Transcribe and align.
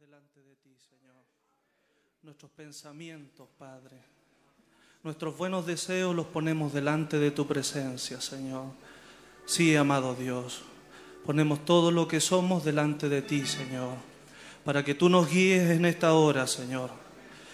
delante 0.00 0.40
de 0.40 0.56
ti, 0.56 0.74
Señor. 0.88 1.22
Nuestros 2.22 2.50
pensamientos, 2.52 3.46
Padre. 3.58 3.98
Nuestros 5.02 5.36
buenos 5.36 5.66
deseos 5.66 6.16
los 6.16 6.24
ponemos 6.24 6.72
delante 6.72 7.18
de 7.18 7.30
tu 7.30 7.46
presencia, 7.46 8.18
Señor. 8.18 8.68
Sí, 9.44 9.76
amado 9.76 10.14
Dios. 10.14 10.62
Ponemos 11.26 11.66
todo 11.66 11.90
lo 11.90 12.08
que 12.08 12.18
somos 12.18 12.64
delante 12.64 13.10
de 13.10 13.20
ti, 13.20 13.44
Señor. 13.44 13.96
Para 14.64 14.82
que 14.82 14.94
tú 14.94 15.10
nos 15.10 15.28
guíes 15.28 15.70
en 15.70 15.84
esta 15.84 16.14
hora, 16.14 16.46
Señor. 16.46 16.90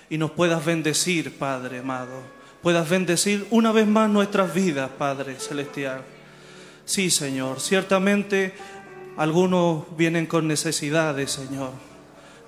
Y 0.08 0.16
nos 0.16 0.30
puedas 0.30 0.64
bendecir, 0.64 1.36
Padre 1.36 1.80
amado. 1.80 2.22
Puedas 2.62 2.88
bendecir 2.88 3.44
una 3.50 3.72
vez 3.72 3.88
más 3.88 4.08
nuestras 4.08 4.54
vidas, 4.54 4.88
Padre 4.90 5.40
celestial. 5.40 6.04
Sí, 6.84 7.10
Señor. 7.10 7.60
Ciertamente 7.60 8.54
algunos 9.16 9.96
vienen 9.96 10.26
con 10.26 10.46
necesidades, 10.46 11.32
Señor. 11.32 11.95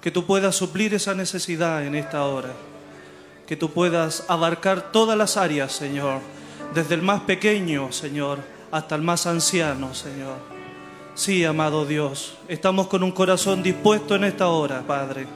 Que 0.09 0.13
tú 0.13 0.25
puedas 0.25 0.57
suplir 0.57 0.95
esa 0.95 1.13
necesidad 1.13 1.85
en 1.85 1.95
esta 1.95 2.25
hora. 2.25 2.49
Que 3.47 3.57
tú 3.57 3.73
puedas 3.73 4.25
abarcar 4.27 4.91
todas 4.91 5.19
las 5.19 5.37
áreas, 5.37 5.71
Señor. 5.71 6.21
Desde 6.73 6.95
el 6.95 7.03
más 7.03 7.21
pequeño, 7.21 7.93
Señor, 7.93 8.39
hasta 8.71 8.95
el 8.95 9.03
más 9.03 9.27
anciano, 9.27 9.93
Señor. 9.93 10.39
Sí, 11.15 11.45
amado 11.45 11.85
Dios, 11.85 12.39
estamos 12.49 12.87
con 12.87 13.03
un 13.03 13.13
corazón 13.13 13.63
dispuesto 13.63 14.15
en 14.15 14.25
esta 14.25 14.49
hora, 14.49 14.83
Padre, 14.87 15.27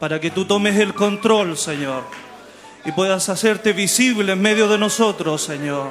para 0.00 0.18
que 0.18 0.32
tú 0.32 0.44
tomes 0.44 0.76
el 0.80 0.94
control, 0.94 1.56
Señor, 1.56 2.02
y 2.84 2.90
puedas 2.90 3.28
hacerte 3.28 3.72
visible 3.72 4.32
en 4.32 4.42
medio 4.42 4.66
de 4.66 4.78
nosotros, 4.78 5.42
Señor. 5.42 5.90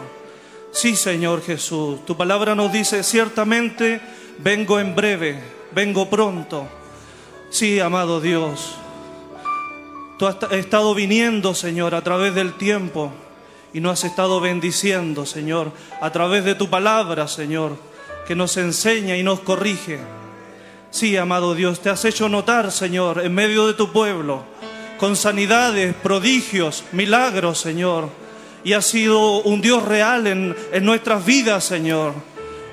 Sí, 0.73 0.97
Señor 0.97 1.41
Jesús, 1.43 2.05
tu 2.05 2.17
palabra 2.17 2.55
nos 2.55 2.73
dice, 2.73 3.03
ciertamente 3.03 4.01
vengo 4.39 4.81
en 4.81 4.93
breve, 4.95 5.41
vengo 5.71 6.09
pronto. 6.09 6.67
Sí, 7.49 7.79
amado 7.79 8.19
Dios, 8.19 8.75
tú 10.19 10.27
has 10.27 10.35
estado 10.51 10.93
viniendo, 10.93 11.55
Señor, 11.55 11.95
a 11.95 12.01
través 12.01 12.35
del 12.35 12.53
tiempo 12.53 13.13
y 13.73 13.79
nos 13.79 13.93
has 13.93 14.11
estado 14.11 14.41
bendiciendo, 14.41 15.25
Señor, 15.25 15.71
a 16.01 16.11
través 16.11 16.43
de 16.43 16.55
tu 16.55 16.69
palabra, 16.69 17.27
Señor, 17.29 17.77
que 18.27 18.35
nos 18.35 18.57
enseña 18.57 19.15
y 19.15 19.23
nos 19.23 19.39
corrige. 19.39 19.99
Sí, 20.91 21.15
amado 21.15 21.55
Dios, 21.55 21.79
te 21.79 21.89
has 21.89 22.03
hecho 22.03 22.27
notar, 22.27 22.69
Señor, 22.69 23.21
en 23.23 23.33
medio 23.33 23.65
de 23.65 23.75
tu 23.75 23.93
pueblo, 23.93 24.43
con 24.97 25.15
sanidades, 25.15 25.95
prodigios, 25.95 26.83
milagros, 26.91 27.59
Señor. 27.59 28.09
Y 28.65 28.73
has 28.73 28.85
sido 28.85 29.41
un 29.43 29.61
Dios 29.61 29.85
real 29.85 30.27
en, 30.27 30.53
en 30.73 30.83
nuestras 30.83 31.25
vidas, 31.25 31.63
Señor. 31.63 32.13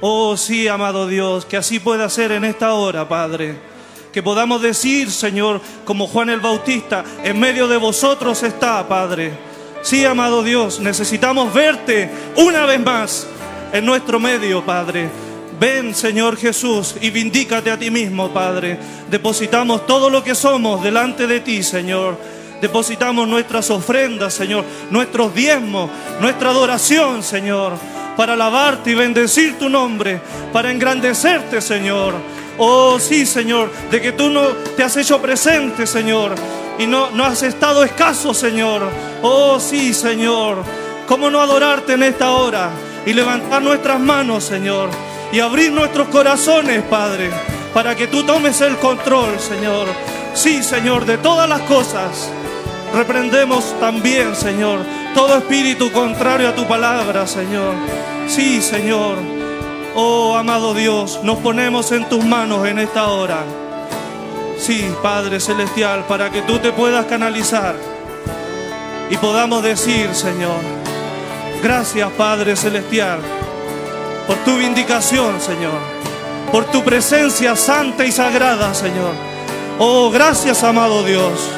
Oh, 0.00 0.36
sí, 0.36 0.66
amado 0.66 1.06
Dios, 1.06 1.44
que 1.44 1.56
así 1.56 1.78
pueda 1.78 2.08
ser 2.08 2.32
en 2.32 2.44
esta 2.44 2.74
hora, 2.74 3.08
Padre. 3.08 3.73
Que 4.14 4.22
podamos 4.22 4.62
decir, 4.62 5.10
Señor, 5.10 5.60
como 5.84 6.06
Juan 6.06 6.30
el 6.30 6.38
Bautista, 6.38 7.02
en 7.24 7.36
medio 7.40 7.66
de 7.66 7.76
vosotros 7.76 8.44
está, 8.44 8.86
Padre. 8.86 9.32
Sí, 9.82 10.04
amado 10.04 10.44
Dios, 10.44 10.78
necesitamos 10.78 11.52
verte 11.52 12.08
una 12.36 12.64
vez 12.64 12.78
más 12.78 13.26
en 13.72 13.84
nuestro 13.84 14.20
medio, 14.20 14.64
Padre. 14.64 15.10
Ven, 15.58 15.96
Señor 15.96 16.36
Jesús, 16.36 16.94
y 17.00 17.10
vindícate 17.10 17.72
a 17.72 17.76
ti 17.76 17.90
mismo, 17.90 18.30
Padre. 18.30 18.78
Depositamos 19.10 19.84
todo 19.84 20.08
lo 20.08 20.22
que 20.22 20.36
somos 20.36 20.80
delante 20.80 21.26
de 21.26 21.40
ti, 21.40 21.64
Señor. 21.64 22.16
Depositamos 22.60 23.26
nuestras 23.26 23.68
ofrendas, 23.72 24.32
Señor, 24.32 24.64
nuestros 24.92 25.34
diezmos, 25.34 25.90
nuestra 26.20 26.50
adoración, 26.50 27.24
Señor, 27.24 27.72
para 28.16 28.34
alabarte 28.34 28.92
y 28.92 28.94
bendecir 28.94 29.58
tu 29.58 29.68
nombre, 29.68 30.20
para 30.52 30.70
engrandecerte, 30.70 31.60
Señor. 31.60 32.14
Oh, 32.58 32.98
sí, 33.00 33.26
Señor, 33.26 33.70
de 33.90 34.00
que 34.00 34.12
tú 34.12 34.30
no 34.30 34.48
te 34.76 34.82
has 34.82 34.96
hecho 34.96 35.20
presente, 35.20 35.86
Señor, 35.86 36.34
y 36.78 36.86
no, 36.86 37.10
no 37.10 37.24
has 37.24 37.42
estado 37.42 37.82
escaso, 37.84 38.32
Señor. 38.34 38.82
Oh, 39.22 39.58
sí, 39.58 39.92
Señor. 39.94 40.62
¿Cómo 41.06 41.30
no 41.30 41.40
adorarte 41.40 41.94
en 41.94 42.02
esta 42.02 42.30
hora 42.32 42.70
y 43.04 43.12
levantar 43.12 43.62
nuestras 43.62 44.00
manos, 44.00 44.44
Señor? 44.44 44.88
y 45.34 45.40
abrir 45.40 45.72
nuestros 45.72 46.06
corazones, 46.08 46.84
Padre, 46.84 47.28
para 47.72 47.96
que 47.96 48.06
tú 48.06 48.22
tomes 48.22 48.60
el 48.60 48.76
control, 48.76 49.40
Señor. 49.40 49.88
Sí, 50.32 50.62
Señor, 50.62 51.04
de 51.06 51.18
todas 51.18 51.48
las 51.48 51.62
cosas. 51.62 52.30
Reprendemos 52.94 53.74
también, 53.80 54.36
Señor, 54.36 54.78
todo 55.12 55.38
espíritu 55.38 55.90
contrario 55.90 56.48
a 56.48 56.54
tu 56.54 56.68
palabra, 56.68 57.26
Señor. 57.26 57.74
Sí, 58.28 58.62
Señor. 58.62 59.43
Oh, 59.94 60.34
amado 60.36 60.74
Dios, 60.74 61.20
nos 61.22 61.38
ponemos 61.38 61.92
en 61.92 62.08
tus 62.08 62.24
manos 62.24 62.66
en 62.66 62.78
esta 62.78 63.08
hora. 63.08 63.44
Sí, 64.58 64.92
Padre 65.02 65.40
Celestial, 65.40 66.04
para 66.06 66.30
que 66.30 66.42
tú 66.42 66.58
te 66.58 66.72
puedas 66.72 67.06
canalizar 67.06 67.76
y 69.10 69.16
podamos 69.16 69.62
decir, 69.62 70.14
Señor, 70.14 70.60
gracias, 71.62 72.10
Padre 72.12 72.56
Celestial 72.56 73.20
por 74.26 74.36
tu 74.38 74.56
vindicación, 74.56 75.40
Señor, 75.40 75.78
por 76.50 76.64
tu 76.66 76.82
presencia 76.82 77.56
santa 77.56 78.04
y 78.04 78.12
sagrada, 78.12 78.72
Señor. 78.74 79.12
Oh, 79.78 80.10
gracias, 80.10 80.62
amado 80.62 81.02
Dios. 81.02 81.50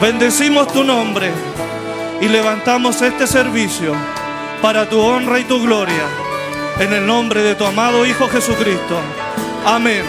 Bendecimos 0.00 0.68
tu 0.72 0.84
nombre 0.84 1.30
y 2.20 2.28
levantamos 2.28 3.02
este 3.02 3.26
servicio 3.26 3.94
para 4.60 4.88
tu 4.88 5.00
honra 5.00 5.38
y 5.38 5.44
tu 5.44 5.62
gloria. 5.62 6.31
En 6.78 6.92
el 6.92 7.06
nombre 7.06 7.42
de 7.42 7.54
tu 7.54 7.64
amado 7.64 8.04
Hijo 8.06 8.28
Jesucristo. 8.28 8.98
Amén. 9.64 10.04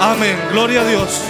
Amén. 0.00 0.36
Gloria 0.52 0.80
a 0.80 0.84
Dios. 0.84 1.20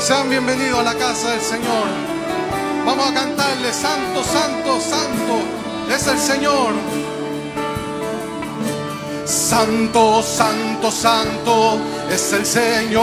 Sean 0.00 0.28
bienvenidos 0.28 0.80
a 0.80 0.82
la 0.82 0.94
casa 0.94 1.32
del 1.32 1.40
Señor. 1.40 1.86
Vamos 2.86 3.10
a 3.10 3.14
cantarle, 3.14 3.72
Santo, 3.72 4.24
Santo, 4.24 4.80
Santo 4.80 5.60
es 5.94 6.06
el 6.06 6.18
Señor. 6.18 6.72
Santo, 9.30 10.22
Santo, 10.24 10.90
Santo 10.90 11.78
es 12.10 12.32
el 12.32 12.44
Señor. 12.44 13.00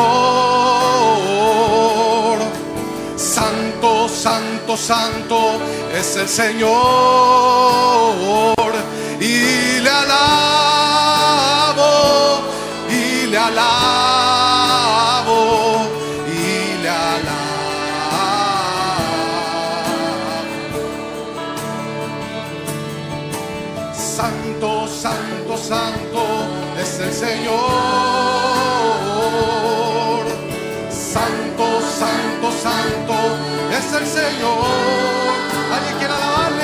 Santo, 3.16 4.10
Santo, 4.10 4.76
Santo 4.76 5.58
es 5.98 6.18
el 6.18 6.28
Señor. 6.28 6.68
Y 9.22 9.80
le 9.80 9.90
alabo, 9.90 11.22
y 12.90 13.28
le 13.28 13.38
alabo, 13.38 14.98
y 16.28 16.82
le 16.82 16.90
alabo. 16.90 17.38
Santo, 23.94 24.88
Santo, 24.88 25.58
Santo 25.58 25.97
el 27.07 27.13
Señor. 27.13 27.57
Santo, 30.90 31.66
Santo, 32.00 32.51
Santo 32.62 33.16
es 33.72 33.94
el 33.94 34.06
Señor. 34.06 34.66
¿Alguien 35.73 35.97
quiere 35.97 36.13
alabarle? 36.13 36.56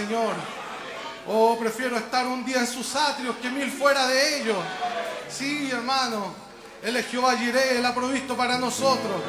Señor. 0.00 0.34
Oh, 1.26 1.58
prefiero 1.58 1.98
estar 1.98 2.26
un 2.26 2.42
día 2.44 2.60
en 2.60 2.66
sus 2.66 2.96
atrios 2.96 3.36
que 3.36 3.50
mil 3.50 3.70
fuera 3.70 4.06
de 4.06 4.40
ellos. 4.40 4.56
Sí, 5.28 5.70
hermano. 5.70 6.34
Él 6.82 6.96
es 6.96 7.06
Jehová 7.08 7.36
Jireh, 7.36 7.78
Él 7.78 7.84
ha 7.84 7.94
provisto 7.94 8.34
para 8.34 8.56
nosotros. 8.56 9.20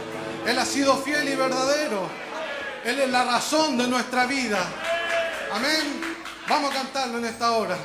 Él 0.47 0.57
ha 0.57 0.65
sido 0.65 0.95
fiel 0.97 1.27
y 1.27 1.35
verdadero. 1.35 2.09
Él 2.85 3.01
es 3.01 3.09
la 3.09 3.25
razón 3.25 3.77
de 3.77 3.87
nuestra 3.89 4.25
vida. 4.25 4.65
Amén. 5.51 6.15
Vamos 6.47 6.71
a 6.71 6.73
cantarlo 6.73 7.17
en 7.17 7.25
esta 7.25 7.51
hora. 7.51 7.77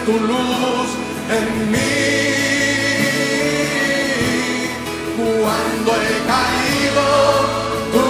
tu 0.05 0.11
luz 0.11 0.89
en 1.37 1.71
mí. 1.71 1.77
Cuando 5.15 5.91
he 6.03 6.15
caído, 6.31 7.05
tú 7.93 8.05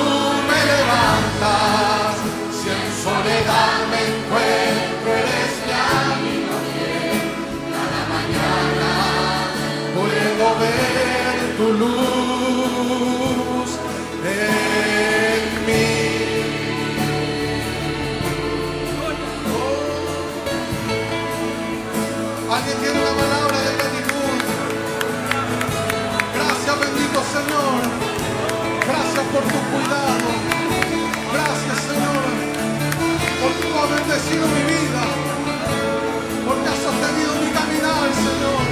me 0.49 0.59
levantas. 0.71 2.13
Si 2.57 2.67
en 2.77 2.85
soledad 3.03 3.75
me 3.91 3.99
encuentro, 4.11 5.07
eres 5.21 5.53
la 5.71 5.87
misma 6.23 6.57
piel. 6.73 7.21
Cada 7.73 8.01
mañana 8.15 8.91
puedo 9.95 10.45
ver 10.61 11.37
tu 11.57 11.67
luz. 11.81 13.69
En 14.25 15.22
palabra 22.91 23.57
de. 23.59 23.73
Gracias, 26.35 26.79
bendito 26.79 27.19
Señor. 27.35 27.81
Gracias 28.87 29.25
por 29.33 29.43
tu 29.43 29.59
cuidado. 29.71 30.27
Gracias, 31.33 31.77
Señor, 31.87 32.23
porque 33.41 33.63
tú 33.67 33.75
has 33.79 33.89
bendecido 33.89 34.47
mi 34.47 34.63
vida. 34.73 35.03
Porque 36.45 36.67
has 36.69 36.79
sostenido 36.83 37.31
mi 37.41 37.49
caminar, 37.51 38.09
Señor. 38.27 38.63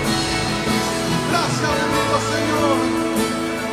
Gracias, 1.31 1.71
bendito 1.79 2.17
Señor. 2.33 2.77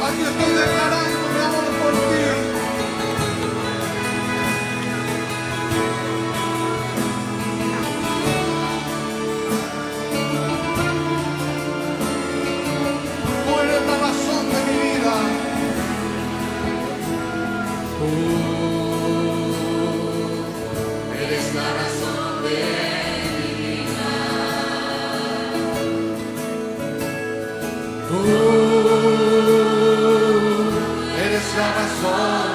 Aquí 0.07 0.23
estoy 0.23 0.53
declarando 0.55 1.27
mi 1.35 1.41
amor 1.47 1.67
por 1.83 1.93
ti. 1.93 2.58
para 31.73 31.87
fora. 31.87 32.48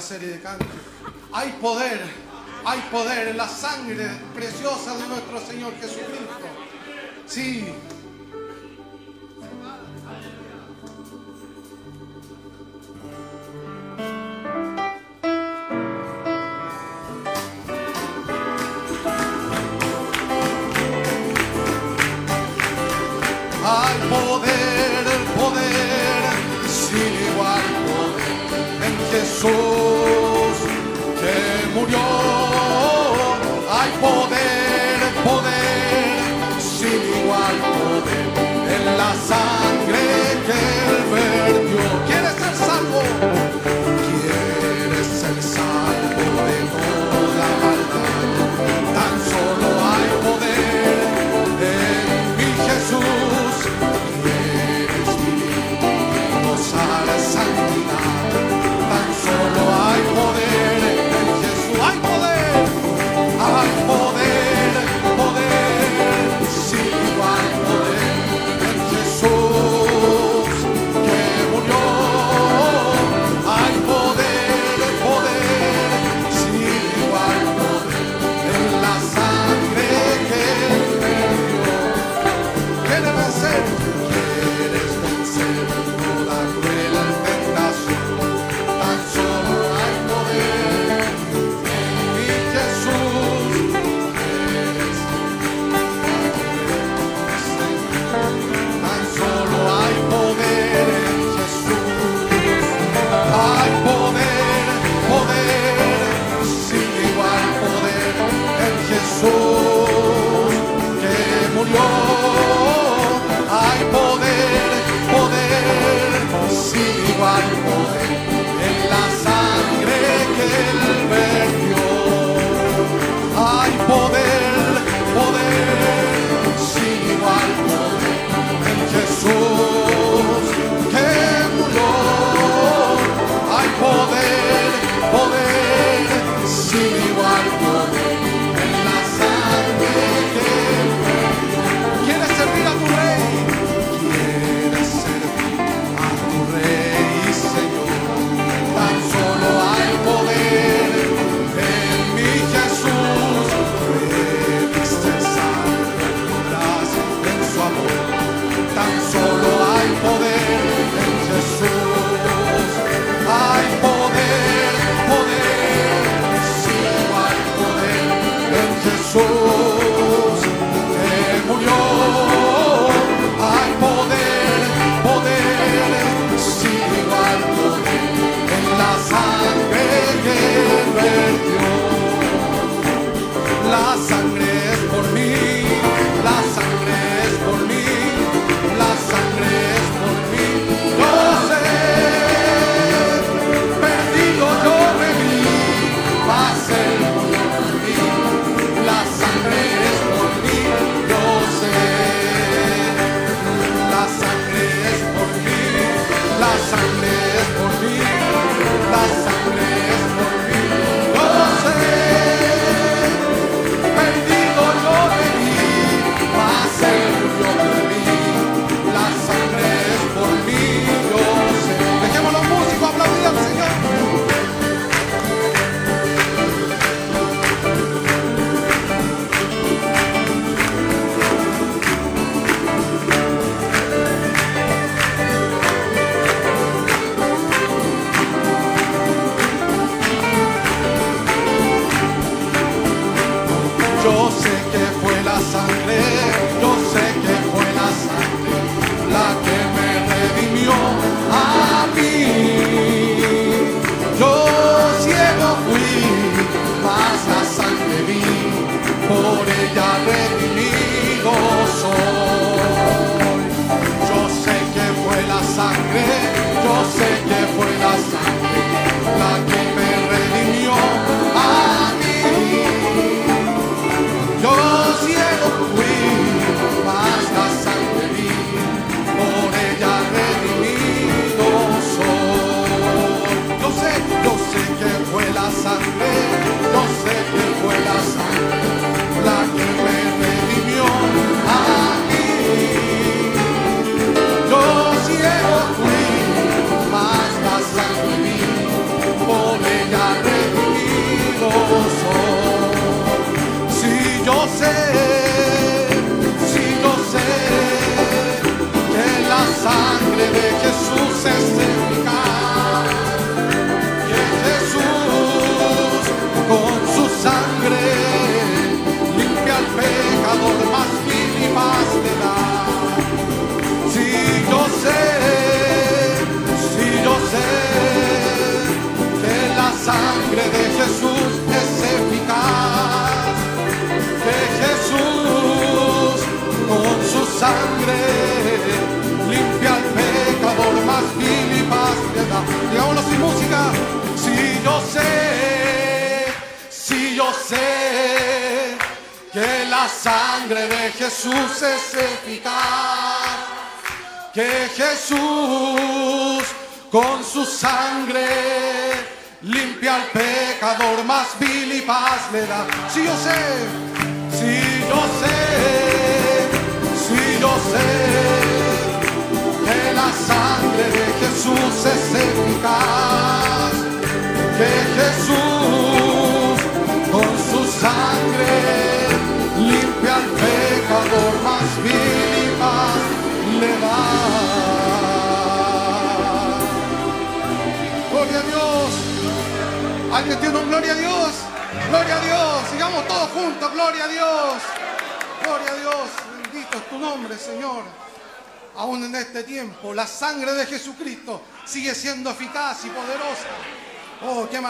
serie 0.00 0.28
de 0.28 0.40
cantos. 0.40 0.66
Hay 1.32 1.52
poder, 1.60 2.00
hay 2.64 2.80
poder 2.90 3.28
en 3.28 3.36
la 3.36 3.48
sangre 3.48 4.08
preciosa 4.34 4.96
de 4.96 5.06
nuestro 5.06 5.40
Señor 5.40 5.72
Jesús. 5.80 5.89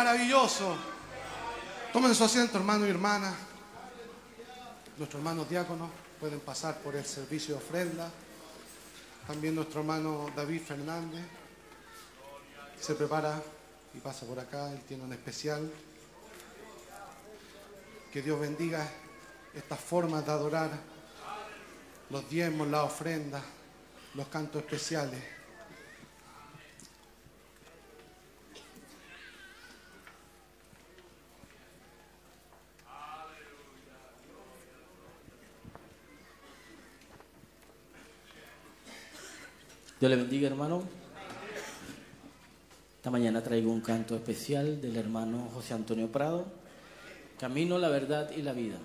Maravilloso. 0.05 0.79
Tomen 1.93 2.15
su 2.15 2.25
asiento, 2.25 2.57
hermano 2.57 2.87
y 2.87 2.89
hermana. 2.89 3.35
Nuestros 4.97 5.21
hermanos 5.21 5.47
diáconos 5.47 5.91
pueden 6.19 6.41
pasar 6.41 6.79
por 6.79 6.97
el 6.97 7.05
servicio 7.05 7.55
de 7.55 7.61
ofrenda. 7.61 8.11
También 9.27 9.55
nuestro 9.55 9.81
hermano 9.81 10.31
David 10.35 10.63
Fernández 10.63 11.23
se 12.81 12.95
prepara 12.95 13.43
y 13.93 13.99
pasa 13.99 14.25
por 14.25 14.39
acá. 14.41 14.73
Él 14.73 14.81
tiene 14.89 15.05
un 15.05 15.13
especial. 15.13 15.71
Que 18.11 18.23
Dios 18.23 18.41
bendiga 18.41 18.89
estas 19.53 19.81
formas 19.81 20.25
de 20.25 20.33
adorar, 20.33 20.71
los 22.09 22.27
diezmos, 22.31 22.69
la 22.69 22.85
ofrenda, 22.85 23.43
los 24.15 24.29
cantos 24.29 24.63
especiales. 24.63 25.40
Dios 40.01 40.09
le 40.09 40.17
bendiga, 40.17 40.47
hermano. 40.47 40.83
Esta 42.97 43.11
mañana 43.11 43.43
traigo 43.43 43.71
un 43.71 43.83
canto 43.83 44.17
especial 44.17 44.81
del 44.81 44.97
hermano 44.97 45.51
José 45.53 45.75
Antonio 45.75 46.11
Prado, 46.11 46.47
Camino, 47.39 47.77
la 47.77 47.91
verdad 47.91 48.31
y 48.35 48.41
la 48.41 48.55
vida. 48.55 48.77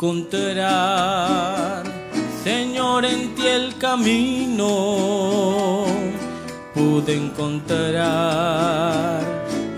Encontrar, 0.00 1.84
Señor, 2.42 3.04
en 3.04 3.34
ti 3.34 3.46
el 3.46 3.76
camino. 3.76 5.84
Pude 6.72 7.16
encontrar 7.16 9.20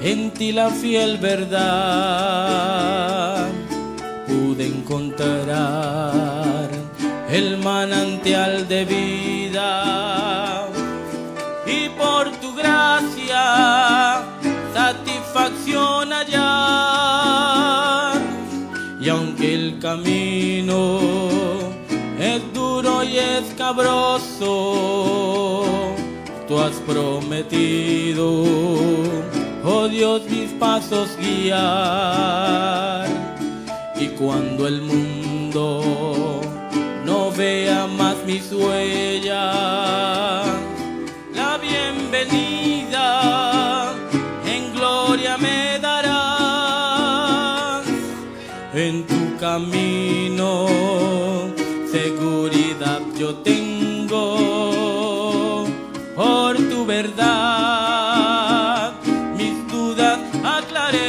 en 0.01 0.31
ti 0.31 0.53
la 0.53 0.71
fiel 0.71 1.19
verdad. 1.19 1.59
Pude 4.29 4.69
encontrar 4.69 6.71
el 7.29 7.59
manantial 7.59 8.69
de 8.69 8.85
vida. 8.85 10.69
Y 11.67 11.89
por 11.99 12.31
tu 12.41 12.55
gracia, 12.55 14.23
satisfacción 14.73 16.13
hallar. 16.13 16.32
Camino 19.83 21.01
es 22.17 22.41
duro 22.55 23.03
y 23.03 23.19
escabroso, 23.19 24.47
tú 26.47 26.59
has 26.61 26.77
prometido, 26.87 28.45
oh 29.65 29.89
Dios, 29.89 30.23
mis 30.31 30.53
pasos 30.53 31.19
guiar. 31.19 33.09
Y 33.99 34.07
cuando 34.11 34.69
el 34.69 34.83
mundo 34.83 36.41
no 37.05 37.33
vea 37.33 37.89
más 37.89 38.15
mis 38.25 38.53
huellas, 38.53 39.37
la 41.35 41.59
bienvenida 41.59 42.72
camino. 49.53 50.51
Seguridad 51.97 53.03
yo 53.19 53.29
tengo 53.51 54.25
por 56.17 56.57
tu 56.71 56.87
verdad, 56.87 57.33
mis 59.37 59.57
dudas 59.71 60.19
aclaré 60.59 61.05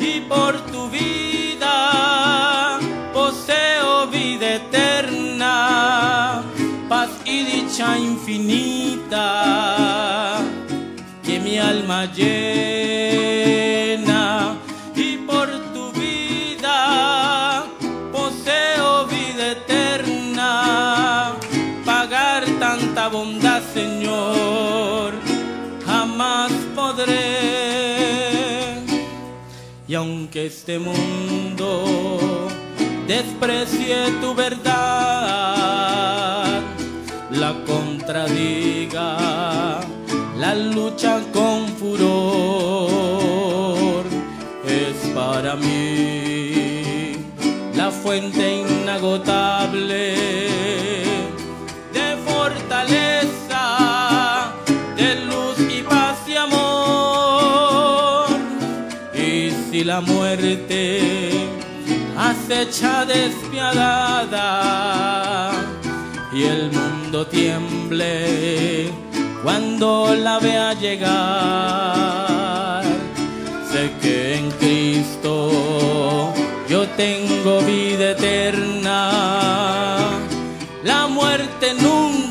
y 0.00 0.12
por 0.32 0.52
tu 0.72 0.88
vida 0.88 1.76
poseo 3.12 4.06
vida 4.06 4.54
eterna, 4.62 6.42
paz 6.88 7.10
y 7.26 7.36
dicha 7.52 7.98
infinita 7.98 9.26
que 11.22 11.34
mi 11.40 11.58
alma 11.58 12.06
llena 12.06 12.43
aunque 30.04 30.46
este 30.46 30.78
mundo 30.78 31.68
desprecie 33.08 33.96
tu 34.20 34.34
verdad 34.34 34.74
la 37.30 37.54
contradiga 37.66 39.16
la 40.38 40.54
lucha 40.54 41.22
con 41.32 41.68
furor. 41.78 42.04
Es 44.66 44.96
para 45.14 45.56
mí 45.56 47.16
la 47.74 47.90
fuente 47.90 48.62
inagotable 48.62 50.23
acecha 62.44 63.06
despiadada 63.06 64.42
y 66.32 66.42
el 66.42 66.72
mundo 66.72 67.26
tiemble 67.26 68.90
cuando 69.42 70.14
la 70.14 70.38
vea 70.40 70.74
llegar. 70.74 71.14
Sé 73.72 73.90
que 74.02 74.36
en 74.36 74.50
Cristo 74.52 76.34
yo 76.68 76.86
tengo 76.88 77.62
vida 77.62 78.10
eterna. 78.10 80.10
La 80.82 81.06
muerte 81.06 81.72
nunca 81.80 82.23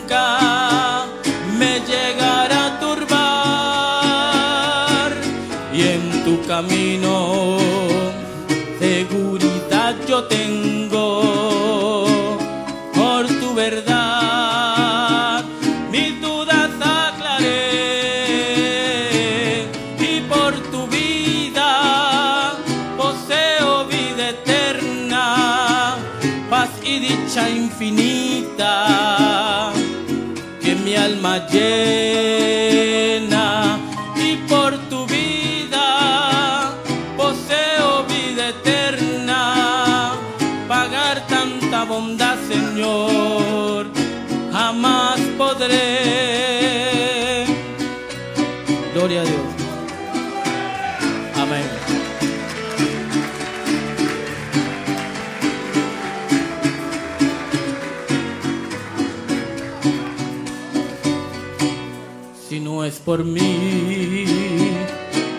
por 63.05 63.23
mí, 63.23 64.25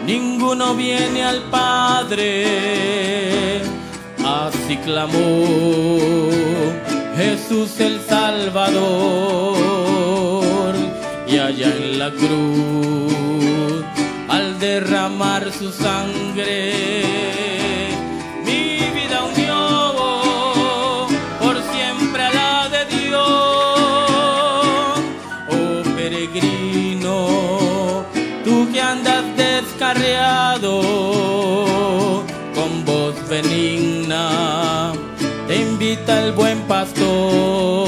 ninguno 0.07 0.75
viene 0.75 1.25
al 1.25 1.43
Padre. 1.51 2.47
Así 4.25 4.77
clamó 4.79 6.31
Jesús 7.17 7.81
el 7.81 8.01
Salvador. 8.01 8.85
Y 11.27 11.39
allá 11.39 11.69
en 11.69 11.99
la 11.99 12.11
cruz, 12.11 13.85
al 14.29 14.59
derramar 14.61 15.51
su 15.53 15.73
sangre, 15.73 16.73
pastor 36.67 37.87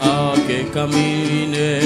a 0.00 0.34
que 0.46 0.68
camine 0.72 1.80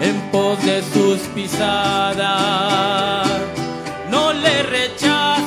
en 0.00 0.30
pos 0.30 0.64
de 0.64 0.80
sus 0.92 1.18
pisadas. 1.34 3.28
No 4.10 4.32
le 4.32 4.62
rechaces, 4.62 5.44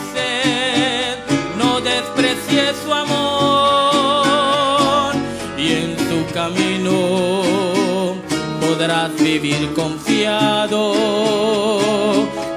no 1.58 1.80
desprecies 1.82 2.76
su 2.84 2.94
amor 2.94 5.16
y 5.58 5.72
en 5.74 5.98
su 5.98 6.24
camino 6.34 8.14
podrás 8.60 9.16
vivir 9.16 9.74
confiado. 9.74 10.94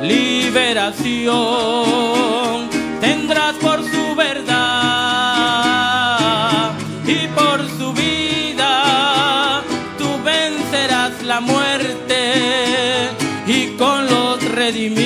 Liberación 0.03 2.24
los 14.65 14.73
redimidos 14.73 15.04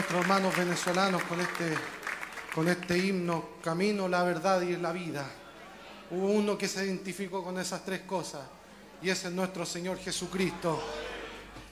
nuestros 0.00 0.22
hermanos 0.22 0.56
venezolanos 0.56 1.22
con 1.24 1.38
este, 1.42 1.74
con 2.54 2.66
este 2.68 2.96
himno 2.96 3.50
Camino, 3.62 4.08
la 4.08 4.22
verdad 4.22 4.62
y 4.62 4.74
la 4.78 4.92
vida. 4.92 5.26
Hubo 6.10 6.28
uno 6.28 6.56
que 6.56 6.68
se 6.68 6.86
identificó 6.86 7.44
con 7.44 7.58
esas 7.58 7.84
tres 7.84 8.00
cosas 8.00 8.40
y 9.02 9.10
ese 9.10 9.28
es 9.28 9.34
nuestro 9.34 9.66
Señor 9.66 9.98
Jesucristo. 9.98 10.82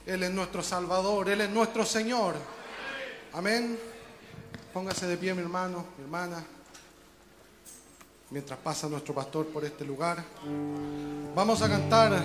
Él 0.05 0.21
es 0.21 0.29
nuestro 0.29 0.61
Salvador, 0.61 1.27
Él 1.29 1.41
es 1.41 1.49
nuestro 1.49 1.83
Señor. 1.83 2.35
Amén. 3.33 3.79
Póngase 4.71 5.07
de 5.07 5.17
pie 5.17 5.33
mi 5.33 5.41
hermano, 5.41 5.87
mi 5.97 6.03
hermana, 6.03 6.45
mientras 8.29 8.59
pasa 8.59 8.87
nuestro 8.87 9.15
pastor 9.15 9.47
por 9.47 9.65
este 9.65 9.83
lugar. 9.83 10.23
Vamos 11.33 11.63
a 11.63 11.67
cantar 11.67 12.21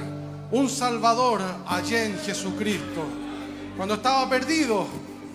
un 0.51 0.69
Salvador 0.69 1.41
allá 1.67 2.05
en 2.05 2.19
Jesucristo. 2.19 3.07
Cuando 3.75 3.95
estaba 3.95 4.29
perdido, 4.29 4.87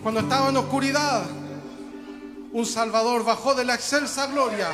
cuando 0.01 0.21
estaba 0.21 0.49
en 0.49 0.57
oscuridad, 0.57 1.23
un 2.51 2.65
Salvador 2.65 3.25
bajó 3.25 3.53
de 3.53 3.65
la 3.65 3.75
excelsa 3.75 4.27
gloria 4.27 4.69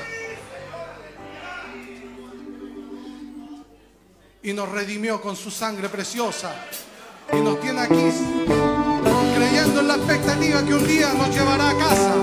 y 4.44 4.54
nos 4.54 4.70
redimió 4.70 5.20
con 5.22 5.36
su 5.36 5.50
sangre 5.50 5.90
preciosa. 5.90 6.54
Y 7.34 7.38
nos 7.38 7.60
tiene 7.60 7.82
aquí 7.82 8.12
creyendo 9.36 9.80
en 9.82 9.88
la 9.88 9.96
expectativa 9.96 10.64
que 10.64 10.74
un 10.76 10.88
día 10.88 11.12
nos 11.14 11.36
llevará 11.36 11.70
a 11.70 11.78
casa. 11.78 12.16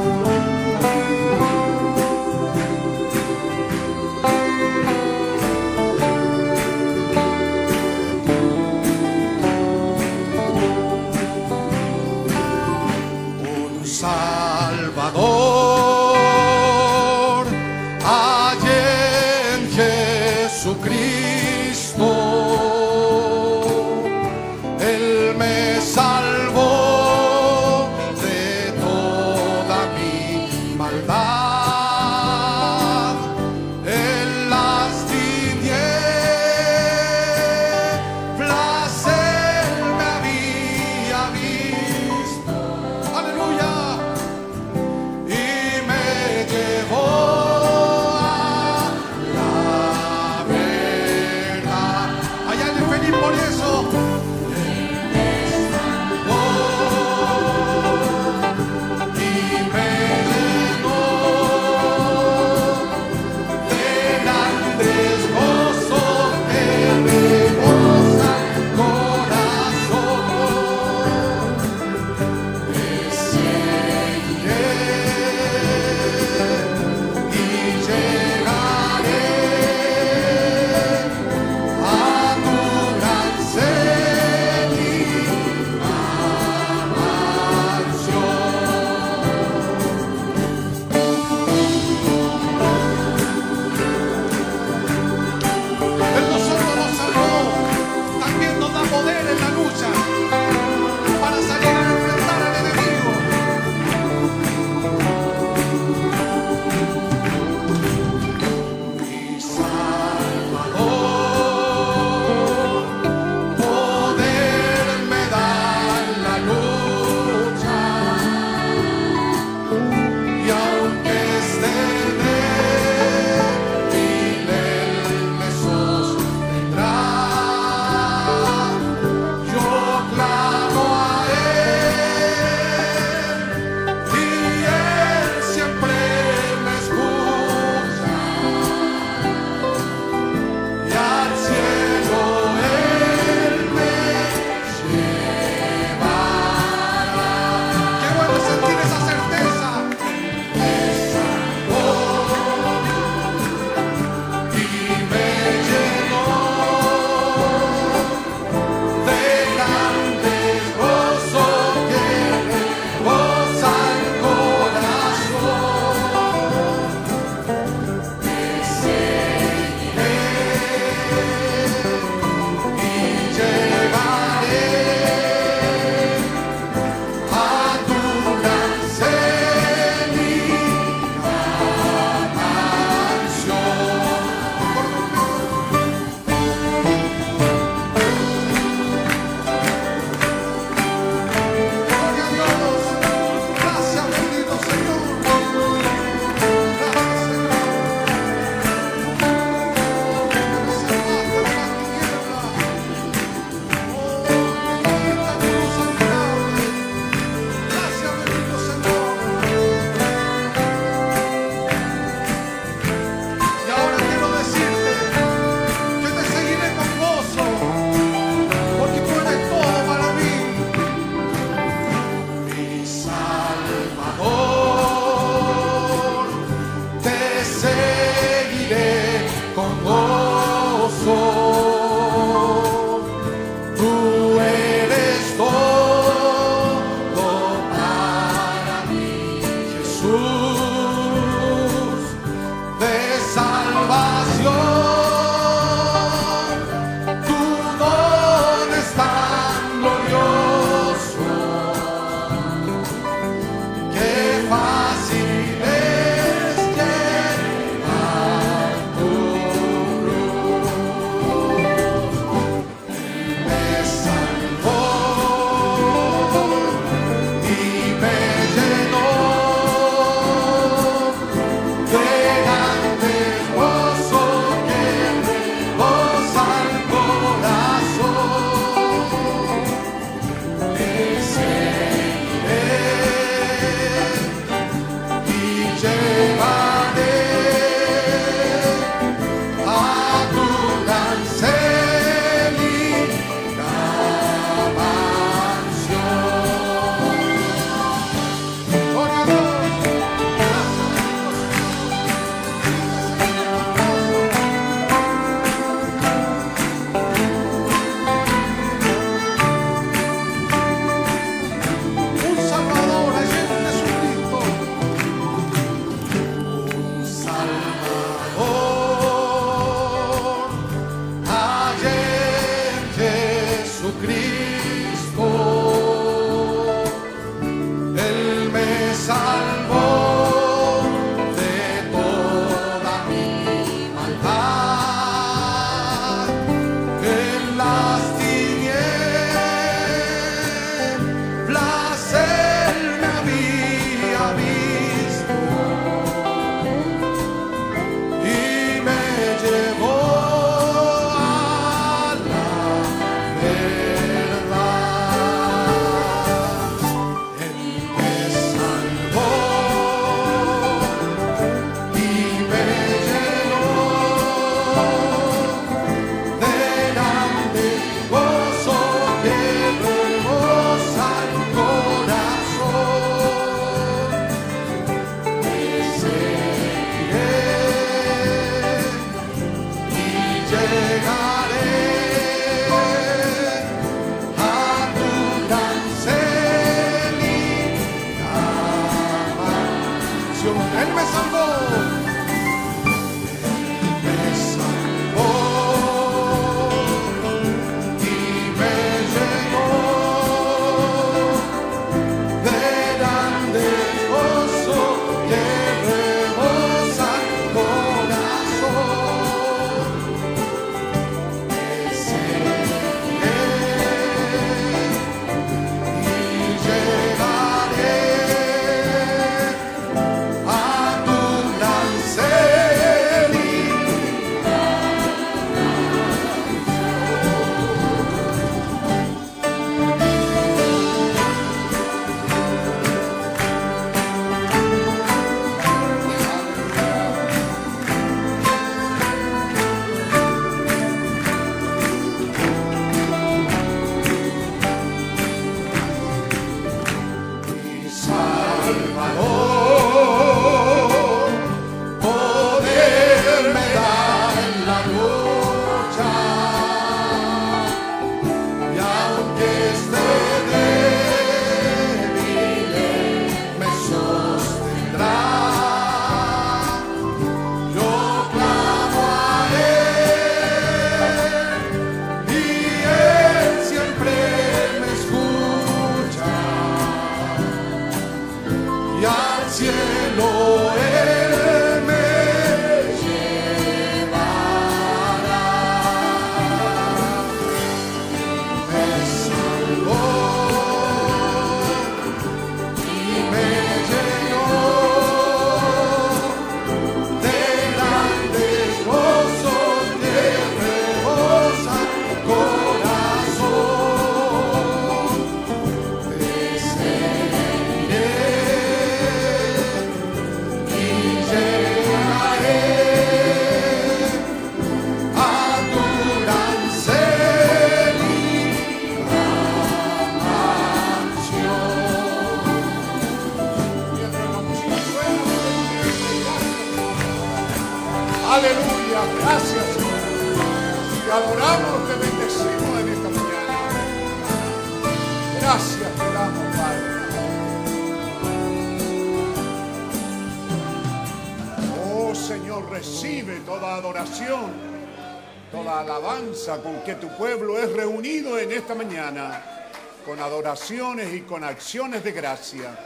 Con 550.43 550.51
adoraciones 550.51 551.15
y 551.15 551.21
con 551.21 551.45
acciones 551.45 552.03
de 552.03 552.11
gracia. 552.11 552.77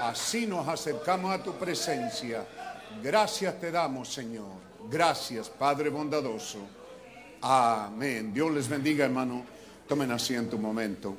Así 0.00 0.46
nos 0.46 0.68
acercamos 0.68 1.32
a 1.32 1.42
tu 1.42 1.52
presencia. 1.54 2.46
Gracias 3.02 3.60
te 3.60 3.72
damos, 3.72 4.12
Señor. 4.12 4.52
Gracias, 4.88 5.48
Padre 5.48 5.90
bondadoso. 5.90 6.60
Amén. 7.42 8.32
Dios 8.32 8.52
les 8.52 8.68
bendiga, 8.68 9.04
hermano. 9.04 9.44
Tomen 9.88 10.12
asiento 10.12 10.54
un 10.56 10.62
momento. 10.62 11.16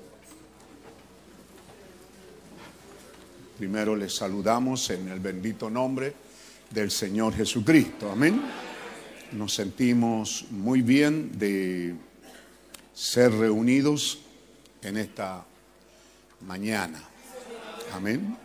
Primero 3.57 3.95
les 3.95 4.15
saludamos 4.15 4.89
en 4.91 5.09
el 5.09 5.19
bendito 5.19 5.69
nombre 5.69 6.13
del 6.69 6.89
Señor 6.89 7.35
Jesucristo. 7.35 8.09
Amén. 8.09 8.41
Nos 9.33 9.53
sentimos 9.53 10.45
muy 10.51 10.81
bien 10.81 11.37
de 11.37 11.95
ser 12.93 13.33
reunidos 13.33 14.19
en 14.81 14.97
esta 14.97 15.45
mañana. 16.45 17.01
Amén. 17.93 18.37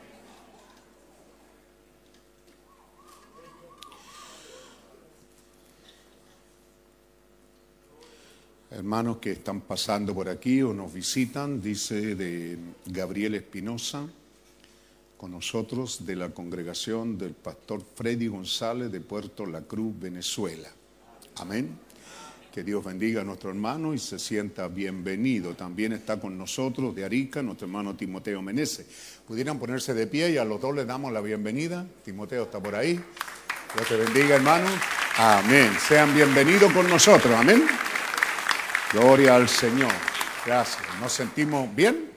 Hermanos 8.70 9.18
que 9.18 9.32
están 9.32 9.62
pasando 9.62 10.14
por 10.14 10.28
aquí 10.28 10.60
o 10.60 10.74
nos 10.74 10.92
visitan, 10.92 11.62
dice 11.62 12.14
de 12.14 12.58
Gabriel 12.84 13.36
Espinosa, 13.36 14.06
con 15.16 15.30
nosotros 15.30 16.04
de 16.04 16.16
la 16.16 16.28
congregación 16.30 17.16
del 17.16 17.32
pastor 17.32 17.82
Freddy 17.94 18.26
González 18.26 18.92
de 18.92 19.00
Puerto 19.00 19.46
La 19.46 19.62
Cruz, 19.62 19.98
Venezuela. 19.98 20.68
Amén. 21.36 21.85
Que 22.56 22.64
Dios 22.64 22.82
bendiga 22.82 23.20
a 23.20 23.24
nuestro 23.24 23.50
hermano 23.50 23.92
y 23.92 23.98
se 23.98 24.18
sienta 24.18 24.66
bienvenido. 24.66 25.52
También 25.52 25.92
está 25.92 26.18
con 26.18 26.38
nosotros 26.38 26.94
de 26.94 27.04
Arica 27.04 27.42
nuestro 27.42 27.66
hermano 27.66 27.94
Timoteo 27.94 28.40
Meneses. 28.40 28.86
Pudieran 29.28 29.58
ponerse 29.58 29.92
de 29.92 30.06
pie 30.06 30.30
y 30.30 30.38
a 30.38 30.44
los 30.46 30.58
dos 30.58 30.74
les 30.74 30.86
damos 30.86 31.12
la 31.12 31.20
bienvenida. 31.20 31.86
Timoteo 32.02 32.44
está 32.44 32.58
por 32.58 32.74
ahí. 32.74 32.98
Dios 33.74 33.86
te 33.86 33.96
bendiga, 33.98 34.36
hermano. 34.36 34.68
Amén. 35.18 35.70
Sean 35.86 36.14
bienvenidos 36.14 36.72
con 36.72 36.88
nosotros. 36.88 37.34
Amén. 37.34 37.62
Gloria 38.90 39.36
al 39.36 39.50
Señor. 39.50 39.92
Gracias. 40.46 40.82
¿Nos 40.98 41.12
sentimos 41.12 41.68
bien? 41.76 42.10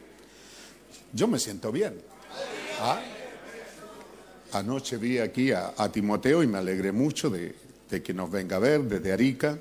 Yo 1.12 1.28
me 1.28 1.38
siento 1.38 1.70
bien. 1.70 2.02
¿Ah? 2.80 3.02
Anoche 4.54 4.96
vi 4.96 5.18
aquí 5.18 5.52
a, 5.52 5.74
Timoteo 5.92 6.44
y 6.44 6.48
me 6.48 6.60
alegré 6.60 6.94
mucho 6.94 7.30
de, 7.30 7.54
de 7.90 8.02
que 8.02 8.14
nos 8.14 8.32
venga 8.32 8.56
a 8.56 8.60
ver 8.60 8.84
desde 8.84 9.12
Arica 9.12 9.60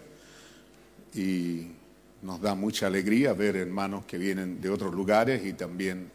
y 1.18 1.66
nos 2.22 2.40
da 2.40 2.54
mucha 2.54 2.86
alegría 2.86 3.32
ver 3.32 3.56
hermanos 3.56 4.04
que 4.06 4.18
vienen 4.18 4.60
de 4.60 4.70
otros 4.70 4.94
lugares 4.94 5.44
y 5.44 5.52
también 5.54 6.10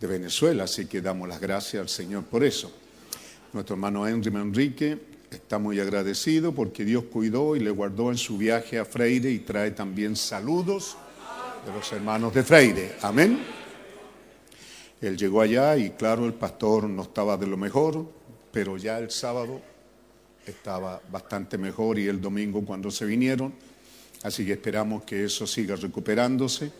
de 0.00 0.06
Venezuela, 0.06 0.64
así 0.64 0.86
que 0.86 1.00
damos 1.00 1.28
las 1.28 1.40
gracias 1.40 1.80
al 1.80 1.88
Señor 1.88 2.24
por 2.24 2.42
eso. 2.42 2.72
Nuestro 3.52 3.74
hermano 3.74 4.08
Henry 4.08 4.30
Manrique 4.30 4.98
está 5.30 5.58
muy 5.58 5.78
agradecido 5.78 6.52
porque 6.52 6.84
Dios 6.84 7.04
cuidó 7.04 7.54
y 7.54 7.60
le 7.60 7.70
guardó 7.70 8.10
en 8.10 8.18
su 8.18 8.36
viaje 8.38 8.78
a 8.78 8.84
Freire 8.84 9.30
y 9.30 9.40
trae 9.40 9.70
también 9.70 10.16
saludos 10.16 10.96
de 11.64 11.72
los 11.72 11.92
hermanos 11.92 12.34
de 12.34 12.42
Freire. 12.42 12.96
Amén. 13.02 13.38
Él 15.00 15.16
llegó 15.16 15.42
allá 15.42 15.76
y 15.76 15.90
claro, 15.90 16.26
el 16.26 16.34
pastor 16.34 16.88
no 16.88 17.02
estaba 17.02 17.36
de 17.36 17.46
lo 17.46 17.56
mejor, 17.56 18.04
pero 18.50 18.76
ya 18.76 18.98
el 18.98 19.10
sábado 19.10 19.60
estaba 20.44 21.00
bastante 21.10 21.56
mejor 21.56 21.98
y 22.00 22.08
el 22.08 22.20
domingo 22.20 22.64
cuando 22.64 22.90
se 22.90 23.04
vinieron, 23.04 23.54
así 24.22 24.44
que 24.44 24.52
esperamos 24.52 25.04
que 25.04 25.24
eso 25.24 25.46
siga 25.46 25.76
recuperándose. 25.76 26.70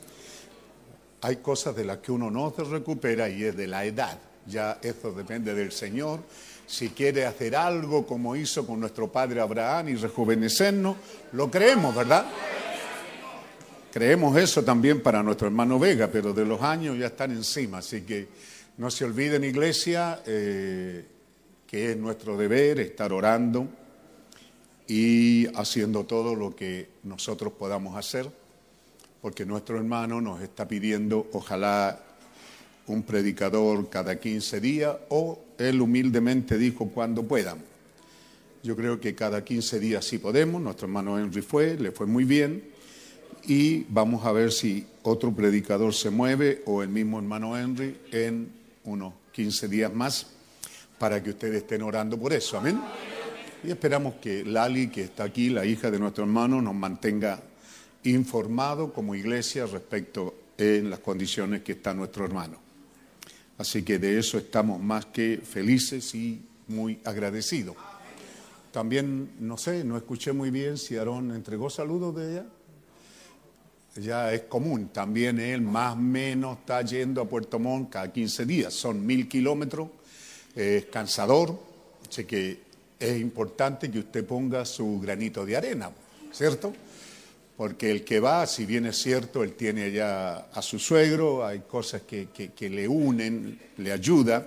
Hay 1.22 1.36
cosas 1.36 1.76
de 1.76 1.84
las 1.84 1.99
que 1.99 2.12
uno 2.12 2.30
no 2.30 2.53
se 2.55 2.64
recupera 2.64 3.28
y 3.28 3.45
es 3.45 3.57
de 3.57 3.66
la 3.66 3.84
edad, 3.84 4.18
ya 4.47 4.78
eso 4.82 5.12
depende 5.12 5.55
del 5.55 5.72
Señor. 5.72 6.20
Si 6.66 6.91
quiere 6.91 7.26
hacer 7.26 7.57
algo 7.57 8.07
como 8.07 8.36
hizo 8.36 8.66
con 8.66 8.80
nuestro 8.80 9.11
padre 9.11 9.41
Abraham 9.41 9.88
y 9.88 9.95
rejuvenecernos, 9.97 10.97
lo 11.32 11.51
creemos, 11.51 11.95
¿verdad? 11.95 12.26
Creemos 13.93 14.36
eso 14.36 14.62
también 14.62 15.03
para 15.03 15.22
nuestro 15.22 15.49
hermano 15.49 15.78
Vega, 15.78 16.09
pero 16.09 16.32
de 16.32 16.45
los 16.45 16.62
años 16.62 16.97
ya 16.97 17.07
están 17.07 17.32
encima, 17.32 17.78
así 17.78 18.03
que 18.03 18.28
no 18.78 18.91
se 18.91 19.05
olviden, 19.05 19.43
iglesia, 19.43 20.22
eh, 20.24 21.05
que 21.66 21.91
es 21.91 21.97
nuestro 21.97 22.36
deber 22.36 22.80
estar 22.80 23.12
orando 23.12 23.66
y 24.91 25.47
haciendo 25.55 26.03
todo 26.03 26.34
lo 26.34 26.57
que 26.57 26.88
nosotros 27.05 27.53
podamos 27.53 27.97
hacer, 27.97 28.28
porque 29.22 29.47
nuestro 29.47 29.76
hermano 29.76 30.20
nos 30.20 30.43
está 30.43 30.66
pidiendo, 30.66 31.28
ojalá 31.32 32.01
un 32.88 33.05
predicador 33.05 33.88
cada 33.88 34.18
15 34.18 34.61
días, 34.61 34.97
o 35.11 35.38
él 35.59 35.80
humildemente 35.80 36.59
dijo 36.59 36.88
cuando 36.88 37.22
puedan. 37.22 37.59
Yo 38.64 38.74
creo 38.74 38.99
que 38.99 39.14
cada 39.14 39.45
15 39.45 39.78
días 39.78 40.05
sí 40.05 40.18
podemos, 40.18 40.61
nuestro 40.61 40.88
hermano 40.88 41.20
Henry 41.20 41.41
fue, 41.41 41.76
le 41.76 41.93
fue 41.93 42.07
muy 42.07 42.24
bien, 42.24 42.64
y 43.47 43.84
vamos 43.91 44.26
a 44.26 44.32
ver 44.32 44.51
si 44.51 44.84
otro 45.05 45.30
predicador 45.30 45.95
se 45.95 46.11
mueve 46.11 46.64
o 46.66 46.82
el 46.82 46.88
mismo 46.88 47.20
hermano 47.20 47.57
Henry 47.57 47.97
en 48.11 48.51
unos 48.82 49.14
15 49.30 49.68
días 49.68 49.95
más 49.95 50.26
para 50.99 51.22
que 51.22 51.30
ustedes 51.30 51.59
estén 51.59 51.82
orando 51.82 52.18
por 52.18 52.32
eso. 52.32 52.59
Amén. 52.59 52.80
Y 53.62 53.70
esperamos 53.70 54.14
que 54.14 54.44
Lali, 54.44 54.88
que 54.88 55.04
está 55.04 55.24
aquí, 55.24 55.50
la 55.50 55.64
hija 55.64 55.90
de 55.90 55.98
nuestro 55.98 56.24
hermano, 56.24 56.62
nos 56.62 56.74
mantenga 56.74 57.40
informado 58.04 58.92
como 58.92 59.14
iglesia 59.14 59.66
respecto 59.66 60.34
en 60.56 60.88
las 60.88 61.00
condiciones 61.00 61.62
que 61.62 61.72
está 61.72 61.92
nuestro 61.92 62.24
hermano. 62.24 62.58
Así 63.58 63.82
que 63.82 63.98
de 63.98 64.18
eso 64.18 64.38
estamos 64.38 64.80
más 64.80 65.06
que 65.06 65.40
felices 65.42 66.14
y 66.14 66.40
muy 66.68 66.98
agradecidos. 67.04 67.76
También, 68.72 69.32
no 69.40 69.58
sé, 69.58 69.84
no 69.84 69.96
escuché 69.96 70.32
muy 70.32 70.50
bien 70.50 70.78
si 70.78 70.96
Aarón 70.96 71.32
entregó 71.32 71.68
saludos 71.68 72.16
de 72.16 72.32
ella 72.32 72.46
ya 73.96 74.32
es 74.32 74.42
común. 74.42 74.88
También 74.88 75.38
él 75.40 75.61
más 75.62 75.94
o 75.94 75.96
menos 75.96 76.58
está 76.58 76.82
yendo 76.82 77.20
a 77.20 77.28
Puerto 77.28 77.58
Montt 77.58 77.90
cada 77.90 78.12
15 78.12 78.46
días. 78.46 78.74
Son 78.74 79.04
mil 79.04 79.28
kilómetros, 79.28 79.88
es 80.54 80.86
cansador, 80.86 81.58
así 82.08 82.24
que 82.24 82.69
es 83.01 83.18
importante 83.18 83.90
que 83.90 84.01
usted 84.01 84.24
ponga 84.26 84.64
su 84.66 85.01
granito 85.01 85.46
de 85.46 85.57
arena, 85.57 85.90
¿cierto? 86.30 86.72
Porque 87.57 87.90
el 87.90 88.05
que 88.05 88.20
va, 88.20 88.46
si 88.46 88.66
bien 88.66 88.86
es 88.86 88.98
cierto, 88.98 89.42
él 89.42 89.55
tiene 89.55 89.90
ya 89.90 90.36
a 90.53 90.62
su 90.62 90.78
suegro, 90.78 91.44
hay 91.44 91.61
cosas 91.61 92.03
que, 92.03 92.28
que 92.28 92.70
le 92.70 92.86
unen, 92.86 93.59
le 93.78 93.92
ayuda. 93.92 94.46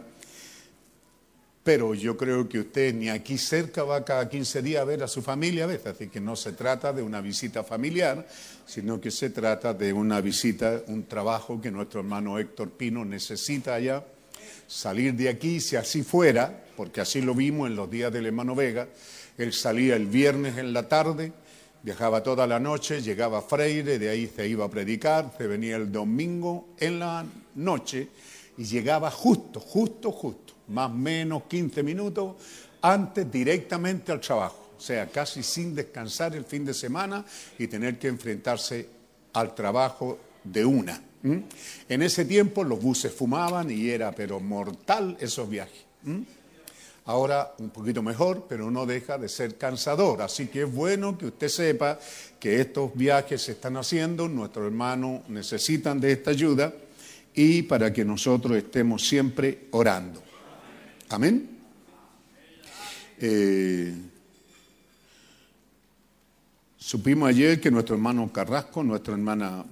Pero 1.64 1.94
yo 1.94 2.18
creo 2.18 2.48
que 2.50 2.60
usted 2.60 2.94
ni 2.94 3.10
aquí 3.10 3.38
cerca 3.38 3.84
va 3.84 4.04
cada 4.04 4.28
15 4.28 4.62
días 4.62 4.82
a 4.82 4.86
ver 4.86 5.02
a 5.02 5.08
su 5.08 5.22
familia 5.22 5.64
a 5.64 5.68
veces, 5.68 5.88
así 5.88 6.08
que 6.10 6.20
no 6.20 6.36
se 6.36 6.52
trata 6.52 6.92
de 6.92 7.02
una 7.02 7.22
visita 7.22 7.64
familiar, 7.64 8.28
sino 8.66 9.00
que 9.00 9.12
se 9.12 9.30
trata 9.30 9.74
de 9.74 9.94
una 9.94 10.20
visita, 10.20 10.82
un 10.88 11.06
trabajo 11.06 11.62
que 11.62 11.72
nuestro 11.72 12.02
hermano 12.02 12.38
Héctor 12.38 12.72
Pino 12.72 13.06
necesita 13.06 13.80
ya 13.80 14.04
salir 14.68 15.14
de 15.14 15.30
aquí, 15.30 15.62
si 15.62 15.78
así 15.78 16.04
fuera, 16.04 16.63
porque 16.76 17.02
así 17.02 17.22
lo 17.22 17.34
vimos 17.34 17.70
en 17.70 17.76
los 17.76 17.90
días 17.90 18.12
del 18.12 18.26
hermano 18.26 18.56
Vega, 18.56 18.88
él 19.38 19.54
salía 19.54 19.96
el 19.96 20.08
viernes 20.08 20.58
en 20.58 20.74
la 20.74 20.88
tarde, 20.88 21.34
viajaba 21.82 22.24
toda 22.24 22.48
la 22.48 22.60
noche, 22.60 23.02
llegaba 23.02 23.40
a 23.40 23.42
Freire, 23.42 24.00
de 24.00 24.10
ahí 24.10 24.28
se 24.28 24.48
iba 24.48 24.66
a 24.66 24.70
predicar, 24.70 25.34
se 25.38 25.48
venía 25.48 25.76
el 25.76 25.92
domingo 25.92 26.70
en 26.80 27.00
la 27.00 27.26
noche 27.56 28.10
y 28.58 28.64
llegaba 28.64 29.12
justo, 29.12 29.60
justo, 29.60 30.12
justo 30.12 30.54
más 30.70 30.92
o 30.92 30.94
menos 30.94 31.44
15 31.44 31.84
minutos 31.84 32.36
antes 32.82 33.32
directamente 33.32 34.12
al 34.12 34.20
trabajo, 34.20 34.72
o 34.78 34.82
sea, 34.82 35.08
casi 35.08 35.44
sin 35.44 35.74
descansar 35.76 36.36
el 36.36 36.46
fin 36.46 36.66
de 36.66 36.74
semana 36.74 37.26
y 37.58 37.68
tener 37.68 37.98
que 37.98 38.08
enfrentarse 38.08 38.88
al 39.34 39.56
trabajo 39.56 40.20
de 40.44 40.66
una. 40.66 41.02
En 41.24 42.02
ese 42.02 42.26
tiempo 42.26 42.66
los 42.66 42.82
buses 42.82 43.14
fumaban 43.14 43.72
y 43.72 43.90
era 43.90 44.12
pero 44.12 44.42
mortal 44.42 45.16
esos 45.22 45.50
viajes. 45.50 45.86
Ahora 47.06 47.54
un 47.58 47.70
poquito 47.70 48.02
mejor, 48.02 48.46
pero 48.48 48.72
no 48.72 48.86
deja 48.86 49.18
de 49.18 49.28
ser 49.28 49.58
cansador. 49.58 50.22
Así 50.22 50.48
que 50.48 50.64
es 50.64 50.74
bueno 50.74 51.18
que 51.18 51.26
usted 51.26 51.50
sepa 51.50 52.00
que 52.40 52.62
estos 52.62 52.96
viajes 52.96 53.42
se 53.42 53.54
están 53.54 53.76
haciendo, 53.76 54.30
nuestros 54.30 54.66
hermanos 54.68 55.28
necesitan 55.28 56.00
de 56.00 56.14
esta 56.14 56.32
ayuda 56.32 56.74
y 57.34 57.64
para 57.64 57.92
que 57.92 58.06
nosotros 58.06 58.56
estemos 58.56 59.06
siempre 59.06 59.68
orando. 59.72 60.24
Amén. 61.10 61.50
Eh, 63.20 63.94
supimos 66.78 67.30
ayer 67.30 67.60
que 67.60 67.70
nuestro 67.70 67.96
hermano 67.96 68.32
Carrasco, 68.32 68.82
nuestra 68.82 69.14
hermana 69.14 69.66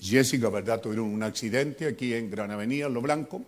Jessica, 0.00 0.48
¿verdad? 0.48 0.80
Tuvieron 0.80 1.06
un 1.06 1.22
accidente 1.22 1.86
aquí 1.86 2.14
en 2.14 2.30
Gran 2.30 2.50
Avenida, 2.50 2.88
Lo 2.88 3.00
Blanco. 3.00 3.42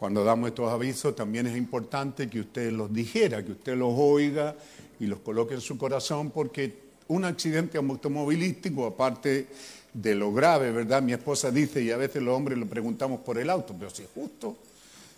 Cuando 0.00 0.24
damos 0.24 0.48
estos 0.48 0.72
avisos, 0.72 1.14
también 1.14 1.46
es 1.46 1.54
importante 1.58 2.30
que 2.30 2.40
usted 2.40 2.72
los 2.72 2.90
dijera, 2.90 3.44
que 3.44 3.52
usted 3.52 3.76
los 3.76 3.92
oiga 3.94 4.56
y 4.98 5.04
los 5.04 5.18
coloque 5.18 5.52
en 5.52 5.60
su 5.60 5.76
corazón, 5.76 6.30
porque 6.30 6.74
un 7.08 7.26
accidente 7.26 7.76
automovilístico, 7.76 8.86
aparte 8.86 9.48
de 9.92 10.14
lo 10.14 10.32
grave, 10.32 10.72
¿verdad? 10.72 11.02
Mi 11.02 11.12
esposa 11.12 11.50
dice, 11.50 11.82
y 11.82 11.90
a 11.90 11.98
veces 11.98 12.22
los 12.22 12.34
hombres 12.34 12.56
le 12.56 12.64
preguntamos 12.64 13.20
por 13.20 13.36
el 13.36 13.50
auto, 13.50 13.76
pero 13.78 13.90
si 13.90 14.04
es 14.04 14.08
justo, 14.14 14.56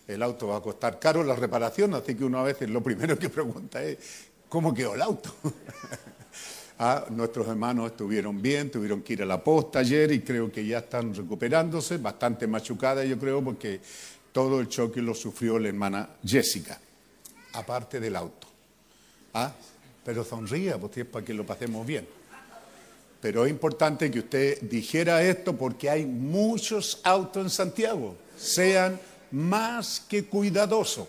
el 0.09 0.21
auto 0.21 0.49
va 0.49 0.57
a 0.57 0.61
costar 0.61 0.99
caro 0.99 1.23
la 1.23 1.37
reparación, 1.37 1.95
así 1.95 2.17
que 2.17 2.25
uno 2.25 2.41
a 2.41 2.43
veces 2.43 2.69
lo 2.69 2.83
primero 2.83 3.17
que 3.17 3.29
pregunta 3.29 3.81
es, 3.85 3.99
¿cómo 4.49 4.75
quedó 4.75 4.97
el 4.97 5.03
auto? 5.03 5.33
ah, 6.81 7.05
nuestros 7.09 7.47
hermanos 7.47 7.93
estuvieron 7.93 8.43
bien, 8.43 8.69
tuvieron 8.69 9.01
que 9.01 9.13
ir 9.13 9.23
a 9.23 9.27
la 9.27 9.45
posta 9.45 9.79
ayer 9.79 10.11
y 10.11 10.23
creo 10.23 10.51
que 10.51 10.67
ya 10.67 10.79
están 10.79 11.15
recuperándose, 11.15 11.99
bastante 11.99 12.49
machucada 12.49 13.05
yo 13.05 13.17
creo, 13.17 13.45
porque 13.45 13.81
todo 14.33 14.61
el 14.61 14.69
choque 14.69 15.01
lo 15.01 15.15
sufrió 15.15 15.59
la 15.59 15.69
hermana 15.69 16.09
Jessica, 16.25 16.81
aparte 17.53 18.01
del 18.01 18.17
auto. 18.17 18.49
Ah, 19.35 19.53
pero 20.05 20.25
sonría, 20.25 20.79
porque 20.79 21.03
es 21.03 21.07
para 21.07 21.25
que 21.25 21.35
lo 21.35 21.47
pasemos 21.47 21.87
bien. 21.87 22.07
Pero 23.21 23.45
es 23.45 23.51
importante 23.51 24.11
que 24.11 24.19
usted 24.19 24.61
dijera 24.63 25.23
esto 25.23 25.57
porque 25.57 25.89
hay 25.89 26.05
muchos 26.05 27.01
autos 27.05 27.45
en 27.45 27.51
Santiago, 27.51 28.17
sean 28.37 28.99
más 29.31 30.01
que 30.01 30.25
cuidadoso. 30.25 31.09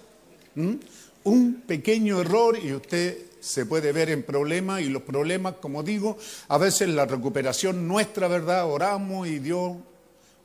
Un 1.24 1.63
pequeño 1.65 2.21
error 2.21 2.57
y 2.61 2.74
usted 2.74 3.17
se 3.39 3.65
puede 3.65 3.91
ver 3.91 4.09
en 4.09 4.24
problemas 4.24 4.82
y 4.82 4.86
los 4.86 5.01
problemas, 5.01 5.55
como 5.55 5.82
digo, 5.82 6.17
a 6.47 6.57
veces 6.57 6.89
la 6.89 7.05
recuperación 7.05 7.88
nuestra, 7.88 8.28
¿verdad? 8.28 8.69
Oramos 8.69 9.28
y 9.28 9.39
Dios 9.39 9.74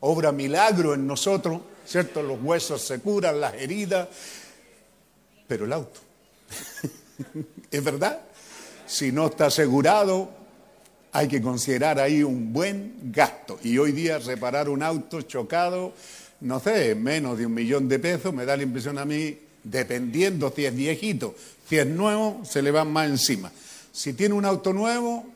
obra 0.01 0.33
milagro 0.33 0.95
en 0.95 1.07
nosotros, 1.07 1.61
¿cierto? 1.89 2.23
Los 2.23 2.43
huesos 2.43 2.83
se 2.83 3.01
curan, 3.01 3.41
las 3.41 3.55
heridas, 3.55 4.09
pero 5.47 5.65
el 5.65 5.73
auto, 5.73 6.01
¿es 7.71 7.85
verdad? 7.85 8.21
Si 8.87 9.13
no 9.13 9.27
está 9.27 9.47
asegurado, 9.47 10.31
hay 11.13 11.29
que 11.29 11.41
considerar 11.41 11.99
ahí 11.99 12.23
un 12.23 12.53
buen 12.53 13.13
gasto. 13.13 13.59
Y 13.63 13.79
hoy 13.79 13.93
día 13.93 14.19
reparar 14.19 14.69
un 14.69 14.83
auto 14.83 15.23
chocado 15.23 15.95
no 16.41 16.61
sé, 16.61 16.95
menos 16.95 17.37
de 17.39 17.47
un 17.47 17.55
millón 17.55 17.89
de 17.89 17.99
pesos, 17.99 18.33
me 18.33 18.45
da 18.45 18.57
la 18.57 18.63
impresión 18.63 18.99
a 18.99 19.05
mí, 19.05 19.37
dependiendo 19.65 20.53
si 20.55 20.67
es 20.67 20.75
viejito, 20.75 21.35
si 21.69 21.79
es 21.79 21.87
nuevo, 21.87 22.43
se 22.45 22.63
le 22.63 22.71
van 22.71 22.93
más 22.93 23.09
encima. 23.09 23.51
Si 23.93 24.13
tiene 24.13 24.35
un 24.35 24.45
auto 24.45 24.73
nuevo, 24.73 25.27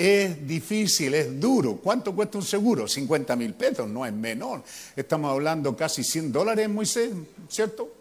es 0.00 0.46
difícil, 0.46 1.12
es 1.12 1.38
duro. 1.38 1.76
¿Cuánto 1.76 2.14
cuesta 2.14 2.38
un 2.38 2.44
seguro? 2.44 2.88
50 2.88 3.36
mil 3.36 3.52
pesos, 3.52 3.88
no 3.88 4.06
es 4.06 4.12
menor. 4.12 4.62
Estamos 4.96 5.30
hablando 5.30 5.76
casi 5.76 6.02
100 6.02 6.32
dólares, 6.32 6.68
Moisés, 6.70 7.10
¿cierto? 7.48 7.92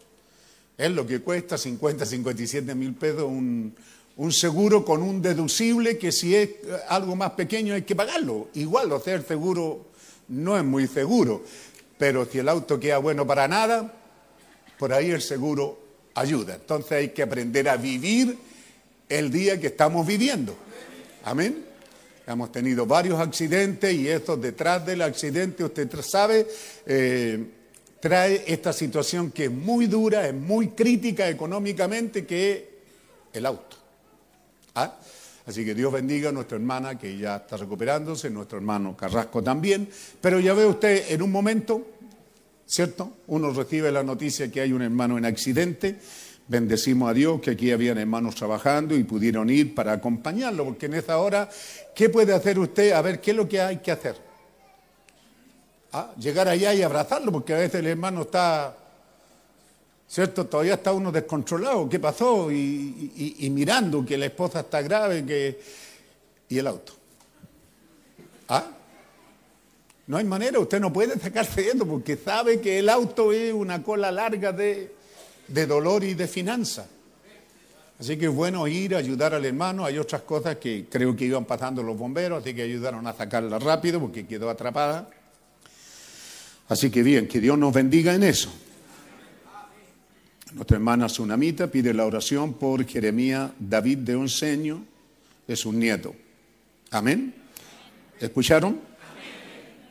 Es 0.78 0.89
lo 0.91 1.06
que 1.06 1.20
cuesta 1.20 1.58
50, 1.58 2.06
57 2.06 2.74
mil 2.74 2.93
pesos 2.93 3.24
un, 3.24 3.76
un 4.16 4.32
seguro 4.32 4.86
con 4.86 5.02
un 5.02 5.22
deducible 5.22 5.97
que 5.97 6.14
si 6.14 6.36
es 6.36 6.50
algo 6.88 7.18
más 7.18 7.32
pequeño 7.32 7.74
hay 7.74 7.82
que 7.82 7.97
pagarlo. 7.97 8.47
Igual, 8.54 8.91
o 8.93 9.00
sea, 9.02 9.16
el 9.16 9.26
seguro 9.26 9.88
no 10.30 10.58
es 10.58 10.64
muy 10.64 10.88
seguro. 10.88 11.43
Pero 11.97 12.26
si 12.26 12.39
el 12.39 12.47
auto 12.47 12.80
queda 12.80 12.97
bueno 13.00 13.28
para 13.28 13.47
nada, 13.50 13.93
por 14.78 14.93
ahí 14.93 15.12
el 15.12 15.22
seguro 15.22 15.80
ayuda. 16.16 16.56
Entonces 16.56 16.93
hay 16.93 17.10
que 17.10 17.24
aprender 17.24 17.68
a 17.68 17.76
vivir 17.76 18.38
el 19.10 19.30
día 19.30 19.60
que 19.60 19.68
estamos 19.68 20.08
viviendo. 20.08 20.56
Amén. 21.26 21.68
Hemos 22.30 22.52
tenido 22.52 22.86
varios 22.86 23.20
accidentes 23.20 23.92
y 23.92 24.08
esto 24.08 24.38
detrás 24.38 24.86
del 24.86 25.02
accidente, 25.02 25.64
usted 25.64 25.90
sabe, 26.02 26.48
eh, 26.86 27.44
trae 28.00 28.44
esta 28.46 28.72
situación 28.72 29.32
que 29.32 29.46
es 29.46 29.52
muy 29.52 29.88
dura, 29.88 30.28
es 30.28 30.34
muy 30.36 30.68
crítica 30.68 31.28
económicamente, 31.28 32.28
que 32.28 32.52
es 32.52 32.64
el 33.34 33.48
auto. 33.48 33.78
¿Ah? 34.76 34.96
Así 35.48 35.66
que 35.66 35.74
Dios 35.74 35.92
bendiga 35.92 36.30
a 36.30 36.32
nuestra 36.32 36.58
hermana 36.58 37.00
que 37.00 37.18
ya 37.18 37.38
está 37.38 37.58
recuperándose, 37.58 38.30
nuestro 38.30 38.60
hermano 38.60 38.96
Carrasco 38.96 39.42
también. 39.42 39.90
Pero 40.22 40.40
ya 40.40 40.54
ve 40.54 40.68
usted, 40.68 41.12
en 41.12 41.24
un 41.24 41.32
momento, 41.32 41.84
¿cierto? 42.68 43.12
Uno 43.26 43.52
recibe 43.52 43.92
la 43.92 44.04
noticia 44.04 44.52
que 44.52 44.62
hay 44.62 44.72
un 44.72 44.84
hermano 44.84 45.18
en 45.18 45.26
accidente. 45.26 45.98
Bendecimos 46.50 47.10
a 47.10 47.14
Dios 47.14 47.39
que 47.39 47.52
aquí 47.52 47.72
habían 47.72 47.97
hermanos 47.97 48.36
trabajando 48.36 48.97
y 48.97 49.04
pudieron 49.06 49.50
ir 49.50 49.74
para 49.74 49.93
acompañarlo, 49.93 50.66
porque 50.66 50.88
en 50.88 50.95
esa 50.95 51.20
hora, 51.20 51.47
¿qué 51.95 52.10
puede 52.10 52.34
hacer 52.34 52.60
usted? 52.60 52.91
A 52.91 53.02
ver, 53.02 53.22
¿qué 53.22 53.32
es 53.32 53.38
lo 53.38 53.47
que 53.47 53.62
hay 53.62 53.78
que 53.78 53.91
hacer? 53.91 54.16
Ah, 55.93 56.12
llegar 56.20 56.50
allá 56.50 56.74
y 56.74 56.82
abrazarlo, 56.82 57.32
porque 57.32 57.54
a 57.54 57.58
veces 57.60 57.76
el 57.76 57.88
hermano 57.88 58.24
está 58.24 58.76
¿Cierto? 60.10 60.47
Todavía 60.47 60.74
está 60.74 60.91
uno 60.91 61.12
descontrolado. 61.12 61.88
¿Qué 61.88 62.00
pasó? 62.00 62.52
Y, 62.52 63.47
mirando 63.52 64.04
que 64.04 64.18
la 64.18 64.26
esposa 64.26 64.62
está 64.62 64.82
grave, 64.82 65.24
que... 65.24 65.60
¿Y 66.50 66.58
el 66.58 66.66
auto? 66.66 66.93
¿Ah? 68.47 68.66
No 70.08 70.18
hay 70.18 70.24
manera, 70.24 70.58
usted 70.58 70.80
no 70.80 70.91
puede 70.91 71.20
sacarse 71.20 71.62
de 71.62 71.86
porque 71.86 72.18
sabe 72.18 72.60
que 72.60 72.80
el 72.80 72.89
auto 72.89 73.32
es 73.32 73.54
una 73.54 73.84
cola 73.84 74.12
larga 74.12 74.52
de, 74.52 74.91
de 75.50 75.68
dolor 75.68 76.04
y 76.04 76.14
de 76.14 76.28
finanza. 76.28 76.88
Así 78.00 78.18
que 78.18 78.26
es 78.28 78.34
bueno 78.34 78.66
ir 78.66 78.95
a 78.95 79.00
ayudar 79.00 79.34
al 79.34 79.45
hermano. 79.45 79.84
Hay 79.84 79.97
otras 79.97 80.22
cosas 80.22 80.56
que 80.56 80.86
creo 80.89 81.16
que 81.16 81.26
iban 81.26 81.43
pasando 81.43 81.84
los 81.84 81.97
bomberos, 81.97 82.41
así 82.41 82.54
que 82.54 82.62
ayudaron 82.62 83.06
a 83.08 83.14
sacarla 83.14 83.60
rápido 83.60 84.00
porque 84.00 84.26
quedó 84.26 84.50
atrapada. 84.50 85.10
Así 86.70 86.89
que 86.89 87.04
bien, 87.04 87.28
que 87.28 87.41
Dios 87.41 87.58
nos 87.58 87.74
bendiga 87.74 88.14
en 88.14 88.24
eso. 88.24 88.50
Nuestra 90.54 90.78
hermana 90.78 91.08
Tsunamita 91.08 91.68
pide 91.68 91.93
la 91.93 92.06
oración 92.06 92.54
por 92.54 92.86
Jeremías 92.86 93.52
David 93.60 94.00
de 94.00 94.16
Onseño, 94.16 94.86
es 95.47 95.66
un 95.66 95.78
nieto. 95.78 96.16
Amén. 96.91 97.36
¿Escucharon? 98.20 98.80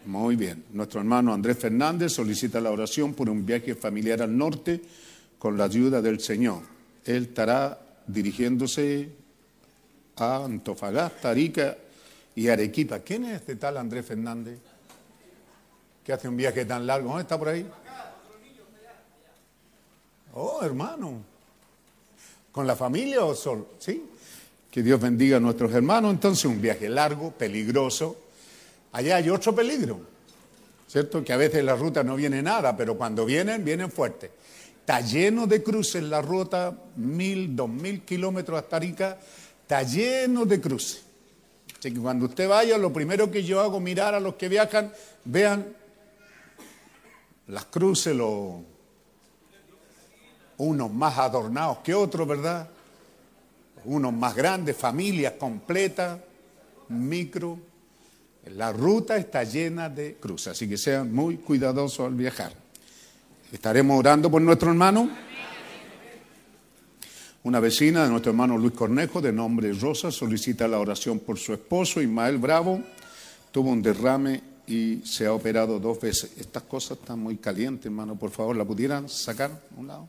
Muy 0.07 0.37
bien. 0.37 0.65
Nuestro 0.73 1.01
hermano 1.01 1.35
Andrés 1.35 1.59
Fernández 1.59 2.13
solicita 2.13 2.61
la 2.61 2.71
oración 2.71 3.13
por 3.13 3.29
un 3.29 3.45
viaje 3.45 3.75
familiar 3.75 4.23
al 4.23 4.37
norte 4.37 4.81
con 5.39 5.57
la 5.57 5.65
ayuda 5.65 6.03
del 6.03 6.21
Señor. 6.21 6.63
Él 7.05 7.25
estará 7.25 7.79
dirigiéndose 8.07 9.09
a 10.17 10.45
Antofagasta, 10.45 11.31
Arica 11.31 11.77
y 12.35 12.49
Arequipa. 12.49 13.01
¿Quién 13.01 13.25
es 13.25 13.41
este 13.41 13.57
tal 13.57 13.77
Andrés 13.77 14.07
Fernández? 14.07 14.59
Que 16.05 16.13
hace 16.13 16.29
un 16.29 16.37
viaje 16.37 16.65
tan 16.65 16.87
largo. 16.87 17.09
¿Dónde 17.09 17.23
está 17.23 17.39
por 17.39 17.49
ahí? 17.49 17.67
Oh, 20.35 20.63
hermano. 20.63 21.23
¿Con 22.53 22.67
la 22.67 22.77
familia 22.77 23.25
o 23.25 23.35
solo? 23.35 23.69
Sí. 23.79 24.05
Que 24.71 24.83
Dios 24.83 25.01
bendiga 25.01 25.37
a 25.37 25.41
nuestros 25.41 25.73
hermanos. 25.73 26.13
Entonces, 26.13 26.45
un 26.47 26.61
viaje 26.61 26.89
largo, 26.89 27.31
peligroso. 27.31 28.17
Allá 28.93 29.17
hay 29.17 29.29
otro 29.29 29.55
peligro, 29.55 30.01
¿cierto? 30.87 31.23
Que 31.23 31.33
a 31.33 31.37
veces 31.37 31.63
la 31.63 31.77
ruta 31.77 32.03
no 32.03 32.17
viene 32.17 32.43
nada, 32.43 32.77
pero 32.77 32.97
cuando 32.97 33.25
vienen, 33.25 33.65
vienen 33.65 33.91
fuertes. 33.91 34.31
Está 34.89 35.03
lleno 35.03 35.47
de 35.47 35.63
cruces 35.63 36.03
la 36.03 36.23
ruta, 36.23 36.75
mil, 36.97 37.55
dos 37.55 37.69
mil 37.69 38.01
kilómetros 38.07 38.59
hasta 38.59 38.77
Arica, 38.77 39.19
está 39.61 39.83
lleno 39.83 40.47
de 40.47 40.63
cruces. 40.63 41.03
Así 41.79 41.93
que 41.93 42.01
cuando 42.01 42.25
usted 42.25 42.49
vaya, 42.49 42.79
lo 42.79 42.91
primero 42.91 43.31
que 43.31 43.45
yo 43.45 43.61
hago 43.61 43.81
mirar 43.81 44.15
a 44.15 44.19
los 44.19 44.37
que 44.37 44.49
viajan, 44.49 44.91
vean 45.27 45.77
las 47.49 47.67
cruces, 47.67 48.17
los, 48.17 48.63
unos 50.57 50.91
más 50.91 51.19
adornados 51.19 51.81
que 51.81 51.93
otros, 51.93 52.27
¿verdad? 52.27 52.67
Unos 53.85 54.15
más 54.15 54.35
grandes, 54.35 54.75
familias 54.75 55.35
completas, 55.35 56.19
micro. 56.89 57.59
La 58.53 58.73
ruta 58.73 59.19
está 59.19 59.45
llena 59.45 59.91
de 59.91 60.15
cruces, 60.15 60.53
así 60.53 60.67
que 60.67 60.79
sean 60.79 61.13
muy 61.13 61.37
cuidadosos 61.37 62.07
al 62.07 62.15
viajar. 62.15 62.68
Estaremos 63.53 63.99
orando 63.99 64.31
por 64.31 64.43
nuestro 64.43 64.69
hermano. 64.69 65.09
Una 67.45 67.61
vecina 67.61 68.05
de 68.05 68.11
nuestro 68.11 68.31
hermano 68.31 68.59
Luis 68.59 68.75
Cornejo, 68.75 69.23
de 69.23 69.33
nombre 69.33 69.73
Rosa, 69.73 70.11
solicita 70.11 70.69
la 70.69 70.79
oración 70.79 71.19
por 71.21 71.39
su 71.39 71.55
esposo, 71.55 72.03
Ismael 72.03 72.37
Bravo. 72.37 72.83
Tuvo 73.51 73.71
un 73.71 73.81
derrame 73.81 74.43
y 74.67 75.01
se 75.05 75.25
ha 75.25 75.33
operado 75.33 75.81
dos 75.81 75.99
veces. 75.99 76.33
Estas 76.37 76.65
cosas 76.65 76.99
están 76.99 77.21
muy 77.21 77.39
calientes, 77.39 77.87
hermano. 77.87 78.17
Por 78.17 78.31
favor, 78.31 78.55
¿la 78.55 78.67
pudieran 78.67 79.09
sacar 79.09 79.51
a 79.51 79.81
un 79.81 79.87
lado? 79.87 80.09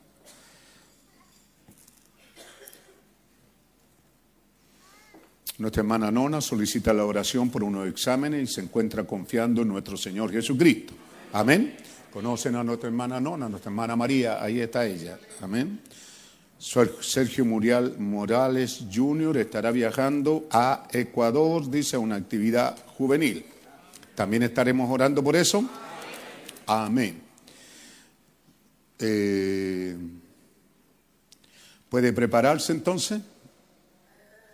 Nuestra 5.60 5.82
hermana 5.82 6.12
Nona 6.12 6.42
solicita 6.42 6.94
la 6.94 7.06
oración 7.06 7.50
por 7.50 7.64
unos 7.64 7.88
exámenes 7.88 8.50
y 8.50 8.54
se 8.54 8.62
encuentra 8.62 9.06
confiando 9.06 9.62
en 9.62 9.70
nuestro 9.70 9.96
Señor 9.96 10.30
Jesucristo. 10.30 10.94
Amén. 11.32 11.89
Conocen 12.12 12.56
a 12.56 12.64
nuestra 12.64 12.90
hermana 12.90 13.20
Nona, 13.20 13.48
nuestra 13.48 13.70
hermana 13.70 13.96
María, 13.96 14.44
ahí 14.44 14.60
está 14.60 14.86
ella. 14.86 15.20
Amén. 15.42 15.80
Sergio 16.58 17.46
Muriel 17.46 17.98
Morales 18.00 18.86
Jr. 18.94 19.38
estará 19.38 19.72
viajando 19.72 20.48
a 20.52 20.88
Ecuador, 20.92 21.70
dice, 21.70 21.96
a 21.96 22.00
una 22.00 22.16
actividad 22.16 22.78
juvenil. 22.98 23.46
También 24.16 24.44
estaremos 24.44 24.90
orando 24.92 25.24
por 25.24 25.36
eso. 25.36 25.64
Amén. 26.68 27.22
Eh, 29.00 29.96
¿Puede 31.88 32.12
prepararse 32.12 32.74
entonces? 32.74 33.22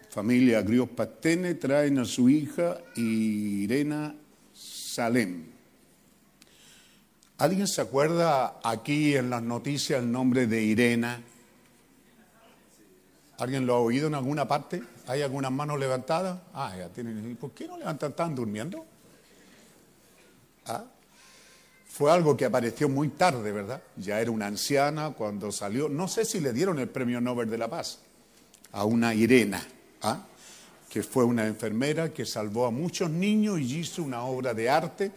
Familia 0.10 0.62
Grios 0.62 0.90
Pastene 0.90 1.56
traen 1.56 2.00
a 2.00 2.06
su 2.06 2.30
hija 2.30 2.78
Irena 2.96 4.16
Salem. 4.54 5.55
¿Alguien 7.38 7.68
se 7.68 7.82
acuerda 7.82 8.60
aquí 8.64 9.16
en 9.16 9.30
las 9.30 9.42
noticias 9.42 10.02
el 10.02 10.10
nombre 10.10 10.48
de 10.48 10.62
Irena? 10.62 11.22
¿Alguien 13.38 13.66
lo 13.66 13.76
ha 13.76 13.80
oído 13.80 14.08
en 14.08 14.16
alguna 14.16 14.48
parte? 14.48 14.82
¿Hay 15.08 15.22
algunas 15.22 15.52
manos 15.52 15.78
levantadas? 15.78 16.40
Ah, 16.54 16.74
ya 16.78 16.88
tienen. 16.88 17.30
¿Y 17.30 17.36
por 17.36 17.52
qué 17.52 17.68
no 17.68 17.78
levantan? 17.78 18.12
¿Están 18.12 18.34
durmiendo? 18.34 18.86
¿Ah? 20.66 20.86
Fue 21.90 22.12
algo 22.12 22.38
que 22.38 22.46
apareció 22.46 22.88
muy 22.88 23.10
tarde, 23.10 23.52
¿verdad? 23.52 23.82
Ya 23.98 24.22
era 24.22 24.32
una 24.32 24.48
anciana 24.48 25.12
cuando 25.12 25.52
salió. 25.52 25.90
No 25.90 26.08
sé 26.08 26.24
si 26.24 26.40
le 26.40 26.54
dieron 26.54 26.80
el 26.80 26.88
premio 26.88 27.20
Nobel 27.20 27.50
de 27.50 27.58
la 27.58 27.70
Paz 27.70 28.00
a 28.72 28.86
una 28.86 29.14
Irena, 29.14 29.66
¿ah? 30.02 30.20
que 30.90 31.04
fue 31.04 31.26
una 31.26 31.46
enfermera 31.46 32.14
que 32.14 32.26
salvó 32.26 32.66
a 32.66 32.72
muchos 32.72 33.10
niños 33.10 33.60
y 33.60 33.80
hizo 33.80 34.02
una 34.04 34.24
obra 34.24 34.54
de 34.54 34.70
arte, 34.70 35.12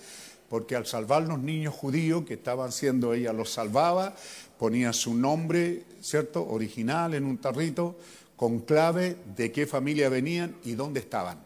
porque 0.49 0.77
al 0.77 0.87
salvar 0.87 1.23
los 1.23 1.39
niños 1.39 1.75
judíos 1.75 2.25
que 2.25 2.35
estaban 2.35 2.73
siendo, 2.73 3.13
ella 3.13 3.33
los 3.33 3.53
salvaba, 3.53 4.15
ponía 4.59 4.93
su 4.93 5.15
nombre, 5.15 5.85
¿cierto?, 6.01 6.47
original 6.49 7.15
en 7.15 7.25
un 7.25 7.39
tarrito, 7.39 7.97
con 8.37 8.61
clave 8.61 9.17
de 9.37 9.53
qué 9.53 9.67
familia 9.67 10.09
venían 10.09 10.57
y 10.65 10.73
dónde 10.73 11.01
estaban, 11.01 11.39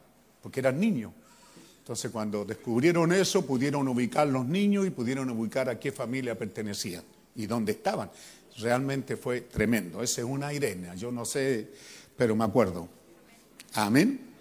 porque 0.43 0.61
eran 0.61 0.79
niños. 0.79 1.13
Entonces, 1.79 2.11
cuando 2.13 2.45
descubrieron 2.45 3.13
eso, 3.13 3.45
pudieron 3.45 3.89
ubicar 3.89 4.29
los 4.29 4.47
niños 4.47 4.87
y 4.87 4.91
pudieron 4.91 5.29
ubicar 5.31 5.69
a 5.69 5.81
qué 5.81 5.91
familia 5.91 6.39
pertenecían 6.39 7.03
y 7.35 7.47
dónde 7.47 7.73
estaban. 7.73 8.11
Realmente 8.59 9.17
fue 9.17 9.41
tremendo. 9.41 10.03
Esa 10.03 10.21
es 10.21 10.27
una 10.27 10.53
Irene, 10.53 10.91
yo 10.97 11.11
no 11.11 11.25
sé, 11.25 11.71
pero 12.17 12.37
me 12.37 12.45
acuerdo. 12.45 12.89
Amén. 13.75 14.32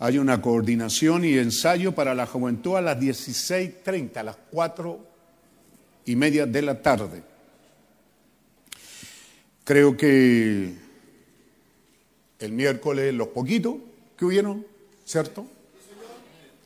Hay 0.00 0.18
una 0.18 0.40
coordinación 0.40 1.24
y 1.24 1.36
ensayo 1.38 1.92
para 1.92 2.14
la 2.14 2.26
juventud 2.26 2.76
a 2.76 2.80
las 2.80 2.98
16.30, 2.98 4.16
a 4.18 4.22
las 4.22 4.36
4 4.50 5.06
y 6.04 6.16
media 6.16 6.46
de 6.46 6.62
la 6.62 6.80
tarde. 6.80 7.22
Creo 9.64 9.96
que 9.96 10.74
el 12.38 12.52
miércoles 12.52 13.12
los 13.12 13.28
poquitos 13.28 13.74
que 14.16 14.24
hubieron, 14.24 14.64
¿cierto? 15.04 15.46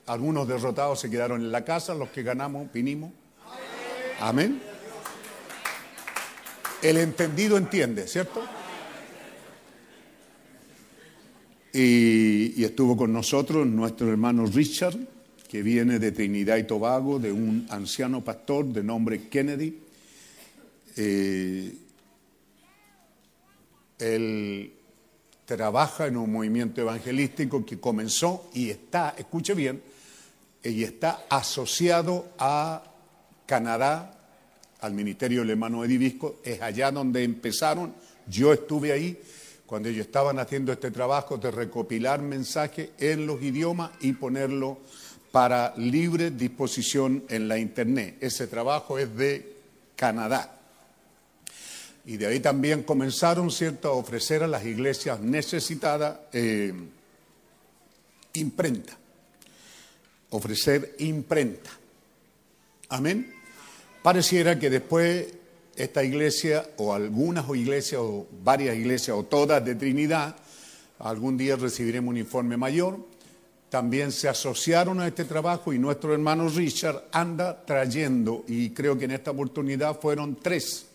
Algunos 0.07 0.47
derrotados 0.47 1.01
se 1.01 1.11
quedaron 1.11 1.41
en 1.41 1.51
la 1.51 1.65
casa, 1.65 1.95
los 1.95 2.11
que 2.11 2.23
ganamos 2.23 2.71
vinimos. 2.73 3.13
Amén. 4.21 4.61
El 6.83 6.99
entendido 6.99 7.57
entiende, 7.57 8.07
¿cierto? 8.07 8.43
Y, 11.73 12.63
estuvo 12.63 12.97
con 12.97 13.13
nosotros 13.13 13.67
nuestro 13.67 14.11
hermano 14.11 14.45
Richard, 14.47 14.97
que 15.49 15.63
viene 15.63 15.99
de 15.99 16.13
Trinidad 16.13 16.59
y 16.59 16.65
Tobago, 16.65 17.19
de 17.19 17.33
un 17.33 17.67
anciano 17.71 18.23
pastor 18.23 18.67
de 18.67 18.83
nombre 18.83 19.29
Kennedy. 19.29 19.79
Eh, 20.97 21.75
él 23.99 24.73
trabaja 25.47 26.07
en 26.07 26.17
un 26.19 26.31
movimiento 26.31 26.81
evangelístico 26.81 27.65
que 27.65 27.81
comenzó 27.81 28.51
y 28.53 28.69
está, 28.69 29.15
escuche 29.17 29.55
bien, 29.55 29.83
y 30.63 30.85
está 30.85 31.25
asociado 31.29 32.33
a 32.39 32.85
Canadá, 33.47 34.19
al 34.81 34.95
Ministerio 34.95 35.41
del 35.41 35.51
Hermano 35.51 35.85
Edivisco, 35.85 36.41
es 36.45 36.61
allá 36.61 36.91
donde 36.91 37.23
empezaron, 37.23 37.95
yo 38.27 38.53
estuve 38.53 38.93
ahí 38.93 39.19
cuando 39.73 39.89
ellos 39.89 40.05
estaban 40.05 40.39
haciendo 40.39 40.71
este 40.71 40.91
trabajo 40.91 41.39
de 41.39 41.51
recopilar 41.51 42.21
mensajes 42.21 42.91
en 42.99 43.27
los 43.27 43.41
idiomas 43.41 43.91
y 44.03 44.13
ponerlo 44.13 44.81
para 45.31 45.73
libre 45.79 46.31
disposición 46.31 47.25
en 47.31 47.49
la 47.49 47.57
Internet. 47.57 48.19
Ese 48.21 48.49
trabajo 48.49 48.99
es 48.99 49.17
de 49.17 49.57
Canadá. 49.97 50.61
Y 52.05 52.19
de 52.19 52.27
ahí 52.27 52.41
también 52.41 52.83
comenzaron, 52.83 53.51
¿cierto?, 53.51 53.89
a 53.89 53.93
ofrecer 53.93 54.43
a 54.43 54.47
las 54.47 54.63
iglesias 54.67 55.21
necesitadas 55.21 56.19
eh, 56.35 56.75
imprenta. 58.35 58.93
Ofrecer 60.29 60.97
imprenta. 60.99 61.71
Amén. 62.91 63.33
Pareciera 64.03 64.59
que 64.59 64.69
después 64.69 65.29
esta 65.77 66.05
iglesia, 66.05 66.69
o 66.77 66.93
algunas 66.93 67.49
iglesias, 67.49 68.01
o 68.03 68.27
varias 68.43 68.77
iglesias, 68.77 69.17
o 69.17 69.25
todas 69.25 69.65
de 69.65 69.75
Trinidad, 69.75 70.37
algún 70.99 71.37
día 71.37 71.57
recibiremos 71.57 72.11
un 72.11 72.19
informe 72.19 72.57
mayor, 72.57 72.99
también 73.69 74.13
se 74.13 74.29
asociaron 74.29 75.01
a 75.01 75.09
este 75.09 75.25
trabajo 75.25 75.73
y 75.73 75.79
nuestro 75.79 76.13
hermano 76.13 76.49
Richard 76.49 77.05
anda 77.11 77.65
trayendo, 77.65 78.45
y 78.47 78.71
creo 78.71 78.99
que 78.99 79.07
en 79.07 79.13
esta 79.13 79.31
oportunidad 79.31 79.99
fueron 79.99 80.37
tres, 80.37 80.87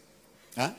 ¿ah? 0.55 0.75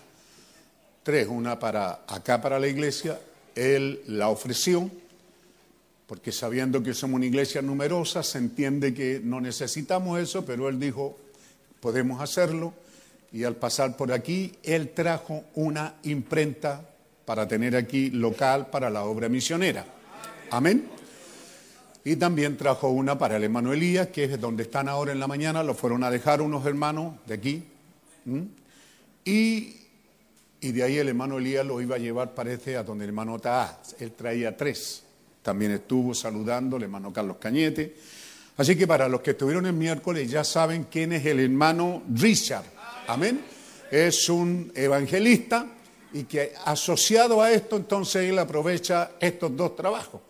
tres, 1.03 1.27
una 1.27 1.59
para 1.59 2.03
acá 2.07 2.41
para 2.41 2.61
la 2.61 2.69
iglesia, 2.69 3.21
él 3.55 4.03
la 4.07 4.29
ofreció, 4.29 4.89
porque 6.07 6.33
sabiendo 6.33 6.83
que 6.83 6.95
somos 6.95 7.17
una 7.17 7.27
iglesia 7.27 7.61
numerosa, 7.61 8.23
se 8.23 8.39
entiende 8.39 8.95
que 8.95 9.21
no 9.23 9.41
necesitamos 9.41 10.21
eso, 10.21 10.45
pero 10.45 10.69
él 10.69 10.79
dijo, 10.79 11.19
podemos 11.81 12.23
hacerlo, 12.23 12.73
y 13.33 13.45
al 13.45 13.57
pasar 13.57 13.97
por 13.97 14.13
aquí, 14.13 14.53
él 14.63 14.91
trajo 14.91 15.45
una 15.55 15.95
imprenta 16.05 16.83
para 17.25 17.47
tener 17.47 17.77
aquí 17.77 18.11
local 18.11 18.69
para 18.71 18.89
la 18.89 19.05
obra 19.05 19.29
misionera. 19.29 19.85
Amén. 20.51 20.89
Y 22.05 22.17
también 22.17 22.57
trajo 22.57 22.89
una 22.89 23.19
para 23.19 23.37
el 23.37 23.45
hermano 23.45 23.73
Elías, 23.73 24.09
que 24.09 24.25
es 24.25 24.41
donde 24.41 24.63
están 24.63 24.89
ahora 24.89 25.13
en 25.13 25.21
la 25.21 25.27
mañana, 25.27 25.63
lo 25.63 25.75
fueron 25.75 26.03
a 26.05 26.11
dejar 26.11 26.41
unos 26.41 26.65
hermanos 26.65 27.17
de 27.27 27.35
aquí. 27.35 27.65
Y, 29.27 29.77
de 30.63 30.83
ahí 30.83 30.97
el 30.97 31.09
hermano 31.09 31.37
Elías 31.37 31.67
lo 31.67 31.83
iba 31.83 31.97
a 31.97 31.99
llevar, 31.99 32.35
parece, 32.35 32.79
a 32.79 32.83
donde 32.83 33.05
el 33.05 33.11
hermano 33.11 33.39
Taá. 33.39 33.81
Él 33.99 34.13
traía 34.13 34.57
tres. 34.57 35.03
También 35.43 35.73
estuvo 35.73 36.15
saludando 36.15 36.79
el 36.79 36.85
hermano 36.85 37.13
Carlos 37.13 37.37
Cañete. 37.39 37.95
Así 38.57 38.75
que 38.75 38.87
para 38.87 39.07
los 39.09 39.21
que 39.21 39.33
estuvieron 39.33 39.67
el 39.67 39.75
miércoles 39.75 40.31
ya 40.31 40.45
saben 40.45 40.87
quién 40.91 41.13
es 41.13 41.27
el 41.27 41.41
hermano 41.41 42.03
Richard. 42.13 42.78
Amén. 43.09 43.41
Es 43.91 44.29
un 44.29 44.71
evangelista 44.75 45.65
y 46.13 46.25
que 46.25 46.53
asociado 46.67 47.41
a 47.41 47.51
esto 47.51 47.79
entonces 47.79 48.29
él 48.29 48.39
aprovecha 48.39 49.13
estos 49.19 49.57
dos 49.57 49.75
trabajos 49.75 50.21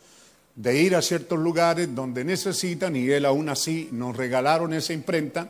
de 0.54 0.80
ir 0.80 0.94
a 0.94 1.02
ciertos 1.02 1.40
lugares 1.40 1.92
donde 1.92 2.24
necesitan 2.24 2.94
y 2.94 3.10
él 3.10 3.24
aún 3.24 3.48
así 3.48 3.88
nos 3.90 4.16
regalaron 4.16 4.72
esa 4.74 4.92
imprenta 4.92 5.48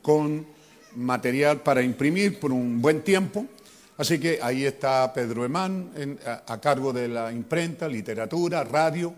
con 0.00 0.46
material 0.96 1.60
para 1.60 1.82
imprimir 1.82 2.40
por 2.40 2.50
un 2.50 2.80
buen 2.80 3.02
tiempo. 3.02 3.44
Así 3.98 4.18
que 4.18 4.38
ahí 4.40 4.64
está 4.64 5.12
Pedro 5.12 5.44
Emán 5.44 5.90
a, 6.46 6.58
cargo 6.62 6.94
de 6.94 7.08
la 7.08 7.30
imprenta, 7.30 7.88
literatura, 7.88 8.64
radio, 8.64 9.12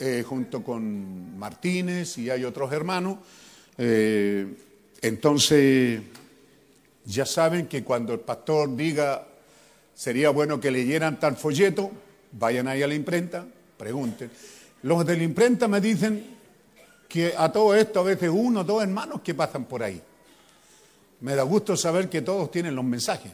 eh, 0.00 0.24
junto 0.26 0.64
con 0.64 1.38
Martínez 1.38 2.18
y 2.18 2.28
hay 2.28 2.42
otros 2.42 2.72
hermanos. 2.72 3.18
Eh, 3.78 4.46
entonces, 5.00 6.00
ya 7.08 7.24
saben 7.24 7.66
que 7.66 7.82
cuando 7.82 8.12
el 8.12 8.20
pastor 8.20 8.76
diga 8.76 9.26
sería 9.94 10.30
bueno 10.30 10.60
que 10.60 10.70
leyeran 10.70 11.18
tal 11.18 11.36
folleto, 11.36 11.90
vayan 12.32 12.68
ahí 12.68 12.82
a 12.82 12.86
la 12.86 12.94
imprenta, 12.94 13.46
pregunten. 13.76 14.30
Los 14.82 15.04
de 15.06 15.16
la 15.16 15.22
imprenta 15.22 15.66
me 15.66 15.80
dicen 15.80 16.36
que 17.08 17.34
a 17.36 17.50
todo 17.50 17.74
esto 17.74 18.00
a 18.00 18.04
veces 18.04 18.30
uno 18.32 18.62
dos 18.62 18.82
hermanos 18.82 19.22
que 19.22 19.34
pasan 19.34 19.64
por 19.64 19.82
ahí. 19.82 20.00
Me 21.20 21.34
da 21.34 21.42
gusto 21.42 21.76
saber 21.76 22.08
que 22.08 22.22
todos 22.22 22.50
tienen 22.50 22.76
los 22.76 22.84
mensajes. 22.84 23.32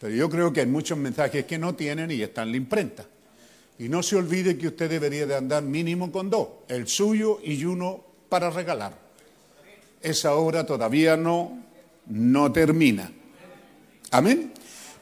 Pero 0.00 0.14
yo 0.14 0.30
creo 0.30 0.52
que 0.52 0.60
hay 0.60 0.66
muchos 0.66 0.96
mensajes 0.96 1.44
que 1.44 1.58
no 1.58 1.74
tienen 1.74 2.10
y 2.10 2.22
están 2.22 2.48
en 2.48 2.52
la 2.52 2.56
imprenta. 2.58 3.04
Y 3.78 3.88
no 3.88 4.02
se 4.02 4.16
olvide 4.16 4.56
que 4.56 4.68
usted 4.68 4.88
debería 4.88 5.26
de 5.26 5.34
andar 5.34 5.64
mínimo 5.64 6.12
con 6.12 6.30
dos, 6.30 6.48
el 6.68 6.86
suyo 6.86 7.40
y 7.42 7.64
uno 7.64 8.04
para 8.28 8.50
regalar. 8.50 8.96
Esa 10.00 10.34
obra 10.34 10.64
todavía 10.64 11.16
no, 11.16 11.64
no 12.06 12.52
termina. 12.52 13.10
Amén. 14.10 14.52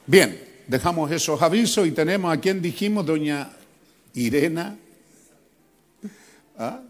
Bien, 0.05 0.63
dejamos 0.67 1.11
esos 1.11 1.41
avisos 1.41 1.87
y 1.87 1.91
tenemos 1.91 2.33
a 2.33 2.39
quien 2.39 2.61
dijimos, 2.61 3.05
doña 3.05 3.51
Irena, 4.13 4.77
¿ah? 6.57 6.81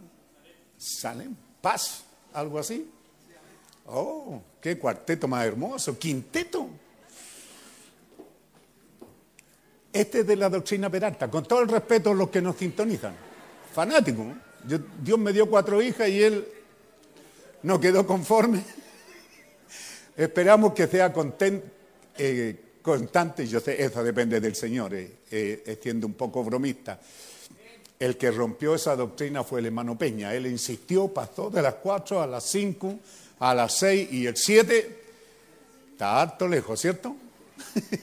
Salem, 0.77 1.35
Paz, 1.61 2.03
algo 2.33 2.59
así. 2.59 2.89
Oh, 3.85 4.41
qué 4.61 4.77
cuarteto 4.77 5.27
más 5.27 5.45
hermoso, 5.45 5.97
quinteto. 5.97 6.69
Este 9.91 10.21
es 10.21 10.27
de 10.27 10.35
la 10.35 10.49
doctrina 10.49 10.89
Peralta, 10.89 11.29
con 11.29 11.45
todo 11.45 11.61
el 11.61 11.67
respeto 11.67 12.11
a 12.11 12.15
los 12.15 12.29
que 12.29 12.41
nos 12.41 12.57
sintonizan. 12.57 13.13
Fanático. 13.73 14.25
Dios 15.03 15.19
me 15.19 15.33
dio 15.33 15.49
cuatro 15.49 15.81
hijas 15.81 16.09
y 16.09 16.23
él 16.23 16.47
no 17.61 17.79
quedó 17.79 18.07
conforme. 18.07 18.63
Esperamos 20.15 20.73
que 20.73 20.87
sea 20.87 21.11
contento. 21.11 21.67
Eh, 22.17 22.63
constante, 22.83 23.47
yo 23.47 23.59
sé, 23.59 23.81
eso 23.81 24.03
depende 24.03 24.39
del 24.39 24.55
Señor, 24.55 24.93
eh, 24.93 25.19
eh, 25.31 25.79
siendo 25.81 26.05
un 26.05 26.13
poco 26.13 26.43
bromista. 26.43 26.99
El 27.97 28.17
que 28.17 28.29
rompió 28.29 28.75
esa 28.75 28.95
doctrina 28.95 29.43
fue 29.43 29.61
el 29.61 29.67
hermano 29.67 29.97
Peña. 29.97 30.33
Él 30.33 30.45
insistió, 30.47 31.07
pasó 31.07 31.49
de 31.49 31.61
las 31.61 31.75
cuatro 31.75 32.21
a 32.21 32.27
las 32.27 32.43
cinco, 32.43 32.99
a 33.39 33.55
las 33.55 33.77
seis 33.77 34.11
y 34.11 34.27
el 34.27 34.35
siete. 34.35 35.03
Está 35.93 36.21
harto 36.21 36.47
lejos, 36.47 36.79
¿cierto? 36.79 37.15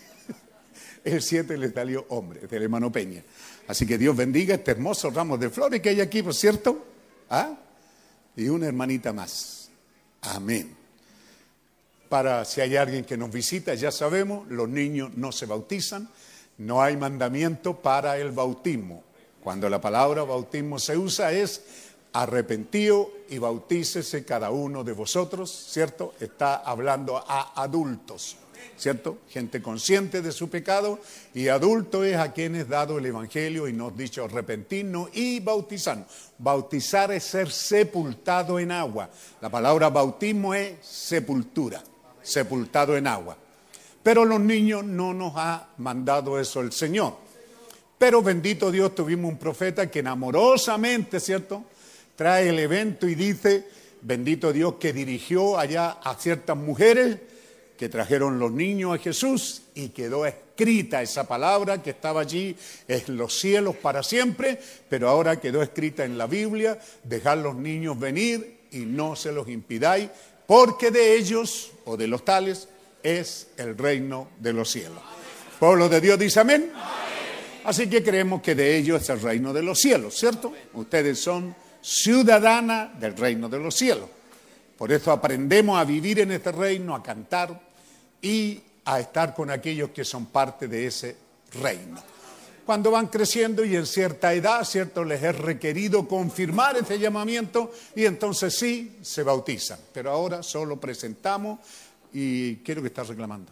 el 1.04 1.20
siete 1.20 1.58
le 1.58 1.70
salió 1.70 2.06
hombre, 2.08 2.40
del 2.46 2.62
hermano 2.62 2.90
Peña. 2.90 3.22
Así 3.68 3.86
que 3.86 3.98
Dios 3.98 4.16
bendiga 4.16 4.54
este 4.54 4.70
hermoso 4.70 5.10
ramo 5.10 5.36
de 5.36 5.50
flores 5.50 5.82
que 5.82 5.90
hay 5.90 6.00
aquí, 6.00 6.22
por 6.22 6.34
cierto. 6.34 6.86
¿Ah? 7.28 7.54
Y 8.34 8.48
una 8.48 8.66
hermanita 8.66 9.12
más. 9.12 9.70
Amén 10.22 10.79
para 12.10 12.44
si 12.44 12.60
hay 12.60 12.76
alguien 12.76 13.04
que 13.04 13.16
nos 13.16 13.30
visita, 13.30 13.72
ya 13.74 13.92
sabemos, 13.92 14.46
los 14.48 14.68
niños 14.68 15.12
no 15.14 15.30
se 15.30 15.46
bautizan, 15.46 16.08
no 16.58 16.82
hay 16.82 16.96
mandamiento 16.96 17.76
para 17.76 18.18
el 18.18 18.32
bautismo. 18.32 19.04
Cuando 19.40 19.70
la 19.70 19.80
palabra 19.80 20.24
bautismo 20.24 20.80
se 20.80 20.98
usa 20.98 21.32
es 21.32 21.62
arrepentido 22.12 23.12
y 23.28 23.38
bautícese 23.38 24.24
cada 24.24 24.50
uno 24.50 24.82
de 24.82 24.92
vosotros, 24.92 25.68
¿cierto? 25.70 26.14
Está 26.18 26.56
hablando 26.56 27.16
a 27.16 27.62
adultos, 27.62 28.36
¿cierto? 28.76 29.18
Gente 29.28 29.62
consciente 29.62 30.20
de 30.20 30.32
su 30.32 30.50
pecado 30.50 30.98
y 31.32 31.46
adulto 31.46 32.02
es 32.02 32.16
a 32.16 32.32
quienes 32.32 32.68
dado 32.68 32.98
el 32.98 33.06
Evangelio 33.06 33.68
y 33.68 33.72
nos 33.72 33.96
dicho 33.96 34.24
arrepentirnos 34.24 35.10
y 35.12 35.38
bautizarnos. 35.38 36.08
Bautizar 36.38 37.12
es 37.12 37.22
ser 37.22 37.52
sepultado 37.52 38.58
en 38.58 38.72
agua. 38.72 39.08
La 39.40 39.48
palabra 39.48 39.88
bautismo 39.90 40.54
es 40.54 40.74
sepultura 40.84 41.80
sepultado 42.22 42.96
en 42.96 43.06
agua. 43.06 43.36
Pero 44.02 44.24
los 44.24 44.40
niños 44.40 44.84
no 44.84 45.12
nos 45.12 45.34
ha 45.36 45.68
mandado 45.78 46.40
eso 46.40 46.60
el 46.60 46.72
Señor. 46.72 47.16
Pero 47.98 48.22
bendito 48.22 48.70
Dios, 48.70 48.94
tuvimos 48.94 49.30
un 49.30 49.38
profeta 49.38 49.90
que 49.90 49.98
enamorosamente, 49.98 51.20
¿cierto? 51.20 51.64
Trae 52.16 52.48
el 52.48 52.58
evento 52.58 53.06
y 53.06 53.14
dice, 53.14 53.66
bendito 54.00 54.52
Dios 54.52 54.74
que 54.80 54.92
dirigió 54.92 55.58
allá 55.58 55.98
a 56.02 56.14
ciertas 56.14 56.56
mujeres 56.56 57.18
que 57.80 57.88
trajeron 57.88 58.38
los 58.38 58.52
niños 58.52 58.94
a 58.94 58.98
Jesús 58.98 59.62
y 59.74 59.88
quedó 59.88 60.26
escrita 60.26 61.00
esa 61.00 61.26
palabra 61.26 61.82
que 61.82 61.88
estaba 61.88 62.20
allí 62.20 62.54
en 62.86 63.16
los 63.16 63.38
cielos 63.38 63.74
para 63.76 64.02
siempre, 64.02 64.60
pero 64.90 65.08
ahora 65.08 65.40
quedó 65.40 65.62
escrita 65.62 66.04
en 66.04 66.18
la 66.18 66.26
Biblia, 66.26 66.78
dejar 67.04 67.38
los 67.38 67.54
niños 67.54 67.98
venir 67.98 68.60
y 68.70 68.80
no 68.80 69.16
se 69.16 69.32
los 69.32 69.48
impidáis, 69.48 70.10
porque 70.50 70.90
de 70.90 71.14
ellos 71.14 71.70
o 71.84 71.96
de 71.96 72.08
los 72.08 72.24
tales 72.24 72.66
es 73.04 73.50
el 73.56 73.78
reino 73.78 74.30
de 74.40 74.52
los 74.52 74.68
cielos. 74.68 74.98
Pueblo 75.60 75.88
de 75.88 76.00
Dios 76.00 76.18
dice 76.18 76.40
amén. 76.40 76.72
Así 77.62 77.88
que 77.88 78.02
creemos 78.02 78.42
que 78.42 78.56
de 78.56 78.76
ellos 78.76 79.00
es 79.00 79.10
el 79.10 79.20
reino 79.20 79.52
de 79.52 79.62
los 79.62 79.78
cielos, 79.78 80.16
¿cierto? 80.16 80.52
Ustedes 80.74 81.20
son 81.20 81.54
ciudadanas 81.80 82.98
del 82.98 83.16
reino 83.16 83.48
de 83.48 83.60
los 83.60 83.76
cielos. 83.76 84.08
Por 84.76 84.90
eso 84.90 85.12
aprendemos 85.12 85.78
a 85.78 85.84
vivir 85.84 86.18
en 86.18 86.32
este 86.32 86.50
reino, 86.50 86.96
a 86.96 87.02
cantar 87.04 87.60
y 88.20 88.60
a 88.86 88.98
estar 88.98 89.32
con 89.32 89.52
aquellos 89.52 89.90
que 89.90 90.04
son 90.04 90.26
parte 90.26 90.66
de 90.66 90.84
ese 90.84 91.16
reino 91.62 92.09
cuando 92.70 92.92
van 92.92 93.08
creciendo 93.08 93.64
y 93.64 93.74
en 93.74 93.84
cierta 93.84 94.32
edad, 94.32 94.62
¿cierto? 94.62 95.02
Les 95.02 95.20
es 95.24 95.36
requerido 95.36 96.06
confirmar 96.06 96.76
ese 96.76 97.00
llamamiento 97.00 97.72
y 97.96 98.04
entonces 98.04 98.56
sí 98.56 98.98
se 99.02 99.24
bautizan. 99.24 99.80
Pero 99.92 100.12
ahora 100.12 100.40
solo 100.44 100.78
presentamos 100.78 101.58
y 102.12 102.58
quiero 102.58 102.80
que 102.80 102.86
está 102.86 103.02
reclamando. 103.02 103.50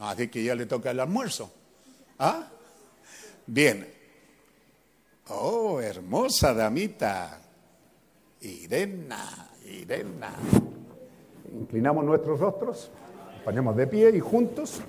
Así 0.00 0.26
que 0.26 0.42
ya 0.42 0.56
le 0.56 0.66
toca 0.66 0.90
el 0.90 0.98
almuerzo. 0.98 1.48
¿Ah? 2.18 2.48
Bien. 3.46 3.88
Oh, 5.28 5.80
hermosa 5.80 6.52
damita. 6.54 7.40
Irena, 8.40 9.48
Irena. 9.64 10.34
Inclinamos 11.52 12.04
nuestros 12.04 12.40
rostros, 12.40 12.90
ponemos 13.44 13.76
de 13.76 13.86
pie 13.86 14.10
y 14.16 14.18
juntos 14.18 14.80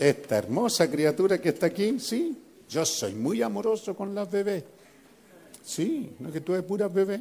esta 0.00 0.38
hermosa 0.38 0.90
criatura 0.90 1.38
que 1.38 1.50
está 1.50 1.66
aquí, 1.66 2.00
sí, 2.00 2.36
yo 2.68 2.86
soy 2.86 3.14
muy 3.14 3.42
amoroso 3.42 3.94
con 3.94 4.14
las 4.14 4.30
bebés. 4.30 4.64
Sí, 5.62 6.10
no 6.18 6.28
es 6.28 6.34
que 6.34 6.40
tú 6.40 6.54
eres 6.54 6.64
pura 6.64 6.88
bebé. 6.88 7.20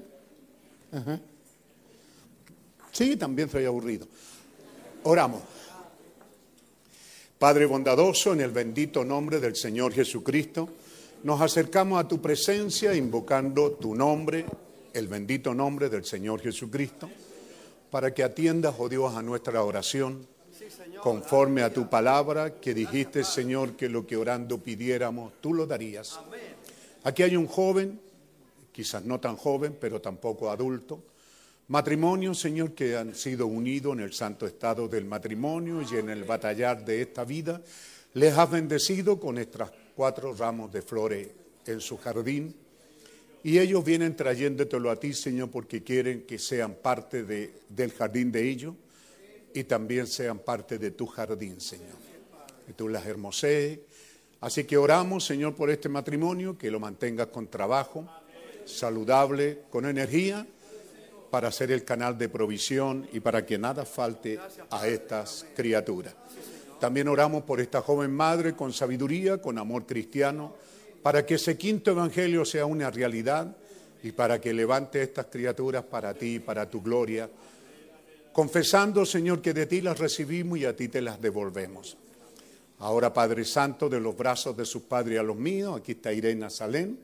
Sí, 2.92 3.18
también 3.18 3.50
soy 3.50 3.66
aburrido. 3.66 4.08
Oramos. 5.04 5.42
Padre 7.38 7.66
bondadoso, 7.66 8.34
en 8.34 8.42
el 8.42 8.52
bendito 8.52 9.04
nombre 9.04 9.40
del 9.40 9.56
Señor 9.58 9.94
Jesucristo, 9.94 10.70
nos 11.24 11.42
acercamos 11.42 12.00
a 12.02 12.08
tu 12.08 12.22
presencia 12.22 12.96
invocando 12.96 13.72
tu 13.74 13.94
nombre, 13.94 14.46
el 14.94 15.08
bendito 15.10 15.54
nombre 15.54 15.90
del 15.90 16.06
Señor 16.06 16.42
Jesucristo, 16.42 17.10
para 17.92 18.14
que 18.14 18.24
atiendas, 18.24 18.76
oh 18.78 18.88
Dios, 18.88 19.16
a 19.16 19.22
nuestra 19.22 19.64
oración, 19.64 20.26
conforme 21.02 21.62
a 21.62 21.74
tu 21.74 21.90
palabra 21.90 22.60
que 22.60 22.74
dijiste, 22.74 23.24
Señor, 23.24 23.76
que 23.76 23.90
lo 23.90 24.06
que 24.06 24.18
orando 24.18 24.58
pidiéramos, 24.58 25.34
tú 25.42 25.54
lo 25.54 25.66
darías. 25.66 26.20
Aquí 27.04 27.24
hay 27.24 27.36
un 27.36 27.48
joven, 27.48 28.00
quizás 28.72 29.04
no 29.06 29.20
tan 29.20 29.36
joven, 29.36 29.78
pero 29.80 30.02
tampoco 30.02 30.50
adulto, 30.50 31.04
Matrimonios, 31.70 32.40
Señor, 32.40 32.74
que 32.74 32.98
han 32.98 33.14
sido 33.14 33.46
unidos 33.46 33.94
en 33.94 34.00
el 34.00 34.12
santo 34.12 34.48
estado 34.48 34.88
del 34.88 35.06
matrimonio 35.06 35.84
y 35.84 35.98
en 35.98 36.10
el 36.10 36.24
batallar 36.24 36.84
de 36.84 37.04
esta 37.04 37.24
vida, 37.24 37.62
les 38.16 38.36
has 38.36 38.50
bendecido 38.50 39.20
con 39.20 39.38
estas 39.38 39.70
cuatro 39.96 40.34
ramos 40.34 40.74
de 40.74 40.82
flores 40.82 41.28
en 41.68 41.80
su 41.80 41.98
jardín. 41.98 42.56
Y 43.44 43.60
ellos 43.60 43.86
vienen 43.86 44.16
trayéndotelo 44.16 44.90
a 44.90 44.96
ti, 44.96 45.14
Señor, 45.14 45.52
porque 45.52 45.84
quieren 45.84 46.24
que 46.24 46.40
sean 46.40 46.74
parte 46.74 47.24
de, 47.24 47.54
del 47.70 47.92
jardín 47.92 48.32
de 48.32 48.50
ellos 48.50 48.74
y 49.54 49.64
también 49.64 50.08
sean 50.08 50.40
parte 50.40 50.78
de 50.78 50.92
tu 50.92 51.08
jardín, 51.08 51.60
Señor. 51.60 51.98
Que 52.66 52.74
tú 52.74 52.88
las 52.88 53.06
hermosees. 53.06 53.80
Así 54.42 54.64
que 54.64 54.78
oramos, 54.78 55.26
Señor, 55.26 55.56
por 55.56 55.70
este 55.70 55.90
matrimonio, 55.90 56.58
que 56.58 56.72
lo 56.72 56.80
mantengas 56.80 57.28
con 57.28 57.48
trabajo, 57.48 58.08
saludable, 58.66 59.64
con 59.70 59.86
energía 59.86 60.46
para 61.30 61.52
ser 61.52 61.72
el 61.72 61.84
canal 61.84 62.18
de 62.18 62.30
provisión 62.30 63.08
y 63.14 63.20
para 63.20 63.46
que 63.46 63.58
nada 63.58 63.86
falte 63.86 64.40
a 64.70 64.88
estas 64.88 65.46
criaturas. 65.56 66.16
También 66.80 67.08
oramos 67.08 67.44
por 67.44 67.60
esta 67.60 67.82
joven 67.82 68.12
madre 68.12 68.54
con 68.54 68.74
sabiduría, 68.74 69.42
con 69.42 69.58
amor 69.58 69.86
cristiano, 69.86 70.56
para 71.04 71.26
que 71.26 71.36
ese 71.36 71.58
quinto 71.58 71.92
evangelio 71.92 72.46
sea 72.46 72.66
una 72.66 72.90
realidad 72.90 73.56
y 74.02 74.12
para 74.12 74.40
que 74.40 74.54
levante 74.54 75.02
estas 75.02 75.26
criaturas 75.26 75.84
para 75.84 76.14
ti, 76.14 76.40
para 76.40 76.70
tu 76.70 76.82
gloria, 76.82 77.30
confesando, 78.40 79.06
Señor, 79.06 79.42
que 79.42 79.54
de 79.54 79.66
ti 79.66 79.82
las 79.82 80.00
recibimos 80.00 80.58
y 80.60 80.64
a 80.64 80.74
ti 80.74 80.88
te 80.88 81.02
las 81.02 81.20
devolvemos. 81.22 81.98
Ahora, 82.78 83.12
Padre 83.12 83.44
Santo, 83.44 83.90
de 83.90 84.00
los 84.00 84.16
brazos 84.16 84.56
de 84.56 84.64
sus 84.64 84.84
padres 84.84 85.20
a 85.20 85.24
los 85.24 85.36
míos, 85.36 85.78
aquí 85.78 85.92
está 85.92 86.14
Irene 86.14 86.50
Salén 86.50 87.00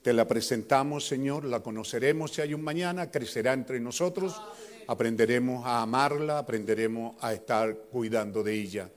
te 0.00 0.12
la 0.12 0.28
presentamos, 0.28 1.04
Señor, 1.04 1.44
la 1.44 1.58
conoceremos 1.58 2.32
si 2.32 2.40
hay 2.40 2.54
un 2.54 2.62
mañana, 2.62 3.10
crecerá 3.10 3.52
entre 3.52 3.80
nosotros, 3.80 4.40
aprenderemos 4.86 5.66
a 5.66 5.82
amarla, 5.82 6.38
aprenderemos 6.38 7.16
a 7.20 7.32
estar 7.32 7.76
cuidando 7.90 8.44
de 8.44 8.54
ella 8.54 8.88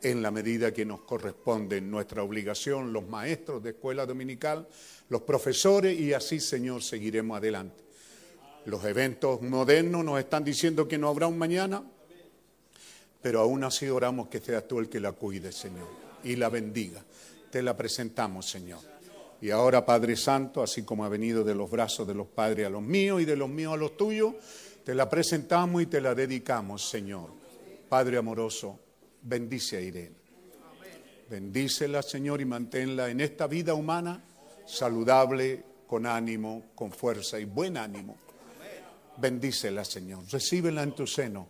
en 0.00 0.22
la 0.22 0.30
medida 0.30 0.72
que 0.72 0.86
nos 0.86 1.02
corresponde 1.02 1.82
nuestra 1.82 2.22
obligación, 2.22 2.94
los 2.94 3.06
maestros 3.06 3.62
de 3.62 3.72
escuela 3.72 4.06
dominical, 4.06 4.66
los 5.10 5.20
profesores 5.20 6.00
y 6.00 6.14
así, 6.14 6.40
Señor, 6.40 6.82
seguiremos 6.82 7.36
adelante. 7.36 7.85
Los 8.66 8.84
eventos 8.84 9.42
modernos 9.42 10.04
nos 10.04 10.18
están 10.18 10.42
diciendo 10.42 10.88
que 10.88 10.98
no 10.98 11.08
habrá 11.08 11.28
un 11.28 11.38
mañana, 11.38 11.84
pero 13.22 13.40
aún 13.40 13.62
así 13.62 13.88
oramos 13.88 14.28
que 14.28 14.40
seas 14.40 14.66
tú 14.66 14.80
el 14.80 14.88
que 14.88 15.00
la 15.00 15.12
cuide, 15.12 15.52
Señor, 15.52 15.88
y 16.24 16.34
la 16.36 16.48
bendiga. 16.48 17.04
Te 17.50 17.62
la 17.62 17.76
presentamos, 17.76 18.50
Señor. 18.50 18.80
Y 19.40 19.50
ahora, 19.50 19.86
Padre 19.86 20.16
Santo, 20.16 20.62
así 20.62 20.82
como 20.82 21.04
ha 21.04 21.08
venido 21.08 21.44
de 21.44 21.54
los 21.54 21.70
brazos 21.70 22.08
de 22.08 22.14
los 22.14 22.26
padres 22.26 22.66
a 22.66 22.70
los 22.70 22.82
míos 22.82 23.22
y 23.22 23.24
de 23.24 23.36
los 23.36 23.48
míos 23.48 23.74
a 23.74 23.76
los 23.76 23.96
tuyos, 23.96 24.34
te 24.84 24.94
la 24.94 25.08
presentamos 25.08 25.82
y 25.82 25.86
te 25.86 26.00
la 26.00 26.14
dedicamos, 26.14 26.88
Señor. 26.88 27.30
Padre 27.88 28.16
amoroso, 28.16 28.80
bendice 29.22 29.76
a 29.76 29.80
Irene. 29.80 30.16
Bendícela, 31.30 32.02
Señor, 32.02 32.40
y 32.40 32.44
manténla 32.44 33.10
en 33.10 33.20
esta 33.20 33.46
vida 33.46 33.74
humana 33.74 34.24
saludable, 34.66 35.62
con 35.86 36.04
ánimo, 36.04 36.64
con 36.74 36.90
fuerza 36.90 37.38
y 37.38 37.44
buen 37.44 37.76
ánimo. 37.76 38.16
Bendícela, 39.18 39.84
Señor. 39.84 40.24
Recíbela 40.30 40.82
en 40.82 40.94
tu 40.94 41.06
seno 41.06 41.48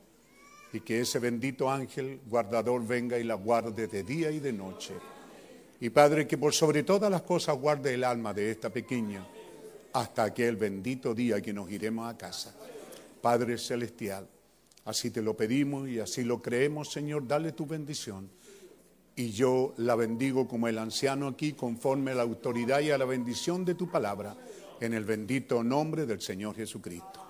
y 0.73 0.81
que 0.81 1.01
ese 1.01 1.19
bendito 1.19 1.71
ángel 1.71 2.21
guardador 2.27 2.87
venga 2.87 3.19
y 3.19 3.25
la 3.25 3.35
guarde 3.35 3.87
de 3.87 4.03
día 4.03 4.31
y 4.31 4.41
de 4.41 4.53
noche 4.53 4.95
y 5.81 5.91
Padre, 5.91 6.27
que 6.27 6.39
por 6.39 6.55
sobre 6.55 6.83
todas 6.83 7.11
las 7.11 7.23
cosas 7.23 7.57
guarde 7.59 7.95
el 7.95 8.05
alma 8.05 8.33
de 8.33 8.51
esta 8.51 8.71
pequeña 8.71 9.27
hasta 9.93 10.25
aquel 10.25 10.57
bendito 10.57 11.15
día 11.15 11.41
que 11.41 11.53
nos 11.53 11.71
iremos 11.71 12.09
a 12.09 12.17
casa. 12.17 12.55
Padre 13.21 13.59
Celestial, 13.59 14.27
así 14.85 15.11
te 15.11 15.23
lo 15.23 15.37
pedimos 15.37 15.89
y 15.89 15.99
así 15.99 16.23
lo 16.23 16.41
creemos, 16.41 16.93
Señor, 16.93 17.27
dale 17.27 17.53
tu 17.53 17.67
bendición. 17.67 18.31
Y 19.17 19.31
yo 19.31 19.75
la 19.79 19.97
bendigo 19.97 20.47
como 20.47 20.69
el 20.69 20.79
anciano 20.79 21.29
aquí, 21.29 21.53
conforme 21.53 22.13
a 22.13 22.17
la 22.17 22.23
autoridad 22.23 22.81
y 22.81 22.91
a 22.91 22.99
la 22.99 23.07
bendición 23.07 23.65
de 23.65 23.75
tu 23.75 23.91
palabra, 23.91 24.37
en 24.81 24.93
el 24.93 25.05
bendito 25.05 25.65
nombre 25.65 26.05
del 26.05 26.21
Señor 26.21 26.55
Jesucristo. 26.55 27.26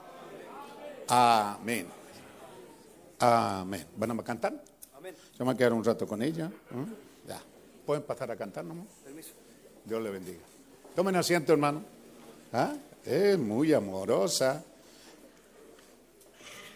Amén. 1.08 1.86
Amén. 3.18 3.86
¿Van 3.96 4.10
a 4.10 4.24
cantar? 4.24 4.62
Amén. 4.96 5.14
Se 5.36 5.44
va 5.44 5.52
a 5.52 5.56
quedar 5.56 5.72
un 5.72 5.84
rato 5.84 6.06
con 6.06 6.22
ella. 6.22 6.50
Ya. 7.26 7.40
¿Pueden 7.84 8.02
pasar 8.02 8.30
a 8.30 8.36
cantar 8.36 8.64
nomás? 8.64 8.86
Permiso. 9.04 9.30
Dios 9.84 10.02
le 10.02 10.10
bendiga. 10.10 10.40
Tomen 10.94 11.14
asiento, 11.16 11.52
hermano. 11.52 11.82
¿Ah? 12.52 12.74
Es 13.04 13.38
muy 13.38 13.72
amorosa. 13.72 14.64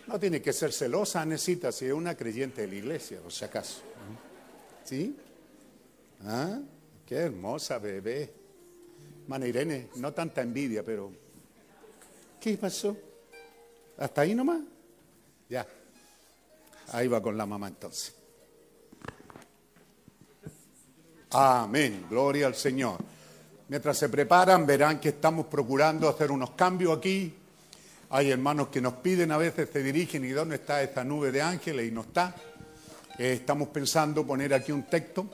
No 0.07 0.19
tiene 0.19 0.41
que 0.41 0.53
ser 0.53 0.73
celosa, 0.73 1.25
necesita 1.25 1.73
si 1.73 1.87
es 1.87 1.93
una 1.93 2.17
creyente 2.17 2.63
de 2.63 2.69
la 2.69 2.75
iglesia, 2.75 3.21
por 3.21 3.33
si 3.33 3.45
acaso. 3.45 3.81
¿Sí? 4.85 5.17
¿Ah? 6.25 6.59
Qué 7.07 7.17
hermosa 7.17 7.79
bebé. 7.79 8.33
Mana 9.27 9.47
Irene, 9.47 9.89
no 9.97 10.13
tanta 10.13 10.43
envidia, 10.43 10.85
pero. 10.85 11.13
¿Qué 12.41 12.57
pasó? 12.57 12.97
¿Hasta 14.01 14.23
ahí 14.23 14.35
nomás? 14.35 14.61
Ya. 15.49 15.67
Ahí 16.93 17.07
va 17.07 17.23
con 17.23 17.37
la 17.37 17.45
mamá 17.45 17.69
entonces. 17.69 18.15
Amén, 21.33 22.07
gloria 22.09 22.47
al 22.47 22.55
Señor. 22.55 22.99
Mientras 23.69 23.99
se 23.99 24.09
preparan, 24.09 24.67
verán 24.67 24.99
que 24.99 25.11
estamos 25.11 25.47
procurando 25.47 26.09
hacer 26.09 26.33
unos 26.33 26.53
cambios 26.53 26.97
aquí. 26.97 27.33
Hay 28.09 28.31
hermanos 28.31 28.69
que 28.69 28.81
nos 28.81 28.95
piden, 28.95 29.31
a 29.33 29.37
veces 29.37 29.69
se 29.71 29.83
dirigen 29.83 30.25
y 30.25 30.31
dónde 30.31 30.57
está 30.57 30.83
esta 30.83 31.05
nube 31.05 31.31
de 31.31 31.43
ángeles 31.43 31.87
y 31.87 31.93
no 31.93 32.01
está. 32.01 32.35
Eh, 33.19 33.35
estamos 33.35 33.69
pensando 33.69 34.27
poner 34.27 34.55
aquí 34.55 34.73
un 34.73 34.85
texto, 34.85 35.29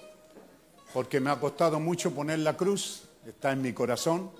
porque 0.92 1.20
me 1.20 1.30
ha 1.30 1.38
costado 1.38 1.78
mucho 1.78 2.12
poner 2.12 2.40
la 2.40 2.56
cruz, 2.56 3.04
está 3.24 3.52
en 3.52 3.62
mi 3.62 3.72
corazón. 3.72 4.30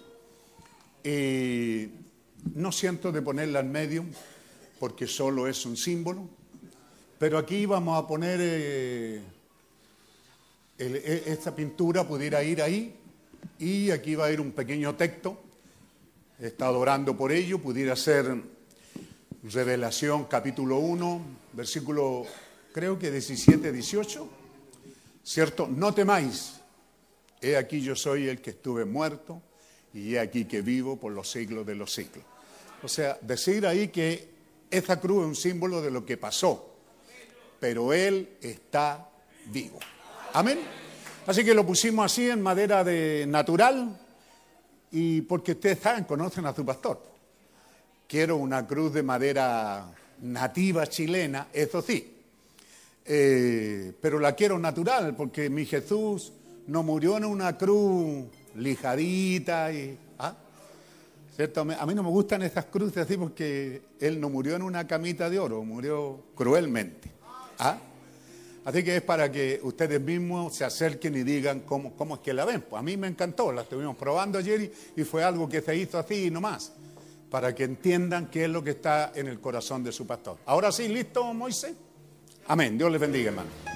Y 1.03 2.06
no 2.55 2.73
siento 2.73 3.13
de 3.13 3.23
ponerla 3.23 3.61
en 3.61 3.73
medio, 3.73 4.05
porque 4.79 5.07
solo 5.07 5.47
es 5.47 5.67
un 5.67 5.77
símbolo. 5.77 6.29
Pero 7.19 7.39
aquí 7.39 7.67
vamos 7.67 8.03
a 8.03 8.07
poner... 8.07 8.39
Eh, 8.43 9.23
e, 10.79 11.23
esta 11.27 11.55
pintura 11.55 12.07
pudiera 12.07 12.43
ir 12.45 12.61
ahí 12.61 12.95
y 13.59 13.91
aquí 13.91 14.15
va 14.15 14.27
a 14.27 14.33
ir 14.33 14.41
un 14.41 14.53
pequeño 14.53 14.95
texto. 14.95 15.41
He 16.39 16.49
estado 16.49 16.79
orando 16.79 17.17
por 17.17 17.33
ello, 17.33 17.59
pudiera 17.59 17.97
ser 17.97 18.37
Revelación 19.43 20.25
capítulo 20.25 20.79
1, 20.79 21.23
versículo 21.55 22.27
creo 22.73 22.99
que 22.99 23.11
17, 23.11 23.73
18. 23.73 24.29
¿Cierto? 25.25 25.67
No 25.67 25.95
temáis. 25.95 26.61
He 27.41 27.57
aquí 27.57 27.81
yo 27.81 27.97
soy 27.97 28.29
el 28.29 28.41
que 28.41 28.51
estuve 28.51 28.85
muerto 28.85 29.43
y 29.95 30.15
he 30.15 30.21
aquí 30.21 30.45
que 30.45 30.61
vivo 30.61 30.97
por 30.97 31.13
los 31.13 31.31
siglos 31.31 31.67
de 31.67 31.75
los 31.75 31.93
siglos. 31.93 32.25
O 32.83 32.89
sea, 32.89 33.19
decir 33.21 33.67
ahí 33.67 33.89
que 33.89 34.29
esta 34.71 35.01
cruz 35.01 35.23
es 35.23 35.27
un 35.29 35.37
símbolo 35.37 35.81
de 35.81 35.91
lo 35.91 36.05
que 36.05 36.17
pasó, 36.17 36.75
pero 37.59 37.93
Él 37.93 38.37
está 38.41 39.09
vivo. 39.47 39.79
Amén. 40.33 40.59
Así 41.27 41.45
que 41.45 41.55
lo 41.55 41.67
pusimos 41.67 42.05
así 42.07 42.31
en 42.31 42.41
madera 42.41 42.85
de 42.85 43.25
natural 43.27 43.99
y 44.93 45.23
porque 45.23 45.53
ustedes 45.53 45.81
saben, 45.81 46.05
conocen 46.05 46.47
a 46.47 46.55
su 46.55 46.65
pastor. 46.65 47.03
Quiero 48.07 48.37
una 48.37 48.67
cruz 48.67 48.93
de 48.93 49.03
madera 49.03 49.93
nativa 50.23 50.87
chilena, 50.87 51.49
eso 51.53 51.83
sí. 51.83 52.15
Eh, 53.05 53.93
pero 54.01 54.19
la 54.19 54.35
quiero 54.35 54.59
natural 54.59 55.15
porque 55.17 55.49
mi 55.49 55.65
Jesús 55.65 56.33
no 56.67 56.83
murió 56.83 57.17
en 57.17 57.25
una 57.25 57.57
cruz 57.57 58.27
lijadita 58.55 59.73
y... 59.73 59.99
¿Cierto? 61.37 61.61
A 61.61 61.85
mí 61.85 61.95
no 61.95 62.03
me 62.03 62.09
gustan 62.09 62.41
esas 62.41 62.65
cruces 62.65 62.97
así 62.97 63.19
porque 63.19 63.83
él 64.01 64.19
no 64.19 64.31
murió 64.31 64.57
en 64.57 64.63
una 64.63 64.87
camita 64.87 65.29
de 65.29 65.39
oro, 65.39 65.63
murió 65.65 66.25
cruelmente. 66.35 67.13
¿Ah? 67.59 67.77
Así 68.65 68.83
que 68.83 68.97
es 68.97 69.03
para 69.03 69.31
que 69.31 69.61
ustedes 69.63 70.01
mismos 70.01 70.57
se 70.57 70.65
acerquen 70.65 71.15
y 71.15 71.25
digan 71.25 71.61
cómo, 71.61 71.95
cómo 71.95 72.15
es 72.15 72.21
que 72.23 72.33
la 72.33 72.47
ven. 72.47 72.63
Pues 72.63 72.81
a 72.81 72.83
mí 72.83 72.97
me 72.97 73.07
encantó, 73.07 73.53
la 73.53 73.63
estuvimos 73.63 73.97
probando 73.97 74.39
ayer 74.39 74.73
y, 74.97 75.05
fue 75.05 75.25
algo 75.25 75.47
que 75.47 75.61
se 75.61 75.77
hizo 75.77 75.99
así 75.99 76.31
nomás. 76.31 76.73
para 77.31 77.55
que 77.55 77.65
entiendan 77.65 78.31
qué 78.31 78.45
es 78.45 78.51
lo 78.51 78.65
que 78.65 78.71
está 78.71 79.13
en 79.15 79.27
el 79.27 79.39
corazón 79.39 79.85
de 79.85 79.93
su 79.93 80.07
pastor. 80.07 80.39
Ahora 80.47 80.73
sí, 80.73 80.89
¿listo, 80.89 81.35
Moisés? 81.35 81.75
Amén. 82.47 82.79
Dios 82.79 82.91
les 82.91 83.01
bendiga, 83.01 83.29
hermano. 83.29 83.76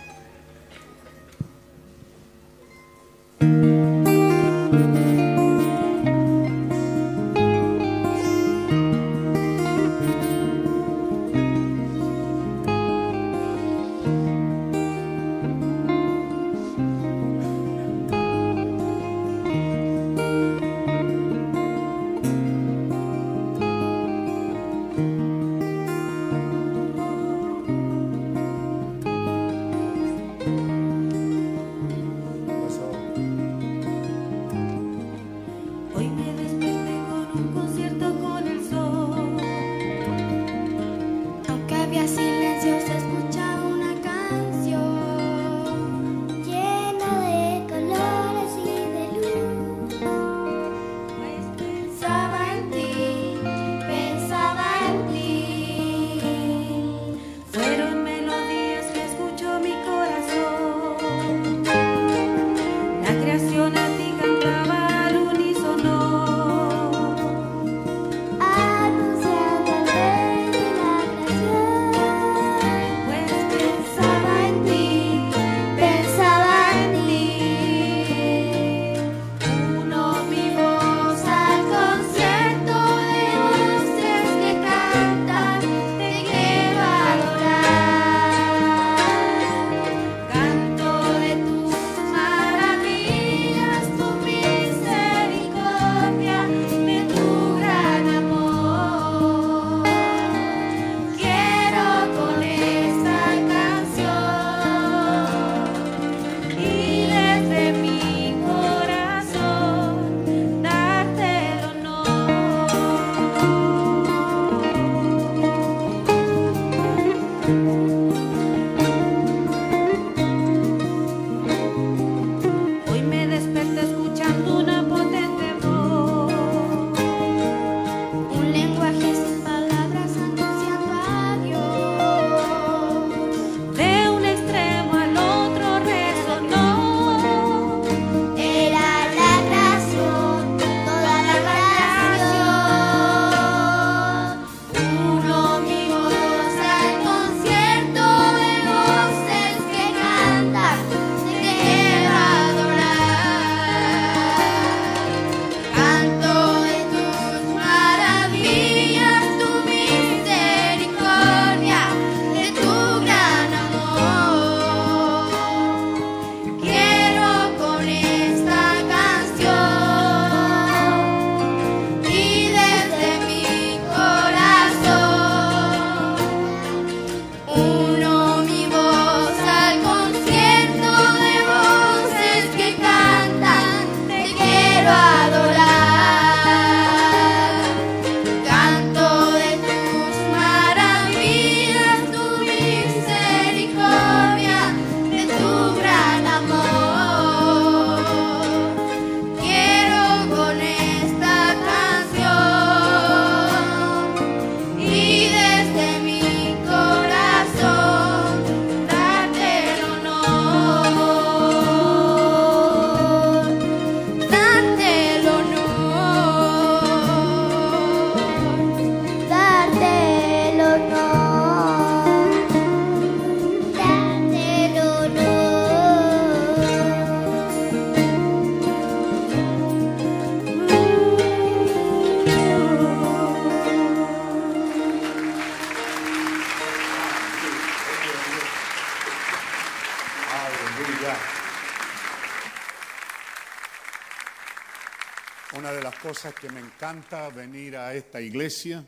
Encanta 246.91 247.29
venir 247.29 247.77
a 247.77 247.95
esta 247.95 248.21
iglesia 248.21 248.85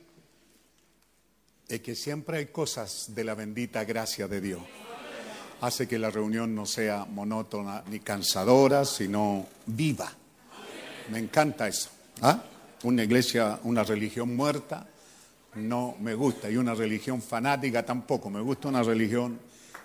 es 1.68 1.80
que 1.80 1.94
siempre 1.94 2.38
hay 2.38 2.46
cosas 2.46 3.14
de 3.14 3.22
la 3.22 3.36
bendita 3.36 3.84
gracia 3.84 4.26
de 4.26 4.40
Dios. 4.40 4.60
Hace 5.60 5.86
que 5.86 6.00
la 6.00 6.10
reunión 6.10 6.52
no 6.52 6.66
sea 6.66 7.04
monótona 7.04 7.84
ni 7.88 8.00
cansadora, 8.00 8.84
sino 8.84 9.46
viva. 9.66 10.12
Me 11.12 11.20
encanta 11.20 11.68
eso. 11.68 11.90
¿Ah? 12.22 12.42
Una 12.82 13.04
iglesia, 13.04 13.60
una 13.62 13.84
religión 13.84 14.34
muerta, 14.34 14.84
no 15.54 15.94
me 16.00 16.14
gusta. 16.14 16.50
Y 16.50 16.56
una 16.56 16.74
religión 16.74 17.22
fanática 17.22 17.86
tampoco. 17.86 18.30
Me 18.30 18.40
gusta 18.40 18.66
una 18.66 18.82
religión 18.82 19.38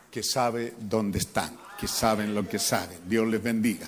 que 0.10 0.24
sabe 0.24 0.74
dónde 0.80 1.20
están, 1.20 1.56
que 1.80 1.88
saben 1.88 2.34
lo 2.34 2.50
que 2.50 2.58
saben. 2.58 2.98
Dios 3.08 3.28
les 3.28 3.44
bendiga. 3.44 3.88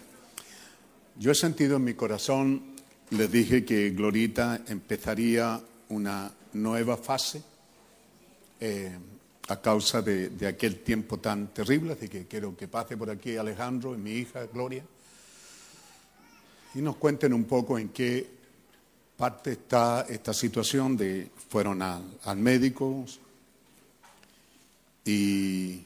Yo 1.18 1.32
he 1.32 1.36
sentido 1.36 1.78
en 1.78 1.84
mi 1.84 1.96
corazón, 1.96 2.79
les 3.11 3.31
dije 3.31 3.65
que 3.65 3.90
Glorita 3.91 4.61
empezaría 4.68 5.60
una 5.90 6.31
nueva 6.53 6.98
fase 6.98 7.41
eh, 8.60 8.98
a 9.48 9.61
causa 9.61 10.02
de, 10.02 10.30
de 10.30 10.48
aquel 10.48 10.80
tiempo 10.80 11.18
tan 11.18 11.48
terrible, 11.48 11.94
así 11.94 12.07
que 12.07 12.26
quiero 12.26 12.56
que 12.56 12.68
pase 12.68 12.98
por 12.98 13.10
aquí 13.10 13.36
Alejandro 13.36 13.95
y 13.95 13.98
mi 13.98 14.11
hija 14.11 14.45
Gloria 14.45 14.84
y 16.76 16.81
nos 16.81 16.98
cuenten 16.98 17.34
un 17.34 17.45
poco 17.45 17.80
en 17.80 17.90
qué 17.90 18.40
Aparte 19.19 19.52
está 19.52 20.06
esta 20.07 20.34
situación 20.34 20.95
de 20.95 21.30
fueron 21.49 21.81
al, 21.81 22.19
al 22.23 22.38
médico 22.38 23.03
y 25.03 25.81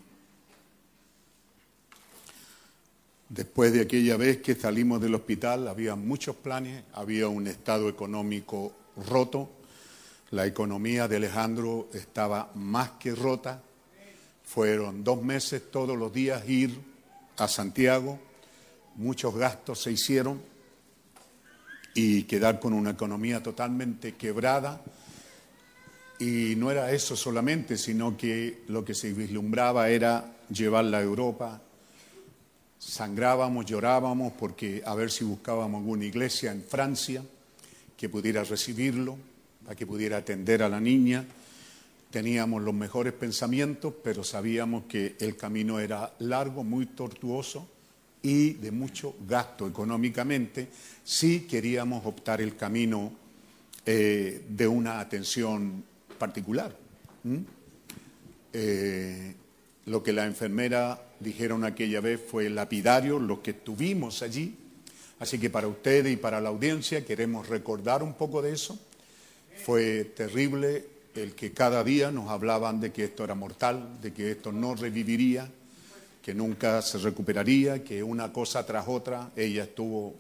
después 3.33 3.73
de 3.73 3.81
aquella 3.81 4.15
vez 4.15 4.37
que 4.37 4.53
salimos 4.53 5.01
del 5.01 5.15
hospital 5.15 5.67
había 5.67 5.95
muchos 5.95 6.35
planes, 6.35 6.83
había 6.93 7.27
un 7.27 7.47
estado 7.47 7.89
económico 7.89 8.73
roto, 9.09 9.49
la 10.29 10.45
economía 10.45 11.07
de 11.07 11.15
Alejandro 11.15 11.89
estaba 11.93 12.51
más 12.53 12.91
que 12.91 13.15
rota, 13.15 13.61
fueron 14.43 15.03
dos 15.03 15.23
meses 15.23 15.71
todos 15.71 15.97
los 15.97 16.13
días 16.13 16.47
ir 16.47 16.79
a 17.37 17.47
Santiago, 17.47 18.19
muchos 18.95 19.35
gastos 19.35 19.81
se 19.81 19.91
hicieron 19.91 20.39
y 21.95 22.23
quedar 22.23 22.59
con 22.59 22.73
una 22.73 22.91
economía 22.91 23.41
totalmente 23.41 24.13
quebrada. 24.13 24.81
Y 26.19 26.55
no 26.55 26.71
era 26.71 26.91
eso 26.91 27.15
solamente, 27.15 27.77
sino 27.77 28.15
que 28.15 28.63
lo 28.67 28.85
que 28.85 28.93
se 28.93 29.11
vislumbraba 29.13 29.89
era 29.89 30.37
llevarla 30.49 30.99
a 30.99 31.01
Europa. 31.01 31.61
Sangrábamos, 32.85 33.65
llorábamos 33.65 34.33
porque 34.33 34.83
a 34.85 34.93
ver 34.93 35.09
si 35.09 35.23
buscábamos 35.23 35.79
alguna 35.79 36.05
iglesia 36.05 36.51
en 36.51 36.61
Francia 36.61 37.23
que 37.97 38.09
pudiera 38.09 38.43
recibirlo, 38.43 39.17
para 39.63 39.75
que 39.75 39.87
pudiera 39.87 40.17
atender 40.17 40.61
a 40.61 40.69
la 40.69 40.79
niña. 40.79 41.25
Teníamos 42.11 42.61
los 42.61 42.73
mejores 42.73 43.13
pensamientos, 43.13 43.93
pero 44.03 44.23
sabíamos 44.23 44.83
que 44.83 45.15
el 45.19 45.37
camino 45.37 45.79
era 45.79 46.13
largo, 46.19 46.63
muy 46.63 46.87
tortuoso 46.87 47.67
y 48.21 48.53
de 48.53 48.71
mucho 48.71 49.15
gasto 49.27 49.67
económicamente 49.67 50.67
si 51.03 51.41
queríamos 51.41 52.05
optar 52.05 52.41
el 52.41 52.55
camino 52.55 53.13
eh, 53.85 54.45
de 54.47 54.67
una 54.67 54.99
atención 54.99 55.83
particular. 56.19 56.75
Eh, 58.51 59.35
lo 59.85 60.03
que 60.03 60.13
la 60.13 60.25
enfermera 60.25 61.01
dijeron 61.23 61.63
aquella 61.63 62.01
vez 62.01 62.21
fue 62.29 62.49
lapidario, 62.49 63.19
lo 63.19 63.41
que 63.41 63.53
tuvimos 63.53 64.21
allí. 64.21 64.55
Así 65.19 65.39
que 65.39 65.49
para 65.49 65.67
ustedes 65.67 66.11
y 66.11 66.17
para 66.17 66.41
la 66.41 66.49
audiencia 66.49 67.05
queremos 67.05 67.47
recordar 67.47 68.03
un 68.03 68.13
poco 68.13 68.41
de 68.41 68.53
eso. 68.53 68.77
Fue 69.63 70.03
terrible 70.15 70.85
el 71.15 71.33
que 71.33 71.51
cada 71.51 71.83
día 71.83 72.11
nos 72.11 72.29
hablaban 72.29 72.79
de 72.79 72.91
que 72.91 73.05
esto 73.05 73.23
era 73.23 73.35
mortal, 73.35 74.01
de 74.01 74.11
que 74.11 74.31
esto 74.31 74.51
no 74.51 74.75
reviviría, 74.75 75.49
que 76.21 76.33
nunca 76.33 76.81
se 76.81 76.97
recuperaría, 76.97 77.83
que 77.83 78.03
una 78.03 78.33
cosa 78.33 78.65
tras 78.65 78.87
otra, 78.87 79.31
ella 79.35 79.63
estuvo 79.63 80.15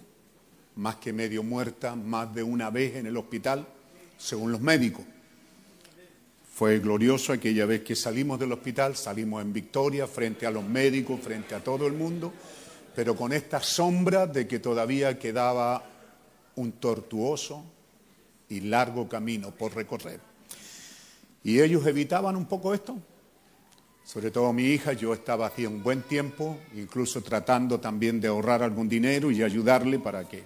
más 0.75 0.95
que 0.97 1.13
medio 1.13 1.43
muerta, 1.43 1.95
más 1.95 2.33
de 2.33 2.43
una 2.43 2.69
vez 2.69 2.95
en 2.95 3.05
el 3.05 3.17
hospital, 3.17 3.67
según 4.17 4.51
los 4.51 4.61
médicos. 4.61 5.05
Fue 6.63 6.79
glorioso 6.79 7.33
aquella 7.33 7.65
vez 7.65 7.81
que 7.81 7.93
salimos 7.93 8.39
del 8.39 8.53
hospital, 8.53 8.95
salimos 8.95 9.41
en 9.41 9.51
victoria 9.51 10.07
frente 10.07 10.45
a 10.45 10.49
los 10.49 10.63
médicos, 10.63 11.19
frente 11.19 11.53
a 11.55 11.61
todo 11.61 11.85
el 11.87 11.91
mundo, 11.91 12.31
pero 12.95 13.17
con 13.17 13.33
esta 13.33 13.59
sombra 13.59 14.27
de 14.27 14.47
que 14.47 14.59
todavía 14.59 15.19
quedaba 15.19 15.83
un 16.55 16.71
tortuoso 16.71 17.65
y 18.47 18.61
largo 18.61 19.09
camino 19.09 19.51
por 19.51 19.75
recorrer. 19.75 20.21
Y 21.43 21.59
ellos 21.59 21.85
evitaban 21.85 22.37
un 22.37 22.45
poco 22.45 22.73
esto, 22.73 22.97
sobre 24.05 24.31
todo 24.31 24.53
mi 24.53 24.63
hija, 24.63 24.93
yo 24.93 25.13
estaba 25.13 25.47
hacía 25.47 25.67
un 25.67 25.83
buen 25.83 26.03
tiempo, 26.03 26.59
incluso 26.77 27.21
tratando 27.21 27.81
también 27.81 28.21
de 28.21 28.29
ahorrar 28.29 28.63
algún 28.63 28.87
dinero 28.87 29.31
y 29.31 29.43
ayudarle 29.43 29.99
para 29.99 30.29
que, 30.29 30.45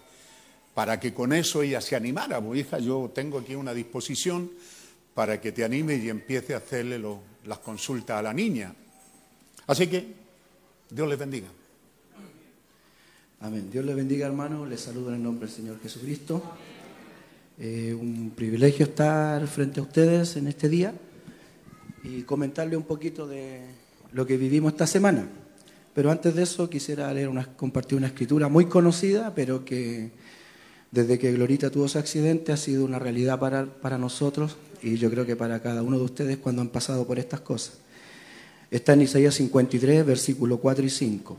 para 0.74 1.00
que 1.00 1.14
con 1.14 1.32
eso 1.32 1.62
ella 1.62 1.80
se 1.80 1.96
animara. 1.96 2.42
Pues, 2.42 2.62
hija, 2.62 2.80
yo 2.80 3.12
tengo 3.14 3.38
aquí 3.38 3.54
una 3.54 3.76
disposición 3.76 4.50
para 5.18 5.42
que 5.42 5.52
te 5.52 5.64
anime 5.64 5.96
y 5.96 6.10
empiece 6.10 6.54
a 6.54 6.58
hacerle 6.58 7.00
lo- 7.00 7.22
las 7.48 7.58
consultas 7.58 8.20
a 8.20 8.22
la 8.22 8.32
niña. 8.36 8.72
Así 9.66 9.88
que 9.88 10.14
Dios 10.92 11.10
les 11.10 11.18
bendiga. 11.18 11.48
Amén. 13.40 13.68
Dios 13.72 13.84
le 13.84 13.96
bendiga, 13.96 14.28
hermano. 14.28 14.64
Les 14.68 14.80
saludo 14.80 15.10
en 15.10 15.16
el 15.16 15.24
nombre 15.24 15.48
del 15.48 15.56
Señor 15.56 15.80
Jesucristo. 15.82 16.44
Eh, 17.58 17.98
un 18.00 18.30
privilegio 18.36 18.86
estar 18.86 19.48
frente 19.48 19.80
a 19.80 19.84
ustedes 19.84 20.36
en 20.36 20.46
este 20.50 20.70
día 20.70 20.94
y 22.04 22.22
comentarle 22.22 22.78
un 22.78 22.84
poquito 22.84 23.26
de 23.26 23.62
lo 24.12 24.24
que 24.24 24.38
vivimos 24.38 24.74
esta 24.74 24.86
semana. 24.86 25.28
Pero 25.96 26.12
antes 26.12 26.36
de 26.36 26.44
eso 26.44 26.70
quisiera 26.70 27.12
leer 27.12 27.28
una, 27.28 27.44
compartir 27.56 27.98
una 27.98 28.06
escritura 28.06 28.50
muy 28.50 28.68
conocida, 28.68 29.34
pero 29.34 29.66
que 29.66 30.12
desde 30.92 31.18
que 31.18 31.32
Glorita 31.32 31.72
tuvo 31.72 31.88
ese 31.88 31.98
accidente 31.98 32.52
ha 32.52 32.58
sido 32.58 32.86
una 32.86 33.00
realidad 33.00 33.40
para 33.82 33.98
nosotros 33.98 34.58
y 34.82 34.98
yo 34.98 35.10
creo 35.10 35.26
que 35.26 35.36
para 35.36 35.62
cada 35.62 35.82
uno 35.82 35.98
de 35.98 36.06
ustedes 36.06 36.38
cuando 36.38 36.62
han 36.62 36.70
pasado 36.70 37.06
por 37.06 37.20
estas 37.20 37.42
cosas. 37.42 37.76
Está 38.70 38.94
en 38.94 39.04
Isaías 39.04 39.36
53, 39.36 40.06
versículo 40.06 40.58
4 40.58 40.86
y 40.86 40.90
5. 40.90 41.38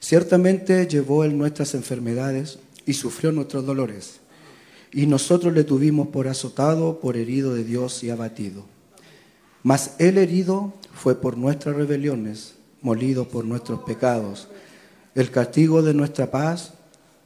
Ciertamente 0.00 0.86
llevó 0.86 1.24
él 1.24 1.36
nuestras 1.36 1.74
enfermedades 1.74 2.58
y 2.84 2.92
sufrió 2.92 3.32
nuestros 3.32 3.66
dolores. 3.66 4.20
Y 4.92 5.06
nosotros 5.06 5.52
le 5.52 5.64
tuvimos 5.64 6.08
por 6.08 6.28
azotado, 6.28 7.00
por 7.00 7.16
herido 7.16 7.54
de 7.54 7.64
Dios 7.64 8.04
y 8.04 8.10
abatido. 8.10 8.64
Mas 9.62 9.96
el 9.98 10.16
herido 10.18 10.72
fue 10.94 11.20
por 11.20 11.36
nuestras 11.36 11.74
rebeliones, 11.74 12.54
molido 12.82 13.26
por 13.28 13.44
nuestros 13.44 13.80
pecados. 13.80 14.48
El 15.16 15.30
castigo 15.30 15.82
de 15.82 15.92
nuestra 15.92 16.30
paz 16.30 16.74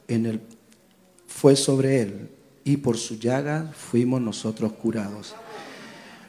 en 0.07 0.25
el, 0.25 0.41
fue 1.27 1.55
sobre 1.55 2.01
él, 2.01 2.29
y 2.63 2.77
por 2.77 2.97
su 2.97 3.17
llaga 3.17 3.71
fuimos 3.75 4.21
nosotros 4.21 4.73
curados. 4.73 5.35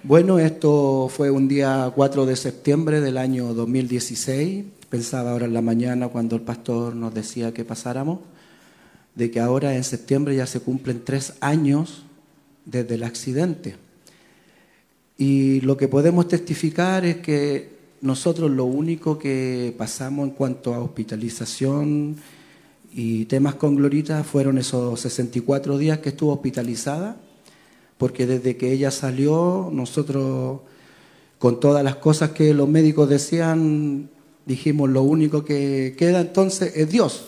Bueno, 0.05 0.39
esto 0.39 1.09
fue 1.09 1.31
un 1.31 1.47
día 1.47 1.93
4 1.95 2.27
de 2.27 2.35
septiembre 2.37 3.01
del 3.01 3.19
año 3.19 3.55
2016. 3.55 4.65
Pensaba 4.89 5.31
ahora 5.31 5.47
en 5.47 5.55
la 5.55 5.63
mañana 5.63 6.09
cuando 6.09 6.37
el 6.37 6.43
pastor 6.43 6.97
nos 6.97 7.15
decía 7.15 7.55
que 7.55 7.65
pasáramos, 7.65 8.19
de 9.15 9.31
que 9.31 9.41
ahora 9.41 9.77
en 9.77 9.85
septiembre 9.85 10.35
ya 10.35 10.47
se 10.47 10.61
cumplen 10.61 11.03
tres 11.05 11.35
años 11.41 12.05
desde 12.65 12.97
el 12.97 13.05
accidente. 13.05 13.77
Y 15.17 15.61
lo 15.61 15.77
que 15.77 15.87
podemos 15.87 16.27
testificar 16.27 17.05
es 17.05 17.19
que 17.19 17.71
nosotros 18.01 18.51
lo 18.51 18.65
único 18.65 19.19
que 19.19 19.73
pasamos 19.79 20.29
en 20.29 20.35
cuanto 20.35 20.75
a 20.75 20.81
hospitalización 20.81 22.17
y 22.95 23.25
temas 23.25 23.55
con 23.55 23.77
Glorita 23.77 24.23
fueron 24.23 24.59
esos 24.59 25.01
64 25.01 25.79
días 25.79 25.99
que 25.99 26.11
estuvo 26.11 26.33
hospitalizada, 26.33 27.17
porque 27.97 28.27
desde 28.27 28.57
que 28.57 28.73
ella 28.73 28.91
salió, 28.91 29.71
nosotros, 29.73 30.61
con 31.39 31.59
todas 31.59 31.83
las 31.83 31.97
cosas 31.97 32.31
que 32.31 32.53
los 32.53 32.69
médicos 32.69 33.09
decían, 33.09 34.11
dijimos 34.45 34.91
lo 34.91 35.03
único 35.03 35.45
que 35.45 35.95
queda 35.97 36.21
entonces 36.21 36.73
es 36.77 36.91
Dios. 36.91 37.25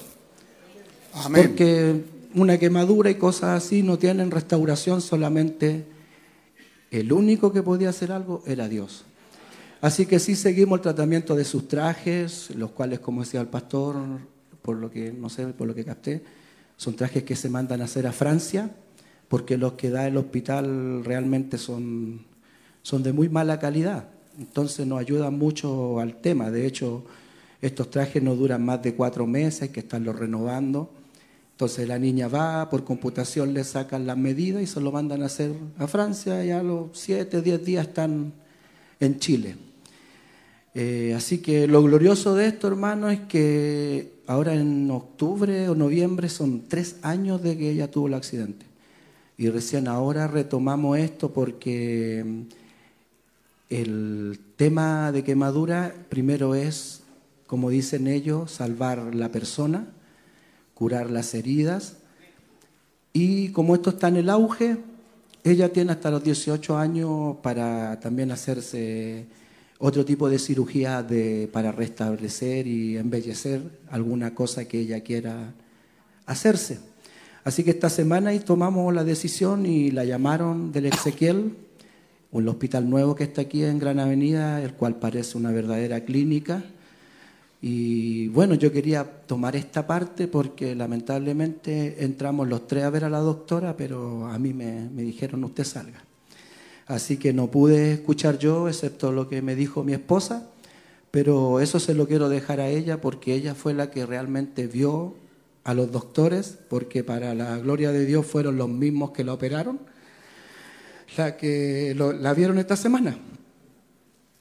Amén. 1.15 1.47
Porque 1.47 2.05
una 2.35 2.59
quemadura 2.59 3.09
y 3.09 3.15
cosas 3.15 3.65
así 3.65 3.83
no 3.83 3.99
tienen 3.99 4.31
restauración, 4.31 5.01
solamente 5.01 5.87
el 6.91 7.13
único 7.13 7.53
que 7.53 7.63
podía 7.63 7.89
hacer 7.89 8.13
algo 8.13 8.43
era 8.47 8.69
Dios. 8.69 9.05
Así 9.81 10.07
que 10.07 10.19
sí 10.19 10.35
seguimos 10.35 10.79
el 10.79 10.83
tratamiento 10.83 11.35
de 11.35 11.45
sus 11.45 11.69
trajes, 11.69 12.51
los 12.57 12.71
cuales, 12.71 13.01
como 13.01 13.23
decía 13.23 13.41
el 13.41 13.49
pastor, 13.49 13.97
por 14.65 14.79
lo 14.79 14.91
que 14.91 15.13
no 15.13 15.29
sé, 15.29 15.47
por 15.49 15.69
lo 15.69 15.75
que 15.75 15.85
capté, 15.85 16.23
son 16.79 16.97
trajes 16.97 17.23
que 17.23 17.37
se 17.37 17.51
mandan 17.51 17.83
a 17.83 17.85
hacer 17.85 18.07
a 18.07 18.13
Francia, 18.13 18.71
porque 19.29 19.59
los 19.59 19.75
que 19.75 19.91
da 19.91 20.07
el 20.07 20.17
hospital 20.17 21.05
realmente 21.05 21.59
son, 21.59 22.25
son 22.83 23.03
de 23.03 23.13
muy 23.13 23.29
mala 23.29 23.61
calidad. 23.61 24.09
Entonces 24.39 24.87
nos 24.87 24.99
ayudan 24.99 25.39
mucho 25.39 26.01
al 26.01 26.17
tema. 26.17 26.51
De 26.51 26.67
hecho, 26.67 27.05
estos 27.61 27.91
trajes 27.91 28.23
no 28.23 28.37
duran 28.37 28.65
más 28.65 28.83
de 28.83 28.95
cuatro 28.95 29.27
meses, 29.27 29.69
que 29.69 29.81
estarlos 29.81 30.19
renovando. 30.19 30.91
Entonces 31.53 31.87
la 31.87 31.99
niña 31.99 32.29
va, 32.29 32.71
por 32.71 32.85
computación 32.85 33.53
le 33.53 33.65
sacan 33.65 34.07
las 34.07 34.17
medidas 34.17 34.63
y 34.63 34.67
se 34.67 34.81
lo 34.81 34.91
mandan 34.91 35.23
a 35.23 35.27
hacer 35.27 35.53
a 35.77 35.87
Francia 35.87 36.43
y 36.43 36.51
a 36.51 36.63
los 36.63 36.89
siete, 36.95 37.43
diez 37.43 37.63
días 37.63 37.89
están 37.89 38.33
en 38.99 39.19
Chile. 39.19 39.57
Eh, 40.75 41.13
así 41.15 41.39
que 41.39 41.69
lo 41.69 41.83
glorioso 41.83 42.35
de 42.35 42.47
esto, 42.47 42.67
hermano, 42.67 43.11
es 43.11 43.21
que 43.21 44.14
ahora 44.27 44.55
en 44.55 44.91
octubre 44.91 45.69
o 45.69 45.75
noviembre 45.75 46.29
son 46.29 46.65
tres 46.69 46.97
años 47.03 47.43
de 47.43 47.57
que 47.57 47.71
ella 47.71 47.91
tuvo 47.91 48.07
el 48.09 48.15
accidente. 48.15 48.67
Y 49.37 49.49
recién 49.49 49.89
ahora 49.89 50.29
retomamos 50.29 50.99
esto 50.99 51.33
porque 51.33 52.23
mm, 52.25 52.41
el 53.71 54.39
tema 54.57 55.11
de 55.13 55.25
quemadura 55.25 55.95
primero 56.09 56.55
es, 56.55 57.03
como 57.47 57.71
dicen 57.71 58.07
ellos, 58.07 58.53
salvar 58.53 59.15
la 59.15 59.31
persona, 59.31 59.89
curar 60.75 61.11
las 61.11 61.35
heridas. 61.35 61.97
Y 63.13 63.49
como 63.51 63.75
esto 63.75 63.91
está 63.91 64.09
en 64.09 64.17
el 64.17 64.31
auge, 64.31 64.79
ella 65.43 65.73
tiene 65.73 65.93
hasta 65.93 66.11
los 66.11 66.23
18 66.25 66.77
años 66.79 67.37
para 67.43 67.99
también 68.01 68.31
hacerse 68.31 69.27
otro 69.87 70.03
tipo 70.03 70.31
de 70.31 70.39
cirugía 70.39 71.03
de, 71.03 71.47
para 71.53 71.71
restablecer 71.71 72.67
y 72.67 72.97
embellecer 72.97 73.61
alguna 73.91 74.35
cosa 74.35 74.65
que 74.65 74.81
ella 74.81 75.03
quiera 75.03 75.53
hacerse. 76.25 76.79
Así 77.45 77.65
que 77.65 77.73
esta 77.73 77.91
semana 77.91 78.33
tomamos 78.41 78.95
la 78.95 79.05
decisión 79.05 79.67
y 79.67 79.91
la 79.91 80.07
llamaron 80.07 80.73
del 80.73 80.87
Ezequiel, 80.87 81.55
un 82.33 82.49
hospital 82.49 82.89
nuevo 82.89 83.15
que 83.15 83.25
está 83.25 83.43
aquí 83.43 83.63
en 83.63 83.79
Gran 83.79 84.01
Avenida, 84.01 84.63
el 84.63 84.73
cual 84.73 84.97
parece 84.97 85.37
una 85.37 85.51
verdadera 85.51 86.01
clínica. 86.01 86.65
Y 87.61 88.29
bueno, 88.29 88.55
yo 88.55 88.73
quería 88.73 89.05
tomar 89.05 89.55
esta 89.55 89.87
parte 89.87 90.29
porque 90.29 90.75
lamentablemente 90.75 92.03
entramos 92.03 92.49
los 92.49 92.67
tres 92.67 92.85
a 92.85 92.91
ver 92.91 93.05
a 93.05 93.11
la 93.11 93.19
doctora, 93.19 93.77
pero 93.77 94.29
a 94.29 94.39
mí 94.39 94.55
me, 94.55 94.89
me 94.89 95.03
dijeron 95.03 95.45
usted 95.45 95.65
salga. 95.65 96.03
Así 96.87 97.17
que 97.17 97.33
no 97.33 97.51
pude 97.51 97.93
escuchar 97.93 98.39
yo, 98.39 98.69
excepto 98.69 99.13
lo 99.13 99.29
que 99.29 99.43
me 99.43 99.55
dijo 99.55 99.85
mi 99.85 99.95
esposa, 99.95 100.51
pero 101.11 101.61
eso 101.61 101.81
se 101.81 101.95
lo 101.95 102.07
quiero 102.07 102.29
dejar 102.29 102.61
a 102.61 102.69
ella 102.69 103.01
porque 103.01 103.35
ella 103.35 103.55
fue 103.55 103.73
la 103.73 103.91
que 103.91 104.05
realmente 104.05 104.67
vio 104.67 105.15
a 105.65 105.73
los 105.73 105.91
doctores, 105.91 106.59
porque 106.69 107.03
para 107.03 107.35
la 107.35 107.59
gloria 107.59 107.91
de 107.91 108.05
Dios 108.05 108.27
fueron 108.27 108.59
los 108.59 108.69
mismos 108.69 109.13
que 109.13 109.25
la 109.25 109.33
operaron, 109.33 109.81
la 111.17 111.37
que 111.37 111.95
la 111.97 112.35
vieron 112.35 112.59
esta 112.59 112.77
semana. 112.77 113.19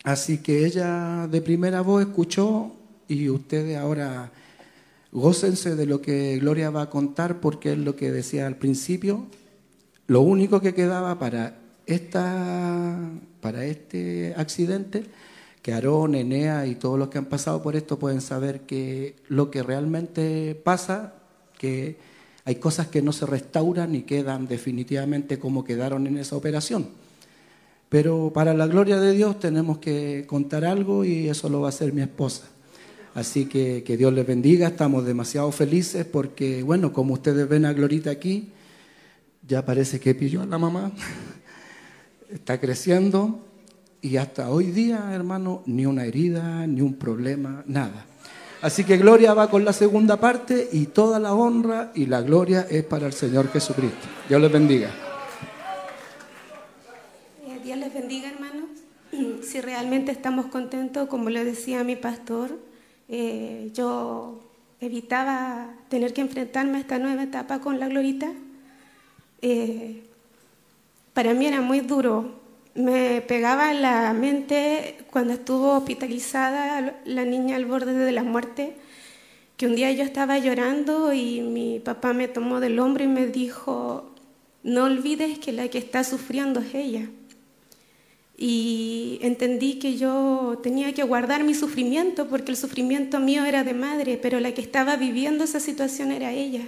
Así 0.03 0.40
que 0.40 0.65
ella 0.65 1.28
de 1.28 1.41
primera 1.41 1.82
voz 1.82 2.02
escuchó 2.02 2.74
y 3.07 3.30
ustedes 3.30 3.78
ahora 3.78 4.32
gócense 5.14 5.76
de 5.76 5.86
lo 5.86 6.02
que 6.02 6.38
Gloria 6.40 6.72
va 6.72 6.84
a 6.84 6.90
contar 6.90 7.40
porque 7.40 7.74
es 7.74 7.78
lo 7.78 7.95
que 7.95 8.11
decía 8.11 8.48
al 8.48 8.57
principio. 8.57 9.28
Lo 10.07 10.22
único 10.22 10.60
que 10.60 10.74
quedaba 10.74 11.18
para, 11.20 11.57
esta, 11.86 12.98
para 13.42 13.66
este 13.66 14.34
accidente, 14.38 15.04
que 15.62 15.74
Aarón, 15.74 16.16
Enea 16.16 16.68
y 16.68 16.76
todos 16.76 17.00
los 17.00 17.08
que 17.08 17.18
han 17.18 17.26
pasado 17.26 17.62
por 17.64 17.76
esto 17.76 17.98
pueden 17.98 18.22
saber 18.22 18.62
que 18.62 19.16
lo 19.30 19.50
que 19.50 19.64
realmente 19.64 20.56
pasa, 20.56 21.14
que 21.58 21.98
hay 22.46 22.56
cosas 22.56 22.88
que 22.88 23.02
no 23.02 23.14
se 23.14 23.26
restauran 23.26 23.96
y 23.96 24.02
quedan 24.04 24.48
definitivamente 24.48 25.40
como 25.40 25.64
quedaron 25.64 26.06
en 26.08 26.18
esa 26.18 26.36
operación. 26.36 26.88
Pero 27.88 28.32
para 28.34 28.54
la 28.54 28.68
gloria 28.68 29.00
de 29.00 29.14
Dios 29.14 29.40
tenemos 29.40 29.78
que 29.78 30.26
contar 30.28 30.66
algo 30.66 31.06
y 31.06 31.30
eso 31.30 31.48
lo 31.48 31.62
va 31.62 31.68
a 31.68 31.70
hacer 31.70 31.94
mi 31.94 32.02
esposa. 32.02 32.50
Así 33.16 33.46
que 33.46 33.84
que 33.84 33.96
Dios 33.96 34.12
les 34.12 34.26
bendiga, 34.26 34.68
estamos 34.68 35.06
demasiado 35.06 35.52
felices 35.52 36.04
porque, 36.06 36.64
bueno, 36.64 36.92
como 36.92 37.14
ustedes 37.14 37.48
ven 37.48 37.66
a 37.66 37.74
Glorita 37.74 38.10
aquí, 38.10 38.50
ya 39.48 39.64
parece 39.64 40.00
que 40.00 40.16
pilló 40.16 40.42
a 40.42 40.46
la 40.46 40.58
mamá, 40.58 40.92
está 42.34 42.60
creciendo 42.60 43.40
y 44.02 44.18
hasta 44.18 44.50
hoy 44.50 44.66
día, 44.66 45.12
hermano, 45.14 45.64
ni 45.66 45.86
una 45.86 46.06
herida, 46.06 46.68
ni 46.68 46.82
un 46.82 46.96
problema, 46.96 47.64
nada. 47.68 48.06
Así 48.62 48.84
que 48.84 48.98
Gloria 48.98 49.34
va 49.34 49.50
con 49.50 49.64
la 49.66 49.74
segunda 49.74 50.18
parte 50.18 50.70
y 50.72 50.88
toda 50.88 51.20
la 51.20 51.34
honra 51.34 51.92
y 51.96 52.06
la 52.06 52.22
gloria 52.22 52.66
es 52.70 52.84
para 52.84 53.08
el 53.08 53.14
Señor 53.14 53.50
Jesucristo. 53.52 54.08
Dios 54.28 54.42
les 54.42 54.52
bendiga. 54.52 54.90
Eh, 57.46 57.60
Dios 57.64 57.78
les 57.78 57.94
bendiga, 57.94 58.30
hermanos. 58.30 58.70
Si 59.44 59.62
realmente 59.62 60.12
estamos 60.12 60.48
contentos, 60.48 61.08
como 61.08 61.30
le 61.30 61.44
decía 61.44 61.84
mi 61.84 61.96
pastor, 61.96 62.58
eh, 63.10 63.70
yo 63.74 64.40
evitaba 64.80 65.76
tener 65.90 66.14
que 66.14 66.22
enfrentarme 66.22 66.78
a 66.78 66.82
esta 66.82 66.98
nueva 66.98 67.24
etapa 67.24 67.60
con 67.60 67.80
la 67.80 67.88
glorita. 67.88 68.32
Eh, 69.42 70.04
para 71.14 71.34
mí 71.34 71.45
era 71.45 71.61
muy 71.61 71.81
duro. 71.81 72.41
Me 72.76 73.22
pegaba 73.22 73.72
en 73.72 73.81
la 73.84 74.14
mente 74.14 74.98
cuando 75.11 75.34
estuvo 75.34 75.73
hospitalizada 75.73 76.99
la 77.06 77.26
niña 77.26 77.56
al 77.56 77.65
borde 77.65 77.94
de 77.94 78.11
la 78.11 78.23
muerte, 78.23 78.76
que 79.57 79.68
un 79.68 79.76
día 79.76 79.91
yo 79.91 80.03
estaba 80.03 80.40
llorando 80.40 81.14
y 81.14 81.41
mi 81.41 81.80
papá 81.80 82.14
me 82.14 82.27
tomó 82.27 82.60
del 82.60 82.80
hombro 82.80 83.03
y 83.03 83.07
me 83.07 83.27
dijo, 83.27 84.11
no 84.64 84.85
olvides 84.85 85.38
que 85.38 85.52
la 85.52 85.68
que 85.68 85.77
está 85.77 86.03
sufriendo 86.03 86.61
es 86.61 86.73
ella. 86.73 87.07
Y 88.35 89.19
entendí 89.22 89.77
que 89.77 89.95
yo 89.95 90.60
tenía 90.64 90.94
que 90.94 91.03
guardar 91.03 91.44
mi 91.44 91.53
sufrimiento 91.53 92.27
porque 92.27 92.52
el 92.52 92.57
sufrimiento 92.57 93.19
mío 93.19 93.45
era 93.45 93.64
de 93.64 93.76
madre, 93.76 94.18
pero 94.19 94.40
la 94.40 94.53
que 94.53 94.61
estaba 94.61 94.95
viviendo 94.95 95.44
esa 95.44 95.60
situación 95.60 96.11
era 96.11 96.31
ella. 96.31 96.68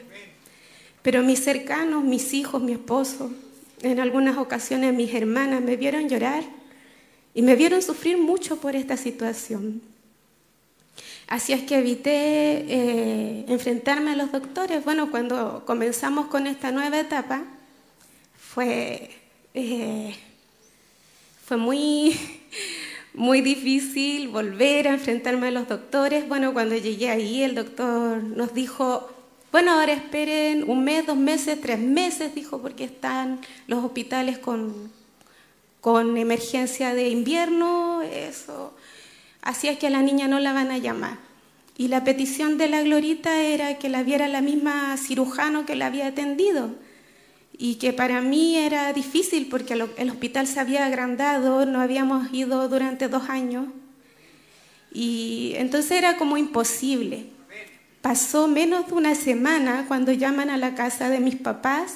Pero 1.01 1.23
mis 1.23 1.43
cercanos, 1.43 2.03
mis 2.03 2.33
hijos, 2.35 2.61
mi 2.61 2.73
esposo, 2.73 3.31
en 3.81 3.99
algunas 3.99 4.37
ocasiones 4.37 4.93
mis 4.93 5.13
hermanas 5.13 5.61
me 5.61 5.75
vieron 5.75 6.09
llorar 6.09 6.43
y 7.33 7.41
me 7.41 7.55
vieron 7.55 7.81
sufrir 7.81 8.17
mucho 8.17 8.57
por 8.57 8.75
esta 8.75 8.97
situación. 8.97 9.81
Así 11.27 11.53
es 11.53 11.63
que 11.63 11.79
evité 11.79 12.65
eh, 12.67 13.45
enfrentarme 13.47 14.11
a 14.11 14.15
los 14.15 14.31
doctores. 14.31 14.85
Bueno, 14.85 15.09
cuando 15.09 15.63
comenzamos 15.65 16.27
con 16.27 16.45
esta 16.45 16.71
nueva 16.71 16.99
etapa, 16.99 17.43
fue, 18.37 19.09
eh, 19.53 20.15
fue 21.45 21.57
muy, 21.57 22.17
muy 23.13 23.41
difícil 23.41 24.27
volver 24.27 24.87
a 24.87 24.93
enfrentarme 24.93 25.47
a 25.47 25.51
los 25.51 25.67
doctores. 25.67 26.27
Bueno, 26.27 26.53
cuando 26.53 26.75
llegué 26.77 27.09
ahí, 27.09 27.41
el 27.41 27.55
doctor 27.55 28.23
nos 28.23 28.53
dijo, 28.53 29.09
bueno, 29.55 29.71
ahora 29.71 29.93
esperen 29.93 30.69
un 30.69 30.83
mes, 30.83 31.05
dos 31.05 31.15
meses, 31.15 31.61
tres 31.61 31.79
meses, 31.79 32.35
dijo, 32.35 32.61
porque 32.61 32.83
están 32.83 33.39
los 33.67 33.85
hospitales 33.85 34.37
con, 34.37 34.91
con 35.79 36.17
emergencia 36.17 36.93
de 36.93 37.07
invierno, 37.07 38.01
eso. 38.01 38.73
Así 39.41 39.69
es 39.69 39.77
que 39.77 39.87
a 39.87 39.91
la 39.91 40.01
niña 40.01 40.27
no 40.27 40.39
la 40.39 40.51
van 40.51 40.71
a 40.71 40.77
llamar. 40.77 41.19
Y 41.77 41.87
la 41.87 42.03
petición 42.03 42.57
de 42.57 42.67
la 42.67 42.81
Glorita 42.81 43.43
era 43.43 43.77
que 43.77 43.87
la 43.87 44.03
viera 44.03 44.27
la 44.27 44.41
misma 44.41 44.97
cirujano 44.97 45.65
que 45.65 45.77
la 45.77 45.85
había 45.85 46.07
atendido. 46.07 46.75
Y 47.57 47.75
que 47.75 47.93
para 47.93 48.19
mí 48.19 48.57
era 48.57 48.91
difícil 48.91 49.47
porque 49.47 49.73
el 49.95 50.09
hospital 50.09 50.47
se 50.47 50.59
había 50.59 50.85
agrandado, 50.85 51.65
no 51.65 51.79
habíamos 51.79 52.27
ido 52.33 52.67
durante 52.67 53.07
dos 53.07 53.29
años. 53.29 53.67
Y 54.91 55.53
entonces 55.55 55.91
era 55.91 56.17
como 56.17 56.35
imposible. 56.35 57.34
Pasó 58.05 58.47
menos 58.47 58.85
de 58.85 58.93
una 58.93 59.15
semana 59.15 59.85
cuando 59.87 60.11
llaman 60.11 60.51
a 60.51 60.57
la 60.57 60.75
casa 60.75 61.09
de 61.09 61.19
mis 61.19 61.37
papás 61.37 61.95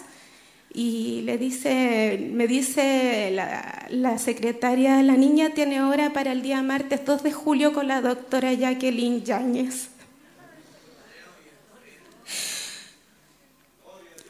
y 0.74 1.22
le 1.22 1.38
dice, 1.38 2.32
me 2.34 2.48
dice 2.48 3.30
la, 3.32 3.86
la 3.92 4.18
secretaria, 4.18 5.04
la 5.04 5.16
niña 5.16 5.54
tiene 5.54 5.84
hora 5.84 6.12
para 6.12 6.32
el 6.32 6.42
día 6.42 6.64
martes 6.64 7.06
2 7.06 7.22
de 7.22 7.32
julio 7.32 7.74
con 7.74 7.88
la 7.88 8.02
doctora 8.02 8.52
Jacqueline 8.54 9.24
Yáñez. 9.24 9.90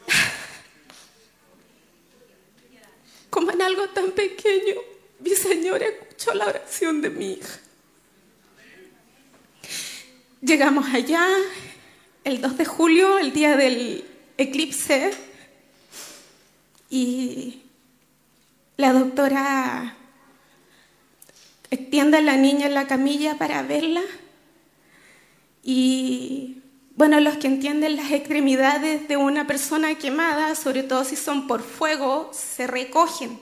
Como 3.30 3.52
en 3.52 3.62
algo 3.62 3.88
tan 3.88 4.10
pequeño, 4.10 4.74
mi 5.20 5.30
Señor 5.30 5.82
escuchó 5.82 6.34
la 6.34 6.44
oración 6.44 7.00
de 7.00 7.08
mi 7.08 7.32
hija. 7.32 7.58
Llegamos 10.42 10.86
allá 10.94 11.26
el 12.24 12.40
2 12.40 12.58
de 12.58 12.64
julio, 12.64 13.18
el 13.18 13.32
día 13.32 13.56
del 13.56 14.04
eclipse, 14.36 15.12
y 16.90 17.62
la 18.76 18.92
doctora 18.92 19.96
extiende 21.70 22.18
a 22.18 22.22
la 22.22 22.36
niña 22.36 22.66
en 22.66 22.74
la 22.74 22.86
camilla 22.86 23.38
para 23.38 23.62
verla. 23.62 24.02
Y 25.62 26.62
bueno, 26.96 27.20
los 27.20 27.36
que 27.36 27.46
entienden 27.46 27.96
las 27.96 28.10
extremidades 28.10 29.06
de 29.08 29.16
una 29.16 29.46
persona 29.46 29.94
quemada, 29.96 30.54
sobre 30.54 30.82
todo 30.82 31.04
si 31.04 31.16
son 31.16 31.46
por 31.46 31.62
fuego, 31.62 32.30
se 32.34 32.66
recogen. 32.66 33.38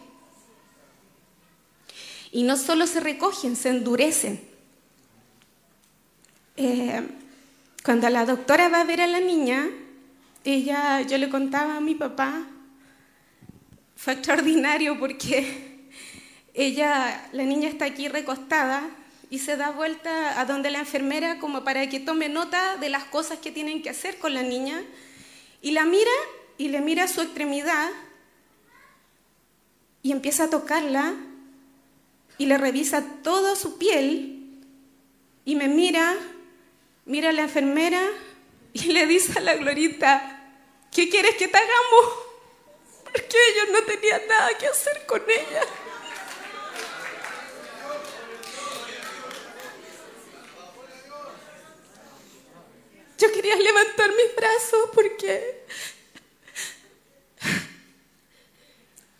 Y 2.30 2.42
no 2.42 2.56
solo 2.56 2.86
se 2.86 3.00
recogen, 3.00 3.56
se 3.56 3.70
endurecen. 3.70 4.40
Eh, 6.56 7.02
cuando 7.84 8.09
la 8.10 8.24
doctora 8.24 8.68
va 8.68 8.80
a 8.80 8.84
ver 8.84 9.00
a 9.00 9.06
la 9.06 9.20
niña, 9.20 9.68
ella, 10.44 11.02
yo 11.02 11.18
le 11.18 11.28
contaba 11.28 11.76
a 11.76 11.80
mi 11.80 11.94
papá, 11.94 12.46
fue 13.96 14.14
extraordinario 14.14 14.98
porque 14.98 15.88
ella, 16.55 17.28
la 17.32 17.44
niña 17.44 17.68
está 17.68 17.86
aquí 17.86 18.09
recostada 18.09 18.82
y 19.30 19.38
se 19.40 19.56
da 19.56 19.70
vuelta 19.70 20.40
a 20.40 20.44
donde 20.44 20.70
la 20.70 20.78
enfermera 20.78 21.38
como 21.38 21.64
para 21.64 21.88
que 21.88 22.00
tome 22.00 22.28
nota 22.28 22.76
de 22.76 22.88
las 22.88 23.05
cosas 23.05 23.38
que 23.38 23.52
tienen 23.52 23.82
que 23.82 23.90
hacer 23.90 24.18
con 24.18 24.34
la 24.34 24.42
niña 24.42 24.82
y 25.60 25.72
la 25.72 25.84
mira 25.84 26.10
y 26.56 26.68
le 26.68 26.80
mira 26.80 27.09
su 27.09 27.20
extremidad 27.20 27.90
y 30.02 30.12
empieza 30.12 30.44
a 30.44 30.50
tocarla 30.50 31.14
y 32.38 32.46
le 32.46 32.56
revisa 32.56 33.05
toda 33.22 33.56
su 33.56 33.78
piel 33.78 34.34
y 35.44 35.56
me 35.56 35.68
mira, 35.68 36.14
mira 37.09 37.30
a 37.30 37.32
la 37.32 37.43
enfermera 37.43 38.01
y 38.72 38.93
le 38.93 39.06
dice 39.06 39.39
a 39.39 39.43
la 39.43 39.55
Glorita, 39.55 40.55
¿qué 40.93 41.09
quieres 41.09 41.35
que 41.36 41.48
te 41.48 41.59
hagamos? 41.59 42.14
Porque 43.02 43.36
ellos 43.52 43.68
no 43.72 43.82
tenían 43.82 44.20
nada 44.28 44.56
que 44.56 44.66
hacer 44.66 45.05
con 45.06 45.22
ella. 45.22 45.62
Yo 53.18 53.32
quería 53.32 53.56
levantar 53.56 54.10
mis 54.10 54.36
brazos 54.36 54.90
porque 54.94 55.64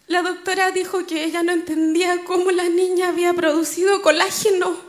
La 0.09 0.23
doctora 0.23 0.71
dijo 0.71 1.07
que 1.07 1.25
ella 1.25 1.43
no 1.43 1.53
entendía 1.53 2.25
cómo 2.25 2.51
la 2.51 2.67
niña 2.71 3.09
había 3.09 3.35
producido 3.35 4.01
colágeno. 4.01 4.88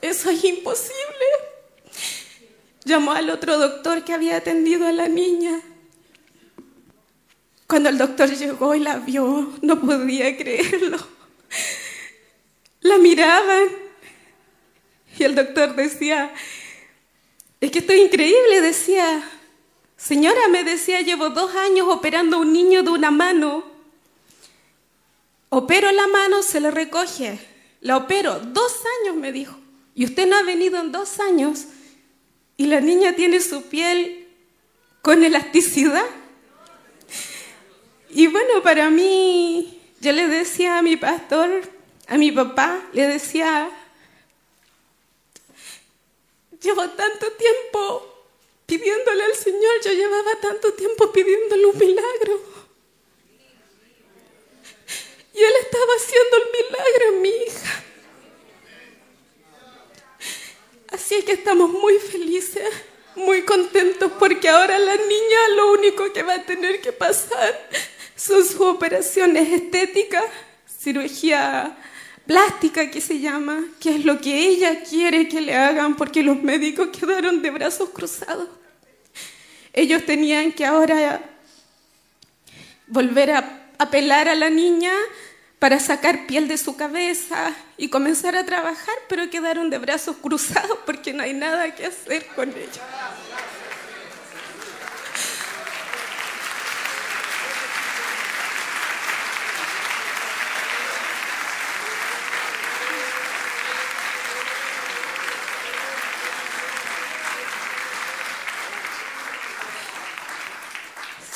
Eso 0.00 0.30
es 0.30 0.44
imposible. 0.44 1.26
Llamó 2.84 3.12
al 3.12 3.30
otro 3.30 3.58
doctor 3.58 4.04
que 4.04 4.12
había 4.12 4.36
atendido 4.36 4.86
a 4.86 4.92
la 4.92 5.08
niña. 5.08 5.60
Cuando 7.66 7.88
el 7.88 7.98
doctor 7.98 8.30
llegó 8.30 8.74
y 8.74 8.80
la 8.80 8.96
vio, 8.96 9.52
no 9.62 9.80
podía 9.80 10.36
creerlo. 10.36 10.98
La 12.80 12.98
miraban 12.98 13.68
y 15.18 15.22
el 15.22 15.34
doctor 15.34 15.76
decía, 15.76 16.32
es 17.60 17.70
que 17.70 17.80
esto 17.80 17.92
es 17.92 18.00
increíble, 18.00 18.62
decía, 18.62 19.22
señora, 19.96 20.48
me 20.48 20.64
decía, 20.64 21.02
llevo 21.02 21.28
dos 21.28 21.54
años 21.54 21.86
operando 21.90 22.38
a 22.38 22.40
un 22.40 22.52
niño 22.54 22.82
de 22.82 22.90
una 22.90 23.10
mano. 23.10 23.64
Opero 25.50 25.92
la 25.92 26.06
mano, 26.06 26.42
se 26.42 26.58
le 26.58 26.70
recoge. 26.70 27.38
La 27.82 27.98
opero, 27.98 28.40
dos 28.40 28.72
años 29.02 29.16
me 29.16 29.30
dijo. 29.30 29.59
Y 30.00 30.06
usted 30.06 30.26
no 30.26 30.34
ha 30.38 30.42
venido 30.42 30.80
en 30.80 30.92
dos 30.92 31.20
años 31.20 31.66
y 32.56 32.64
la 32.64 32.80
niña 32.80 33.14
tiene 33.14 33.38
su 33.38 33.64
piel 33.64 34.26
con 35.02 35.22
elasticidad. 35.22 36.06
Y 38.08 38.26
bueno, 38.28 38.62
para 38.62 38.88
mí, 38.88 39.78
yo 40.00 40.12
le 40.12 40.26
decía 40.26 40.78
a 40.78 40.82
mi 40.82 40.96
pastor, 40.96 41.50
a 42.06 42.16
mi 42.16 42.32
papá, 42.32 42.80
le 42.94 43.08
decía, 43.08 43.68
llevo 46.62 46.88
tanto 46.88 47.32
tiempo 47.32 48.24
pidiéndole 48.64 49.22
al 49.22 49.34
Señor, 49.34 49.82
yo 49.84 49.92
llevaba 49.92 50.30
tanto 50.40 50.72
tiempo 50.72 51.12
pidiéndole 51.12 51.66
un 51.66 51.76
milagro. 51.78 52.40
Y 55.34 55.42
Él 55.42 55.52
estaba 55.60 55.92
haciendo 55.92 56.36
el 56.38 56.44
milagro 56.52 57.08
en 57.16 57.20
mi 57.20 57.28
hija. 57.28 57.84
Así 60.90 61.14
es 61.14 61.24
que 61.24 61.32
estamos 61.32 61.70
muy 61.70 61.94
felices, 61.98 62.68
muy 63.14 63.42
contentos 63.42 64.10
porque 64.18 64.48
ahora 64.48 64.78
la 64.78 64.96
niña 64.96 65.48
lo 65.56 65.72
único 65.72 66.12
que 66.12 66.22
va 66.22 66.34
a 66.34 66.42
tener 66.42 66.80
que 66.80 66.92
pasar 66.92 67.68
son 68.16 68.44
sus 68.44 68.60
operaciones 68.60 69.52
estéticas, 69.52 70.24
cirugía 70.66 71.76
plástica 72.26 72.90
que 72.90 73.00
se 73.00 73.20
llama, 73.20 73.64
que 73.78 73.96
es 73.96 74.04
lo 74.04 74.20
que 74.20 74.48
ella 74.48 74.82
quiere 74.82 75.28
que 75.28 75.40
le 75.40 75.54
hagan 75.54 75.96
porque 75.96 76.22
los 76.22 76.42
médicos 76.42 76.88
quedaron 76.88 77.40
de 77.40 77.50
brazos 77.50 77.90
cruzados. 77.90 78.48
Ellos 79.72 80.04
tenían 80.04 80.50
que 80.52 80.66
ahora 80.66 81.22
volver 82.88 83.30
a 83.30 83.70
apelar 83.78 84.28
a 84.28 84.34
la 84.34 84.50
niña 84.50 84.92
para 85.60 85.78
sacar 85.78 86.26
piel 86.26 86.48
de 86.48 86.56
su 86.56 86.74
cabeza 86.74 87.54
y 87.76 87.90
comenzar 87.90 88.34
a 88.34 88.46
trabajar, 88.46 88.94
pero 89.10 89.28
quedaron 89.28 89.68
de 89.68 89.76
brazos 89.76 90.16
cruzados 90.16 90.78
porque 90.86 91.12
no 91.12 91.22
hay 91.22 91.34
nada 91.34 91.72
que 91.74 91.86
hacer 91.86 92.26
con 92.34 92.48
ella. 92.48 92.82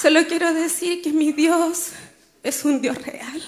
Solo 0.01 0.27
quiero 0.27 0.53
decir 0.55 1.03
que 1.03 1.13
mi 1.13 1.33
Dios 1.33 1.91
es 2.43 2.65
un 2.65 2.81
Dios 2.81 2.97
real. 3.03 3.43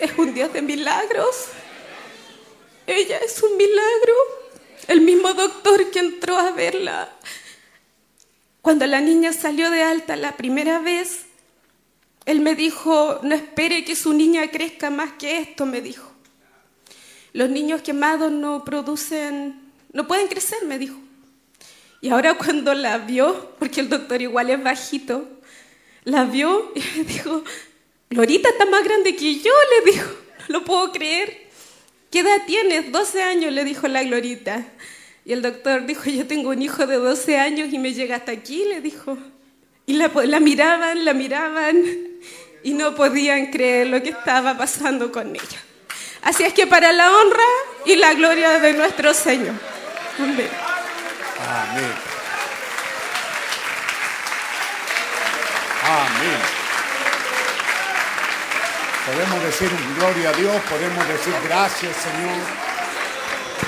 Es 0.00 0.16
un 0.18 0.34
Dios 0.34 0.52
de 0.52 0.62
milagros. 0.62 1.46
Ella 2.86 3.18
es 3.18 3.42
un 3.42 3.56
milagro. 3.56 4.14
El 4.88 5.02
mismo 5.02 5.32
doctor 5.34 5.90
que 5.90 6.00
entró 6.00 6.36
a 6.38 6.50
verla 6.52 7.08
cuando 8.62 8.86
la 8.86 9.00
niña 9.00 9.32
salió 9.32 9.70
de 9.70 9.82
alta 9.82 10.16
la 10.16 10.36
primera 10.36 10.80
vez, 10.80 11.24
él 12.26 12.40
me 12.40 12.54
dijo, 12.54 13.18
no 13.22 13.34
espere 13.34 13.84
que 13.84 13.96
su 13.96 14.12
niña 14.12 14.50
crezca 14.50 14.90
más 14.90 15.12
que 15.12 15.38
esto, 15.38 15.64
me 15.64 15.80
dijo. 15.80 16.10
Los 17.32 17.48
niños 17.48 17.80
quemados 17.80 18.30
no 18.30 18.64
producen, 18.64 19.72
no 19.92 20.06
pueden 20.06 20.28
crecer, 20.28 20.64
me 20.66 20.78
dijo. 20.78 20.98
Y 22.02 22.10
ahora 22.10 22.34
cuando 22.34 22.74
la 22.74 22.98
vio, 22.98 23.54
porque 23.58 23.80
el 23.80 23.88
doctor 23.88 24.20
igual 24.20 24.50
es 24.50 24.62
bajito, 24.62 25.26
la 26.04 26.24
vio 26.24 26.72
y 26.74 26.80
me 26.98 27.04
dijo, 27.12 27.42
Glorita 28.12 28.48
está 28.48 28.66
más 28.66 28.82
grande 28.82 29.14
que 29.14 29.36
yo, 29.36 29.52
le 29.70 29.92
dijo, 29.92 30.10
no 30.48 30.58
lo 30.58 30.64
puedo 30.64 30.90
creer. 30.90 31.48
¿Qué 32.10 32.18
edad 32.20 32.42
tienes? 32.44 32.90
12 32.90 33.22
años, 33.22 33.52
le 33.52 33.62
dijo 33.64 33.86
la 33.86 34.02
Glorita. 34.02 34.64
Y 35.24 35.32
el 35.32 35.42
doctor 35.42 35.86
dijo, 35.86 36.10
yo 36.10 36.26
tengo 36.26 36.50
un 36.50 36.60
hijo 36.60 36.88
de 36.88 36.96
12 36.96 37.38
años 37.38 37.72
y 37.72 37.78
me 37.78 37.94
llega 37.94 38.16
hasta 38.16 38.32
aquí, 38.32 38.64
le 38.64 38.80
dijo. 38.80 39.16
Y 39.86 39.92
la, 39.92 40.10
la 40.24 40.40
miraban, 40.40 41.04
la 41.04 41.14
miraban 41.14 41.84
y 42.64 42.72
no 42.72 42.96
podían 42.96 43.52
creer 43.52 43.86
lo 43.86 44.02
que 44.02 44.10
estaba 44.10 44.58
pasando 44.58 45.12
con 45.12 45.28
ella. 45.28 45.62
Así 46.22 46.42
es 46.42 46.52
que 46.52 46.66
para 46.66 46.92
la 46.92 47.12
honra 47.12 47.44
y 47.86 47.94
la 47.94 48.12
gloria 48.14 48.58
de 48.58 48.72
nuestro 48.72 49.14
Señor. 49.14 49.54
Amén. 50.18 50.48
Amén. 51.46 51.92
Amén. 55.84 56.59
Podemos 59.06 59.42
decir 59.42 59.70
gloria 59.96 60.28
a 60.28 60.32
Dios, 60.34 60.62
podemos 60.68 61.08
decir 61.08 61.34
gracias 61.44 61.96
Señor. 61.96 62.70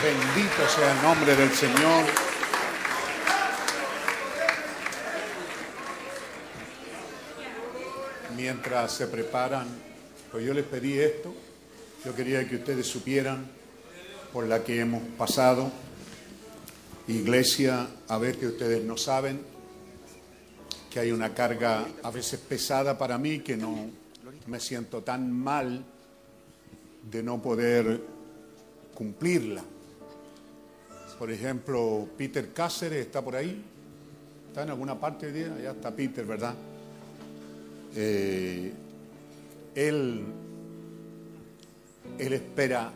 Bendito 0.03 0.69
sea 0.69 0.93
el 0.93 1.03
nombre 1.03 1.35
del 1.35 1.51
Señor. 1.53 2.05
Mientras 8.37 8.93
se 8.93 9.07
preparan, 9.07 9.69
pues 10.31 10.45
yo 10.45 10.53
les 10.53 10.65
pedí 10.65 10.99
esto. 10.99 11.35
Yo 12.05 12.15
quería 12.15 12.47
que 12.47 12.57
ustedes 12.57 12.87
supieran 12.87 13.51
por 14.35 14.47
la 14.47 14.63
que 14.63 14.81
hemos 14.81 15.03
pasado. 15.17 15.73
Iglesia, 17.09 17.87
a 18.09 18.19
ver 18.19 18.39
que 18.39 18.49
ustedes 18.49 18.85
no 18.85 18.99
saben 18.99 19.41
que 20.91 21.01
hay 21.01 21.11
una 21.11 21.33
carga 21.33 21.87
a 22.03 22.11
veces 22.11 22.39
pesada 22.39 22.99
para 22.99 23.17
mí 23.17 23.39
que 23.39 23.57
no 23.57 24.02
me 24.47 24.61
siento 24.61 25.03
tan 25.03 25.33
mal 25.33 25.85
de 27.11 27.23
no 27.23 27.41
poder 27.41 28.01
cumplirla. 28.95 29.63
Por 31.19 31.31
ejemplo, 31.31 32.09
Peter 32.17 32.53
Cáceres 32.53 33.07
está 33.07 33.23
por 33.23 33.37
ahí. 33.37 33.63
¿Está 34.49 34.65
en 34.65 34.71
alguna 34.71 34.99
parte 34.99 35.27
hoy 35.27 35.33
día? 35.33 35.55
Allá 35.55 35.71
está 35.71 35.95
Peter, 35.95 36.27
¿verdad? 36.27 36.55
Eh, 37.95 38.73
él, 39.75 40.25
él 42.19 42.33
espera, 42.33 42.93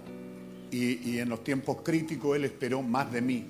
y, 0.70 1.10
y 1.10 1.18
en 1.20 1.28
los 1.28 1.44
tiempos 1.44 1.78
críticos 1.82 2.36
él 2.36 2.44
esperó 2.44 2.82
más 2.82 3.12
de 3.12 3.20
mí, 3.20 3.46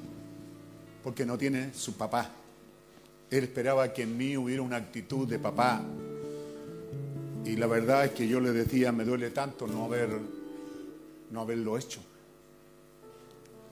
porque 1.03 1.25
no 1.25 1.39
tiene 1.39 1.73
su 1.73 1.97
papá. 1.97 2.31
Él 3.31 3.45
esperaba 3.45 3.93
que 3.93 4.03
en 4.03 4.17
mí 4.17 4.37
hubiera 4.37 4.63
una 4.63 4.77
actitud 4.77 5.27
de 5.27 5.39
papá. 5.39 5.83
Y 7.47 7.55
la 7.55 7.69
verdad 7.69 8.07
es 8.07 8.11
que 8.11 8.27
yo 8.27 8.41
le 8.41 8.51
decía, 8.51 8.91
me 8.91 9.05
duele 9.05 9.31
tanto 9.31 9.69
no, 9.69 9.85
haber, 9.85 10.09
no 11.31 11.41
haberlo 11.41 11.79
hecho. 11.79 12.01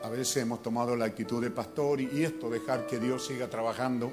A 0.01 0.09
veces 0.09 0.37
hemos 0.37 0.63
tomado 0.63 0.95
la 0.95 1.07
actitud 1.07 1.43
de 1.43 1.51
pastor 1.51 2.01
y, 2.01 2.23
esto, 2.23 2.49
dejar 2.49 2.87
que 2.87 3.01
Dios 3.01 3.27
siga 3.27 3.51
trabajando. 3.51 4.13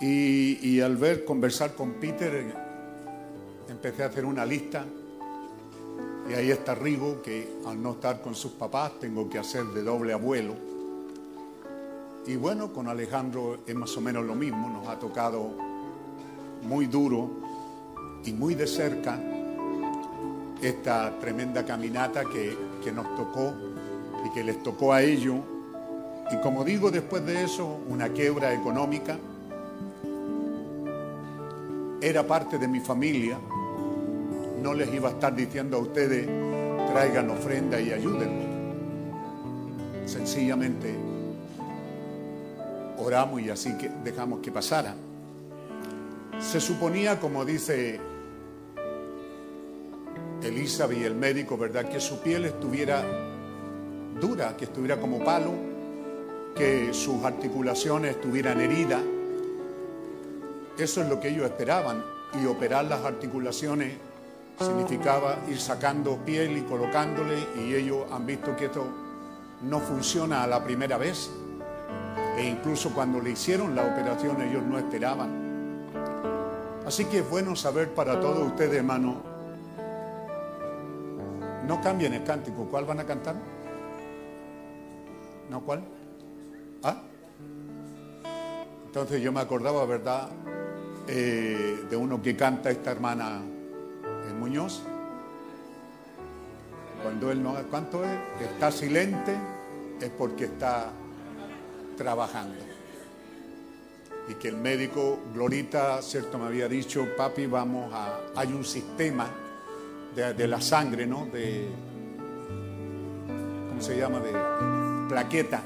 Y, 0.00 0.66
y 0.66 0.80
al 0.80 0.96
ver, 0.96 1.26
conversar 1.26 1.74
con 1.74 1.94
Peter, 1.94 2.54
empecé 3.68 4.02
a 4.02 4.06
hacer 4.06 4.24
una 4.24 4.46
lista. 4.46 4.86
Y 6.30 6.32
ahí 6.32 6.50
está 6.50 6.74
Rigo, 6.74 7.20
que 7.20 7.58
al 7.66 7.82
no 7.82 7.92
estar 7.92 8.22
con 8.22 8.34
sus 8.34 8.52
papás, 8.52 8.98
tengo 8.98 9.28
que 9.28 9.38
hacer 9.38 9.64
de 9.66 9.82
doble 9.82 10.14
abuelo. 10.14 10.54
Y 12.26 12.36
bueno, 12.36 12.72
con 12.72 12.88
Alejandro 12.88 13.58
es 13.66 13.74
más 13.74 13.94
o 13.94 14.00
menos 14.00 14.24
lo 14.24 14.34
mismo, 14.34 14.70
nos 14.70 14.88
ha 14.88 14.98
tocado 14.98 15.50
muy 16.62 16.86
duro 16.86 17.47
y 18.24 18.32
muy 18.32 18.54
de 18.54 18.66
cerca 18.66 19.18
esta 20.62 21.18
tremenda 21.20 21.64
caminata 21.64 22.24
que, 22.24 22.56
que 22.82 22.92
nos 22.92 23.14
tocó 23.16 23.54
y 24.24 24.30
que 24.30 24.44
les 24.44 24.62
tocó 24.62 24.92
a 24.92 25.02
ellos. 25.02 25.36
Y 26.30 26.36
como 26.38 26.64
digo, 26.64 26.90
después 26.90 27.24
de 27.24 27.44
eso, 27.44 27.80
una 27.88 28.08
quiebra 28.08 28.52
económica. 28.52 29.16
Era 32.00 32.26
parte 32.26 32.58
de 32.58 32.68
mi 32.68 32.80
familia. 32.80 33.38
No 34.62 34.74
les 34.74 34.92
iba 34.92 35.08
a 35.08 35.12
estar 35.12 35.34
diciendo 35.34 35.76
a 35.76 35.80
ustedes, 35.80 36.26
traigan 36.90 37.30
ofrenda 37.30 37.80
y 37.80 37.92
ayúdenme. 37.92 38.48
Sencillamente 40.06 40.94
oramos 42.98 43.40
y 43.40 43.50
así 43.50 43.76
que 43.78 43.90
dejamos 44.04 44.40
que 44.40 44.50
pasara. 44.50 44.94
Se 46.40 46.60
suponía, 46.60 47.18
como 47.20 47.44
dice 47.44 48.00
Elizabeth 50.42 50.98
y 50.98 51.04
el 51.04 51.14
médico, 51.14 51.56
¿verdad? 51.56 51.88
Que 51.88 52.00
su 52.00 52.20
piel 52.20 52.44
estuviera 52.44 53.02
dura, 54.20 54.56
que 54.56 54.64
estuviera 54.64 55.00
como 55.00 55.24
palo, 55.24 55.52
que 56.54 56.92
sus 56.92 57.24
articulaciones 57.24 58.16
estuvieran 58.16 58.60
heridas. 58.60 59.02
Eso 60.76 61.02
es 61.02 61.08
lo 61.08 61.20
que 61.20 61.28
ellos 61.28 61.44
esperaban. 61.44 62.04
Y 62.40 62.46
operar 62.46 62.84
las 62.84 63.04
articulaciones 63.04 63.94
significaba 64.58 65.38
ir 65.48 65.58
sacando 65.58 66.16
piel 66.18 66.58
y 66.58 66.62
colocándole 66.62 67.38
y 67.56 67.74
ellos 67.74 68.04
han 68.10 68.26
visto 68.26 68.54
que 68.56 68.66
esto 68.66 68.84
no 69.62 69.80
funciona 69.80 70.42
a 70.42 70.46
la 70.46 70.62
primera 70.62 70.98
vez. 70.98 71.30
E 72.36 72.46
incluso 72.46 72.90
cuando 72.90 73.20
le 73.20 73.30
hicieron 73.30 73.74
la 73.74 73.82
operación 73.82 74.40
ellos 74.42 74.62
no 74.62 74.78
esperaban. 74.78 75.48
Así 76.86 77.04
que 77.06 77.18
es 77.18 77.28
bueno 77.28 77.56
saber 77.56 77.92
para 77.94 78.20
todos 78.20 78.46
ustedes, 78.46 78.74
hermanos, 78.74 79.16
no 81.66 81.80
cambien 81.80 82.14
el 82.14 82.24
cántico. 82.24 82.66
¿Cuál 82.68 82.84
van 82.84 83.00
a 83.00 83.04
cantar? 83.04 83.36
¿No 85.50 85.60
cuál? 85.62 85.82
¿Ah? 86.82 87.02
Entonces 88.86 89.20
yo 89.22 89.32
me 89.32 89.40
acordaba, 89.40 89.84
¿verdad? 89.86 90.28
Eh, 91.06 91.84
de 91.88 91.96
uno 91.96 92.20
que 92.20 92.36
canta 92.36 92.70
esta 92.70 92.90
hermana 92.90 93.40
en 94.28 94.38
Muñoz. 94.38 94.82
Cuando 97.02 97.30
él 97.30 97.42
no, 97.42 97.54
¿cuánto 97.70 98.04
es? 98.04 98.10
Está 98.40 98.70
silente 98.70 99.34
es 100.00 100.10
porque 100.10 100.44
está 100.44 100.90
trabajando. 101.96 102.64
Y 104.28 104.34
que 104.34 104.48
el 104.48 104.56
médico, 104.56 105.18
Glorita, 105.32 106.02
cierto, 106.02 106.38
me 106.38 106.46
había 106.46 106.68
dicho, 106.68 107.06
papi, 107.16 107.46
vamos 107.46 107.92
a, 107.92 108.20
hay 108.36 108.52
un 108.52 108.64
sistema 108.64 109.28
de, 110.18 110.48
la 110.48 110.60
sangre, 110.60 111.06
¿no? 111.06 111.26
De, 111.26 111.68
¿cómo 113.68 113.80
se 113.80 113.96
llama? 113.96 114.18
De 114.18 114.32
plaqueta, 115.08 115.62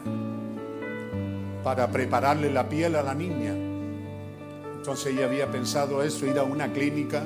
para 1.65 1.89
prepararle 1.89 2.53
la 2.53 2.69
piel 2.69 2.97
a 2.97 3.03
la 3.03 3.15
niña. 3.15 3.55
Entonces 4.77 5.15
ella 5.15 5.27
había 5.27 5.51
pensado 5.51 6.03
eso, 6.03 6.27
ir 6.27 6.39
a 6.39 6.43
una 6.43 6.71
clínica, 6.71 7.23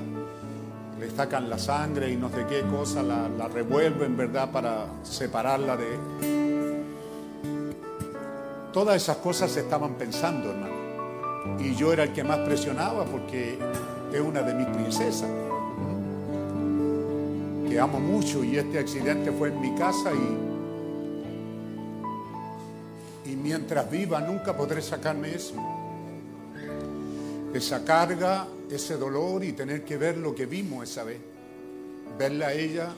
le 1.01 1.11
sacan 1.11 1.51
la 1.51 1.59
sangre 1.59 2.11
y 2.11 2.17
no 2.17 2.29
sé 2.31 2.47
qué 2.49 2.63
cosa, 2.63 3.03
la, 3.03 3.29
la 3.29 3.49
revuelven, 3.49 4.17
¿verdad? 4.17 4.51
Para 4.53 4.87
separarla 5.03 5.77
de... 5.77 5.99
Todas 8.73 8.97
esas 8.97 9.17
cosas 9.17 9.51
se 9.51 9.61
estaban 9.61 9.95
pensando, 9.95 10.51
hermano. 10.51 10.77
Y 11.59 11.75
yo 11.75 11.93
era 11.93 12.05
el 12.05 12.13
que 12.13 12.23
más 12.23 12.39
presionaba 12.41 13.05
porque 13.05 13.59
es 14.13 14.21
una 14.21 14.43
de 14.43 14.55
mis 14.55 14.67
princesas, 14.67 15.29
que 17.77 17.81
amo 17.81 18.01
mucho 18.01 18.43
y 18.43 18.57
este 18.57 18.79
accidente 18.79 19.31
fue 19.31 19.51
en 19.51 19.61
mi 19.61 19.75
casa 19.75 20.11
y, 23.27 23.33
y 23.33 23.37
mientras 23.37 23.91
viva 23.91 24.19
nunca 24.19 24.57
podré 24.57 24.81
sacarme 24.81 25.35
eso. 25.35 25.57
Esa 27.53 27.85
carga, 27.85 28.49
ese 28.71 28.97
dolor 28.97 29.45
y 29.45 29.53
tener 29.53 29.85
que 29.85 29.99
ver 29.99 30.17
lo 30.17 30.35
que 30.35 30.47
vimos 30.47 30.89
esa 30.89 31.05
vez. 31.05 31.21
Verla 32.19 32.47
a 32.47 32.55
ella 32.55 32.95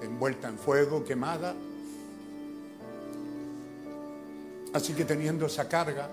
envuelta 0.00 0.46
en 0.46 0.58
fuego, 0.58 1.02
quemada. 1.02 1.56
Así 4.72 4.92
que 4.92 5.04
teniendo 5.04 5.46
esa 5.46 5.68
carga, 5.68 6.08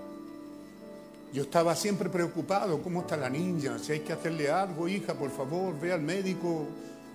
yo 1.33 1.43
estaba 1.43 1.75
siempre 1.75 2.09
preocupado, 2.09 2.81
¿cómo 2.81 3.01
está 3.01 3.15
la 3.15 3.29
niña? 3.29 3.77
Si 3.77 3.91
hay 3.91 3.99
que 3.99 4.13
hacerle 4.13 4.49
algo, 4.49 4.87
hija, 4.87 5.13
por 5.13 5.29
favor, 5.29 5.79
ve 5.79 5.93
al 5.93 6.01
médico, 6.01 6.65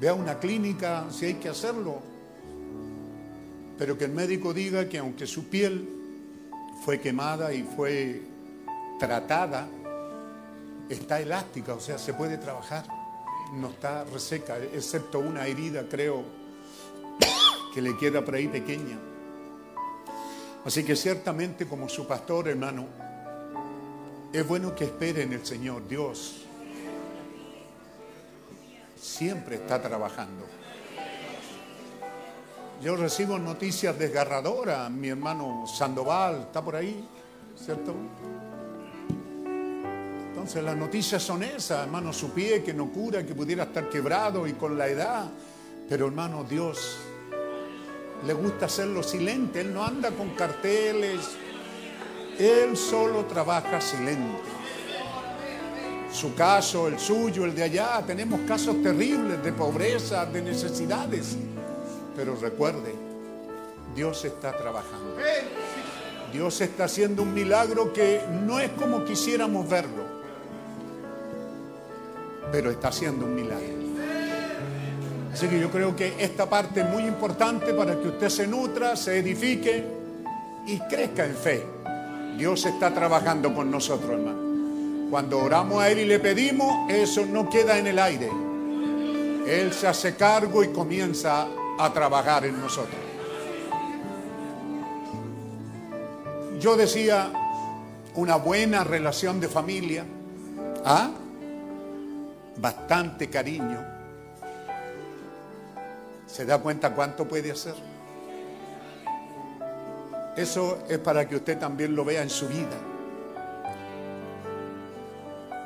ve 0.03 0.09
a 0.09 0.15
una 0.15 0.41
clínica, 0.41 1.07
si 1.13 1.27
hay 1.27 1.35
que 1.35 1.49
hacerlo. 1.49 2.03
Pero 3.79 3.97
que 3.97 4.05
el 4.07 4.11
médico 4.11 4.53
diga 4.53 4.89
que 4.89 4.99
aunque 4.99 5.29
su 5.29 5.49
piel 5.49 5.89
fue 6.85 7.01
quemada 7.01 7.55
y 7.55 7.63
fue 7.63 8.21
tratada, 8.99 9.69
está 10.89 11.21
elástica, 11.21 11.75
o 11.75 11.81
sea, 11.81 11.99
se 11.99 12.15
puede 12.15 12.37
trabajar, 12.37 12.85
no 13.53 13.69
está 13.69 14.03
reseca, 14.03 14.59
excepto 14.59 15.21
una 15.21 15.47
herida, 15.47 15.85
creo, 15.89 16.25
que 17.73 17.81
le 17.81 17.97
queda 17.97 18.25
por 18.25 18.35
ahí 18.35 18.49
pequeña. 18.49 18.99
Así 20.65 20.83
que 20.83 20.97
ciertamente 20.97 21.69
como 21.69 21.89
su 21.89 22.09
pastor, 22.09 22.49
hermano, 22.49 22.87
es 24.33 24.49
bueno 24.49 24.75
que 24.75 24.83
espere 24.83 25.23
en 25.23 25.33
el 25.33 25.47
Señor. 25.47 25.87
Dios 25.87 26.42
siempre 29.03 29.57
está 29.57 29.83
trabajando. 29.83 30.47
Yo 32.81 32.97
recibo 32.97 33.39
noticias 33.39 33.99
desgarradoras. 33.99 34.91
Mi 34.91 35.09
hermano 35.09 35.65
Sandoval 35.67 36.43
está 36.43 36.63
por 36.63 36.77
ahí, 36.77 37.07
¿cierto? 37.57 37.95
Entonces 40.29 40.63
las 40.63 40.77
noticias 40.77 41.23
son 41.23 41.43
esas, 41.43 41.85
hermano, 41.85 42.13
su 42.13 42.31
pie 42.31 42.63
que 42.63 42.73
no 42.73 42.91
cura, 42.91 43.25
que 43.25 43.35
pudiera 43.35 43.65
estar 43.65 43.89
quebrado 43.89 44.47
y 44.47 44.53
con 44.55 44.79
la 44.79 44.89
edad. 44.89 45.31
Pero 45.89 46.07
hermano, 46.07 46.45
Dios 46.45 46.99
le 48.25 48.35
gusta 48.35 48.67
hacerlo 48.67 49.03
silente. 49.03 49.61
Él 49.61 49.75
no 49.75 49.85
anda 49.85 50.11
con 50.13 50.31
carteles. 50.31 51.21
Él 52.39 52.77
solo 52.77 53.27
trabaja 53.27 53.81
silente. 53.81 54.62
Su 56.13 56.35
caso, 56.35 56.89
el 56.89 56.99
suyo, 56.99 57.45
el 57.47 57.55
de 57.55 57.63
allá, 57.63 58.03
tenemos 58.07 58.41
casos 58.47 58.83
terribles 58.83 59.43
de 59.43 59.53
pobreza, 59.53 60.27
de 60.27 60.43
necesidades. 60.43 61.37
Pero 62.15 62.37
recuerde, 62.37 62.95
Dios 63.95 64.25
está 64.25 64.57
trabajando. 64.57 65.17
Dios 66.33 66.61
está 66.61 66.85
haciendo 66.85 67.23
un 67.23 67.33
milagro 67.35 67.93
que 67.93 68.21
no 68.45 68.61
es 68.61 68.71
como 68.73 69.05
quisiéramos 69.05 69.69
verlo, 69.69 70.03
pero 72.51 72.71
está 72.71 72.89
haciendo 72.89 73.27
un 73.27 73.35
milagro. 73.35 73.83
Así 75.33 75.49
que 75.49 75.59
yo 75.59 75.71
creo 75.71 75.97
que 75.97 76.15
esta 76.19 76.49
parte 76.49 76.81
es 76.81 76.89
muy 76.89 77.05
importante 77.05 77.73
para 77.73 77.99
que 77.99 78.09
usted 78.09 78.29
se 78.29 78.47
nutra, 78.47 78.97
se 78.97 79.19
edifique 79.19 79.85
y 80.67 80.79
crezca 80.81 81.25
en 81.25 81.35
fe. 81.35 81.67
Dios 82.37 82.65
está 82.67 82.93
trabajando 82.93 83.55
con 83.55 83.71
nosotros, 83.71 84.11
hermano. 84.11 84.42
Cuando 85.13 85.41
oramos 85.41 85.83
a 85.83 85.91
Él 85.91 85.99
y 85.99 86.05
le 86.07 86.19
pedimos, 86.21 86.91
eso 86.91 87.27
no 87.27 87.51
queda 87.51 87.77
en 87.77 87.87
el 87.87 87.99
aire. 87.99 88.31
Él 89.47 89.71
se 89.75 89.87
hace 89.87 90.17
cargo 90.17 90.65
y 90.65 90.69
comienza 90.69 91.49
a 91.79 91.93
trabajar 91.93 92.47
en 92.47 92.59
nosotros. 92.59 92.97
Yo 96.59 96.79
decía, 96.79 97.31
una 98.15 98.37
buena 98.37 98.85
relación 98.85 99.39
de 99.39 99.49
familia, 99.49 100.07
¿ah? 100.83 101.11
bastante 102.57 103.29
cariño. 103.29 103.85
¿Se 106.27 106.47
da 106.47 106.57
cuenta 106.57 106.95
cuánto 106.95 107.29
puede 107.29 107.53
hacer? 107.53 107.75
Eso 110.39 110.79
es 110.89 110.99
para 111.01 111.29
que 111.29 111.37
usted 111.37 111.59
también 111.59 111.95
lo 111.95 112.03
vea 112.03 112.23
en 112.23 112.31
su 112.31 112.49
vida. 112.49 112.92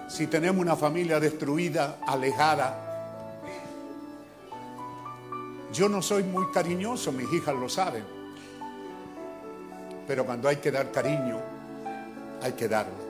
Si 0.09 0.27
tenemos 0.28 0.61
una 0.61 0.77
familia 0.77 1.19
destruida, 1.19 1.99
alejada, 2.07 2.87
yo 5.73 5.89
no 5.89 6.01
soy 6.01 6.23
muy 6.23 6.51
cariñoso, 6.53 7.12
mis 7.12 7.31
hijas 7.33 7.55
lo 7.55 7.69
saben. 7.69 8.05
Pero 10.07 10.24
cuando 10.24 10.49
hay 10.49 10.57
que 10.57 10.70
dar 10.70 10.91
cariño, 10.93 11.41
hay 12.43 12.53
que 12.53 12.69
darlo. 12.69 13.07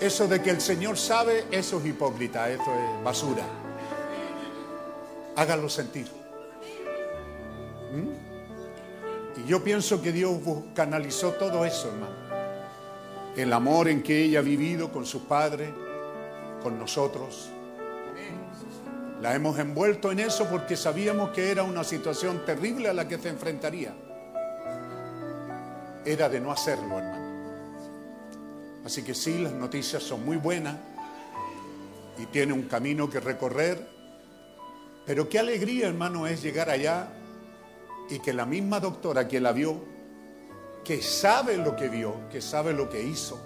Eso 0.00 0.28
de 0.28 0.42
que 0.42 0.50
el 0.50 0.60
Señor 0.60 0.98
sabe, 0.98 1.46
eso 1.50 1.78
es 1.78 1.86
hipócrita, 1.86 2.50
eso 2.50 2.62
es 2.62 3.04
basura. 3.04 3.44
Háganlo 5.36 5.68
sentir. 5.68 6.06
¿Mm? 7.92 9.40
Y 9.40 9.48
yo 9.48 9.64
pienso 9.64 10.02
que 10.02 10.12
Dios 10.12 10.38
canalizó 10.74 11.32
todo 11.32 11.64
eso, 11.64 11.88
hermano. 11.88 12.23
El 13.36 13.52
amor 13.52 13.88
en 13.88 14.02
que 14.02 14.24
ella 14.24 14.38
ha 14.38 14.42
vivido 14.42 14.92
con 14.92 15.04
sus 15.06 15.22
padres, 15.22 15.70
con 16.62 16.78
nosotros. 16.78 17.50
La 19.20 19.34
hemos 19.34 19.58
envuelto 19.58 20.12
en 20.12 20.20
eso 20.20 20.48
porque 20.48 20.76
sabíamos 20.76 21.30
que 21.30 21.50
era 21.50 21.62
una 21.62 21.82
situación 21.82 22.44
terrible 22.44 22.88
a 22.88 22.92
la 22.92 23.08
que 23.08 23.18
se 23.18 23.28
enfrentaría. 23.28 23.94
Era 26.04 26.28
de 26.28 26.40
no 26.40 26.52
hacerlo, 26.52 26.98
hermano. 26.98 27.24
Así 28.84 29.02
que 29.02 29.14
sí, 29.14 29.38
las 29.38 29.52
noticias 29.52 30.02
son 30.02 30.24
muy 30.24 30.36
buenas 30.36 30.76
y 32.18 32.26
tiene 32.26 32.52
un 32.52 32.64
camino 32.64 33.08
que 33.08 33.18
recorrer. 33.18 33.88
Pero 35.06 35.28
qué 35.28 35.38
alegría, 35.38 35.88
hermano, 35.88 36.26
es 36.26 36.42
llegar 36.42 36.68
allá 36.68 37.08
y 38.10 38.18
que 38.18 38.32
la 38.32 38.46
misma 38.46 38.80
doctora 38.80 39.26
que 39.26 39.40
la 39.40 39.52
vio, 39.52 39.82
que 40.84 41.00
sabe 41.02 41.56
lo 41.56 41.74
que 41.74 41.88
vio, 41.88 42.28
que 42.30 42.40
sabe 42.40 42.72
lo 42.72 42.88
que 42.88 43.02
hizo, 43.02 43.40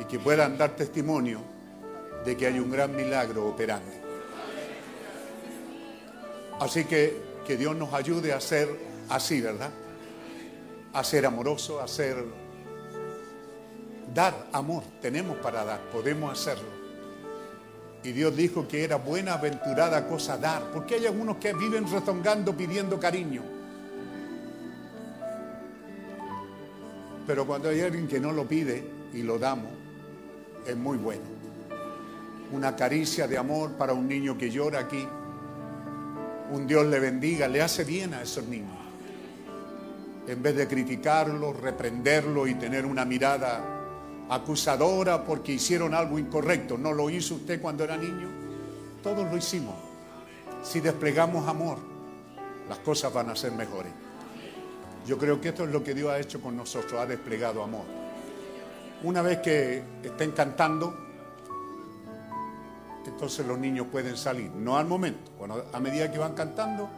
y 0.00 0.04
que 0.04 0.18
puedan 0.18 0.58
dar 0.58 0.74
testimonio 0.76 1.40
de 2.24 2.36
que 2.36 2.46
hay 2.46 2.58
un 2.58 2.70
gran 2.70 2.94
milagro 2.94 3.46
operando. 3.46 3.90
Así 6.58 6.84
que 6.84 7.30
que 7.46 7.56
Dios 7.56 7.74
nos 7.74 7.92
ayude 7.94 8.32
a 8.32 8.40
ser 8.40 8.68
así, 9.08 9.40
¿verdad? 9.40 9.70
A 10.92 11.02
ser 11.02 11.26
amoroso, 11.26 11.80
a 11.80 11.88
ser... 11.88 12.24
Dar 14.14 14.46
amor, 14.52 14.82
tenemos 15.00 15.36
para 15.38 15.64
dar, 15.64 15.80
podemos 15.90 16.32
hacerlo. 16.32 16.68
Y 18.02 18.12
Dios 18.12 18.36
dijo 18.36 18.66
que 18.66 18.84
era 18.84 18.96
buena, 18.96 19.34
aventurada 19.34 20.06
cosa 20.06 20.36
dar, 20.36 20.70
porque 20.72 20.96
hay 20.96 21.06
algunos 21.06 21.36
que 21.36 21.52
viven 21.52 21.90
rezongando 21.90 22.56
pidiendo 22.56 22.98
cariño. 22.98 23.59
Pero 27.30 27.46
cuando 27.46 27.68
hay 27.68 27.80
alguien 27.80 28.08
que 28.08 28.18
no 28.18 28.32
lo 28.32 28.44
pide 28.48 28.84
y 29.14 29.22
lo 29.22 29.38
damos, 29.38 29.70
es 30.66 30.76
muy 30.76 30.98
bueno. 30.98 31.22
Una 32.50 32.74
caricia 32.74 33.28
de 33.28 33.38
amor 33.38 33.74
para 33.74 33.92
un 33.92 34.08
niño 34.08 34.36
que 34.36 34.50
llora 34.50 34.80
aquí, 34.80 35.06
un 36.50 36.66
Dios 36.66 36.86
le 36.86 36.98
bendiga, 36.98 37.46
le 37.46 37.62
hace 37.62 37.84
bien 37.84 38.14
a 38.14 38.22
esos 38.22 38.48
niños. 38.48 38.76
En 40.26 40.42
vez 40.42 40.56
de 40.56 40.66
criticarlos, 40.66 41.56
reprenderlos 41.60 42.48
y 42.48 42.56
tener 42.56 42.84
una 42.84 43.04
mirada 43.04 43.62
acusadora 44.28 45.22
porque 45.22 45.52
hicieron 45.52 45.94
algo 45.94 46.18
incorrecto. 46.18 46.76
¿No 46.76 46.92
lo 46.92 47.10
hizo 47.10 47.36
usted 47.36 47.62
cuando 47.62 47.84
era 47.84 47.96
niño? 47.96 48.26
Todos 49.04 49.30
lo 49.30 49.36
hicimos. 49.36 49.76
Si 50.64 50.80
desplegamos 50.80 51.46
amor, 51.46 51.78
las 52.68 52.80
cosas 52.80 53.14
van 53.14 53.30
a 53.30 53.36
ser 53.36 53.52
mejores. 53.52 53.92
Yo 55.06 55.18
creo 55.18 55.40
que 55.40 55.48
esto 55.48 55.64
es 55.64 55.70
lo 55.70 55.82
que 55.82 55.94
Dios 55.94 56.10
ha 56.10 56.18
hecho 56.18 56.40
con 56.40 56.56
nosotros, 56.56 57.00
ha 57.00 57.06
desplegado 57.06 57.62
amor. 57.62 57.84
Una 59.02 59.22
vez 59.22 59.38
que 59.38 59.82
estén 60.02 60.32
cantando, 60.32 60.94
entonces 63.06 63.46
los 63.46 63.58
niños 63.58 63.86
pueden 63.90 64.16
salir, 64.16 64.50
no 64.50 64.76
al 64.76 64.86
momento, 64.86 65.30
bueno, 65.38 65.56
a 65.72 65.80
medida 65.80 66.10
que 66.12 66.18
van 66.18 66.34
cantando, 66.34 66.88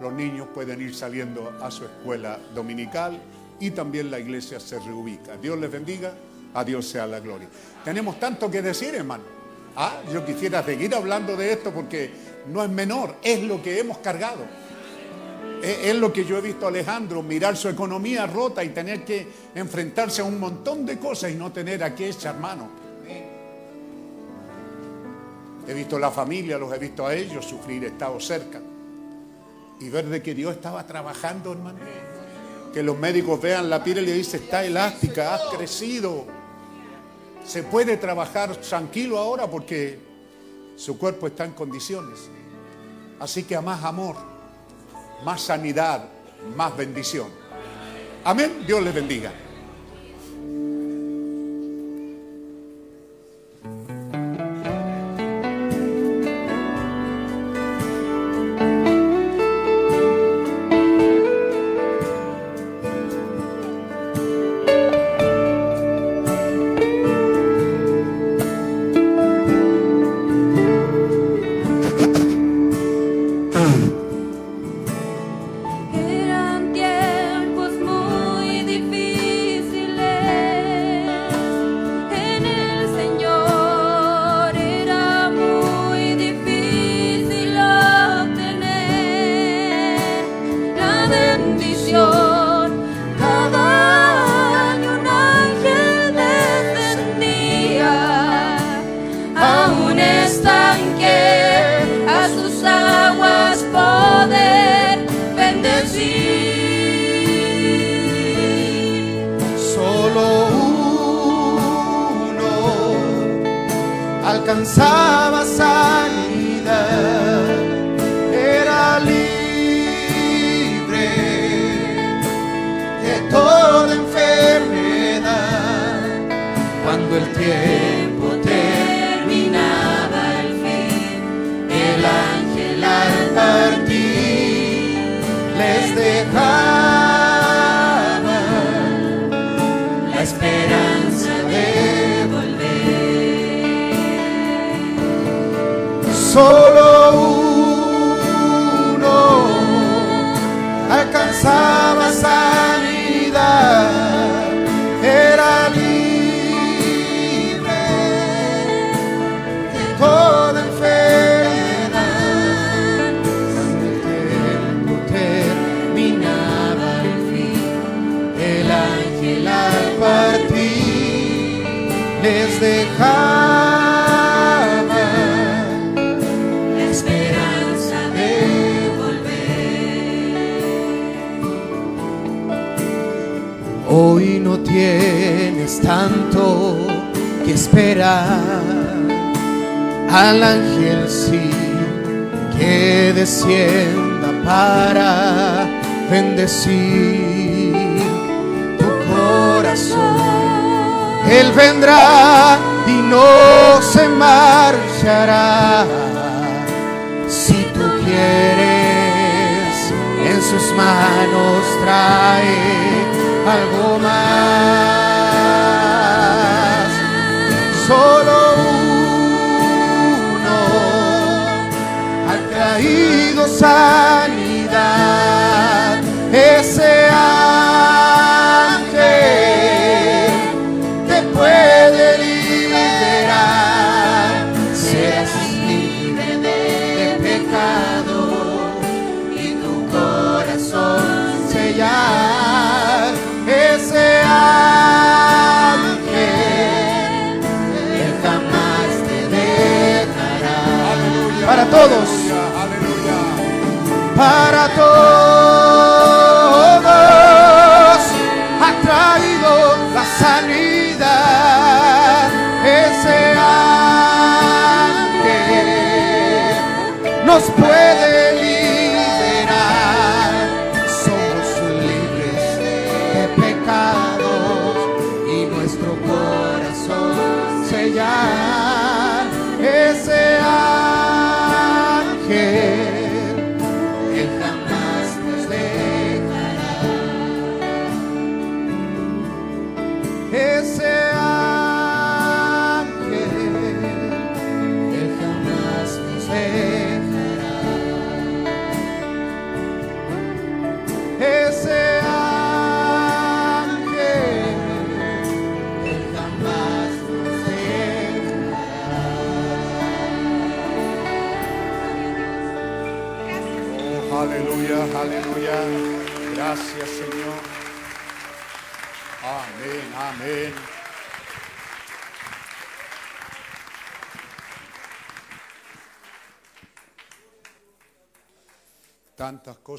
los 0.00 0.12
niños 0.12 0.48
pueden 0.52 0.80
ir 0.80 0.94
saliendo 0.94 1.52
a 1.62 1.70
su 1.70 1.84
escuela 1.84 2.38
dominical 2.54 3.20
y 3.60 3.70
también 3.70 4.10
la 4.10 4.18
iglesia 4.18 4.58
se 4.58 4.80
reubica. 4.80 5.36
Dios 5.36 5.58
les 5.58 5.70
bendiga, 5.70 6.12
a 6.54 6.64
Dios 6.64 6.86
sea 6.88 7.06
la 7.06 7.20
gloria. 7.20 7.48
Tenemos 7.84 8.18
tanto 8.18 8.50
que 8.50 8.60
decir, 8.60 8.94
hermano. 8.94 9.22
Ah, 9.76 10.02
yo 10.12 10.24
quisiera 10.24 10.62
seguir 10.62 10.94
hablando 10.94 11.36
de 11.36 11.52
esto 11.52 11.72
porque 11.72 12.10
no 12.48 12.62
es 12.62 12.68
menor, 12.68 13.16
es 13.22 13.42
lo 13.42 13.62
que 13.62 13.78
hemos 13.78 13.98
cargado. 13.98 14.44
Es, 15.62 15.94
lo 15.94 16.12
que 16.12 16.24
yo 16.24 16.38
he 16.38 16.40
visto 16.40 16.66
a 16.66 16.70
Alejandro, 16.70 17.22
mirar 17.22 17.56
su 17.56 17.68
economía 17.68 18.26
rota 18.26 18.64
y 18.64 18.70
tener 18.70 19.04
que 19.04 19.28
enfrentarse 19.54 20.20
a 20.20 20.24
un 20.24 20.40
montón 20.40 20.84
de 20.84 20.98
cosas 20.98 21.30
y 21.30 21.36
no 21.36 21.52
tener 21.52 21.84
a 21.84 21.94
qué 21.94 22.08
echar 22.08 22.36
mano. 22.36 22.68
He 25.68 25.72
visto 25.72 26.00
la 26.00 26.10
familia, 26.10 26.58
los 26.58 26.72
he 26.74 26.78
visto 26.78 27.06
a 27.06 27.14
ellos 27.14 27.44
sufrir, 27.44 27.84
he 27.84 27.88
estado 27.88 28.18
cerca. 28.18 28.60
Y 29.78 29.88
ver 29.88 30.06
de 30.06 30.20
que 30.20 30.34
Dios 30.34 30.56
estaba 30.56 30.84
trabajando, 30.84 31.52
hermano. 31.52 31.78
Que 32.74 32.82
los 32.82 32.98
médicos 32.98 33.40
vean 33.40 33.70
la 33.70 33.84
piel 33.84 33.98
y 33.98 34.06
le 34.06 34.14
dicen, 34.14 34.42
está 34.42 34.64
elástica, 34.64 35.34
has 35.34 35.42
crecido. 35.54 36.24
Se 37.44 37.62
puede 37.62 37.98
trabajar 37.98 38.56
tranquilo 38.56 39.16
ahora 39.18 39.48
porque 39.48 39.98
su 40.74 40.98
cuerpo 40.98 41.28
está 41.28 41.44
en 41.44 41.52
condiciones. 41.52 42.18
Así 43.20 43.44
que 43.44 43.54
a 43.54 43.60
más 43.60 43.84
amor, 43.84 44.31
más 45.24 45.42
sanidad, 45.42 46.04
más 46.56 46.76
bendición. 46.76 47.28
Amén. 48.24 48.64
Dios 48.66 48.82
les 48.82 48.94
bendiga. 48.94 49.32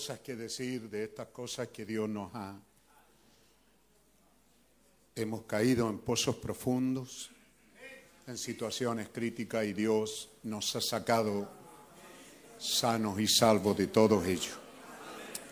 Cosas 0.03 0.19
que 0.19 0.35
decir 0.35 0.89
de 0.89 1.05
estas 1.05 1.27
cosas 1.27 1.69
que 1.69 1.85
Dios 1.85 2.09
nos 2.09 2.29
ha. 2.35 2.59
Hemos 5.15 5.43
caído 5.43 5.89
en 5.89 5.99
pozos 5.99 6.35
profundos, 6.35 7.31
en 8.27 8.37
situaciones 8.37 9.07
críticas 9.13 9.63
y 9.63 9.71
Dios 9.71 10.29
nos 10.43 10.75
ha 10.75 10.81
sacado 10.81 11.49
sanos 12.57 13.17
y 13.17 13.29
salvos 13.29 13.77
de 13.77 13.87
todos 13.87 14.25
ellos. 14.25 14.59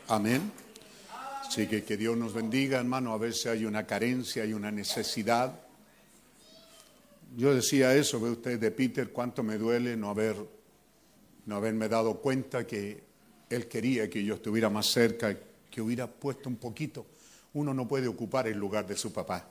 Amén. 0.10 0.52
Así 1.48 1.66
que 1.68 1.86
que 1.86 1.96
Dios 1.96 2.18
nos 2.18 2.34
bendiga, 2.34 2.80
hermano. 2.80 3.14
A 3.14 3.18
veces 3.18 3.46
hay 3.46 3.64
una 3.64 3.88
carencia, 3.88 4.44
hay 4.44 4.52
una 4.52 4.70
necesidad. 4.70 5.62
Yo 7.38 7.56
decía 7.56 7.96
eso, 7.96 8.20
ve 8.20 8.32
usted 8.32 8.60
de 8.60 8.72
Peter, 8.72 9.14
cuánto 9.14 9.44
me 9.44 9.58
duele 9.58 9.96
no 9.96 10.10
haber, 10.10 10.36
no 11.46 11.56
haberme 11.56 11.88
dado 11.88 12.20
cuenta 12.20 12.68
que 12.68 13.11
él 13.56 13.68
quería 13.68 14.10
que 14.10 14.24
yo 14.24 14.36
estuviera 14.36 14.70
más 14.70 14.88
cerca, 14.88 15.38
que 15.70 15.82
hubiera 15.82 16.08
puesto 16.08 16.50
un 16.50 16.56
poquito. 16.58 17.06
Uno 17.54 17.74
no 17.74 17.88
puede 17.88 18.08
ocupar 18.08 18.48
el 18.48 18.58
lugar 18.58 18.88
de 18.88 18.96
su 18.96 19.12
papá. 19.12 19.48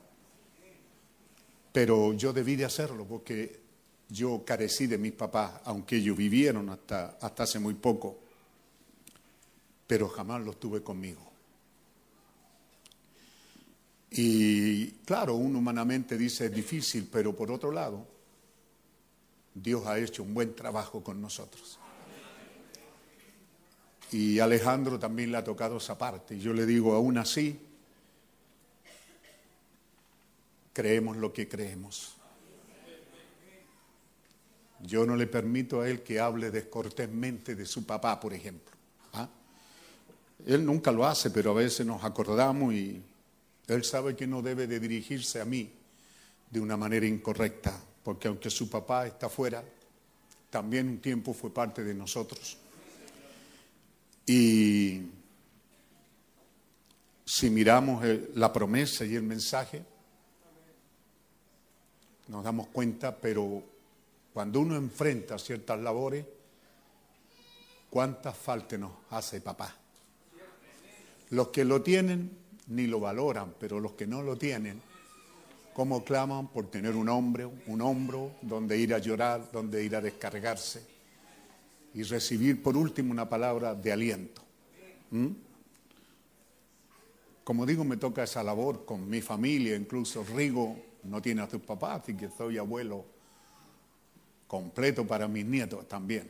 Pero 1.73 2.13
yo 2.15 2.33
debí 2.33 2.57
de 2.57 2.65
hacerlo 2.65 3.05
porque 3.07 3.61
yo 4.09 4.45
carecí 4.45 4.87
de 4.87 4.99
mis 4.99 5.13
papás, 5.13 5.61
aunque 5.65 5.97
ellos 5.97 6.17
vivieron 6.17 6.69
hasta, 6.69 7.19
hasta 7.21 7.45
hace 7.45 7.59
muy 7.59 7.75
poco, 7.75 8.19
pero 9.87 10.09
jamás 10.09 10.43
los 10.43 10.59
tuve 10.59 10.83
conmigo. 10.83 11.31
Y 14.11 14.87
claro, 15.05 15.35
uno 15.35 15.59
humanamente 15.59 16.19
dice 16.19 16.47
es 16.47 16.53
difícil, 16.53 17.09
pero 17.11 17.35
por 17.35 17.51
otro 17.51 17.71
lado, 17.71 18.07
Dios 19.55 19.87
ha 19.87 19.99
hecho 19.99 20.23
un 20.23 20.35
buen 20.35 20.55
trabajo 20.55 21.03
con 21.03 21.21
nosotros. 21.21 21.80
Y 24.13 24.41
Alejandro 24.41 24.99
también 24.99 25.31
le 25.31 25.39
ha 25.39 25.45
tocado 25.45 25.77
esa 25.77 25.97
parte. 25.97 26.35
Y 26.35 26.41
yo 26.41 26.53
le 26.53 26.67
digo, 26.67 26.95
aún 26.95 27.19
así, 27.19 27.59
creemos 30.73 31.17
lo 31.17 31.33
que 31.33 31.49
creemos. 31.49 32.17
Yo 34.83 35.05
no 35.05 35.15
le 35.15 35.27
permito 35.27 35.83
a 35.83 35.89
él 35.89 36.03
que 36.03 36.19
hable 36.19 36.51
descortésmente 36.51 37.55
de 37.55 37.67
su 37.67 37.85
papá, 37.85 38.19
por 38.19 38.33
ejemplo. 38.33 38.75
¿ah? 39.13 39.29
Él 40.47 40.65
nunca 40.65 40.91
lo 40.91 41.07
hace, 41.07 41.31
pero 41.31 41.51
a 41.51 41.55
veces 41.55 41.87
nos 41.87 42.03
acordamos 42.03 42.73
y 42.73 43.03
él 43.69 43.85
sabe 43.85 44.17
que 44.17 44.27
no 44.27 44.43
debe 44.43 44.67
de 44.67 44.81
dirigirse 44.81 45.41
a 45.41 45.45
mí 45.45 45.71
de 46.51 46.61
una 46.61 46.77
manera 46.77 47.07
incorrecta, 47.07 47.79
porque 48.03 48.29
aunque 48.29 48.51
su 48.51 48.69
papá 48.69 49.07
está 49.07 49.29
fuera, 49.29 49.63
también 50.49 50.89
un 50.89 50.99
tiempo 50.99 51.35
fue 51.35 51.53
parte 51.53 51.85
de 51.85 51.95
nosotros. 51.95 52.57
Y 54.33 55.03
si 57.25 57.51
miramos 57.51 58.05
el- 58.05 58.31
la 58.37 58.53
promesa 58.53 59.05
y 59.05 59.17
el 59.17 59.25
mensaje, 59.25 59.83
nos 62.29 62.45
damos 62.45 62.69
cuenta, 62.69 63.17
pero 63.17 63.61
cuando 64.33 64.61
uno 64.61 64.77
enfrenta 64.77 65.37
ciertas 65.37 65.81
labores, 65.81 66.25
¿cuántas 67.91 68.37
faltas 68.37 68.79
nos 68.79 68.93
hace 69.11 69.41
papá? 69.41 69.75
Los 71.31 71.49
que 71.49 71.65
lo 71.65 71.83
tienen 71.83 72.31
ni 72.69 72.87
lo 72.87 73.01
valoran, 73.01 73.55
pero 73.59 73.81
los 73.81 73.95
que 73.95 74.07
no 74.07 74.23
lo 74.23 74.37
tienen, 74.37 74.81
¿cómo 75.75 76.05
claman 76.05 76.47
por 76.47 76.71
tener 76.71 76.95
un 76.95 77.09
hombre, 77.09 77.47
un 77.47 77.81
hombro 77.81 78.31
donde 78.43 78.79
ir 78.79 78.95
a 78.95 78.99
llorar, 78.99 79.51
donde 79.51 79.83
ir 79.83 79.97
a 79.97 80.01
descargarse 80.01 81.00
y 81.95 82.03
recibir 82.03 82.63
por 82.63 82.77
último 82.77 83.11
una 83.13 83.29
palabra 83.29 83.75
de 83.75 83.93
aliento? 83.93 84.43
¿Mm? 85.11 85.29
Como 87.45 87.67
digo, 87.67 87.85
me 87.85 87.97
toca 87.97 88.23
esa 88.23 88.43
labor 88.43 88.85
con 88.85 89.09
mi 89.09 89.21
familia, 89.21 89.75
incluso 89.75 90.25
Rigo 90.25 90.77
no 91.05 91.21
tiene 91.21 91.43
a 91.43 91.51
sus 91.51 91.61
papás, 91.63 92.03
así 92.03 92.15
que 92.15 92.29
soy 92.31 92.59
abuelo 92.59 93.05
completo 94.47 95.07
para 95.07 95.27
mis 95.27 95.45
nietos 95.45 95.89
también. 95.89 96.29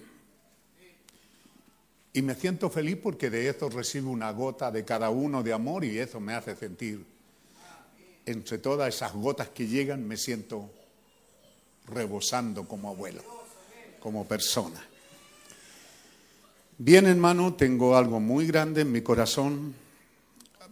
Y 2.12 2.22
me 2.22 2.34
siento 2.34 2.70
feliz 2.70 2.96
porque 3.02 3.30
de 3.30 3.48
esto 3.48 3.68
recibo 3.68 4.10
una 4.10 4.30
gota 4.32 4.70
de 4.70 4.84
cada 4.84 5.10
uno 5.10 5.42
de 5.42 5.52
amor 5.52 5.84
y 5.84 5.98
eso 5.98 6.20
me 6.20 6.34
hace 6.34 6.56
sentir, 6.56 7.04
entre 8.26 8.58
todas 8.58 8.94
esas 8.94 9.12
gotas 9.12 9.50
que 9.50 9.66
llegan, 9.66 10.06
me 10.06 10.16
siento 10.16 10.70
rebosando 11.86 12.66
como 12.66 12.88
abuelo, 12.88 13.22
como 14.00 14.26
persona. 14.26 14.89
Bien, 16.82 17.04
hermano, 17.04 17.52
tengo 17.52 17.94
algo 17.94 18.20
muy 18.20 18.46
grande 18.46 18.80
en 18.80 18.90
mi 18.90 19.02
corazón, 19.02 19.74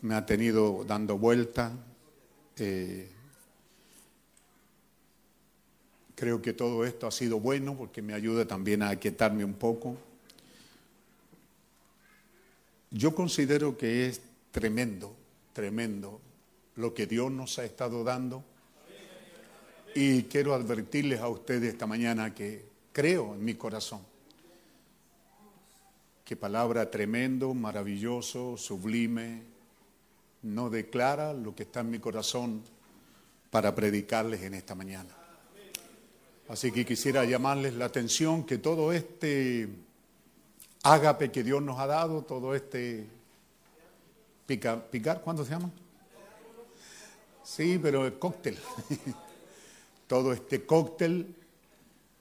me 0.00 0.14
ha 0.14 0.24
tenido 0.24 0.82
dando 0.86 1.18
vuelta. 1.18 1.70
eh, 2.56 3.10
creo 6.14 6.40
que 6.40 6.54
todo 6.54 6.86
esto 6.86 7.06
ha 7.06 7.10
sido 7.10 7.40
bueno 7.40 7.76
porque 7.76 8.00
me 8.00 8.14
ayuda 8.14 8.46
también 8.46 8.80
a 8.80 8.88
aquietarme 8.88 9.44
un 9.44 9.52
poco. 9.52 9.98
Yo 12.90 13.14
considero 13.14 13.76
que 13.76 14.06
es 14.06 14.22
tremendo, 14.50 15.14
tremendo 15.52 16.22
lo 16.76 16.94
que 16.94 17.06
Dios 17.06 17.30
nos 17.30 17.58
ha 17.58 17.66
estado 17.66 18.02
dando. 18.02 18.42
Y 19.94 20.22
quiero 20.22 20.54
advertirles 20.54 21.20
a 21.20 21.28
ustedes 21.28 21.74
esta 21.74 21.86
mañana 21.86 22.34
que 22.34 22.64
creo 22.94 23.34
en 23.34 23.44
mi 23.44 23.56
corazón 23.56 24.07
que 26.28 26.36
palabra 26.36 26.90
tremendo, 26.90 27.54
maravilloso, 27.54 28.58
sublime, 28.58 29.40
no 30.42 30.68
declara 30.68 31.32
lo 31.32 31.54
que 31.54 31.62
está 31.62 31.80
en 31.80 31.88
mi 31.88 32.00
corazón 32.00 32.62
para 33.50 33.74
predicarles 33.74 34.42
en 34.42 34.52
esta 34.52 34.74
mañana. 34.74 35.08
Así 36.50 36.70
que 36.70 36.84
quisiera 36.84 37.24
llamarles 37.24 37.72
la 37.76 37.86
atención 37.86 38.44
que 38.44 38.58
todo 38.58 38.92
este 38.92 39.70
ágape 40.82 41.32
que 41.32 41.42
Dios 41.42 41.62
nos 41.62 41.78
ha 41.80 41.86
dado, 41.86 42.20
todo 42.20 42.54
este 42.54 43.06
pica- 44.46 44.84
picar, 44.90 45.22
¿cuándo 45.22 45.46
se 45.46 45.52
llama? 45.52 45.70
Sí, 47.42 47.80
pero 47.82 48.04
el 48.04 48.18
cóctel. 48.18 48.58
todo 50.06 50.34
este 50.34 50.66
cóctel 50.66 51.34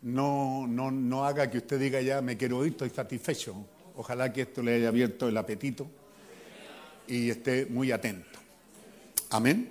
no, 0.03 0.65
no, 0.65 0.91
no 0.91 1.25
haga 1.25 1.51
que 1.51 1.57
usted 1.57 1.77
diga 1.77 1.99
ya 1.99 2.21
me 2.21 2.37
quiero 2.37 2.65
ir, 2.65 2.71
estoy 2.71 2.89
satisfecho. 2.89 3.53
Ojalá 3.97 4.31
que 4.31 4.43
esto 4.43 4.61
le 4.61 4.75
haya 4.75 4.89
abierto 4.89 5.27
el 5.27 5.35
apetito 5.35 5.87
y 7.07 7.31
esté 7.31 7.65
muy 7.65 7.91
atento. 7.91 8.39
Amén. 9.31 9.69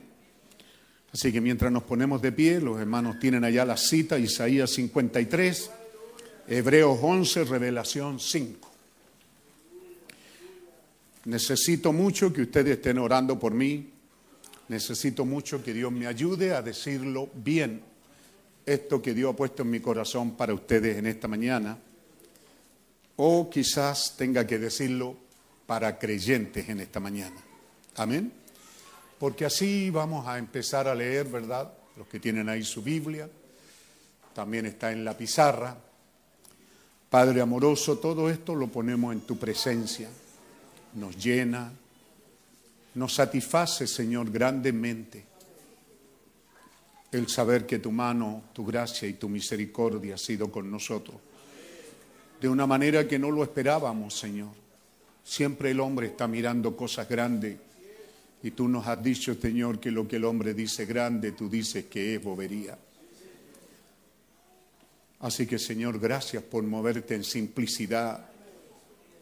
Así 1.13 1.33
que 1.33 1.41
mientras 1.41 1.71
nos 1.71 1.85
ponemos 1.85 2.21
de 2.21 2.33
pie, 2.33 2.61
los 2.61 2.81
hermanos 2.81 3.21
tienen 3.21 3.45
allá 3.45 3.65
la 3.65 3.77
cita, 3.77 4.19
Isaías 4.19 4.71
53, 4.71 5.71
Hebreos 6.49 6.99
11, 7.01 7.45
Revelación 7.45 8.19
5. 8.19 8.71
Necesito 11.27 11.93
mucho 11.93 12.33
que 12.33 12.43
ustedes 12.43 12.79
estén 12.79 12.99
orando 12.99 13.39
por 13.39 13.55
mí. 13.55 13.91
Necesito 14.69 15.25
mucho 15.25 15.63
que 15.63 15.73
Dios 15.73 15.93
me 15.93 16.09
ayude 16.09 16.53
a 16.53 16.63
decirlo 16.63 17.31
bien. 17.33 17.81
Esto 18.65 19.01
que 19.01 19.15
Dios 19.15 19.33
ha 19.33 19.37
puesto 19.37 19.63
en 19.63 19.71
mi 19.71 19.79
corazón 19.79 20.37
para 20.37 20.53
ustedes 20.53 20.97
en 20.97 21.07
esta 21.07 21.29
mañana. 21.29 21.79
O 23.17 23.49
quizás 23.51 24.17
tenga 24.17 24.47
que 24.47 24.59
decirlo 24.59 25.17
para 25.67 25.99
creyentes 25.99 26.69
en 26.69 26.81
esta 26.81 27.01
mañana. 27.01 27.37
Amén. 27.97 28.33
Porque 29.19 29.45
así 29.45 29.91
vamos 29.91 30.27
a 30.27 30.39
empezar 30.39 30.87
a 30.87 30.95
leer, 30.95 31.27
¿verdad? 31.27 31.73
Los 31.97 32.07
que 32.09 32.21
tienen 32.21 32.49
ahí 32.49 32.63
su 32.63 32.83
Biblia. 32.83 33.29
También 34.35 34.67
está 34.67 34.93
en 34.93 35.05
la 35.05 35.17
pizarra. 35.17 35.77
Padre 37.09 37.41
amoroso, 37.41 37.99
todo 37.99 38.29
esto 38.29 38.55
lo 38.55 38.69
ponemos 38.69 39.13
en 39.13 39.21
tu 39.21 39.39
presencia 39.39 40.11
nos 40.97 41.23
llena, 41.23 41.71
nos 42.95 43.15
satisface, 43.15 43.87
Señor, 43.87 44.31
grandemente 44.31 45.25
el 47.13 47.29
saber 47.29 47.67
que 47.67 47.79
tu 47.79 47.93
mano, 47.93 48.45
tu 48.53 48.65
gracia 48.67 49.07
y 49.07 49.15
tu 49.15 49.29
misericordia 49.29 50.17
ha 50.17 50.19
sido 50.19 50.51
con 50.51 50.71
nosotros. 50.71 51.17
De 52.47 52.51
una 52.51 52.65
manera 52.65 53.09
que 53.09 53.19
no 53.19 53.33
lo 53.33 53.43
esperábamos, 53.43 54.17
Señor. 54.17 54.53
Siempre 55.25 55.73
el 55.73 55.81
hombre 55.81 56.07
está 56.07 56.29
mirando 56.29 56.77
cosas 56.77 57.09
grandes 57.09 57.57
y 58.41 58.53
tú 58.53 58.69
nos 58.69 58.87
has 58.87 59.03
dicho, 59.03 59.35
Señor, 59.35 59.81
que 59.81 59.91
lo 59.91 60.07
que 60.07 60.15
el 60.15 60.25
hombre 60.25 60.55
dice 60.55 60.87
grande, 60.87 61.33
tú 61.33 61.49
dices 61.49 61.87
que 61.87 62.15
es 62.15 62.23
bobería. 62.23 62.79
Así 65.19 65.45
que, 65.45 65.59
Señor, 65.59 65.99
gracias 65.99 66.41
por 66.45 66.63
moverte 66.63 67.17
en 67.17 67.25
simplicidad 67.25 68.29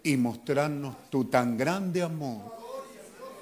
y 0.03 0.19
mostrarnos 0.19 1.09
tu 1.09 1.25
tan 1.25 1.57
grande 1.57 2.03
amor, 2.03 2.53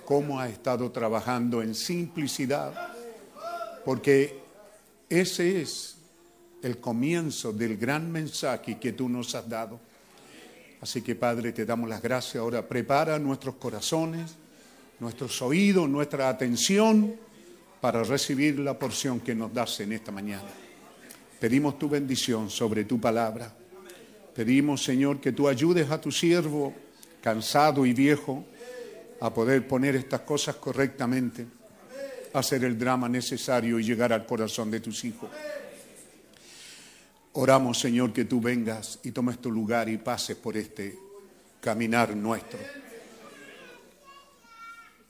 cómo 0.04 0.38
has 0.38 0.52
estado 0.52 0.92
trabajando 0.92 1.60
en 1.60 1.74
simplicidad, 1.74 2.72
porque 3.84 4.42
ese 5.08 5.60
es 5.60 5.96
el 6.62 6.78
comienzo 6.78 7.52
del 7.52 7.76
gran 7.76 8.10
mensaje 8.10 8.78
que 8.78 8.92
tú 8.92 9.08
nos 9.08 9.34
has 9.34 9.48
dado. 9.48 9.80
Así 10.80 11.02
que 11.02 11.14
Padre, 11.14 11.52
te 11.52 11.64
damos 11.64 11.88
las 11.88 12.02
gracias. 12.02 12.36
Ahora 12.36 12.66
prepara 12.66 13.18
nuestros 13.18 13.56
corazones, 13.56 14.36
nuestros 15.00 15.40
oídos, 15.42 15.88
nuestra 15.88 16.28
atención 16.28 17.14
para 17.80 18.02
recibir 18.04 18.58
la 18.58 18.78
porción 18.78 19.20
que 19.20 19.34
nos 19.34 19.52
das 19.52 19.80
en 19.80 19.92
esta 19.92 20.12
mañana. 20.12 20.48
Pedimos 21.40 21.78
tu 21.78 21.88
bendición 21.88 22.50
sobre 22.50 22.84
tu 22.84 23.00
palabra 23.00 23.52
Pedimos, 24.34 24.82
Señor, 24.82 25.20
que 25.20 25.32
tú 25.32 25.46
ayudes 25.46 25.90
a 25.90 26.00
tu 26.00 26.10
siervo, 26.10 26.72
cansado 27.20 27.84
y 27.84 27.92
viejo, 27.92 28.44
a 29.20 29.32
poder 29.32 29.68
poner 29.68 29.94
estas 29.94 30.22
cosas 30.22 30.56
correctamente, 30.56 31.46
hacer 32.32 32.64
el 32.64 32.78
drama 32.78 33.08
necesario 33.08 33.78
y 33.78 33.84
llegar 33.84 34.12
al 34.12 34.24
corazón 34.24 34.70
de 34.70 34.80
tus 34.80 35.04
hijos. 35.04 35.28
Oramos, 37.34 37.78
Señor, 37.78 38.12
que 38.12 38.24
tú 38.24 38.40
vengas 38.40 38.98
y 39.02 39.12
tomes 39.12 39.38
tu 39.38 39.50
lugar 39.50 39.88
y 39.88 39.98
pases 39.98 40.36
por 40.36 40.56
este 40.56 40.98
caminar 41.60 42.14
nuestro. 42.14 42.58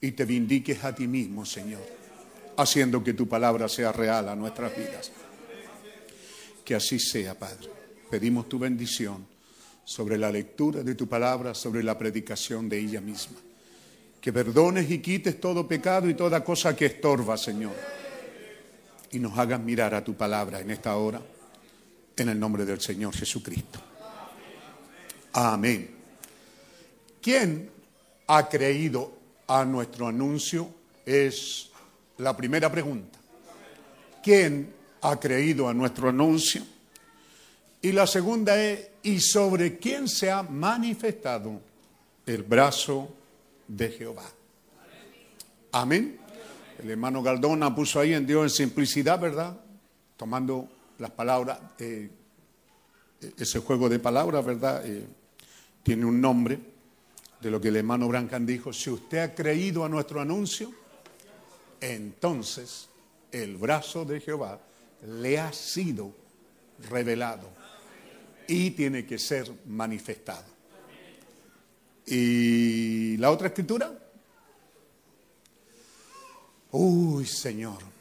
Y 0.01 0.13
te 0.13 0.25
vindiques 0.25 0.85
a 0.85 0.95
ti 0.95 1.07
mismo, 1.07 1.45
Señor, 1.45 1.83
haciendo 2.57 3.03
que 3.03 3.15
tu 3.15 3.29
palabra 3.29 3.69
sea 3.69 3.93
real 3.93 4.29
a 4.29 4.37
nuestras 4.37 4.77
vidas. 4.77 5.13
Que 6.65 6.75
así 6.75 6.99
sea, 6.99 7.39
Padre 7.39 7.83
pedimos 8.13 8.47
tu 8.47 8.59
bendición 8.59 9.27
sobre 9.87 10.19
la 10.19 10.31
lectura 10.31 10.83
de 10.83 10.95
tu 10.95 11.09
palabra, 11.09 11.55
sobre 11.55 11.83
la 11.83 11.97
predicación 11.97 12.69
de 12.69 12.79
ella 12.79 13.01
misma. 13.01 13.39
Que 14.21 14.31
perdones 14.31 14.91
y 14.91 14.99
quites 14.99 15.41
todo 15.41 15.67
pecado 15.67 16.11
y 16.11 16.13
toda 16.15 16.45
cosa 16.45 16.77
que 16.77 16.85
estorba, 16.85 17.39
Señor. 17.39 17.73
Y 19.13 19.19
nos 19.19 19.39
hagas 19.39 19.61
mirar 19.61 19.95
a 19.95 20.05
tu 20.05 20.13
palabra 20.13 20.61
en 20.61 20.71
esta 20.71 20.95
hora, 20.95 21.23
en 22.17 22.29
el 22.29 22.39
nombre 22.39 22.65
del 22.65 22.81
Señor 22.81 23.15
Jesucristo. 23.15 23.81
Amén. 25.33 25.91
¿Quién 27.21 27.71
ha 28.27 28.49
creído 28.49 29.13
a 29.47 29.65
nuestro 29.65 30.09
anuncio? 30.09 30.69
Es 31.07 31.71
la 32.19 32.37
primera 32.37 32.71
pregunta. 32.71 33.19
¿Quién 34.23 34.73
ha 35.01 35.19
creído 35.19 35.69
a 35.69 35.75
nuestro 35.75 36.09
anuncio? 36.09 36.63
Y 37.81 37.93
la 37.93 38.07
segunda 38.07 38.63
es, 38.63 38.89
¿y 39.03 39.19
sobre 39.19 39.79
quién 39.79 40.09
se 40.09 40.31
ha 40.31 40.43
manifestado 40.43 41.61
el 42.27 42.43
brazo 42.45 43.13
de 43.67 43.91
Jehová? 43.91 44.31
Amén. 45.73 46.19
El 46.81 46.91
hermano 46.91 47.23
Galdona 47.23 47.75
puso 47.75 47.99
ahí 47.99 48.15
en 48.15 48.27
Dios 48.27 48.45
en 48.45 48.51
simplicidad, 48.51 49.19
¿verdad? 49.19 49.57
Tomando 50.17 50.69
las 51.03 51.11
palabras, 51.11 51.59
eh, 51.81 52.09
ese 53.37 53.59
juego 53.59 53.89
de 53.89 53.99
palabras, 53.99 54.45
¿verdad? 54.45 54.87
Eh, 54.87 55.05
tiene 55.83 56.05
un 56.05 56.21
nombre 56.21 56.59
de 57.41 57.51
lo 57.51 57.61
que 57.61 57.69
el 57.69 57.77
hermano 57.77 58.07
Brancan 58.07 58.47
dijo. 58.47 58.73
Si 58.73 58.89
usted 58.89 59.19
ha 59.19 59.35
creído 59.35 59.85
a 59.85 59.89
nuestro 59.89 60.21
anuncio, 60.21 60.73
entonces 61.81 62.89
el 63.33 63.57
brazo 63.57 64.05
de 64.05 64.21
Jehová 64.21 64.61
le 65.05 65.41
ha 65.41 65.53
sido 65.53 66.15
revelado 66.89 67.51
y 68.47 68.71
tiene 68.71 69.05
que 69.05 69.19
ser 69.19 69.53
manifestado. 69.67 70.47
¿Y 72.07 73.17
la 73.17 73.33
otra 73.33 73.49
escritura? 73.49 73.93
Uy, 76.71 77.27
Señor, 77.27 77.92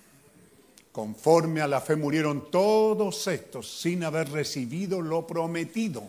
conforme 0.92 1.62
a 1.62 1.68
la 1.68 1.82
fe 1.82 1.96
murieron 1.96 2.52
todos 2.52 3.28
estos 3.28 3.80
sin 3.82 4.04
haber 4.04 4.30
recibido 4.30 5.02
lo 5.02 5.26
prometido. 5.26 6.04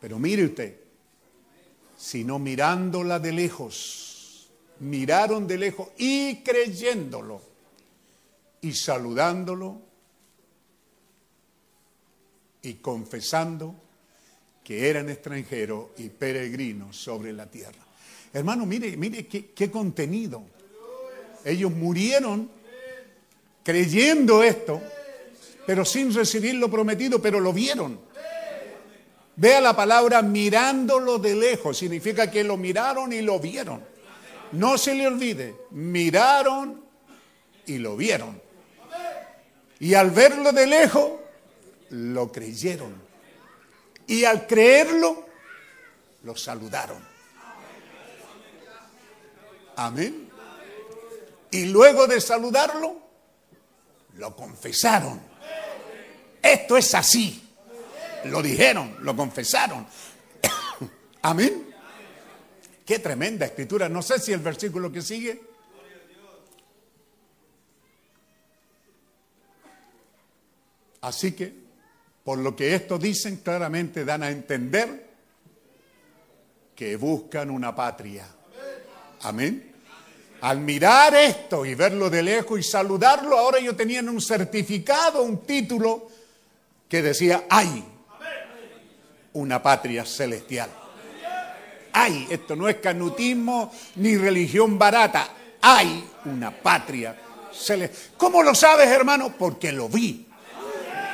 Pero 0.00 0.18
mire 0.18 0.44
usted, 0.44 0.76
sino 1.96 2.38
mirándola 2.38 3.18
de 3.18 3.32
lejos, 3.32 4.48
miraron 4.80 5.46
de 5.46 5.58
lejos 5.58 5.88
y 5.98 6.36
creyéndolo 6.36 7.40
y 8.62 8.72
saludándolo 8.72 9.80
y 12.62 12.74
confesando 12.74 13.74
que 14.62 14.88
eran 14.88 15.08
extranjeros 15.08 15.88
y 15.98 16.08
peregrinos 16.10 16.96
sobre 16.96 17.32
la 17.32 17.46
tierra. 17.46 17.86
Hermano, 18.32 18.66
mire, 18.66 18.96
mire 18.96 19.26
qué, 19.26 19.70
contenido. 19.70 20.42
Ellos 21.44 21.72
murieron 21.72 22.50
creyendo 23.62 24.42
esto, 24.42 24.80
pero 25.66 25.84
sin 25.84 26.14
recibir 26.14 26.54
lo 26.54 26.70
prometido, 26.70 27.20
pero 27.20 27.40
lo 27.40 27.52
vieron. 27.52 28.00
Vea 29.36 29.60
la 29.60 29.74
palabra 29.74 30.20
mirándolo 30.22 31.18
de 31.18 31.34
lejos, 31.34 31.78
significa 31.78 32.30
que 32.30 32.44
lo 32.44 32.56
miraron 32.56 33.12
y 33.12 33.22
lo 33.22 33.38
vieron. 33.38 33.82
No 34.52 34.76
se 34.76 34.94
le 34.94 35.06
olvide, 35.06 35.54
miraron 35.70 36.84
y 37.66 37.78
lo 37.78 37.96
vieron. 37.96 38.40
Y 39.78 39.94
al 39.94 40.10
verlo 40.10 40.52
de 40.52 40.66
lejos, 40.66 41.12
lo 41.90 42.30
creyeron. 42.30 42.94
Y 44.06 44.24
al 44.24 44.46
creerlo, 44.46 45.24
lo 46.24 46.36
saludaron. 46.36 46.98
Amén. 49.76 50.28
Y 51.50 51.66
luego 51.66 52.06
de 52.06 52.20
saludarlo, 52.20 52.98
lo 54.16 54.34
confesaron. 54.34 55.20
Esto 56.42 56.76
es 56.76 56.94
así. 56.94 57.42
Lo 58.24 58.42
dijeron, 58.42 58.96
lo 59.00 59.16
confesaron. 59.16 59.86
Amén. 61.22 61.74
Qué 62.84 62.98
tremenda 62.98 63.46
escritura. 63.46 63.88
No 63.88 64.02
sé 64.02 64.18
si 64.18 64.32
el 64.32 64.40
versículo 64.40 64.90
que 64.90 65.02
sigue 65.02 65.50
Así 71.00 71.32
que 71.32 71.52
por 72.24 72.38
lo 72.38 72.54
que 72.54 72.74
esto 72.74 72.98
dicen, 72.98 73.38
claramente 73.38 74.04
dan 74.04 74.22
a 74.22 74.30
entender 74.30 75.08
que 76.74 76.96
buscan 76.96 77.50
una 77.50 77.74
patria. 77.74 78.26
Amén. 79.22 79.69
Al 80.42 80.60
mirar 80.60 81.14
esto 81.14 81.66
y 81.66 81.74
verlo 81.74 82.08
de 82.08 82.22
lejos 82.22 82.58
y 82.58 82.62
saludarlo, 82.62 83.38
ahora 83.38 83.58
ellos 83.58 83.76
tenían 83.76 84.08
un 84.08 84.20
certificado, 84.20 85.22
un 85.22 85.44
título 85.44 86.08
que 86.88 87.02
decía, 87.02 87.44
hay 87.50 87.84
una 89.34 89.62
patria 89.62 90.04
celestial. 90.04 90.70
hay, 91.92 92.26
esto 92.30 92.56
no 92.56 92.68
es 92.68 92.76
canutismo 92.76 93.72
ni 93.96 94.16
religión 94.16 94.78
barata, 94.78 95.28
hay 95.60 96.04
una 96.24 96.50
patria 96.50 97.16
celestial. 97.52 98.12
¿Cómo 98.16 98.42
lo 98.42 98.54
sabes, 98.54 98.88
hermano? 98.88 99.34
Porque 99.38 99.72
lo 99.72 99.88
vi. 99.88 100.26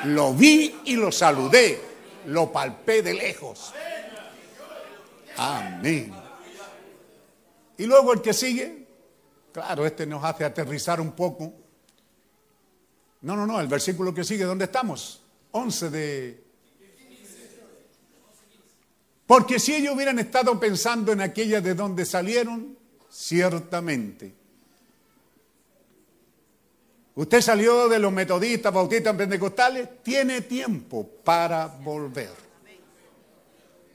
Lo 0.05 0.35
vi 0.35 0.83
y 0.85 0.95
lo 0.95 1.11
saludé, 1.11 1.81
lo 2.27 2.53
palpé 2.53 3.03
de 3.03 3.15
lejos. 3.15 3.73
Amén. 5.37 6.13
Y 7.79 7.85
luego 7.87 8.13
el 8.13 8.23
que 8.23 8.33
sigue, 8.33 8.86
claro, 9.57 9.87
este 9.87 10.05
nos 10.05 10.23
hace 10.23 10.45
aterrizar 10.45 11.01
un 11.01 11.13
poco. 11.13 11.51
No, 13.23 13.35
no, 13.35 13.47
no, 13.47 13.59
el 13.59 13.69
versículo 13.69 14.13
que 14.13 14.23
sigue, 14.23 14.45
¿dónde 14.45 14.67
estamos? 14.67 15.23
11 15.53 15.91
de... 15.91 16.45
Porque 19.27 19.59
si 19.59 19.75
ellos 19.75 19.95
hubieran 19.95 20.19
estado 20.19 20.61
pensando 20.61 21.11
en 21.11 21.23
aquella 21.23 21.63
de 21.63 21.75
donde 21.75 22.05
salieron, 22.05 22.77
ciertamente. 23.11 24.35
Usted 27.15 27.41
salió 27.41 27.89
de 27.89 27.99
los 27.99 28.13
metodistas, 28.13 28.75
bautistas, 28.75 29.17
pentecostales, 29.17 30.03
tiene 30.03 30.43
tiempo 30.43 31.09
para 31.25 31.67
volver. 31.67 32.35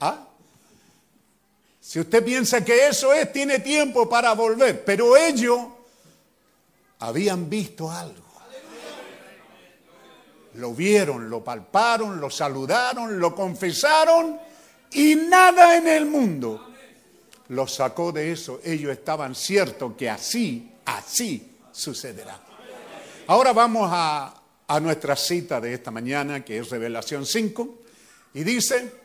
¿Ah? 0.00 0.26
Si 1.82 1.98
usted 1.98 2.24
piensa 2.24 2.64
que 2.64 2.86
eso 2.86 3.12
es, 3.12 3.32
tiene 3.32 3.58
tiempo 3.58 4.08
para 4.08 4.32
volver. 4.34 4.84
Pero 4.84 5.16
ellos 5.16 5.58
habían 7.00 7.50
visto 7.50 7.90
algo. 7.90 8.22
Lo 10.54 10.74
vieron, 10.74 11.28
lo 11.28 11.42
palparon, 11.42 12.20
lo 12.20 12.30
saludaron, 12.30 13.18
lo 13.18 13.34
confesaron 13.34 14.38
y 14.92 15.16
nada 15.16 15.76
en 15.76 15.88
el 15.88 16.06
mundo 16.06 16.68
los 17.48 17.74
sacó 17.74 18.12
de 18.12 18.30
eso. 18.30 18.60
Ellos 18.62 18.92
estaban 18.92 19.34
ciertos 19.34 19.94
que 19.96 20.08
así, 20.08 20.70
así 20.84 21.50
sucederá. 21.72 22.40
Ahora 23.26 23.52
vamos 23.52 23.88
a, 23.92 24.40
a 24.68 24.80
nuestra 24.80 25.16
cita 25.16 25.60
de 25.60 25.74
esta 25.74 25.90
mañana, 25.90 26.44
que 26.44 26.58
es 26.58 26.70
Revelación 26.70 27.26
5, 27.26 27.78
y 28.34 28.44
dice, 28.44 29.01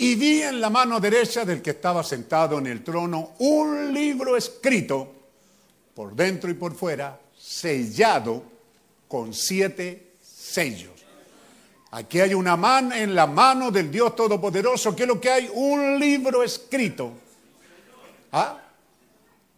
y 0.00 0.14
vi 0.14 0.40
en 0.40 0.62
la 0.62 0.70
mano 0.70 0.98
derecha 0.98 1.44
del 1.44 1.60
que 1.60 1.70
estaba 1.70 2.02
sentado 2.02 2.58
en 2.58 2.66
el 2.66 2.82
trono 2.82 3.34
un 3.40 3.92
libro 3.92 4.34
escrito 4.34 5.12
por 5.94 6.14
dentro 6.16 6.50
y 6.50 6.54
por 6.54 6.74
fuera, 6.74 7.20
sellado 7.38 8.42
con 9.06 9.34
siete 9.34 10.14
sellos. 10.22 10.92
Aquí 11.90 12.18
hay 12.18 12.32
una 12.32 12.56
mano 12.56 12.94
en 12.94 13.14
la 13.14 13.26
mano 13.26 13.70
del 13.70 13.90
Dios 13.90 14.16
Todopoderoso. 14.16 14.96
¿Qué 14.96 15.02
es 15.02 15.08
lo 15.08 15.20
que 15.20 15.30
hay? 15.30 15.50
Un 15.52 16.00
libro 16.00 16.42
escrito. 16.42 17.12
¿Ah? 18.32 18.58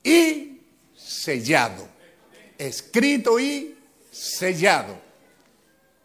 Y 0.03 0.59
sellado. 0.97 1.87
Escrito 2.59 3.39
y 3.39 3.77
sellado. 4.11 4.99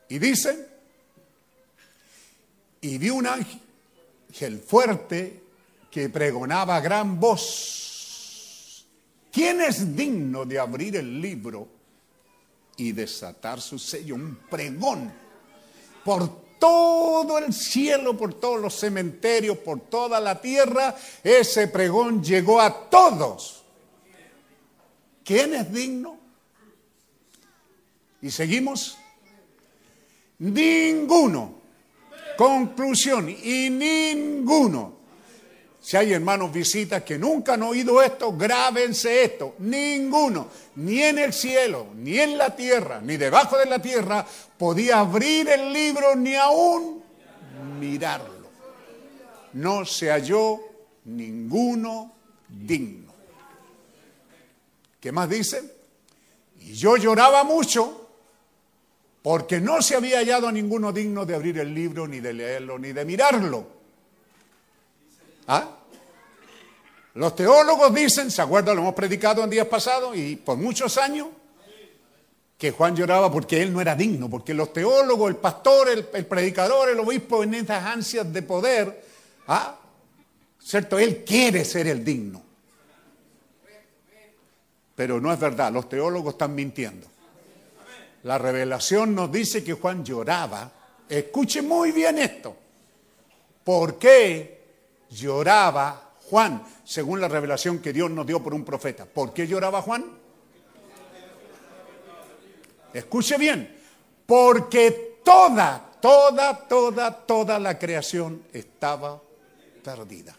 Y 0.10 0.20
dice, 0.20 0.68
y 2.82 3.00
vi 3.00 3.10
un 3.10 3.26
ángel 3.26 3.62
fuerte 4.62 5.44
que 5.90 6.10
pregonaba 6.10 6.80
gran 6.80 7.20
voz. 7.20 8.86
¿Quién 9.32 9.62
es 9.62 9.96
digno 9.96 10.46
de 10.46 10.60
abrir 10.60 10.96
el 10.96 11.22
libro 11.22 11.68
y 12.78 12.92
desatar 12.92 13.62
su 13.62 13.78
sello? 13.80 14.16
Un 14.16 14.36
pregón 14.50 15.12
por 16.04 16.48
todo 16.60 17.38
el 17.38 17.54
cielo, 17.54 18.18
por 18.18 18.34
todos 18.34 18.62
los 18.62 18.74
cementerios, 18.74 19.58
por 19.58 19.82
toda 19.82 20.20
la 20.20 20.40
tierra, 20.40 20.96
ese 21.24 21.68
pregón 21.68 22.24
llegó 22.24 22.60
a 22.60 22.90
todos. 22.90 23.64
¿Quién 25.24 25.54
es 25.54 25.72
digno? 25.72 26.18
Y 28.22 28.32
seguimos. 28.32 28.98
Ninguno. 30.40 31.57
Conclusión. 32.38 33.30
Y 33.30 33.70
ninguno. 33.70 34.98
Si 35.80 35.96
hay 35.96 36.12
hermanos 36.12 36.52
visitas 36.52 37.04
que 37.04 37.18
nunca 37.18 37.54
han 37.54 37.64
oído 37.64 38.02
esto, 38.02 38.36
grábense 38.36 39.24
esto. 39.24 39.56
Ninguno, 39.60 40.50
ni 40.76 41.02
en 41.02 41.18
el 41.18 41.32
cielo, 41.32 41.88
ni 41.96 42.20
en 42.20 42.38
la 42.38 42.54
tierra, 42.56 43.00
ni 43.02 43.16
debajo 43.16 43.58
de 43.58 43.68
la 43.68 43.80
tierra, 43.80 44.26
podía 44.58 45.00
abrir 45.00 45.48
el 45.48 45.72
libro 45.72 46.14
ni 46.16 46.36
aún 46.36 47.04
mirarlo. 47.80 48.50
No 49.54 49.86
se 49.86 50.10
halló 50.10 50.60
ninguno 51.06 52.14
digno. 52.50 53.14
¿Qué 55.00 55.12
más 55.12 55.30
dice? 55.30 55.74
Y 56.60 56.74
yo 56.74 56.98
lloraba 56.98 57.46
mucho 57.46 58.07
porque 59.28 59.60
no 59.60 59.82
se 59.82 59.94
había 59.94 60.20
hallado 60.20 60.50
ninguno 60.50 60.94
digno 60.94 61.26
de 61.26 61.36
abrir 61.36 61.60
el 61.60 61.74
libro, 61.74 62.08
ni 62.08 62.22
de 62.22 62.32
leerlo, 62.32 62.80
ni 62.80 62.94
de 62.94 63.04
mirarlo. 63.04 63.68
¿Ah? 65.48 65.70
Los 67.16 67.36
teólogos 67.36 67.94
dicen, 67.94 68.32
¿se 68.32 68.42
acuerdan? 68.42 68.78
Lo 68.78 68.84
hemos 68.84 68.94
predicado 68.94 69.44
en 69.44 69.50
días 69.50 69.68
pasados 69.68 70.16
y 70.16 70.38
por 70.38 70.56
muchos 70.56 70.98
años, 70.98 71.28
que 72.58 72.72
Juan 72.72 72.96
lloraba 72.96 73.30
porque 73.30 73.62
él 73.62 73.74
no 73.74 73.82
era 73.82 73.96
digno, 73.96 74.30
porque 74.30 74.54
los 74.54 74.72
teólogos, 74.72 75.30
el 75.30 75.36
pastor, 75.36 75.90
el, 75.90 76.26
predicador, 76.26 76.88
el 76.88 77.00
obispo, 77.00 77.44
en 77.44 77.56
estas 77.56 77.84
ansias 77.84 78.32
de 78.32 78.42
poder, 78.44 79.04
¿ah? 79.50 79.76
¿cierto? 80.58 80.98
Él 80.98 81.26
quiere 81.26 81.66
ser 81.66 81.88
el 81.88 82.06
digno. 82.06 82.42
Pero 84.96 85.20
no 85.20 85.34
es 85.34 85.38
verdad, 85.38 85.70
los 85.74 85.90
teólogos 85.90 86.36
están 86.36 86.56
mintiendo. 86.56 87.17
La 88.28 88.38
revelación 88.38 89.16
nos 89.16 89.32
dice 89.32 89.64
que 89.64 89.72
Juan 89.72 90.04
lloraba. 90.04 90.70
Escuche 91.08 91.62
muy 91.62 91.94
bien 91.94 92.18
esto. 92.18 92.54
¿Por 93.64 93.98
qué 93.98 94.58
lloraba 95.10 96.12
Juan, 96.30 96.62
según 96.84 97.22
la 97.22 97.30
revelación 97.30 97.80
que 97.80 97.94
Dios 97.94 98.12
nos 98.12 98.28
dio 98.28 98.44
por 98.44 98.54
un 98.54 98.66
profeta. 98.66 99.06
¿Por 99.06 99.34
qué 99.34 99.48
lloraba 99.48 99.82
Juan? 99.82 100.04
Escuche 102.94 103.38
bien, 103.38 103.78
porque 104.26 105.20
toda, 105.24 105.90
toda, 106.02 106.68
toda, 106.68 107.26
toda 107.26 107.58
la 107.60 107.80
creación 107.80 108.44
estaba 108.52 109.22
perdida. 109.82 110.36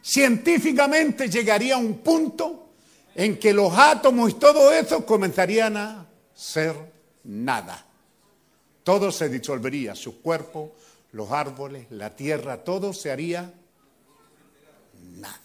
Científicamente 0.00 1.28
llegaría 1.28 1.76
un 1.76 1.94
punto 1.98 2.68
en 3.12 3.40
que 3.40 3.52
los 3.52 3.76
átomos 3.76 4.30
y 4.30 4.34
todo 4.34 4.72
eso 4.72 5.04
comenzarían 5.04 5.76
a 5.76 6.06
ser 6.34 6.74
nada. 7.24 7.84
Todo 8.82 9.10
se 9.10 9.28
disolvería, 9.28 9.94
su 9.94 10.20
cuerpo, 10.20 10.74
los 11.12 11.30
árboles, 11.30 11.86
la 11.90 12.14
tierra, 12.14 12.62
todo 12.62 12.92
se 12.92 13.10
haría 13.10 13.52
nada. 15.16 15.38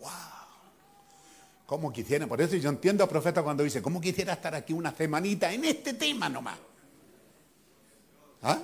¡Wow! 0.00 0.10
¿Cómo 1.66 1.92
quisiera? 1.92 2.26
Por 2.26 2.40
eso 2.40 2.56
yo 2.56 2.70
entiendo 2.70 3.04
al 3.04 3.10
profeta 3.10 3.42
cuando 3.42 3.62
dice, 3.62 3.80
¿cómo 3.80 4.00
quisiera 4.00 4.32
estar 4.32 4.54
aquí 4.54 4.72
una 4.72 4.94
semanita 4.94 5.52
en 5.52 5.64
este 5.64 5.94
tema 5.94 6.28
nomás? 6.28 6.58
¿Ah? 8.42 8.58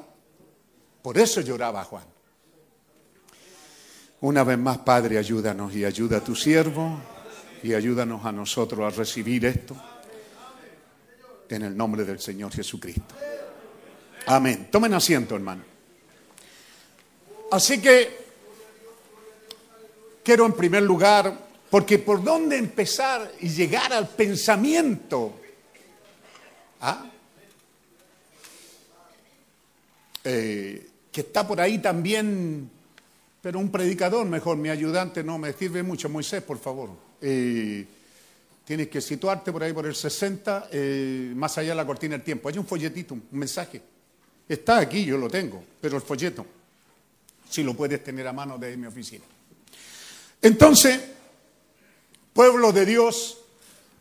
Por 1.03 1.19
eso 1.19 1.41
lloraba 1.43 1.85
Juan. 1.85 2.05
Una 4.23 4.43
vez 4.43 4.59
más, 4.59 4.79
Padre, 4.79 5.19
ayúdanos 5.19 5.75
y 5.77 5.85
ayuda 5.85 6.17
a 6.17 6.25
tu 6.25 6.35
siervo 6.35 6.99
y 7.63 7.75
ayúdanos 7.75 8.25
a 8.25 8.33
nosotros 8.33 8.81
a 8.81 8.97
recibir 8.97 9.45
esto 9.45 9.77
en 11.49 11.63
el 11.63 11.77
nombre 11.77 12.05
del 12.05 12.19
Señor 12.19 12.53
Jesucristo. 12.53 13.15
Amén. 14.27 14.69
Tomen 14.71 14.95
asiento, 14.95 15.37
hermano. 15.37 15.63
Así 17.51 17.81
que 17.81 18.27
quiero 20.25 20.47
en 20.47 20.53
primer 20.53 20.83
lugar, 20.83 21.47
porque 21.71 21.99
por 21.99 22.23
dónde 22.23 22.57
empezar 22.57 23.33
y 23.41 23.49
llegar 23.49 23.93
al 23.93 24.09
pensamiento. 24.09 25.41
¿Ah? 26.81 27.07
Eh, 30.25 30.89
que 31.13 31.21
está 31.21 31.47
por 31.47 31.61
ahí 31.61 31.79
también, 31.79 32.69
pero 33.41 33.61
un 33.61 33.71
predicador 33.71 34.27
mejor, 34.27 34.57
mi 34.57 34.69
ayudante 34.69 35.23
no 35.23 35.39
me 35.39 35.53
sirve 35.53 35.85
mucho, 35.85 36.09
Moisés, 36.09 36.43
por 36.43 36.59
favor. 36.59 36.91
Eh, 37.21 37.87
tienes 38.67 38.89
que 38.89 39.01
situarte 39.01 39.53
por 39.53 39.63
ahí 39.63 39.73
por 39.73 39.87
el 39.87 39.95
60, 39.95 40.69
eh, 40.73 41.33
más 41.37 41.57
allá 41.57 41.71
de 41.71 41.77
la 41.77 41.87
cortina 41.87 42.17
del 42.17 42.25
tiempo. 42.25 42.49
Hay 42.49 42.59
un 42.59 42.67
folletito, 42.67 43.15
un 43.15 43.25
mensaje. 43.31 43.81
Está 44.49 44.79
aquí, 44.79 45.05
yo 45.05 45.17
lo 45.17 45.31
tengo, 45.31 45.63
pero 45.81 45.97
el 45.97 46.03
folleto, 46.03 46.45
si 47.49 47.63
lo 47.63 47.75
puedes 47.75 48.03
tener 48.03 48.27
a 48.27 48.33
mano 48.33 48.59
de 48.59 48.77
mi 48.77 48.89
oficina. 48.89 49.25
Entonces, 50.43 51.01
pueblo 52.33 52.73
de 52.73 52.85
Dios, 52.85 53.39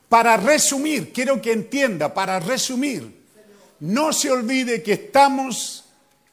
para 0.10 0.36
resumir, 0.36 1.14
quiero 1.14 1.40
que 1.40 1.52
entienda, 1.52 2.12
para 2.12 2.40
resumir, 2.40 3.24
no 3.82 4.12
se 4.14 4.32
olvide 4.32 4.82
que 4.82 4.94
estamos 4.94 5.86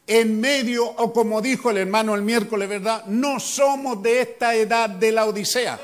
en 0.07 0.41
medio, 0.41 0.87
o 0.87 1.13
como 1.13 1.43
dijo 1.43 1.71
el 1.71 1.77
hermano 1.77 2.15
el 2.15 2.23
miércoles, 2.23 2.67
¿verdad? 2.67 3.05
No 3.07 3.39
somos 3.39 4.03
de 4.03 4.23
esta 4.23 4.55
edad 4.55 4.89
de 4.89 5.13
la 5.13 5.27
Odisea. 5.27 5.79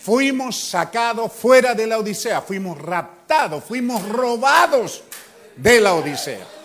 Fuimos 0.00 0.60
sacados 0.60 1.32
fuera 1.32 1.74
de 1.74 1.86
la 1.86 1.98
Odisea, 1.98 2.40
fuimos 2.42 2.78
raptados, 2.80 3.64
fuimos 3.64 4.06
robados 4.08 5.02
de 5.56 5.80
la 5.80 5.94
Odisea. 5.94 6.58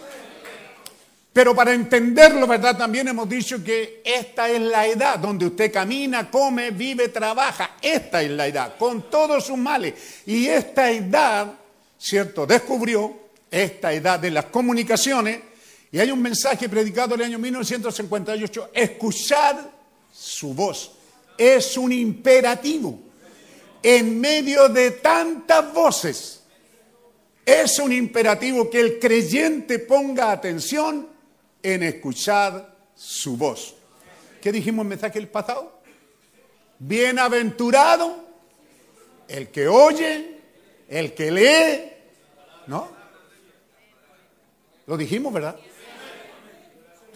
Pero 1.33 1.55
para 1.55 1.73
entenderlo, 1.73 2.45
¿verdad? 2.45 2.77
También 2.77 3.07
hemos 3.07 3.27
dicho 3.27 3.63
que 3.63 4.03
esta 4.05 4.47
es 4.49 4.61
la 4.61 4.85
edad 4.85 5.17
donde 5.17 5.47
usted 5.47 5.71
camina, 5.71 6.29
come, 6.29 6.69
vive, 6.69 7.09
trabaja. 7.09 7.77
Esta 7.81 8.21
es 8.21 8.29
la 8.29 8.45
edad, 8.45 8.77
con 8.77 9.09
todos 9.09 9.47
sus 9.47 9.57
males. 9.57 9.95
Y 10.27 10.45
esta 10.45 10.91
edad, 10.91 11.51
¿cierto? 11.97 12.45
Descubrió 12.45 13.17
esta 13.49 13.91
edad 13.91 14.19
de 14.19 14.29
las 14.29 14.45
comunicaciones. 14.45 15.39
Y 15.91 15.99
hay 15.99 16.11
un 16.11 16.21
mensaje 16.21 16.69
predicado 16.69 17.15
en 17.15 17.21
el 17.21 17.27
año 17.27 17.39
1958, 17.39 18.69
escuchad 18.71 19.55
su 20.11 20.53
voz. 20.53 20.91
Es 21.35 21.75
un 21.77 21.91
imperativo. 21.91 22.99
En 23.83 24.19
medio 24.21 24.69
de 24.69 24.91
tantas 24.91 25.73
voces, 25.73 26.43
es 27.45 27.77
un 27.79 27.91
imperativo 27.91 28.69
que 28.69 28.79
el 28.79 28.99
creyente 28.99 29.79
ponga 29.79 30.31
atención 30.31 31.09
en 31.61 31.83
escuchar 31.83 32.75
su 32.95 33.35
voz. 33.35 33.75
¿Qué 34.41 34.51
dijimos 34.51 34.83
en 34.83 34.91
el 34.91 34.97
mensaje 34.97 35.19
del 35.19 35.27
pasado? 35.27 35.81
Bienaventurado 36.79 38.23
el 39.27 39.49
que 39.49 39.67
oye, 39.67 40.37
el 40.87 41.13
que 41.13 41.31
lee, 41.31 41.91
¿no? 42.67 42.89
Lo 44.85 44.97
dijimos, 44.97 45.33
¿verdad? 45.33 45.57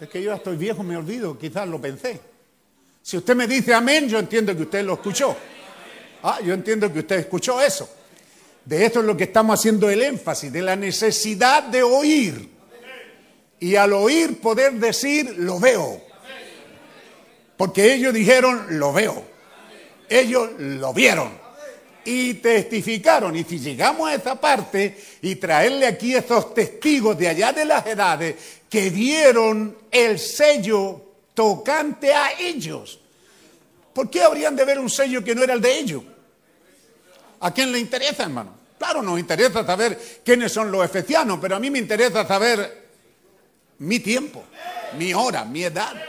Es 0.00 0.08
que 0.08 0.22
yo 0.22 0.30
ya 0.30 0.36
estoy 0.36 0.56
viejo, 0.56 0.82
me 0.82 0.96
olvido, 0.96 1.38
quizás 1.38 1.68
lo 1.68 1.80
pensé. 1.80 2.20
Si 3.02 3.16
usted 3.16 3.34
me 3.34 3.46
dice 3.46 3.74
amén, 3.74 4.08
yo 4.08 4.18
entiendo 4.18 4.54
que 4.54 4.62
usted 4.62 4.84
lo 4.84 4.94
escuchó. 4.94 5.36
Ah, 6.22 6.40
yo 6.44 6.54
entiendo 6.54 6.92
que 6.92 7.00
usted 7.00 7.20
escuchó 7.20 7.60
eso. 7.60 7.88
De 8.64 8.84
esto 8.84 9.00
es 9.00 9.06
lo 9.06 9.16
que 9.16 9.24
estamos 9.24 9.58
haciendo 9.58 9.88
el 9.88 10.02
énfasis, 10.02 10.52
de 10.52 10.62
la 10.62 10.76
necesidad 10.76 11.62
de 11.62 11.82
oír. 11.82 12.50
Y 13.60 13.76
al 13.76 13.92
oír 13.92 14.40
poder 14.40 14.74
decir, 14.74 15.36
lo 15.38 15.58
veo. 15.58 16.02
Porque 17.56 17.94
ellos 17.94 18.12
dijeron, 18.12 18.78
lo 18.78 18.92
veo. 18.92 19.24
Ellos 20.08 20.50
lo 20.58 20.92
vieron. 20.92 21.30
Y 22.04 22.34
testificaron. 22.34 23.34
Y 23.36 23.44
si 23.44 23.58
llegamos 23.58 24.08
a 24.08 24.14
esa 24.14 24.40
parte 24.40 24.96
y 25.22 25.36
traerle 25.36 25.86
aquí 25.86 26.14
estos 26.14 26.54
testigos 26.54 27.18
de 27.18 27.28
allá 27.28 27.52
de 27.52 27.64
las 27.64 27.86
edades 27.86 28.36
que 28.68 28.90
vieron 28.90 29.76
el 29.90 30.18
sello 30.18 31.02
tocante 31.34 32.12
a 32.12 32.38
ellos. 32.38 33.00
¿Por 33.98 34.10
qué 34.10 34.22
habrían 34.22 34.54
de 34.54 34.64
ver 34.64 34.78
un 34.78 34.88
sello 34.88 35.24
que 35.24 35.34
no 35.34 35.42
era 35.42 35.54
el 35.54 35.60
de 35.60 35.76
ellos? 35.76 36.04
¿A 37.40 37.52
quién 37.52 37.72
le 37.72 37.80
interesa, 37.80 38.22
hermano? 38.22 38.54
Claro, 38.78 39.02
nos 39.02 39.18
interesa 39.18 39.66
saber 39.66 40.20
quiénes 40.24 40.52
son 40.52 40.70
los 40.70 40.84
efesianos, 40.84 41.40
pero 41.42 41.56
a 41.56 41.58
mí 41.58 41.68
me 41.68 41.80
interesa 41.80 42.24
saber 42.24 42.90
mi 43.78 43.98
tiempo, 43.98 44.44
mi 44.96 45.12
hora, 45.12 45.44
mi 45.44 45.64
edad. 45.64 46.00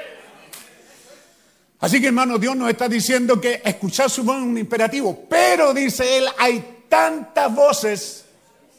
Así 1.80 1.99
que, 1.99 2.06
hermano, 2.06 2.38
Dios 2.38 2.56
nos 2.56 2.70
está 2.70 2.88
diciendo 2.88 3.41
que 3.41 3.60
escuchar 3.66 4.07
su 4.07 4.24
voz 4.24 4.38
es 4.38 4.44
un 4.44 4.60
imperativo, 4.60 5.26
pero 5.28 5.74
dice 5.74 6.20
él, 6.20 6.28
hay 6.38 6.84
tantas 6.88 7.56
voces 7.56 8.26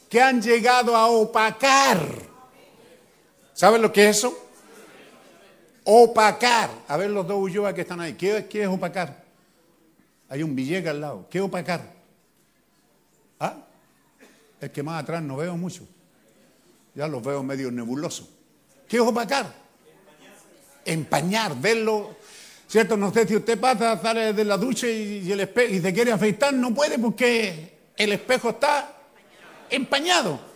que 0.09 0.21
han 0.21 0.41
llegado 0.41 0.95
a 0.95 1.07
opacar. 1.07 1.99
¿Saben 3.53 3.81
lo 3.81 3.91
que 3.91 4.07
es 4.07 4.19
eso? 4.19 4.50
Opacar. 5.83 6.69
A 6.87 6.97
ver 6.97 7.09
los 7.09 7.27
dos 7.27 7.37
Ulloa 7.37 7.73
que 7.73 7.81
están 7.81 7.99
ahí. 8.01 8.13
¿Qué, 8.13 8.47
qué 8.49 8.63
es 8.63 8.67
opacar? 8.67 9.23
Hay 10.29 10.43
un 10.43 10.55
Villega 10.55 10.91
al 10.91 11.01
lado. 11.01 11.27
¿Qué 11.29 11.39
es 11.39 11.43
opacar? 11.43 11.81
¿Ah? 13.39 13.57
Es 14.59 14.69
que 14.69 14.83
más 14.83 15.01
atrás 15.03 15.21
no 15.23 15.37
veo 15.37 15.57
mucho. 15.57 15.87
Ya 16.93 17.07
los 17.07 17.23
veo 17.23 17.41
medio 17.43 17.71
nebulosos. 17.71 18.29
¿Qué 18.87 18.97
es 18.97 19.01
opacar? 19.01 19.53
Empañar, 20.85 21.59
verlo. 21.59 22.15
¿Cierto? 22.67 22.95
No 22.95 23.11
sé 23.13 23.27
si 23.27 23.35
usted 23.35 23.59
pasa, 23.59 23.99
sale 24.01 24.33
de 24.33 24.45
la 24.45 24.57
ducha 24.57 24.87
y, 24.87 25.23
y 25.25 25.31
el 25.31 25.51
y 25.69 25.81
se 25.81 25.93
quiere 25.93 26.11
afeitar, 26.11 26.53
no 26.53 26.73
puede 26.73 26.97
porque 26.97 27.77
el 27.97 28.13
espejo 28.13 28.51
está 28.51 28.95
empañado. 29.69 30.50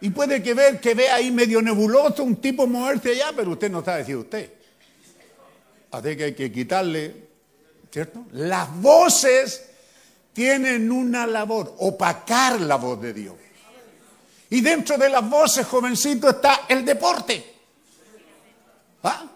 Y 0.00 0.10
puede 0.10 0.42
que 0.42 0.54
ver 0.54 0.80
que 0.80 0.94
ve 0.94 1.08
ahí 1.08 1.30
medio 1.30 1.62
nebuloso 1.62 2.22
un 2.22 2.36
tipo 2.36 2.66
moverse 2.66 3.10
allá, 3.12 3.32
pero 3.34 3.52
usted 3.52 3.70
no 3.70 3.84
sabe 3.84 4.04
si 4.04 4.14
usted. 4.14 4.52
Así 5.90 6.16
que 6.16 6.24
hay 6.24 6.34
que 6.34 6.52
quitarle, 6.52 7.28
¿cierto? 7.90 8.26
Las 8.32 8.74
voces 8.76 9.70
tienen 10.32 10.92
una 10.92 11.26
labor, 11.26 11.74
opacar 11.78 12.60
la 12.60 12.76
voz 12.76 13.00
de 13.00 13.14
Dios. 13.14 13.34
Y 14.50 14.60
dentro 14.60 14.98
de 14.98 15.08
las 15.08 15.28
voces, 15.28 15.66
jovencito, 15.66 16.28
está 16.28 16.66
el 16.68 16.84
deporte. 16.84 17.54
¿Ah? 19.02 19.26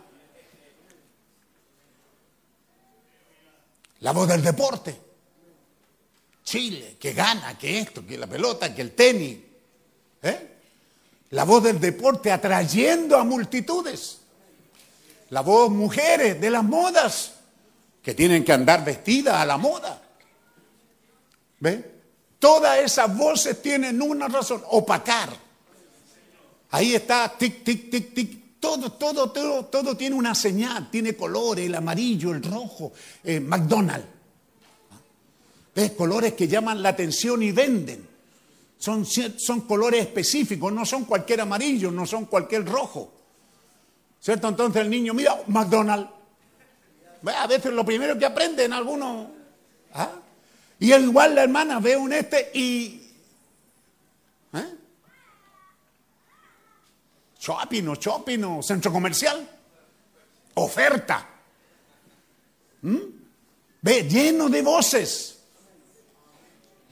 La 4.00 4.12
voz 4.12 4.28
del 4.28 4.42
deporte. 4.42 5.00
Chile, 6.44 6.96
que 6.98 7.12
gana, 7.12 7.56
que 7.56 7.80
esto, 7.80 8.06
que 8.06 8.18
la 8.18 8.26
pelota, 8.26 8.74
que 8.74 8.82
el 8.82 8.92
tenis. 8.92 9.38
¿Eh? 10.22 10.48
La 11.30 11.44
voz 11.44 11.62
del 11.62 11.80
deporte 11.80 12.32
atrayendo 12.32 13.16
a 13.16 13.24
multitudes. 13.24 14.18
La 15.30 15.42
voz 15.42 15.70
mujeres 15.70 16.40
de 16.40 16.50
las 16.50 16.64
modas, 16.64 17.34
que 18.02 18.14
tienen 18.14 18.44
que 18.44 18.52
andar 18.52 18.84
vestidas 18.84 19.36
a 19.36 19.46
la 19.46 19.56
moda. 19.56 20.02
¿Ve? 21.60 21.90
Todas 22.38 22.78
esas 22.78 23.16
voces 23.16 23.60
tienen 23.62 24.00
una 24.00 24.26
razón, 24.26 24.62
opacar. 24.70 25.30
Ahí 26.70 26.94
está, 26.94 27.32
tic, 27.36 27.62
tic, 27.62 27.90
tic, 27.90 28.14
tic. 28.14 28.40
Todo, 28.58 28.92
todo, 28.92 29.30
todo, 29.30 29.66
todo 29.66 29.96
tiene 29.96 30.16
una 30.16 30.34
señal, 30.34 30.90
tiene 30.90 31.14
colores, 31.14 31.66
el 31.66 31.74
amarillo, 31.74 32.32
el 32.32 32.42
rojo, 32.42 32.92
eh, 33.24 33.40
McDonald's. 33.40 34.06
¿Ves? 35.74 35.92
Colores 35.92 36.34
que 36.34 36.48
llaman 36.48 36.82
la 36.82 36.90
atención 36.90 37.42
y 37.42 37.52
venden. 37.52 38.09
Son, 38.80 39.04
son 39.04 39.60
colores 39.66 40.00
específicos, 40.00 40.72
no 40.72 40.86
son 40.86 41.04
cualquier 41.04 41.42
amarillo, 41.42 41.90
no 41.90 42.06
son 42.06 42.24
cualquier 42.24 42.64
rojo. 42.64 43.12
¿Cierto? 44.18 44.48
Entonces 44.48 44.80
el 44.80 44.88
niño, 44.88 45.12
mira, 45.12 45.38
McDonald's. 45.48 46.10
A 47.26 47.46
veces 47.46 47.74
lo 47.74 47.84
primero 47.84 48.18
que 48.18 48.24
aprenden 48.24 48.72
algunos. 48.72 49.28
¿ah? 49.92 50.12
Y 50.78 50.94
igual 50.94 51.34
la 51.34 51.42
hermana 51.42 51.78
ve 51.78 51.94
un 51.94 52.10
este 52.14 52.50
y. 52.54 53.06
¿eh? 54.54 54.74
Shopping 57.38 57.86
o 57.86 57.94
shopping 57.96 58.42
o 58.44 58.62
centro 58.62 58.90
comercial. 58.90 59.46
Oferta. 60.54 61.28
¿Mm? 62.80 62.96
Ve, 63.82 64.08
lleno 64.08 64.48
de 64.48 64.62
voces. 64.62 65.39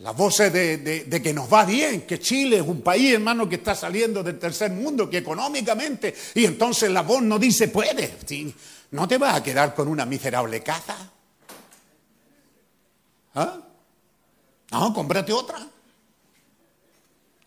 Las 0.01 0.17
voces 0.17 0.53
de, 0.53 1.21
que 1.23 1.33
nos 1.33 1.53
va 1.53 1.65
bien, 1.65 2.03
que 2.03 2.21
Chile 2.21 2.59
es 2.59 2.63
un 2.63 2.83
país, 2.83 3.15
hermano, 3.15 3.49
que 3.49 3.57
está 3.57 3.75
saliendo 3.75 4.23
del 4.23 4.39
tercer 4.39 4.71
mundo, 4.71 5.11
que 5.11 5.19
económicamente, 5.19 6.15
y 6.35 6.45
entonces 6.45 6.91
la 6.91 7.03
voz 7.03 7.21
no 7.23 7.37
dice 7.37 7.67
puede. 7.67 8.17
Sí, 8.25 8.55
no 8.93 9.09
te 9.09 9.19
vas 9.19 9.35
a 9.35 9.43
quedar 9.43 9.75
con 9.75 9.89
una 9.89 10.07
miserable 10.07 10.63
casa. 10.63 11.11
¿Ah? 13.35 13.61
No, 14.71 14.95
cómprate 14.95 15.33
otra. 15.33 15.67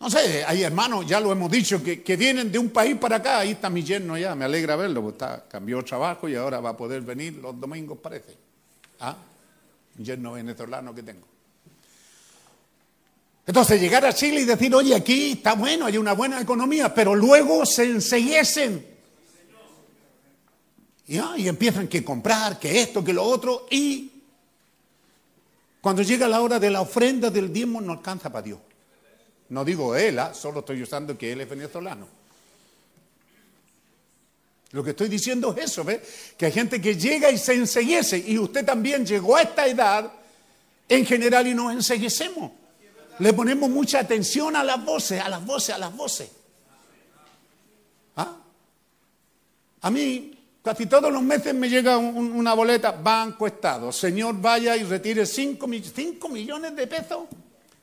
No 0.02 0.10
sé, 0.10 0.44
hay 0.44 0.64
hermanos, 0.64 1.06
ya 1.08 1.22
lo 1.22 1.32
hemos 1.32 1.50
dicho, 1.50 1.82
que, 1.82 2.04
que 2.04 2.18
vienen 2.18 2.52
de 2.52 2.60
un 2.60 2.72
país 2.72 2.98
para 2.98 3.18
acá. 3.18 3.40
Ahí 3.40 3.52
está 3.52 3.70
mi 3.70 3.84
yerno 3.84 4.18
ya, 4.18 4.36
me 4.36 4.44
alegra 4.44 4.76
verlo, 4.76 5.02
porque 5.02 5.24
está, 5.24 5.48
cambió 5.48 5.82
trabajo 5.86 6.28
y 6.28 6.36
ahora 6.36 6.60
va 6.60 6.72
a 6.72 6.78
poder 6.78 7.02
venir 7.02 7.36
los 7.36 7.58
domingos, 7.58 8.00
parece. 8.00 8.36
¿Ah? 9.00 9.16
Un 9.98 10.04
yerno 10.04 10.34
venezolano 10.34 10.94
que 10.94 11.04
tengo. 11.04 11.31
Entonces 13.52 13.82
llegar 13.82 14.06
a 14.06 14.14
Chile 14.14 14.40
y 14.40 14.46
decir, 14.46 14.74
oye, 14.74 14.96
aquí 14.96 15.34
está 15.34 15.56
bueno, 15.56 15.86
hay 15.86 15.98
una 15.98 16.14
buena 16.14 16.40
economía, 16.40 16.96
pero 16.96 17.14
luego 17.14 17.66
se 17.66 17.84
enseguecen. 17.84 18.88
¿Ya? 21.06 21.34
Y 21.36 21.50
empiezan 21.50 21.90
que 21.90 22.02
comprar, 22.02 22.58
que 22.58 22.82
esto, 22.82 23.04
que 23.04 23.12
lo 23.12 23.26
otro, 23.26 23.68
y 23.70 24.10
cuando 25.82 26.02
llega 26.02 26.30
la 26.30 26.42
hora 26.42 26.60
de 26.60 26.70
la 26.70 26.80
ofrenda 26.80 27.30
del 27.30 27.52
diezmo 27.52 27.82
no 27.82 27.92
alcanza 27.92 28.32
para 28.32 28.44
Dios. 28.44 28.60
No 29.50 29.66
digo 29.66 29.98
él, 29.98 30.20
¿ah? 30.20 30.34
solo 30.34 30.62
estoy 30.62 30.82
usando 30.82 31.18
que 31.18 31.34
él 31.34 31.42
es 31.42 31.50
venezolano. 31.50 32.08
Lo 34.72 34.82
que 34.82 34.92
estoy 34.92 35.10
diciendo 35.10 35.54
es 35.58 35.66
eso, 35.66 35.84
¿ves? 35.84 36.00
Que 36.38 36.46
hay 36.46 36.54
gente 36.54 36.80
que 36.80 36.96
llega 36.96 37.30
y 37.30 37.38
se 37.38 37.56
enseguece, 37.56 38.18
y 38.18 38.38
usted 38.38 38.64
también 38.64 39.06
llegó 39.06 39.36
a 39.36 39.42
esta 39.42 39.68
edad 39.68 40.10
en 40.88 41.06
general 41.06 41.46
y 41.48 41.54
nos 41.54 41.74
enseguecemos. 41.74 42.61
Le 43.20 43.34
ponemos 43.34 43.70
mucha 43.70 44.00
atención 44.00 44.56
a 44.56 44.64
las 44.64 44.84
voces, 44.84 45.22
a 45.22 45.30
las 45.30 45.46
voces, 45.46 45.76
a 45.76 45.78
las 45.78 45.96
voces. 45.96 46.32
¿Ah? 48.16 48.36
A 49.82 49.92
mí, 49.92 50.38
casi 50.64 50.86
todos 50.88 51.12
los 51.12 51.22
meses 51.22 51.54
me 51.54 51.70
llega 51.70 51.98
un- 51.98 52.32
una 52.32 52.54
boleta, 52.54 52.92
Banco 52.92 53.46
Estado. 53.48 53.92
Señor, 53.92 54.40
vaya 54.42 54.76
y 54.76 54.84
retire 54.84 55.26
5 55.26 55.68
millones 56.30 56.76
de 56.76 56.88
pesos 56.88 57.28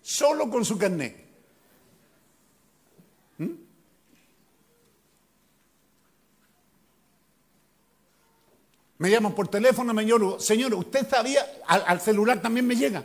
solo 0.03 0.51
con 0.51 0.65
su 0.65 0.77
carnet. 0.77 1.17
¿Mm? 3.39 3.47
Me 8.99 9.11
llaman 9.11 9.35
por 9.35 9.49
teléfono, 9.49 9.95
me. 9.95 10.41
Señor, 10.41 10.75
usted 10.75 11.09
sabía, 11.09 11.47
al 11.67 12.01
celular 12.01 12.43
también 12.43 12.67
me 12.67 12.75
llega. 12.75 13.05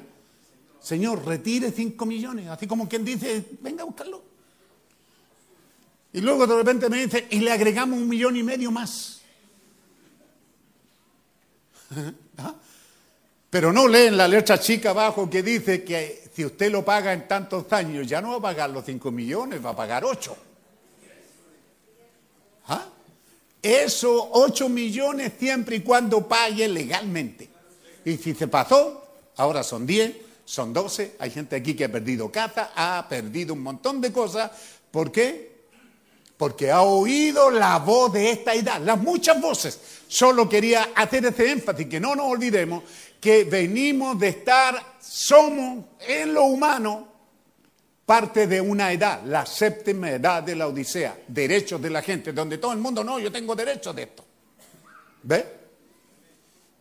Señor, 0.83 1.25
retire 1.25 1.71
5 1.71 2.05
millones, 2.05 2.49
así 2.49 2.67
como 2.67 2.89
quien 2.89 3.05
dice, 3.05 3.45
venga 3.61 3.83
a 3.83 3.85
buscarlo. 3.85 4.21
Y 6.11 6.19
luego 6.19 6.45
de 6.45 6.57
repente 6.57 6.89
me 6.89 7.05
dice, 7.05 7.25
y 7.31 7.39
le 7.39 7.53
agregamos 7.53 7.97
un 7.97 8.09
millón 8.09 8.35
y 8.35 8.43
medio 8.43 8.69
más. 8.69 9.21
¿Ah? 12.37 12.55
Pero 13.49 13.71
no 13.71 13.87
leen 13.87 14.17
la 14.17 14.27
letra 14.27 14.59
chica 14.59 14.89
abajo 14.89 15.29
que 15.29 15.41
dice 15.41 15.85
que 15.85 16.27
si 16.35 16.43
usted 16.43 16.69
lo 16.69 16.83
paga 16.83 17.13
en 17.13 17.29
tantos 17.29 17.71
años, 17.71 18.05
ya 18.05 18.19
no 18.19 18.31
va 18.31 18.37
a 18.37 18.41
pagar 18.41 18.69
los 18.69 18.83
5 18.83 19.09
millones, 19.09 19.65
va 19.65 19.69
a 19.69 19.75
pagar 19.75 20.03
8. 20.03 20.35
¿Ah? 22.67 22.89
Eso, 23.61 24.31
8 24.33 24.67
millones 24.67 25.31
siempre 25.39 25.77
y 25.77 25.79
cuando 25.79 26.27
pague 26.27 26.67
legalmente. 26.67 27.47
Y 28.03 28.17
si 28.17 28.33
se 28.33 28.49
pasó, 28.49 29.07
ahora 29.37 29.63
son 29.63 29.87
10, 29.87 30.32
son 30.45 30.73
12. 30.73 31.15
Hay 31.19 31.31
gente 31.31 31.55
aquí 31.55 31.75
que 31.75 31.85
ha 31.85 31.91
perdido 31.91 32.31
casa, 32.31 32.71
ha 32.75 33.07
perdido 33.07 33.53
un 33.53 33.61
montón 33.61 34.01
de 34.01 34.11
cosas. 34.11 34.51
¿Por 34.91 35.11
qué? 35.11 35.53
Porque 36.37 36.71
ha 36.71 36.81
oído 36.81 37.49
la 37.49 37.79
voz 37.79 38.13
de 38.13 38.31
esta 38.31 38.53
edad, 38.53 38.81
las 38.81 38.99
muchas 38.99 39.39
voces. 39.39 39.79
Solo 40.07 40.49
quería 40.49 40.89
hacer 40.95 41.25
ese 41.25 41.51
énfasis, 41.51 41.87
que 41.87 41.99
no 41.99 42.15
nos 42.15 42.27
olvidemos 42.27 42.83
que 43.23 43.45
venimos 43.45 44.19
de 44.19 44.27
estar, 44.27 44.97
somos 44.99 45.85
en 46.01 46.33
lo 46.33 46.43
humano 46.43 47.07
parte 48.05 48.47
de 48.47 48.59
una 48.59 48.91
edad, 48.91 49.21
la 49.25 49.45
séptima 49.45 50.11
edad 50.11 50.43
de 50.43 50.57
la 50.57 50.67
Odisea, 50.67 51.17
derechos 51.25 51.81
de 51.81 51.89
la 51.89 52.01
gente, 52.01 52.33
donde 52.33 52.57
todo 52.57 52.73
el 52.73 52.79
mundo, 52.79 53.01
no, 53.01 53.19
yo 53.19 53.31
tengo 53.31 53.55
derechos 53.55 53.95
de 53.95 54.03
esto. 54.03 54.25
¿Ve? 55.23 55.62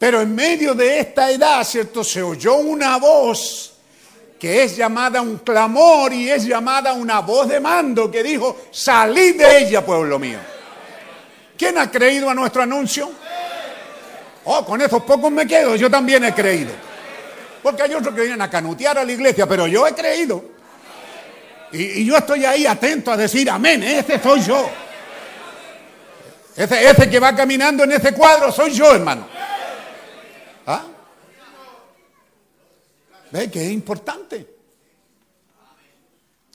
Pero 0.02 0.20
en 0.20 0.34
medio 0.34 0.74
de 0.74 0.98
esta 0.98 1.30
edad, 1.30 1.62
¿cierto? 1.62 2.02
Se 2.02 2.20
oyó 2.20 2.56
una 2.56 2.96
voz 2.96 3.74
que 4.36 4.64
es 4.64 4.76
llamada 4.76 5.20
un 5.20 5.38
clamor 5.38 6.12
y 6.12 6.28
es 6.28 6.44
llamada 6.44 6.92
una 6.92 7.20
voz 7.20 7.48
de 7.48 7.60
mando 7.60 8.10
que 8.10 8.20
dijo, 8.20 8.62
salid 8.72 9.38
de 9.38 9.58
ella, 9.58 9.86
pueblo 9.86 10.18
mío. 10.18 10.40
¿Quién 11.56 11.78
ha 11.78 11.88
creído 11.88 12.28
a 12.28 12.34
nuestro 12.34 12.62
anuncio? 12.62 13.12
Oh, 14.42 14.64
con 14.64 14.82
esos 14.82 15.04
pocos 15.04 15.30
me 15.30 15.46
quedo, 15.46 15.76
yo 15.76 15.88
también 15.88 16.24
he 16.24 16.34
creído. 16.34 16.72
Porque 17.62 17.82
hay 17.82 17.94
otros 17.94 18.12
que 18.12 18.22
vienen 18.22 18.42
a 18.42 18.50
canutear 18.50 18.98
a 18.98 19.04
la 19.04 19.12
iglesia, 19.12 19.46
pero 19.46 19.68
yo 19.68 19.86
he 19.86 19.94
creído. 19.94 20.44
Y, 21.70 22.00
y 22.00 22.06
yo 22.06 22.16
estoy 22.16 22.44
ahí 22.44 22.66
atento 22.66 23.12
a 23.12 23.16
decir, 23.16 23.48
amén, 23.48 23.84
ese 23.84 24.20
soy 24.20 24.40
yo. 24.42 24.68
Ese, 26.56 26.90
ese 26.90 27.08
que 27.08 27.20
va 27.20 27.36
caminando 27.36 27.84
en 27.84 27.92
ese 27.92 28.12
cuadro 28.12 28.50
soy 28.50 28.72
yo, 28.72 28.92
hermano. 28.92 29.28
¿Ve 33.32 33.50
que 33.50 33.64
es 33.64 33.72
importante? 33.72 34.46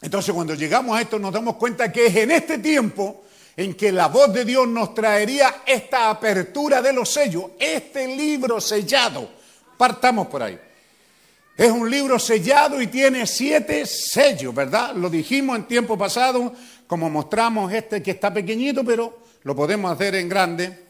Entonces 0.01 0.33
cuando 0.33 0.53
llegamos 0.53 0.95
a 0.95 1.01
esto 1.01 1.17
nos 1.17 1.33
damos 1.33 1.55
cuenta 1.55 1.91
que 1.91 2.05
es 2.05 2.15
en 2.15 2.31
este 2.31 2.59
tiempo 2.59 3.23
en 3.55 3.73
que 3.73 3.91
la 3.91 4.07
voz 4.07 4.31
de 4.31 4.45
Dios 4.45 4.67
nos 4.67 4.93
traería 4.93 5.63
esta 5.65 6.11
apertura 6.11 6.79
de 6.79 6.93
los 6.93 7.09
sellos, 7.09 7.45
este 7.57 8.07
libro 8.15 8.61
sellado. 8.61 9.27
Partamos 9.75 10.27
por 10.27 10.43
ahí. 10.43 10.59
Es 11.57 11.71
un 11.71 11.89
libro 11.89 12.19
sellado 12.19 12.79
y 12.79 12.85
tiene 12.85 13.25
siete 13.25 13.87
sellos, 13.87 14.53
¿verdad? 14.53 14.93
Lo 14.93 15.09
dijimos 15.09 15.57
en 15.57 15.65
tiempo 15.65 15.97
pasado, 15.97 16.53
como 16.85 17.09
mostramos 17.09 17.73
este 17.73 18.03
que 18.03 18.11
está 18.11 18.31
pequeñito, 18.31 18.83
pero 18.83 19.23
lo 19.41 19.55
podemos 19.55 19.91
hacer 19.91 20.13
en 20.13 20.29
grande. 20.29 20.87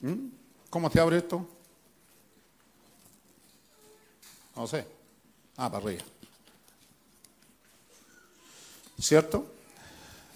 ¿Mm? 0.00 0.26
¿Cómo 0.68 0.90
se 0.90 0.98
abre 0.98 1.18
esto? 1.18 1.48
No 4.56 4.66
sé. 4.66 4.95
Ah, 5.56 5.70
para 5.70 5.84
arriba. 5.84 6.04
¿Cierto? 8.98 9.46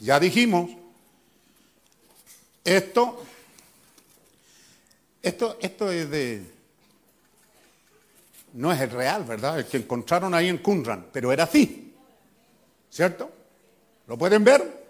Ya 0.01 0.19
dijimos, 0.19 0.71
esto, 2.65 3.25
esto, 5.23 5.59
esto 5.61 5.91
es 5.91 6.11
de, 6.11 6.47
no 8.55 8.73
es 8.73 8.81
el 8.81 8.91
real, 8.91 9.25
¿verdad? 9.25 9.59
El 9.59 9.67
que 9.67 9.79
encontraron 9.79 10.35
ahí 10.35 10.49
en 10.49 10.59
Qumran, 10.59 11.07
pero 11.13 11.33
era 11.33 11.45
así, 11.45 11.95
¿cierto? 12.91 13.31
¿Lo 14.07 14.17
pueden 14.17 14.43
ver? 14.45 14.89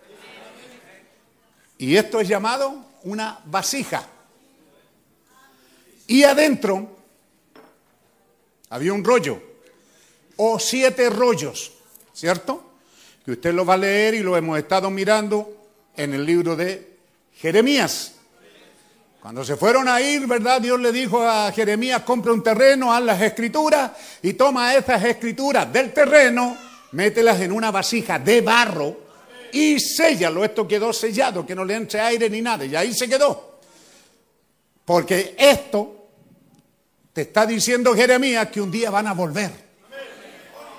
Y 1.78 1.96
esto 1.96 2.20
es 2.20 2.28
llamado 2.28 2.84
una 3.02 3.40
vasija. 3.46 4.06
Y 6.06 6.24
adentro 6.24 6.96
había 8.68 8.92
un 8.92 9.04
rollo, 9.04 9.49
o 10.42 10.58
siete 10.58 11.10
rollos, 11.10 11.70
¿cierto? 12.14 12.64
Que 13.22 13.32
usted 13.32 13.52
lo 13.52 13.66
va 13.66 13.74
a 13.74 13.76
leer 13.76 14.14
y 14.14 14.20
lo 14.20 14.38
hemos 14.38 14.58
estado 14.58 14.90
mirando 14.90 15.54
en 15.94 16.14
el 16.14 16.24
libro 16.24 16.56
de 16.56 16.96
Jeremías. 17.34 18.14
Cuando 19.20 19.44
se 19.44 19.56
fueron 19.56 19.86
a 19.86 20.00
ir, 20.00 20.26
¿verdad? 20.26 20.62
Dios 20.62 20.80
le 20.80 20.92
dijo 20.92 21.22
a 21.22 21.52
Jeremías, 21.52 22.00
compra 22.04 22.32
un 22.32 22.42
terreno, 22.42 22.90
haz 22.90 23.02
las 23.02 23.20
escrituras 23.20 23.90
y 24.22 24.32
toma 24.32 24.74
esas 24.74 25.04
escrituras 25.04 25.70
del 25.70 25.92
terreno, 25.92 26.56
mételas 26.92 27.38
en 27.42 27.52
una 27.52 27.70
vasija 27.70 28.18
de 28.18 28.40
barro 28.40 28.96
y 29.52 29.78
séllalo. 29.78 30.42
Esto 30.42 30.66
quedó 30.66 30.90
sellado, 30.94 31.44
que 31.44 31.54
no 31.54 31.66
le 31.66 31.74
entre 31.74 32.00
aire 32.00 32.30
ni 32.30 32.40
nada. 32.40 32.64
Y 32.64 32.74
ahí 32.74 32.94
se 32.94 33.06
quedó. 33.06 33.58
Porque 34.86 35.34
esto 35.36 36.08
te 37.12 37.20
está 37.20 37.44
diciendo 37.44 37.94
Jeremías 37.94 38.48
que 38.48 38.62
un 38.62 38.70
día 38.70 38.88
van 38.88 39.06
a 39.06 39.12
volver. 39.12 39.69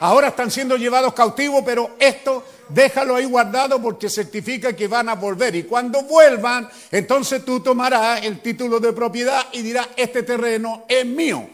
Ahora 0.02 0.30
están 0.30 0.50
siendo 0.50 0.78
llevados 0.78 1.14
cautivos, 1.14 1.62
pero 1.64 1.92
esto 2.00 2.44
déjalo 2.70 3.16
ahí 3.16 3.26
guardado 3.26 3.80
porque 3.80 4.10
certifica 4.10 4.76
que 4.76 4.88
van 4.88 5.10
a 5.10 5.14
volver. 5.14 5.56
Y 5.56 5.64
cuando 5.64 6.02
vuelvan, 6.02 6.68
entonces 6.92 7.46
tú 7.46 7.60
tomarás 7.60 8.24
el 8.24 8.40
título 8.42 8.80
de 8.80 8.94
propiedad 8.94 9.46
y 9.52 9.62
dirás, 9.62 9.90
este 9.96 10.24
terreno 10.24 10.86
es 10.88 11.06
mío. 11.06 11.48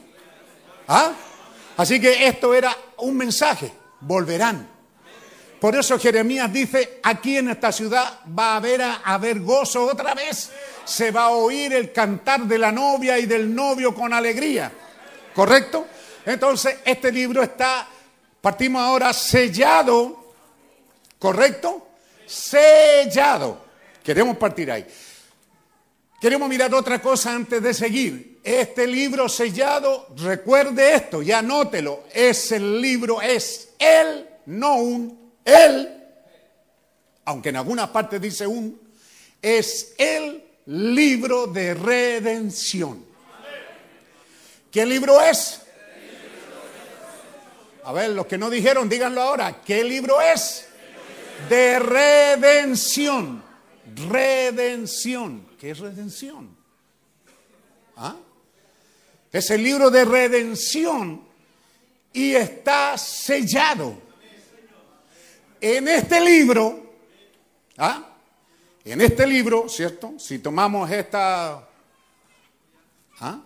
¿Ah? 0.88 1.12
Así 1.76 2.00
que 2.00 2.26
esto 2.26 2.54
era 2.54 2.74
un 3.00 3.18
mensaje, 3.18 3.70
volverán. 4.00 4.66
Por 5.60 5.76
eso 5.76 6.00
Jeremías 6.00 6.54
dice, 6.54 7.02
aquí 7.04 7.36
en 7.36 7.50
esta 7.50 7.74
ciudad 7.74 8.20
va 8.28 8.54
a 8.54 8.56
haber, 8.56 8.82
a 8.82 9.02
haber 9.04 9.42
gozo 9.42 9.88
otra 9.88 10.14
vez. 10.14 10.52
Se 10.86 11.12
va 11.12 11.24
a 11.24 11.30
oír 11.32 11.74
el 11.74 11.92
cantar 11.92 12.44
de 12.44 12.58
la 12.58 12.72
novia 12.72 13.20
y 13.20 13.26
del 13.26 13.54
novio 13.54 13.94
con 13.94 14.14
alegría. 14.14 14.72
¿Correcto? 15.36 15.86
Entonces, 16.26 16.78
este 16.86 17.12
libro 17.12 17.44
está, 17.44 17.88
partimos 18.48 18.82
ahora, 18.82 19.12
sellado. 19.12 20.34
¿Correcto? 21.20 21.86
Sellado. 22.26 23.62
Queremos 24.02 24.38
partir 24.38 24.72
ahí. 24.72 24.88
Queremos 26.22 26.48
mirar 26.48 26.74
otra 26.74 27.02
cosa 27.02 27.34
antes 27.34 27.62
de 27.62 27.74
seguir. 27.74 28.40
Este 28.42 28.88
libro 28.88 29.28
sellado, 29.28 30.08
recuerde 30.16 30.96
esto 30.96 31.22
y 31.22 31.34
anótelo. 31.34 32.06
Es 32.14 32.54
el 32.54 32.82
libro, 32.82 33.22
es 33.22 33.72
el, 33.78 34.26
no 34.46 34.78
un, 34.78 35.34
el, 35.44 36.06
aunque 37.26 37.50
en 37.50 37.58
algunas 37.58 37.90
partes 37.90 38.22
dice 38.22 38.48
un, 38.48 38.80
es 39.42 39.94
el 39.98 40.42
libro 40.68 41.48
de 41.48 41.74
redención. 41.74 43.06
¿Qué 44.72 44.86
libro 44.86 45.22
es? 45.22 45.67
A 47.88 47.94
ver, 47.94 48.10
los 48.10 48.26
que 48.26 48.38
no 48.38 48.50
dijeron, 48.50 48.90
díganlo 48.90 49.22
ahora. 49.22 49.62
¿Qué 49.62 49.82
libro 49.82 50.20
es? 50.20 50.68
De 51.48 51.80
redención. 51.80 53.42
Redención. 54.10 55.48
¿Qué 55.58 55.70
es 55.70 55.80
redención? 55.80 56.54
¿Ah? 57.96 58.18
Es 59.32 59.50
el 59.52 59.64
libro 59.64 59.90
de 59.90 60.04
redención 60.04 61.22
y 62.12 62.36
está 62.36 62.98
sellado. 62.98 63.98
En 65.62 65.88
este 65.88 66.20
libro, 66.20 66.94
¿ah? 67.78 68.06
En 68.84 69.00
este 69.00 69.26
libro, 69.26 69.70
¿cierto? 69.70 70.16
Si 70.20 70.40
tomamos 70.40 70.92
esta, 70.92 71.66
¿ah? 73.22 73.40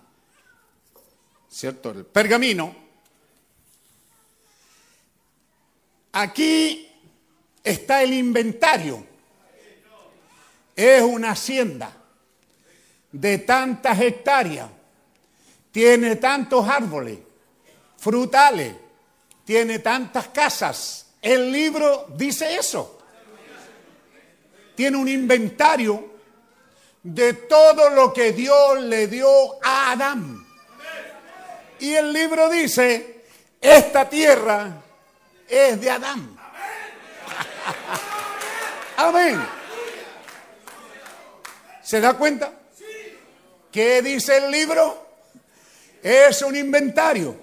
¿cierto? 1.47 1.91
El 1.91 2.05
pergamino. 2.05 2.80
Aquí 6.11 6.89
está 7.63 8.03
el 8.03 8.13
inventario. 8.13 9.05
Es 10.75 11.01
una 11.01 11.31
hacienda. 11.31 11.97
de 13.11 13.39
tantas 13.39 13.99
hectáreas, 13.99 14.69
tiene 15.71 16.15
tantos 16.15 16.67
árboles, 16.67 17.19
frutales, 17.97 18.73
tiene 19.43 19.79
tantas 19.79 20.29
casas. 20.29 21.07
El 21.21 21.51
libro 21.51 22.07
dice 22.15 22.55
eso. 22.55 22.99
Tiene 24.75 24.97
un 24.97 25.09
inventario 25.09 26.11
de 27.03 27.33
todo 27.33 27.89
lo 27.89 28.13
que 28.13 28.31
Dios 28.31 28.81
le 28.81 29.07
dio 29.07 29.27
a 29.63 29.91
Adán. 29.91 30.45
Y 31.79 31.93
el 31.93 32.13
libro 32.13 32.49
dice, 32.49 33.25
esta 33.59 34.07
tierra 34.07 34.80
es 35.51 35.81
de 35.81 35.89
Adán. 35.89 36.37
Amén. 38.97 39.41
¿Se 41.83 41.99
da 41.99 42.13
cuenta? 42.13 42.53
¿Qué 43.71 44.01
dice 44.01 44.37
el 44.37 44.51
libro? 44.51 45.07
Es 46.01 46.41
un 46.41 46.55
inventario 46.55 47.35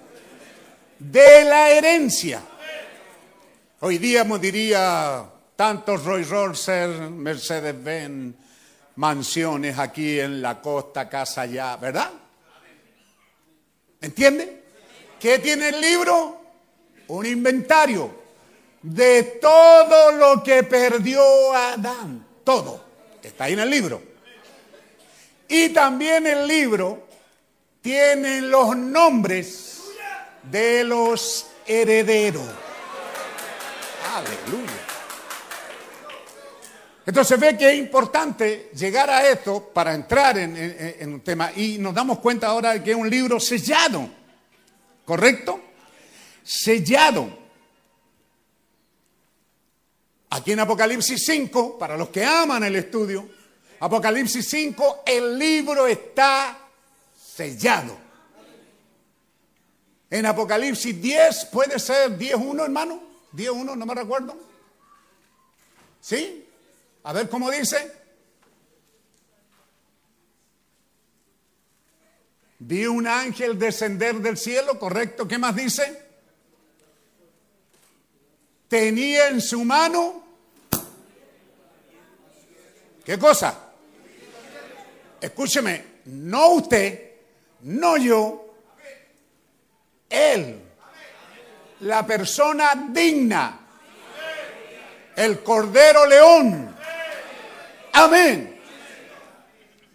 de 0.97 1.43
la 1.45 1.69
herencia. 1.69 2.41
Hoy 3.81 3.97
día 3.97 4.23
me 4.23 4.39
diría 4.39 5.25
tantos 5.55 6.03
Rolls 6.03 6.29
Royce, 6.29 6.87
Mercedes-Benz, 6.87 8.35
mansiones 8.95 9.77
aquí 9.79 10.19
en 10.19 10.41
la 10.41 10.61
costa, 10.61 11.07
casa 11.07 11.41
allá, 11.41 11.77
¿verdad? 11.77 12.09
¿Entiende? 14.01 14.63
¿Qué 15.19 15.39
tiene 15.39 15.69
el 15.69 15.81
libro? 15.81 16.38
Un 17.09 17.25
inventario 17.25 18.11
de 18.81 19.23
todo 19.41 20.11
lo 20.13 20.43
que 20.43 20.63
perdió 20.63 21.53
Adán. 21.53 22.25
Todo. 22.43 22.83
Está 23.21 23.45
ahí 23.45 23.53
en 23.53 23.59
el 23.59 23.69
libro. 23.69 24.01
Y 25.47 25.69
también 25.69 26.25
el 26.27 26.47
libro 26.47 27.07
tiene 27.81 28.41
los 28.41 28.75
nombres 28.75 29.81
de 30.43 30.83
los 30.83 31.47
herederos. 31.65 32.47
Aleluya. 34.13 34.71
Entonces 37.05 37.39
ve 37.39 37.57
que 37.57 37.71
es 37.71 37.79
importante 37.79 38.69
llegar 38.75 39.09
a 39.09 39.27
esto 39.27 39.71
para 39.73 39.95
entrar 39.95 40.37
en, 40.37 41.11
un 41.11 41.21
tema 41.21 41.51
y 41.55 41.79
nos 41.79 41.93
damos 41.95 42.19
cuenta 42.19 42.47
ahora 42.47 42.73
de 42.73 42.83
que 42.83 42.91
es 42.91 42.95
un 42.95 43.09
libro 43.09 43.39
sellado, 43.39 44.07
¿correcto? 45.05 45.59
Sellado. 46.49 47.29
Aquí 50.31 50.53
en 50.53 50.59
Apocalipsis 50.59 51.23
5, 51.23 51.77
para 51.77 51.95
los 51.95 52.09
que 52.09 52.25
aman 52.25 52.63
el 52.63 52.75
estudio, 52.75 53.29
Apocalipsis 53.79 54.49
5, 54.49 55.03
el 55.05 55.37
libro 55.37 55.85
está 55.85 56.57
sellado. 57.15 57.95
En 60.09 60.25
Apocalipsis 60.25 60.99
10, 60.99 61.45
puede 61.51 61.77
ser 61.77 62.17
10.1, 62.17 62.63
hermano, 62.63 62.99
10.1, 63.33 63.77
no 63.77 63.85
me 63.85 63.93
recuerdo. 63.93 64.35
¿Sí? 66.01 66.47
A 67.03 67.13
ver 67.13 67.29
cómo 67.29 67.51
dice. 67.51 67.91
Vi 72.57 72.87
un 72.87 73.05
ángel 73.05 73.59
descender 73.59 74.15
del 74.15 74.35
cielo, 74.35 74.79
correcto. 74.79 75.27
¿Qué 75.27 75.37
más 75.37 75.55
dice? 75.55 76.08
Tenía 78.69 79.27
en 79.29 79.41
su 79.41 79.65
mano. 79.65 80.23
¿Qué 83.03 83.17
cosa? 83.17 83.57
Escúcheme, 85.19 85.83
no 86.05 86.49
usted, 86.51 87.11
no 87.61 87.97
yo, 87.97 88.53
él, 90.07 90.61
la 91.81 92.05
persona 92.05 92.87
digna, 92.89 93.59
el 95.15 95.41
cordero 95.41 96.05
león. 96.05 96.75
Amén. 97.93 98.59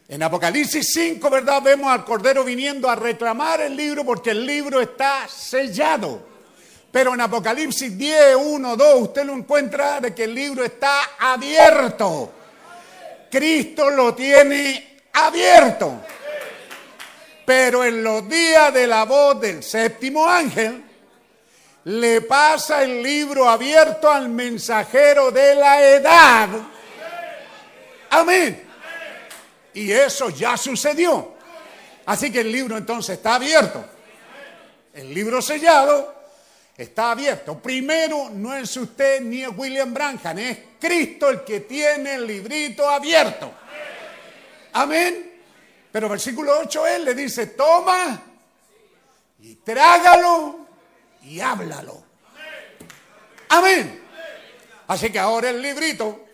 En 0.09 0.23
Apocalipsis 0.23 0.93
5, 0.93 1.31
¿verdad? 1.31 1.63
Vemos 1.63 1.91
al 1.91 2.05
Cordero 2.05 2.45
viniendo 2.45 2.91
a 2.91 2.95
reclamar 2.95 3.63
el 3.63 3.75
libro 3.75 4.05
porque 4.05 4.31
el 4.31 4.45
libro 4.45 4.81
está 4.81 5.27
sellado. 5.29 6.34
Pero 6.95 7.13
en 7.13 7.21
Apocalipsis 7.23 7.99
10, 7.99 8.37
1, 8.37 8.77
2, 8.77 9.01
usted 9.01 9.25
lo 9.25 9.33
encuentra 9.33 10.01
de 10.01 10.15
que 10.15 10.23
el 10.23 10.33
libro 10.33 10.63
está 10.63 11.17
abierto. 11.19 12.33
Cristo 13.29 13.91
lo 13.91 14.15
tiene 14.15 15.01
abierto. 15.13 16.03
Pero 17.45 17.83
en 17.85 18.01
los 18.01 18.29
días 18.29 18.73
de 18.73 18.87
la 18.87 19.07
voz 19.07 19.41
del 19.41 19.65
séptimo 19.65 20.25
ángel, 20.25 20.85
le 21.83 22.21
pasa 22.21 22.85
el 22.85 23.03
libro 23.03 23.49
abierto 23.49 24.09
al 24.09 24.29
mensajero 24.29 25.33
de 25.33 25.57
la 25.57 25.83
edad. 25.83 26.49
Amén. 28.11 28.69
Y 29.73 29.91
eso 29.91 30.31
ya 30.31 30.57
sucedió. 30.57 31.35
Así 32.07 32.31
que 32.31 32.43
el 32.43 32.53
libro 32.53 32.77
entonces 32.77 33.17
está 33.17 33.35
abierto. 33.35 33.85
El 34.93 35.13
libro 35.13 35.43
sellado 35.43 36.14
está 36.77 37.13
abierto. 37.13 37.59
Primero, 37.59 38.31
no 38.31 38.55
es 38.55 38.77
usted 38.77 39.21
ni 39.21 39.43
es 39.43 39.51
William 39.57 39.93
Branham, 39.95 40.39
es 40.39 40.59
Cristo 40.81 41.31
el 41.31 41.45
que 41.45 41.61
tiene 41.61 42.15
el 42.15 42.27
librito 42.27 42.89
abierto. 42.89 43.53
Amén. 44.73 45.33
Pero 45.93 46.09
versículo 46.09 46.59
8 46.61 46.87
él 46.89 47.05
le 47.05 47.15
dice, 47.15 47.49
toma 47.49 48.21
y 49.41 49.55
trágalo 49.57 50.67
y 51.23 51.41
háblalo. 51.41 52.03
Amén. 53.51 54.03
Así 54.89 55.11
que 55.11 55.19
ahora 55.19 55.51
el 55.51 55.63
librito 55.63 56.25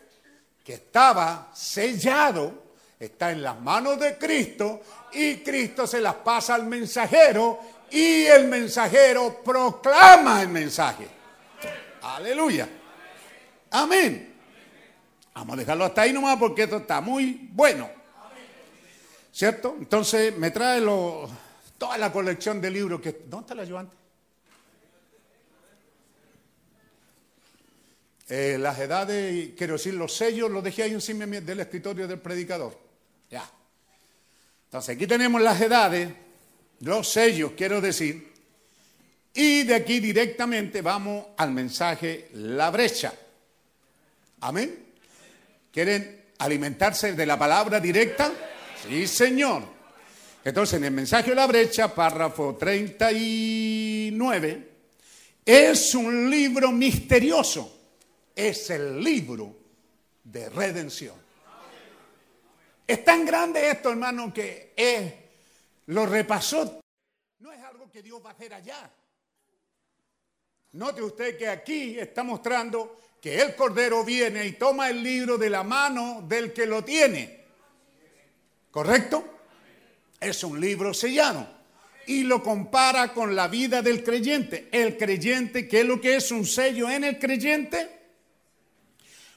que 0.64 0.74
estaba 0.74 1.50
sellado 1.52 2.70
está 2.98 3.30
en 3.30 3.42
las 3.42 3.60
manos 3.60 3.98
de 3.98 4.16
Cristo 4.16 4.80
y 5.12 5.36
Cristo 5.38 5.86
se 5.86 6.00
las 6.00 6.14
pasa 6.16 6.54
al 6.54 6.64
mensajero 6.64 7.60
y 7.90 8.26
el 8.26 8.48
mensajero 8.48 9.42
proclama 9.44 10.42
el 10.42 10.48
mensaje. 10.48 11.08
Aleluya. 12.02 12.68
Amén. 13.70 14.34
Vamos 15.34 15.54
a 15.54 15.56
dejarlo 15.56 15.84
hasta 15.84 16.02
ahí 16.02 16.12
nomás 16.12 16.36
porque 16.38 16.64
esto 16.64 16.78
está 16.78 17.00
muy 17.00 17.48
bueno. 17.52 17.90
¿Cierto? 19.32 19.76
Entonces 19.78 20.36
me 20.36 20.50
trae 20.50 20.82
toda 21.78 21.96
la 21.98 22.12
colección 22.12 22.60
de 22.60 22.70
libros 22.70 23.00
que... 23.00 23.22
¿Dónde 23.26 23.44
está 23.44 23.54
la 23.54 23.62
ayudante? 23.62 23.96
Eh, 28.28 28.58
las 28.60 28.78
edades, 28.78 29.50
quiero 29.56 29.72
decir, 29.72 29.94
los 29.94 30.14
sellos 30.14 30.48
los 30.50 30.62
dejé 30.62 30.84
ahí 30.84 30.92
encima 30.92 31.26
del 31.26 31.60
escritorio 31.60 32.06
del 32.06 32.20
predicador. 32.20 32.78
Ya. 33.28 33.48
Entonces 34.66 34.94
aquí 34.94 35.06
tenemos 35.06 35.42
las 35.42 35.60
edades, 35.60 36.12
los 36.80 37.10
sellos, 37.10 37.52
quiero 37.56 37.80
decir, 37.80 38.30
y 39.32 39.62
de 39.62 39.74
aquí 39.74 40.00
directamente 40.00 40.82
vamos 40.82 41.28
al 41.36 41.52
mensaje 41.52 42.28
La 42.34 42.70
Brecha. 42.70 43.14
Amén. 44.40 44.86
¿Quieren 45.72 46.24
alimentarse 46.38 47.12
de 47.12 47.26
la 47.26 47.38
palabra 47.38 47.78
directa? 47.80 48.32
Sí, 48.88 49.06
Señor. 49.06 49.62
Entonces, 50.42 50.78
en 50.78 50.84
el 50.84 50.92
mensaje 50.92 51.28
de 51.30 51.36
la 51.36 51.46
brecha, 51.46 51.94
párrafo 51.94 52.56
39, 52.56 54.70
es 55.44 55.94
un 55.94 56.30
libro 56.30 56.72
misterioso. 56.72 57.76
Es 58.34 58.70
el 58.70 59.04
libro 59.04 59.54
de 60.24 60.48
redención. 60.48 61.16
Es 62.86 63.04
tan 63.04 63.26
grande 63.26 63.70
esto, 63.70 63.90
hermano, 63.90 64.32
que 64.32 64.72
es, 64.74 65.12
lo 65.90 66.06
repasó. 66.06 66.80
No 67.40 67.52
es 67.52 67.62
algo 67.62 67.90
que 67.90 68.02
Dios 68.02 68.24
va 68.24 68.30
a 68.30 68.32
hacer 68.32 68.54
allá. 68.54 68.90
Note 70.72 71.02
usted 71.02 71.36
que 71.36 71.48
aquí 71.48 71.98
está 71.98 72.22
mostrando 72.22 73.00
que 73.20 73.40
el 73.40 73.56
Cordero 73.56 74.04
viene 74.04 74.46
y 74.46 74.52
toma 74.52 74.88
el 74.88 75.02
libro 75.02 75.36
de 75.36 75.50
la 75.50 75.64
mano 75.64 76.24
del 76.28 76.52
que 76.52 76.66
lo 76.66 76.84
tiene. 76.84 77.44
¿Correcto? 78.70 79.40
Es 80.20 80.44
un 80.44 80.60
libro 80.60 80.94
sellado. 80.94 81.58
Y 82.06 82.22
lo 82.22 82.40
compara 82.42 83.12
con 83.12 83.34
la 83.34 83.48
vida 83.48 83.82
del 83.82 84.04
creyente. 84.04 84.68
El 84.70 84.96
creyente, 84.96 85.66
¿qué 85.66 85.80
es 85.80 85.86
lo 85.86 86.00
que 86.00 86.16
es 86.16 86.30
un 86.30 86.46
sello 86.46 86.88
en 86.88 87.02
el 87.02 87.18
creyente? 87.18 87.98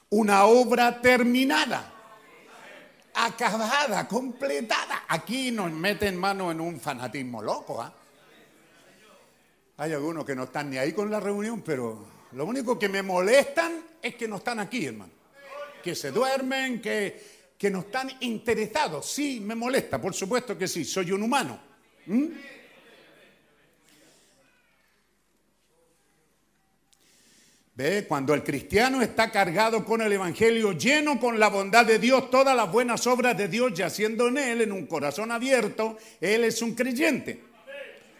Una 0.09 0.45
obra 0.45 1.01
terminada, 1.01 1.92
acabada, 3.13 4.07
completada. 4.07 5.03
Aquí 5.07 5.51
nos 5.51 5.71
meten 5.71 6.17
mano 6.17 6.51
en 6.51 6.59
un 6.61 6.79
fanatismo 6.79 7.41
loco. 7.41 7.81
¿ah? 7.81 7.93
Hay 9.77 9.93
algunos 9.93 10.25
que 10.25 10.35
no 10.35 10.43
están 10.43 10.69
ni 10.69 10.77
ahí 10.77 10.93
con 10.93 11.09
la 11.09 11.19
reunión, 11.19 11.61
pero 11.61 12.05
lo 12.33 12.45
único 12.45 12.77
que 12.77 12.89
me 12.89 13.01
molestan 13.01 13.83
es 14.01 14.15
que 14.15 14.27
no 14.27 14.37
están 14.37 14.59
aquí, 14.59 14.85
hermano. 14.85 15.11
Que 15.83 15.95
se 15.95 16.11
duermen, 16.11 16.81
que, 16.81 17.53
que 17.57 17.69
no 17.69 17.79
están 17.79 18.11
interesados. 18.21 19.05
Sí, 19.05 19.39
me 19.39 19.55
molesta, 19.55 20.01
por 20.01 20.13
supuesto 20.13 20.57
que 20.57 20.67
sí, 20.67 20.85
soy 20.85 21.11
un 21.11 21.23
humano. 21.23 21.59
¿Mm? 22.05 22.25
¿Ve? 27.75 28.05
Cuando 28.07 28.35
el 28.35 28.43
cristiano 28.43 29.01
está 29.01 29.31
cargado 29.31 29.83
con 29.83 30.01
el 30.01 30.13
Evangelio, 30.13 30.73
lleno 30.73 31.19
con 31.19 31.39
la 31.39 31.47
bondad 31.47 31.85
de 31.85 31.97
Dios, 31.97 32.29
todas 32.29 32.55
las 32.55 32.71
buenas 32.71 33.07
obras 33.07 33.35
de 33.35 33.47
Dios 33.47 33.73
yaciendo 33.73 34.27
en 34.27 34.37
él, 34.37 34.61
en 34.61 34.71
un 34.71 34.85
corazón 34.85 35.31
abierto, 35.31 35.97
él 36.21 36.43
es 36.43 36.61
un 36.61 36.75
creyente. 36.75 37.41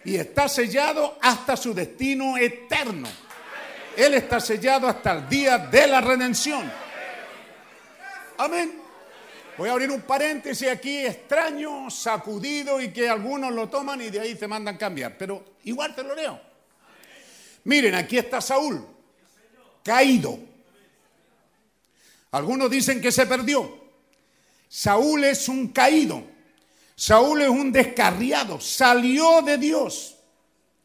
Y 0.05 0.15
está 0.15 0.49
sellado 0.49 1.19
hasta 1.21 1.55
su 1.55 1.71
destino 1.73 2.35
eterno. 2.35 3.07
Él 3.95 4.15
está 4.15 4.39
sellado 4.39 4.87
hasta 4.87 5.11
el 5.11 5.29
día 5.29 5.59
de 5.59 5.85
la 5.85 6.01
redención. 6.01 6.71
Amén. 8.39 8.81
Voy 9.55 9.69
a 9.69 9.73
abrir 9.73 9.91
un 9.91 10.01
paréntesis 10.01 10.67
aquí 10.67 11.05
extraño, 11.05 11.91
sacudido 11.91 12.81
y 12.81 12.91
que 12.91 13.07
algunos 13.07 13.53
lo 13.53 13.69
toman 13.69 14.01
y 14.01 14.09
de 14.09 14.19
ahí 14.19 14.35
se 14.35 14.47
mandan 14.47 14.77
cambiar. 14.77 15.15
Pero 15.15 15.45
igual 15.65 15.93
te 15.93 16.01
lo 16.01 16.15
leo. 16.15 16.41
Miren, 17.65 17.93
aquí 17.93 18.17
está 18.17 18.41
Saúl 18.41 18.92
caído. 19.83 20.39
Algunos 22.31 22.71
dicen 22.71 23.01
que 23.01 23.11
se 23.11 23.27
perdió. 23.27 23.77
Saúl 24.67 25.23
es 25.23 25.47
un 25.47 25.67
caído. 25.67 26.23
Saúl 26.95 27.41
es 27.41 27.49
un 27.49 27.71
descarriado. 27.71 28.59
Salió 28.59 29.41
de 29.43 29.57
Dios. 29.57 30.17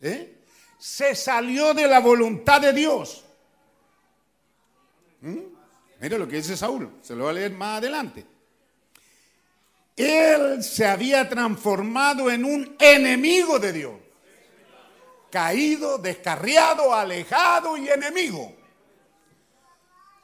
¿eh? 0.03 0.43
Se 0.79 1.15
salió 1.15 1.73
de 1.73 1.87
la 1.87 2.01
voluntad 2.01 2.61
de 2.61 2.73
Dios. 2.75 3.25
¿Mm? 5.23 5.39
Mire 6.01 6.19
lo 6.19 6.29
que 6.29 6.37
dice 6.37 6.57
Saúl. 6.57 6.99
Se 7.01 7.15
lo 7.15 7.25
voy 7.25 7.31
a 7.31 7.35
leer 7.35 7.53
más 7.53 7.79
adelante. 7.79 8.27
Él 9.97 10.63
se 10.63 10.87
había 10.87 11.29
transformado 11.29 12.31
en 12.31 12.45
un 12.45 12.77
enemigo 12.79 13.59
de 13.59 13.73
Dios. 13.73 13.95
Caído, 15.31 15.99
descarriado, 15.99 16.95
alejado 16.95 17.77
y 17.77 17.89
enemigo. 17.89 18.58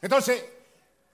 Entonces, 0.05 0.45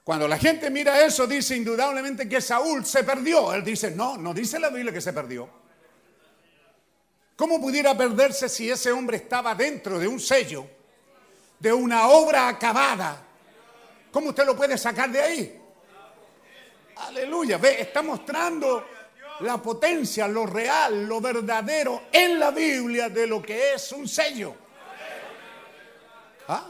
cuando 0.02 0.26
la 0.26 0.36
gente 0.36 0.68
mira 0.68 1.04
eso, 1.04 1.24
dice 1.24 1.56
indudablemente 1.56 2.28
que 2.28 2.40
Saúl 2.40 2.84
se 2.84 3.04
perdió. 3.04 3.54
Él 3.54 3.62
dice, 3.62 3.92
no, 3.92 4.16
no 4.16 4.34
dice 4.34 4.58
la 4.58 4.68
Biblia 4.68 4.92
que 4.92 5.00
se 5.00 5.12
perdió. 5.12 5.48
¿Cómo 7.36 7.60
pudiera 7.60 7.96
perderse 7.96 8.48
si 8.48 8.68
ese 8.68 8.90
hombre 8.90 9.18
estaba 9.18 9.54
dentro 9.54 9.96
de 9.96 10.08
un 10.08 10.18
sello, 10.18 10.66
de 11.60 11.72
una 11.72 12.08
obra 12.08 12.48
acabada? 12.48 13.22
¿Cómo 14.10 14.30
usted 14.30 14.44
lo 14.44 14.56
puede 14.56 14.76
sacar 14.76 15.08
de 15.08 15.20
ahí? 15.20 15.62
Aleluya, 16.96 17.58
ve, 17.58 17.82
está 17.82 18.02
mostrando 18.02 18.84
la 19.38 19.58
potencia, 19.58 20.26
lo 20.26 20.46
real, 20.46 21.06
lo 21.06 21.20
verdadero 21.20 22.06
en 22.10 22.40
la 22.40 22.50
Biblia 22.50 23.08
de 23.08 23.28
lo 23.28 23.40
que 23.40 23.74
es 23.74 23.92
un 23.92 24.08
sello. 24.08 24.52
¿Ah? 26.48 26.66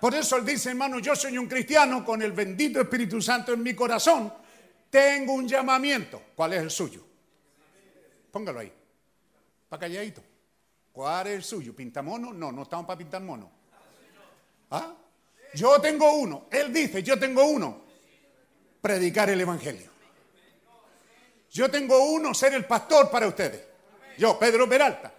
Por 0.00 0.14
eso 0.14 0.36
él 0.36 0.44
dice, 0.44 0.70
hermano, 0.70 0.98
yo 1.00 1.16
soy 1.16 1.36
un 1.38 1.46
cristiano 1.46 2.04
con 2.04 2.22
el 2.22 2.32
bendito 2.32 2.80
Espíritu 2.80 3.20
Santo 3.20 3.52
en 3.52 3.62
mi 3.62 3.74
corazón. 3.74 4.32
Tengo 4.90 5.32
un 5.32 5.48
llamamiento. 5.48 6.22
¿Cuál 6.34 6.52
es 6.54 6.62
el 6.62 6.70
suyo? 6.70 7.04
Póngalo 8.30 8.60
ahí. 8.60 8.72
Para 9.68 9.80
calladito. 9.80 10.22
¿Cuál 10.92 11.26
es 11.28 11.34
el 11.34 11.44
suyo? 11.44 11.74
¿Pintamono? 11.74 12.32
No, 12.32 12.52
no 12.52 12.62
estamos 12.62 12.86
para 12.86 12.98
pintar 12.98 13.22
mono. 13.22 13.50
¿Ah? 14.70 14.94
Yo 15.54 15.80
tengo 15.80 16.12
uno. 16.12 16.46
Él 16.50 16.72
dice, 16.72 17.02
yo 17.02 17.18
tengo 17.18 17.44
uno. 17.44 17.82
Predicar 18.80 19.30
el 19.30 19.40
Evangelio. 19.40 19.90
Yo 21.50 21.70
tengo 21.70 22.12
uno, 22.12 22.34
ser 22.34 22.54
el 22.54 22.64
pastor 22.64 23.10
para 23.10 23.26
ustedes. 23.26 23.66
Yo, 24.16 24.38
Pedro 24.38 24.68
Peralta. 24.68 25.12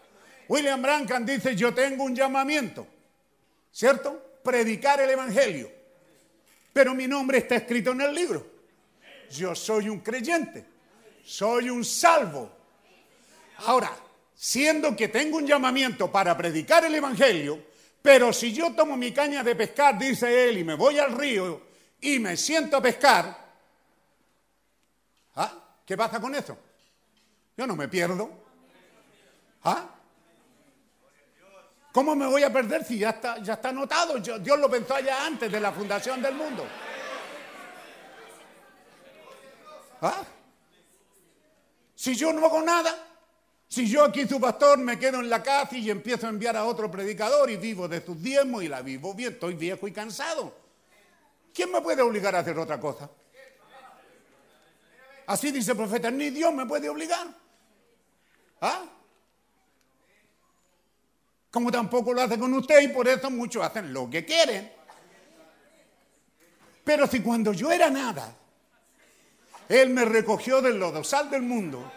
William 0.47 0.81
Brancan 0.81 1.25
dice, 1.25 1.55
yo 1.55 1.73
tengo 1.73 2.03
un 2.03 2.15
llamamiento. 2.15 2.87
¿Cierto? 3.71 4.28
Predicar 4.49 4.99
el 4.99 5.11
Evangelio. 5.11 5.71
Pero 6.73 6.95
mi 6.95 7.07
nombre 7.07 7.37
está 7.37 7.55
escrito 7.57 7.91
en 7.91 8.01
el 8.01 8.15
libro. 8.15 8.51
Yo 9.29 9.53
soy 9.53 9.89
un 9.89 9.99
creyente, 9.99 10.65
soy 11.23 11.69
un 11.69 11.85
salvo. 11.85 12.51
Ahora, 13.57 13.95
siendo 14.33 14.95
que 14.95 15.09
tengo 15.09 15.37
un 15.37 15.45
llamamiento 15.45 16.11
para 16.11 16.35
predicar 16.35 16.83
el 16.83 16.95
Evangelio, 16.95 17.63
pero 18.01 18.33
si 18.33 18.51
yo 18.51 18.73
tomo 18.73 18.97
mi 18.97 19.11
caña 19.11 19.43
de 19.43 19.55
pescar, 19.55 19.99
dice 19.99 20.49
él, 20.49 20.57
y 20.57 20.63
me 20.63 20.73
voy 20.73 20.97
al 20.97 21.15
río 21.15 21.61
y 22.01 22.17
me 22.17 22.35
siento 22.35 22.77
a 22.77 22.81
pescar, 22.81 23.37
¿ah? 25.35 25.77
¿qué 25.85 25.95
pasa 25.95 26.19
con 26.19 26.33
eso? 26.33 26.57
Yo 27.55 27.67
no 27.67 27.75
me 27.75 27.87
pierdo. 27.87 28.31
¿Ah? 29.63 29.98
¿Cómo 31.91 32.15
me 32.15 32.27
voy 32.27 32.43
a 32.43 32.53
perder 32.53 32.85
si 32.85 32.99
ya 32.99 33.09
está, 33.09 33.41
ya 33.41 33.53
está 33.53 33.69
anotado? 33.69 34.19
Dios 34.19 34.59
lo 34.59 34.69
pensó 34.69 34.95
allá 34.95 35.25
antes 35.25 35.51
de 35.51 35.59
la 35.59 35.71
fundación 35.71 36.21
del 36.21 36.35
mundo. 36.35 36.65
¿Ah? 40.01 40.23
Si 41.95 42.15
yo 42.15 42.31
no 42.31 42.45
hago 42.45 42.61
nada, 42.61 42.95
si 43.67 43.89
yo 43.89 44.03
aquí 44.03 44.27
su 44.27 44.39
pastor 44.39 44.77
me 44.77 44.97
quedo 44.97 45.19
en 45.19 45.29
la 45.29 45.43
casa 45.43 45.75
y 45.75 45.89
empiezo 45.89 46.27
a 46.27 46.29
enviar 46.29 46.55
a 46.55 46.65
otro 46.65 46.89
predicador 46.89 47.49
y 47.49 47.57
vivo 47.57 47.87
de 47.87 48.05
sus 48.05 48.21
diezmos 48.21 48.63
y 48.63 48.67
la 48.67 48.81
vivo 48.81 49.13
bien, 49.13 49.33
estoy 49.33 49.55
viejo 49.55 49.87
y 49.87 49.91
cansado. 49.91 50.53
¿Quién 51.53 51.71
me 51.71 51.81
puede 51.81 52.01
obligar 52.01 52.35
a 52.35 52.39
hacer 52.39 52.57
otra 52.57 52.79
cosa? 52.79 53.09
Así 55.25 55.51
dice 55.51 55.71
el 55.71 55.77
profeta, 55.77 56.09
ni 56.09 56.29
Dios 56.29 56.53
me 56.53 56.65
puede 56.65 56.87
obligar. 56.87 57.27
¿Ah? 58.61 58.85
Como 61.51 61.71
tampoco 61.71 62.13
lo 62.13 62.21
hace 62.21 62.37
con 62.37 62.53
usted 62.53 62.81
y 62.81 62.89
por 62.89 63.07
eso 63.07 63.29
muchos 63.29 63.63
hacen 63.63 63.91
lo 63.93 64.09
que 64.09 64.25
quieren. 64.25 64.71
Pero 66.83 67.07
si 67.07 67.21
cuando 67.21 67.53
yo 67.53 67.71
era 67.71 67.89
nada, 67.89 68.33
Él 69.67 69.89
me 69.89 70.05
recogió 70.05 70.61
del 70.61 70.79
lodosal 70.79 71.29
del 71.29 71.41
mundo 71.41 71.91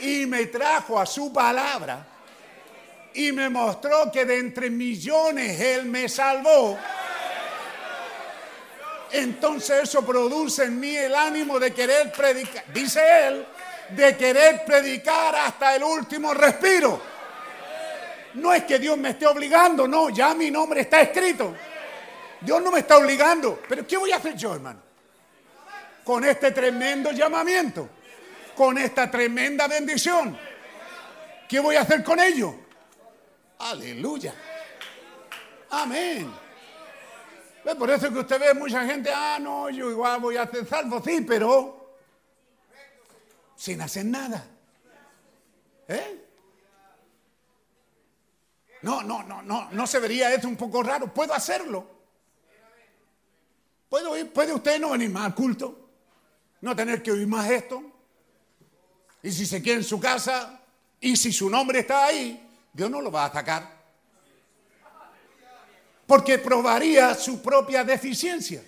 y 0.00 0.26
me 0.26 0.46
trajo 0.46 1.00
a 1.00 1.06
su 1.06 1.32
palabra 1.32 2.06
y 3.14 3.32
me 3.32 3.48
mostró 3.48 4.10
que 4.12 4.24
de 4.24 4.38
entre 4.38 4.70
millones 4.70 5.60
Él 5.60 5.86
me 5.86 6.08
salvó, 6.08 6.78
entonces 9.12 9.84
eso 9.84 10.04
produce 10.04 10.64
en 10.64 10.78
mí 10.78 10.94
el 10.94 11.14
ánimo 11.14 11.58
de 11.58 11.72
querer 11.72 12.12
predicar, 12.12 12.64
dice 12.72 13.00
Él, 13.28 13.46
de 13.90 14.16
querer 14.16 14.64
predicar 14.64 15.34
hasta 15.34 15.76
el 15.76 15.84
último 15.84 16.34
respiro. 16.34 17.15
No 18.36 18.52
es 18.52 18.64
que 18.64 18.78
Dios 18.78 18.98
me 18.98 19.10
esté 19.10 19.26
obligando, 19.26 19.88
no, 19.88 20.10
ya 20.10 20.34
mi 20.34 20.50
nombre 20.50 20.82
está 20.82 21.00
escrito. 21.00 21.54
Dios 22.40 22.62
no 22.62 22.70
me 22.70 22.80
está 22.80 22.98
obligando. 22.98 23.62
Pero 23.68 23.86
¿qué 23.86 23.96
voy 23.96 24.12
a 24.12 24.16
hacer 24.16 24.34
yo, 24.36 24.54
hermano? 24.54 24.80
Con 26.04 26.22
este 26.24 26.52
tremendo 26.52 27.12
llamamiento, 27.12 27.88
con 28.54 28.78
esta 28.78 29.10
tremenda 29.10 29.66
bendición. 29.66 30.38
¿Qué 31.48 31.60
voy 31.60 31.76
a 31.76 31.82
hacer 31.82 32.04
con 32.04 32.20
ello? 32.20 32.54
Aleluya. 33.58 34.34
Amén. 35.70 36.32
Por 37.78 37.90
eso 37.90 38.12
que 38.12 38.20
usted 38.20 38.38
ve 38.38 38.54
mucha 38.54 38.84
gente, 38.86 39.10
ah, 39.12 39.38
no, 39.40 39.70
yo 39.70 39.90
igual 39.90 40.20
voy 40.20 40.36
a 40.36 40.42
hacer 40.42 40.66
salvo, 40.68 41.02
sí, 41.02 41.22
pero 41.22 41.96
sin 43.56 43.80
hacer 43.80 44.04
nada. 44.04 44.46
¿Eh? 45.88 46.25
No, 48.86 49.02
no, 49.02 49.24
no, 49.24 49.42
no, 49.42 49.68
no 49.72 49.84
se 49.84 49.98
vería 49.98 50.32
esto 50.32 50.46
un 50.46 50.54
poco 50.54 50.80
raro. 50.80 51.12
Puedo 51.12 51.34
hacerlo. 51.34 51.84
¿Puedo 53.88 54.16
ir? 54.16 54.32
¿Puede 54.32 54.54
usted 54.54 54.78
no 54.78 54.90
venir 54.90 55.10
más 55.10 55.24
al 55.24 55.34
culto? 55.34 55.88
No 56.60 56.76
tener 56.76 57.02
que 57.02 57.10
oír 57.10 57.26
más 57.26 57.50
esto. 57.50 57.82
Y 59.24 59.32
si 59.32 59.44
se 59.44 59.60
quiere 59.60 59.78
en 59.80 59.84
su 59.84 59.98
casa, 59.98 60.60
y 61.00 61.16
si 61.16 61.32
su 61.32 61.50
nombre 61.50 61.80
está 61.80 62.06
ahí, 62.06 62.48
Dios 62.72 62.88
no 62.88 63.00
lo 63.00 63.10
va 63.10 63.24
a 63.24 63.26
atacar. 63.26 63.76
Porque 66.06 66.38
probaría 66.38 67.12
su 67.16 67.42
propia 67.42 67.82
deficiencia. 67.82 68.62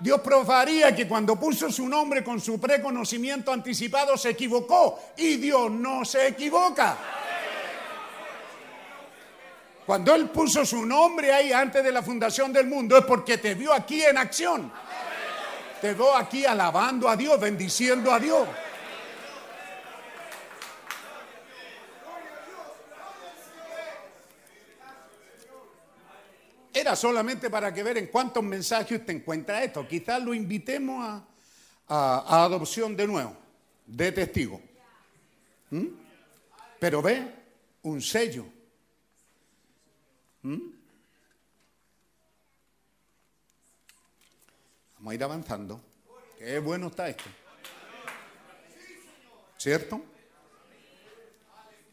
Dios 0.00 0.20
probaría 0.20 0.94
que 0.94 1.08
cuando 1.08 1.40
puso 1.40 1.72
su 1.72 1.88
nombre 1.88 2.22
con 2.22 2.42
su 2.42 2.60
preconocimiento 2.60 3.52
anticipado 3.52 4.18
se 4.18 4.28
equivocó. 4.28 5.00
Y 5.16 5.36
Dios 5.36 5.70
no 5.70 6.04
se 6.04 6.28
equivoca. 6.28 7.27
Cuando 9.88 10.14
Él 10.14 10.28
puso 10.28 10.66
su 10.66 10.84
nombre 10.84 11.32
ahí 11.32 11.50
antes 11.50 11.82
de 11.82 11.90
la 11.90 12.02
fundación 12.02 12.52
del 12.52 12.66
mundo 12.66 12.98
es 12.98 13.06
porque 13.06 13.38
te 13.38 13.54
vio 13.54 13.72
aquí 13.72 14.02
en 14.02 14.18
acción. 14.18 14.70
Te 15.80 15.94
vio 15.94 16.14
aquí 16.14 16.44
alabando 16.44 17.08
a 17.08 17.16
Dios, 17.16 17.40
bendiciendo 17.40 18.12
a 18.12 18.20
Dios. 18.20 18.46
Era 26.74 26.94
solamente 26.94 27.48
para 27.48 27.72
que 27.72 27.82
ver 27.82 27.96
en 27.96 28.08
cuántos 28.08 28.44
mensajes 28.44 29.00
usted 29.00 29.14
encuentra 29.14 29.64
esto. 29.64 29.88
Quizás 29.88 30.22
lo 30.22 30.34
invitemos 30.34 31.22
a 31.88 32.44
adopción 32.44 32.94
de 32.94 33.06
nuevo, 33.06 33.34
de 33.86 34.12
testigo. 34.12 34.60
¿Mm? 35.70 35.86
Pero 36.78 37.00
ve, 37.00 37.26
un 37.84 38.02
sello. 38.02 38.57
¿Mm? 40.42 40.58
Vamos 44.98 45.10
a 45.10 45.14
ir 45.14 45.24
avanzando. 45.24 45.80
Qué 46.38 46.58
bueno 46.58 46.88
está 46.88 47.08
esto. 47.08 47.24
¿Cierto? 49.56 50.02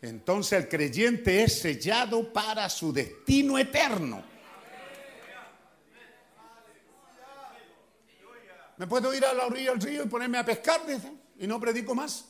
Entonces 0.02 0.64
el 0.64 0.70
creyente 0.70 1.44
es 1.44 1.62
sellado 1.62 2.32
para 2.32 2.70
su 2.70 2.94
destino 2.94 3.58
eterno. 3.58 4.24
¿Me 8.78 8.88
puedo 8.88 9.14
ir 9.14 9.26
a 9.26 9.34
la 9.34 9.46
orilla 9.46 9.72
del 9.72 9.82
río 9.82 10.04
y 10.04 10.08
ponerme 10.08 10.38
a 10.38 10.46
pescar? 10.46 10.82
y 11.38 11.48
no 11.48 11.60
predico 11.60 11.96
más. 11.96 12.26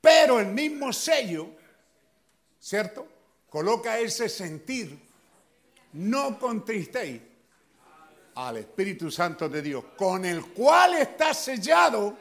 Pero 0.00 0.40
el 0.40 0.48
mismo 0.48 0.92
sello, 0.92 1.48
¿cierto? 2.58 3.11
Coloca 3.52 3.98
ese 3.98 4.30
sentir, 4.30 4.98
no 5.92 6.38
contristéis 6.38 7.20
al 8.34 8.56
Espíritu 8.56 9.10
Santo 9.10 9.46
de 9.46 9.60
Dios, 9.60 9.84
con 9.94 10.24
el 10.24 10.46
cual 10.46 10.94
está 10.94 11.34
sellado 11.34 12.16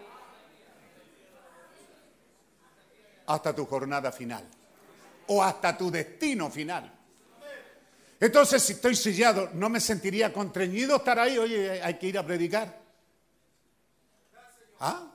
hasta 3.28 3.56
tu 3.56 3.66
jornada 3.66 4.12
final 4.12 4.46
o 5.28 5.42
hasta 5.42 5.78
tu 5.78 5.90
destino 5.90 6.52
final. 6.52 6.92
Entonces, 8.20 8.62
si 8.62 8.74
estoy 8.74 8.98
sellado, 8.98 9.52
¿no 9.54 9.70
me 9.70 9.80
sentiría 9.80 10.34
contrañido 10.34 10.98
estar 10.98 11.18
ahí? 11.18 11.38
Oye, 11.38 11.82
hay 11.82 11.94
que 11.94 12.08
ir 12.08 12.18
a 12.18 12.26
predicar. 12.26 12.78
¿Ah? 14.82 15.08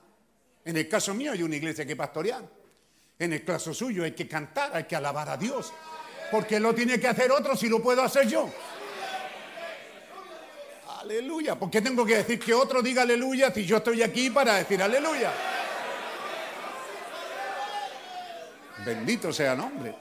En 0.65 0.79
el 0.79 0.89
caso 0.89 1.13
mío 1.13 1.33
hay 1.33 1.43
una 1.43 1.57
iglesia 1.57 1.85
que 1.85 1.95
pastorear. 1.95 2.43
En 3.19 3.35
el 3.35 3.45
caso 3.45 3.75
suyo 3.75 4.03
hay 4.03 4.13
que 4.13 4.27
cantar, 4.27 4.75
hay 4.75 4.85
que 4.85 4.97
alabar 4.97 5.29
a 5.29 5.37
Dios. 5.37 5.75
Porque 6.31 6.59
lo 6.59 6.75
tiene 6.75 6.99
que 6.99 7.09
hacer 7.09 7.31
otro 7.31 7.57
si 7.57 7.69
lo 7.69 7.83
puedo 7.83 8.03
hacer 8.03 8.27
yo. 8.27 8.49
Aleluya. 11.01 11.55
¿Por 11.55 11.71
qué 11.71 11.81
tengo 11.81 12.05
que 12.05 12.17
decir 12.17 12.39
que 12.39 12.53
otro 12.53 12.83
diga 12.83 13.03
aleluya 13.03 13.53
si 13.53 13.65
yo 13.65 13.77
estoy 13.77 14.03
aquí 14.03 14.31
para 14.31 14.55
decir 14.55 14.83
aleluya? 14.83 15.33
Bendito 18.85 19.33
sea 19.33 19.53
el 19.53 19.59
nombre. 19.59 19.95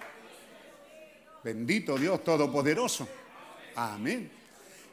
Bendito 1.44 1.98
Dios 1.98 2.24
Todopoderoso. 2.24 3.08
Amén. 3.76 4.32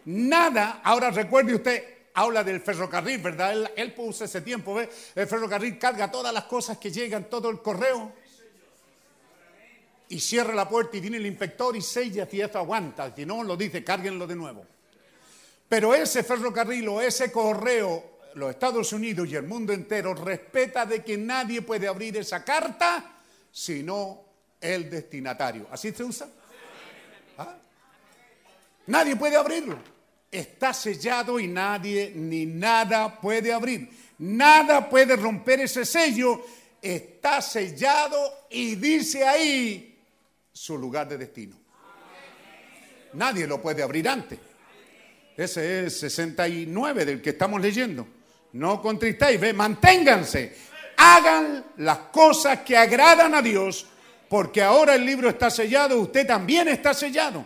Nada, 0.04 0.80
ahora 0.84 1.10
recuerde 1.10 1.54
usted, 1.54 1.84
habla 2.14 2.44
del 2.44 2.60
ferrocarril, 2.60 3.18
¿verdad? 3.18 3.52
Él, 3.52 3.70
él 3.76 3.94
puso 3.94 4.24
ese 4.24 4.40
tiempo, 4.40 4.74
¿ve? 4.74 4.90
El 5.14 5.26
ferrocarril 5.26 5.78
carga 5.78 6.10
todas 6.10 6.34
las 6.34 6.44
cosas 6.44 6.76
que 6.78 6.90
llegan, 6.90 7.30
todo 7.30 7.48
el 7.48 7.60
correo. 7.60 8.12
Y 10.12 10.20
cierra 10.20 10.54
la 10.54 10.68
puerta 10.68 10.94
y 10.98 11.00
viene 11.00 11.16
el 11.16 11.24
inspector 11.24 11.74
y 11.74 11.80
sella 11.80 12.28
si 12.30 12.38
esto 12.38 12.58
aguanta. 12.58 13.16
Si 13.16 13.24
no, 13.24 13.42
lo 13.42 13.56
dice, 13.56 13.82
cárguenlo 13.82 14.26
de 14.26 14.36
nuevo. 14.36 14.66
Pero 15.66 15.94
ese 15.94 16.22
ferrocarril 16.22 16.86
o 16.88 17.00
ese 17.00 17.32
correo, 17.32 18.18
los 18.34 18.50
Estados 18.50 18.92
Unidos 18.92 19.26
y 19.30 19.36
el 19.36 19.44
mundo 19.44 19.72
entero 19.72 20.12
respeta 20.12 20.84
de 20.84 21.02
que 21.02 21.16
nadie 21.16 21.62
puede 21.62 21.88
abrir 21.88 22.18
esa 22.18 22.44
carta 22.44 23.20
sino 23.50 24.20
el 24.60 24.90
destinatario. 24.90 25.66
¿Así 25.70 25.92
se 25.92 26.04
usa? 26.04 26.28
¿Ah? 27.38 27.56
Nadie 28.88 29.16
puede 29.16 29.36
abrirlo. 29.36 29.78
Está 30.30 30.74
sellado 30.74 31.40
y 31.40 31.48
nadie 31.48 32.12
ni 32.14 32.44
nada 32.44 33.18
puede 33.18 33.50
abrir. 33.50 33.88
Nada 34.18 34.90
puede 34.90 35.16
romper 35.16 35.60
ese 35.60 35.86
sello. 35.86 36.44
Está 36.82 37.40
sellado 37.40 38.46
y 38.50 38.74
dice 38.74 39.26
ahí 39.26 39.88
su 40.52 40.76
lugar 40.76 41.08
de 41.08 41.18
destino. 41.18 41.56
Nadie 43.14 43.46
lo 43.46 43.60
puede 43.60 43.82
abrir 43.82 44.08
antes. 44.08 44.38
Ese 45.36 45.86
es 45.86 46.00
69 46.00 47.04
del 47.04 47.22
que 47.22 47.30
estamos 47.30 47.60
leyendo. 47.60 48.06
No 48.52 48.82
contristáis, 48.82 49.40
ve, 49.40 49.52
manténganse. 49.52 50.56
Hagan 50.96 51.64
las 51.78 51.98
cosas 51.98 52.60
que 52.60 52.76
agradan 52.76 53.34
a 53.34 53.42
Dios, 53.42 53.86
porque 54.28 54.62
ahora 54.62 54.94
el 54.94 55.04
libro 55.04 55.28
está 55.28 55.50
sellado, 55.50 55.98
usted 56.00 56.26
también 56.26 56.68
está 56.68 56.92
sellado. 56.92 57.44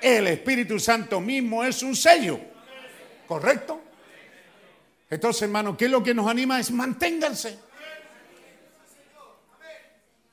El 0.00 0.26
Espíritu 0.28 0.78
Santo 0.78 1.20
mismo 1.20 1.64
es 1.64 1.82
un 1.82 1.96
sello. 1.96 2.38
¿Correcto? 3.26 3.80
Entonces, 5.10 5.42
hermano, 5.42 5.76
¿qué 5.76 5.86
es 5.86 5.90
lo 5.90 6.02
que 6.02 6.14
nos 6.14 6.28
anima? 6.28 6.60
Es 6.60 6.70
manténganse. 6.70 7.58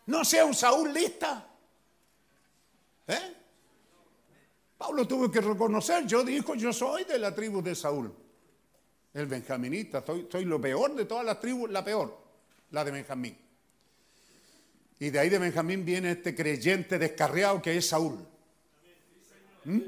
No 0.06 0.26
sea 0.26 0.46
un 0.46 0.54
Saúl 0.54 0.94
lista. 0.94 1.48
¿Eh? 3.08 3.36
Pablo 4.78 5.08
tuvo 5.08 5.32
que 5.32 5.42
reconocer, 5.42 6.06
yo 6.06 6.24
dijo, 6.24 6.56
yo 6.56 6.74
soy 6.74 7.04
de 7.06 7.18
la 7.18 7.34
tribu 7.34 7.62
de 7.62 7.76
Saúl, 7.76 8.14
el 9.14 9.26
benjaminita, 9.28 10.04
soy, 10.06 10.28
soy 10.32 10.46
lo 10.46 10.60
peor 10.60 10.96
de 10.96 11.06
todas 11.06 11.26
las 11.26 11.40
tribus, 11.40 11.70
la 11.70 11.84
peor, 11.84 12.18
la 12.72 12.84
de 12.84 12.92
Benjamín. 12.92 13.38
Y 15.00 15.10
de 15.10 15.20
ahí 15.20 15.30
de 15.30 15.40
Benjamín 15.40 15.86
viene 15.86 16.12
este 16.12 16.36
creyente 16.36 16.98
descarriado 16.98 17.62
que 17.62 17.78
es 17.78 17.88
Saúl. 17.88 18.26
¿Mm? 19.66 19.80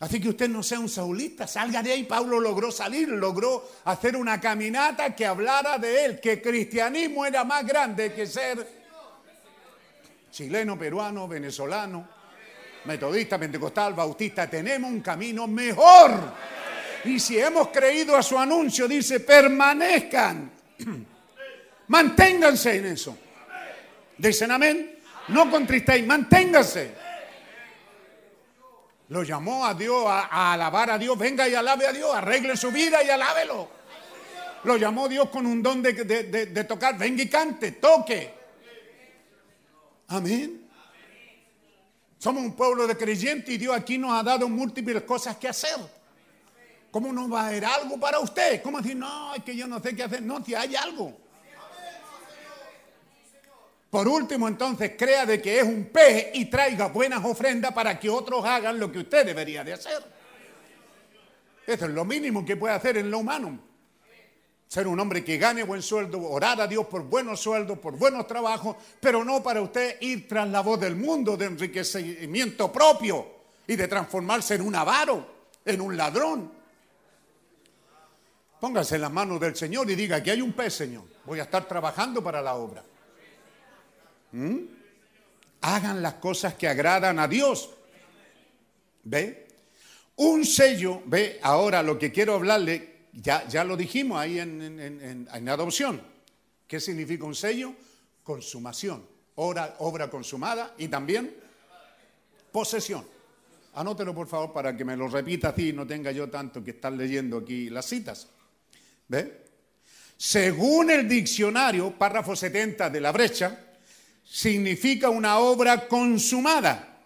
Así 0.00 0.20
que 0.20 0.30
usted 0.30 0.48
no 0.48 0.62
sea 0.62 0.80
un 0.80 0.88
saulista, 0.88 1.46
salga 1.46 1.80
de 1.80 1.92
ahí. 1.92 2.04
Pablo 2.04 2.40
logró 2.40 2.72
salir, 2.72 3.08
logró 3.08 3.68
hacer 3.84 4.16
una 4.16 4.40
caminata 4.40 5.14
que 5.14 5.24
hablara 5.24 5.78
de 5.78 6.04
él, 6.04 6.20
que 6.20 6.42
cristianismo 6.42 7.24
era 7.24 7.44
más 7.44 7.64
grande 7.64 8.12
que 8.12 8.26
ser 8.26 8.81
chileno, 10.32 10.78
peruano, 10.78 11.28
venezolano, 11.28 12.08
metodista, 12.86 13.38
pentecostal, 13.38 13.92
bautista. 13.92 14.48
Tenemos 14.48 14.90
un 14.90 15.00
camino 15.00 15.46
mejor. 15.46 16.10
Y 17.04 17.20
si 17.20 17.38
hemos 17.38 17.68
creído 17.68 18.16
a 18.16 18.22
su 18.22 18.38
anuncio, 18.38 18.88
dice, 18.88 19.20
permanezcan, 19.20 20.50
manténganse 21.88 22.76
en 22.76 22.86
eso. 22.86 23.16
Dicen 24.16 24.50
amén. 24.50 24.98
No 25.28 25.50
contristéis, 25.50 26.06
manténganse. 26.06 26.90
Lo 29.08 29.22
llamó 29.22 29.66
a 29.66 29.74
Dios 29.74 30.04
a, 30.08 30.52
alabar 30.54 30.90
a 30.90 30.98
Dios. 30.98 31.18
Venga 31.18 31.46
y 31.48 31.54
alabe 31.54 31.86
a 31.86 31.92
Dios. 31.92 32.14
Arregle 32.14 32.56
su 32.56 32.72
vida 32.72 33.02
y 33.04 33.10
alábelo. 33.10 33.68
Lo 34.64 34.76
llamó 34.76 35.08
Dios 35.08 35.28
con 35.28 35.44
un 35.44 35.62
don 35.62 35.82
de- 35.82 35.92
de 35.92 36.64
tocar. 36.64 36.96
Venga 36.96 37.22
y 37.22 37.28
cante, 37.28 37.72
toque. 37.72 38.41
Amén. 40.12 40.68
Somos 42.18 42.44
un 42.44 42.54
pueblo 42.54 42.86
de 42.86 42.96
creyentes 42.96 43.48
y 43.48 43.56
Dios 43.56 43.74
aquí 43.74 43.96
nos 43.96 44.12
ha 44.12 44.22
dado 44.22 44.46
múltiples 44.46 45.02
cosas 45.04 45.38
que 45.38 45.48
hacer. 45.48 45.76
¿Cómo 46.90 47.10
no 47.12 47.30
va 47.30 47.44
a 47.44 47.48
haber 47.48 47.64
algo 47.64 47.98
para 47.98 48.18
usted? 48.18 48.62
¿Cómo 48.62 48.82
decir, 48.82 48.94
no, 48.94 49.34
es 49.34 49.42
que 49.42 49.56
yo 49.56 49.66
no 49.66 49.80
sé 49.80 49.96
qué 49.96 50.02
hacer? 50.02 50.22
No, 50.22 50.44
si 50.44 50.54
hay 50.54 50.76
algo. 50.76 51.16
Por 53.88 54.06
último, 54.06 54.48
entonces, 54.48 54.92
crea 54.98 55.24
de 55.24 55.40
que 55.40 55.60
es 55.60 55.64
un 55.64 55.86
pez 55.86 56.28
y 56.34 56.44
traiga 56.44 56.88
buenas 56.88 57.24
ofrendas 57.24 57.72
para 57.72 57.98
que 57.98 58.10
otros 58.10 58.44
hagan 58.44 58.78
lo 58.78 58.92
que 58.92 58.98
usted 58.98 59.24
debería 59.24 59.64
de 59.64 59.72
hacer. 59.72 60.02
Eso 61.66 61.84
es 61.86 61.90
lo 61.90 62.04
mínimo 62.04 62.44
que 62.44 62.56
puede 62.56 62.74
hacer 62.74 62.98
en 62.98 63.10
lo 63.10 63.18
humano. 63.18 63.71
Ser 64.72 64.86
un 64.86 64.98
hombre 64.98 65.22
que 65.22 65.36
gane 65.36 65.64
buen 65.64 65.82
sueldo, 65.82 66.18
orar 66.30 66.58
a 66.58 66.66
Dios 66.66 66.86
por 66.86 67.02
buenos 67.02 67.40
sueldos, 67.40 67.78
por 67.78 67.94
buenos 67.98 68.26
trabajos, 68.26 68.74
pero 68.98 69.22
no 69.22 69.42
para 69.42 69.60
usted 69.60 70.00
ir 70.00 70.26
tras 70.26 70.48
la 70.48 70.62
voz 70.62 70.80
del 70.80 70.96
mundo 70.96 71.36
de 71.36 71.44
enriquecimiento 71.44 72.72
propio 72.72 73.26
y 73.66 73.76
de 73.76 73.86
transformarse 73.86 74.54
en 74.54 74.62
un 74.62 74.74
avaro, 74.74 75.26
en 75.62 75.78
un 75.78 75.94
ladrón. 75.94 76.50
Póngase 78.58 78.94
en 78.94 79.02
las 79.02 79.12
manos 79.12 79.38
del 79.38 79.54
Señor 79.54 79.90
y 79.90 79.94
diga 79.94 80.22
que 80.22 80.30
hay 80.30 80.40
un 80.40 80.54
pez, 80.54 80.72
Señor. 80.72 81.04
Voy 81.26 81.38
a 81.38 81.42
estar 81.42 81.68
trabajando 81.68 82.24
para 82.24 82.40
la 82.40 82.54
obra. 82.54 82.82
¿Mm? 84.32 84.56
Hagan 85.60 86.00
las 86.00 86.14
cosas 86.14 86.54
que 86.54 86.66
agradan 86.66 87.18
a 87.18 87.28
Dios. 87.28 87.68
¿Ve? 89.04 89.48
Un 90.16 90.46
sello, 90.46 91.02
ve, 91.04 91.40
ahora 91.42 91.82
lo 91.82 91.98
que 91.98 92.10
quiero 92.10 92.36
hablarle, 92.36 92.91
ya, 93.12 93.46
ya 93.48 93.64
lo 93.64 93.76
dijimos 93.76 94.18
ahí 94.18 94.38
en, 94.38 94.60
en- 94.62 94.80
en- 94.80 95.28
en- 95.32 95.48
adopción. 95.48 96.00
¿Qué 96.66 96.80
significa 96.80 97.24
un 97.24 97.34
sello? 97.34 97.74
Consumación, 98.22 99.04
obra, 99.34 99.76
obra 99.80 100.08
consumada 100.08 100.74
y 100.78 100.88
también 100.88 101.34
posesión. 102.50 103.06
Anótelo 103.74 104.14
por 104.14 104.26
favor 104.28 104.52
para 104.52 104.76
que 104.76 104.84
me 104.84 104.96
lo 104.96 105.08
repita 105.08 105.48
así 105.50 105.70
y 105.70 105.72
no 105.72 105.86
tenga 105.86 106.12
yo 106.12 106.28
tanto 106.30 106.62
que 106.62 106.72
estar 106.72 106.92
leyendo 106.92 107.38
aquí 107.38 107.68
las 107.70 107.86
citas. 107.86 108.28
¿Ve? 109.08 109.42
Según 110.16 110.90
el 110.90 111.08
diccionario, 111.08 111.90
párrafo 111.98 112.36
70 112.36 112.88
de 112.90 113.00
la 113.00 113.10
brecha, 113.12 113.58
significa 114.24 115.10
una 115.10 115.38
obra 115.38 115.88
consumada. 115.88 117.00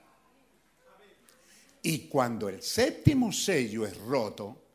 Y 1.82 2.00
cuando 2.08 2.48
el 2.48 2.62
séptimo 2.62 3.32
sello 3.32 3.86
es 3.86 3.96
roto, 3.96 4.65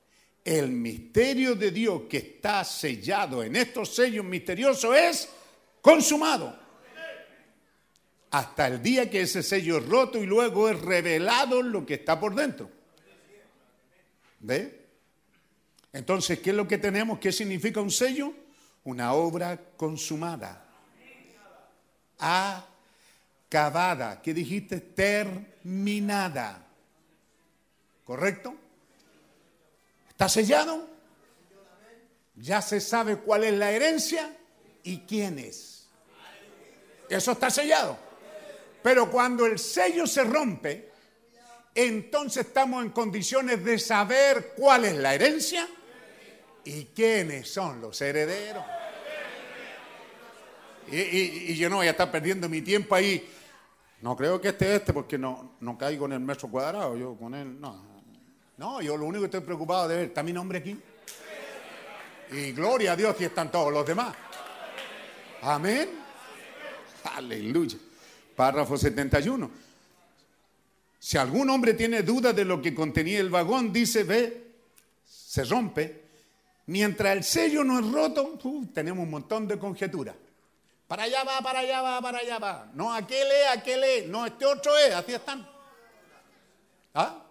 el 0.43 0.71
misterio 0.71 1.55
de 1.55 1.71
Dios 1.71 2.03
que 2.09 2.17
está 2.17 2.63
sellado 2.63 3.43
en 3.43 3.55
estos 3.55 3.93
sellos 3.93 4.25
misteriosos 4.25 4.95
es 4.95 5.29
consumado. 5.81 6.59
Hasta 8.31 8.67
el 8.67 8.81
día 8.81 9.09
que 9.09 9.21
ese 9.21 9.43
sello 9.43 9.77
es 9.77 9.85
roto 9.85 10.17
y 10.17 10.25
luego 10.25 10.69
es 10.69 10.79
revelado 10.79 11.61
lo 11.61 11.85
que 11.85 11.95
está 11.95 12.19
por 12.19 12.33
dentro. 12.33 12.69
¿Ve? 14.39 14.79
Entonces, 15.93 16.39
¿qué 16.39 16.51
es 16.51 16.55
lo 16.55 16.67
que 16.67 16.77
tenemos? 16.77 17.19
¿Qué 17.19 17.31
significa 17.31 17.81
un 17.81 17.91
sello? 17.91 18.33
Una 18.85 19.13
obra 19.13 19.59
consumada. 19.75 20.65
Acabada. 22.17 24.21
¿Qué 24.21 24.33
dijiste? 24.33 24.79
Terminada. 24.79 26.65
¿Correcto? 28.05 28.55
¿Está 30.21 30.29
sellado? 30.29 30.87
Ya 32.35 32.61
se 32.61 32.79
sabe 32.79 33.17
cuál 33.17 33.43
es 33.43 33.53
la 33.53 33.71
herencia 33.71 34.31
y 34.83 34.99
quién 34.99 35.39
es. 35.39 35.89
Eso 37.09 37.31
está 37.31 37.49
sellado. 37.49 37.97
Pero 38.83 39.09
cuando 39.09 39.47
el 39.47 39.57
sello 39.57 40.05
se 40.05 40.23
rompe, 40.23 40.91
entonces 41.73 42.45
estamos 42.45 42.85
en 42.85 42.91
condiciones 42.91 43.65
de 43.65 43.79
saber 43.79 44.53
cuál 44.55 44.85
es 44.85 44.93
la 44.93 45.15
herencia 45.15 45.67
y 46.65 46.85
quiénes 46.85 47.51
son 47.51 47.81
los 47.81 47.99
herederos. 47.99 48.63
Y, 50.91 51.55
yo 51.55 51.67
no 51.67 51.77
voy 51.77 51.87
a 51.87 51.91
estar 51.91 52.11
perdiendo 52.11 52.47
mi 52.47 52.61
tiempo 52.61 52.93
ahí. 52.93 53.27
No 54.01 54.15
creo 54.15 54.39
que 54.39 54.49
este 54.49 54.75
este 54.75 54.93
porque 54.93 55.17
no, 55.17 55.55
no 55.61 55.79
caigo 55.79 56.05
en 56.05 56.11
el 56.11 56.19
metro 56.19 56.47
cuadrado. 56.47 56.95
Yo 56.95 57.15
con 57.15 57.33
él, 57.33 57.59
no. 57.59 57.90
No, 58.61 58.79
yo 58.79 58.95
lo 58.95 59.07
único 59.07 59.21
que 59.21 59.25
estoy 59.25 59.39
preocupado 59.39 59.87
de 59.87 59.95
ver, 59.95 60.05
¿está 60.09 60.21
mi 60.21 60.31
nombre 60.31 60.59
aquí? 60.59 60.79
Y 62.31 62.51
gloria 62.51 62.91
a 62.91 62.95
Dios 62.95 63.15
que 63.15 63.25
están 63.25 63.51
todos 63.51 63.73
los 63.73 63.83
demás. 63.83 64.15
Amén. 65.41 65.89
Aleluya. 67.15 67.79
Párrafo 68.35 68.77
71. 68.77 69.49
Si 70.99 71.17
algún 71.17 71.49
hombre 71.49 71.73
tiene 71.73 72.03
duda 72.03 72.33
de 72.33 72.45
lo 72.45 72.61
que 72.61 72.75
contenía 72.75 73.19
el 73.19 73.31
vagón, 73.31 73.73
dice, 73.73 74.03
ve, 74.03 74.51
se 75.03 75.43
rompe. 75.43 76.03
Mientras 76.67 77.17
el 77.17 77.23
sello 77.23 77.63
no 77.63 77.79
es 77.79 77.91
roto, 77.91 78.37
uh, 78.43 78.65
tenemos 78.67 79.05
un 79.05 79.09
montón 79.09 79.47
de 79.47 79.57
conjeturas. 79.57 80.13
Para 80.87 81.01
allá 81.01 81.23
va, 81.23 81.41
para 81.41 81.61
allá 81.61 81.81
va, 81.81 81.99
para 81.99 82.19
allá 82.19 82.37
va. 82.37 82.69
No, 82.75 82.93
aquel 82.93 83.27
es, 83.27 83.57
aquel 83.57 83.83
es. 83.83 84.07
No, 84.07 84.23
este 84.23 84.45
otro 84.45 84.77
es. 84.77 84.93
Así 84.93 85.15
están. 85.15 85.49
¿Ah? 86.93 87.25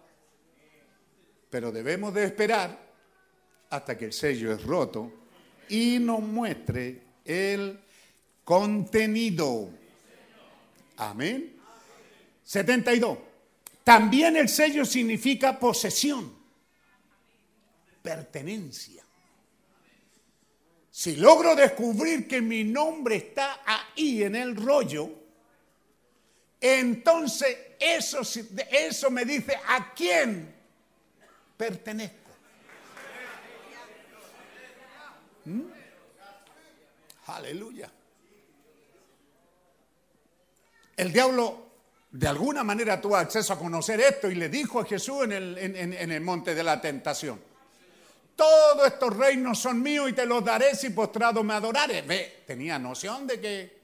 Pero 1.51 1.69
debemos 1.69 2.13
de 2.13 2.23
esperar 2.23 2.79
hasta 3.69 3.97
que 3.97 4.05
el 4.05 4.13
sello 4.13 4.53
es 4.53 4.63
roto 4.63 5.11
y 5.67 5.99
nos 5.99 6.21
muestre 6.21 7.01
el 7.25 7.77
contenido. 8.45 9.69
Amén. 10.95 11.57
72. 12.41 13.17
También 13.83 14.37
el 14.37 14.47
sello 14.47 14.85
significa 14.85 15.59
posesión, 15.59 16.33
pertenencia. 18.01 19.03
Si 20.89 21.17
logro 21.17 21.53
descubrir 21.53 22.29
que 22.29 22.41
mi 22.41 22.63
nombre 22.63 23.17
está 23.17 23.61
ahí 23.65 24.23
en 24.23 24.35
el 24.35 24.55
rollo, 24.55 25.09
entonces 26.61 27.57
eso, 27.77 28.21
eso 28.21 29.11
me 29.11 29.25
dice 29.25 29.57
a 29.67 29.93
quién 29.93 30.60
pertenezco. 31.61 32.31
¿Mm? 35.45 35.61
Aleluya. 37.27 37.87
El 40.97 41.13
diablo 41.13 41.67
de 42.09 42.27
alguna 42.27 42.63
manera 42.63 42.99
tuvo 42.99 43.15
acceso 43.15 43.53
a 43.53 43.59
conocer 43.59 44.01
esto 44.01 44.27
y 44.29 44.33
le 44.35 44.49
dijo 44.49 44.79
a 44.79 44.85
Jesús 44.85 45.23
en 45.25 45.33
el, 45.33 45.57
en- 45.59 46.11
el 46.11 46.21
monte 46.21 46.55
de 46.55 46.63
la 46.63 46.81
tentación, 46.81 47.39
todos 48.35 48.87
estos 48.87 49.15
reinos 49.15 49.59
son 49.59 49.83
míos 49.83 50.09
y 50.09 50.13
te 50.13 50.25
los 50.25 50.43
daré 50.43 50.73
si 50.75 50.89
postrado 50.89 51.43
me 51.43 51.53
adorares. 51.53 52.05
Ve, 52.07 52.43
tenía 52.47 52.79
noción 52.79 53.27
de 53.27 53.39
que 53.39 53.80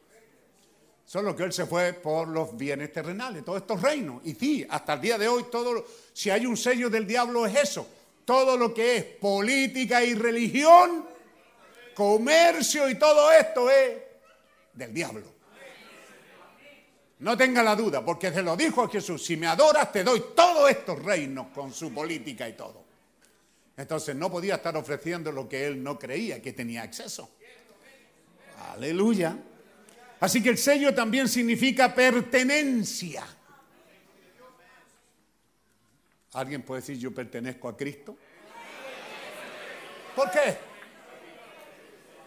solo 1.07 1.33
que 1.33 1.43
él 1.43 1.53
se 1.53 1.65
fue 1.65 1.93
por 1.93 2.27
los 2.27 2.55
bienes 2.57 2.91
terrenales, 2.91 3.43
todos 3.45 3.61
estos 3.61 3.81
reinos. 3.81 4.21
Y 4.25 4.35
sí, 4.35 4.67
hasta 4.69 4.93
el 4.93 5.01
día 5.01 5.17
de 5.17 5.27
hoy, 5.29 5.45
todo, 5.49 5.85
si 6.11 6.29
hay 6.29 6.45
un 6.45 6.57
sello 6.57 6.89
del 6.89 7.07
diablo 7.07 7.45
es 7.45 7.55
eso. 7.55 7.87
Todo 8.25 8.57
lo 8.57 8.73
que 8.73 8.97
es 8.97 9.03
política 9.05 10.03
y 10.03 10.13
religión, 10.15 11.05
comercio 11.95 12.89
y 12.89 12.95
todo 12.95 13.31
esto 13.31 13.71
es 13.71 13.99
del 14.73 14.93
diablo. 14.93 15.37
No 17.19 17.37
tenga 17.37 17.63
la 17.63 17.75
duda, 17.75 18.03
porque 18.03 18.31
se 18.31 18.43
lo 18.43 18.57
dijo 18.57 18.83
a 18.83 18.89
Jesús, 18.89 19.25
si 19.25 19.37
me 19.37 19.47
adoras 19.47 19.91
te 19.93 20.03
doy 20.03 20.21
todos 20.35 20.69
estos 20.69 21.01
reinos 21.01 21.47
con 21.55 21.73
su 21.73 21.93
política 21.93 22.49
y 22.49 22.53
todo. 22.53 22.83
Entonces 23.77 24.13
no 24.13 24.29
podía 24.29 24.55
estar 24.55 24.75
ofreciendo 24.75 25.31
lo 25.31 25.47
que 25.47 25.67
él 25.67 25.81
no 25.81 25.97
creía 25.97 26.41
que 26.41 26.51
tenía 26.51 26.83
acceso. 26.83 27.29
Aleluya. 28.73 29.37
Así 30.19 30.41
que 30.41 30.49
el 30.49 30.57
sello 30.57 30.93
también 30.93 31.27
significa 31.27 31.93
pertenencia. 31.93 33.25
¿Alguien 36.33 36.63
puede 36.63 36.81
decir 36.81 36.97
yo 36.97 37.13
pertenezco 37.13 37.69
a 37.69 37.77
Cristo? 37.77 38.17
¿Por 40.15 40.31
qué? 40.31 40.57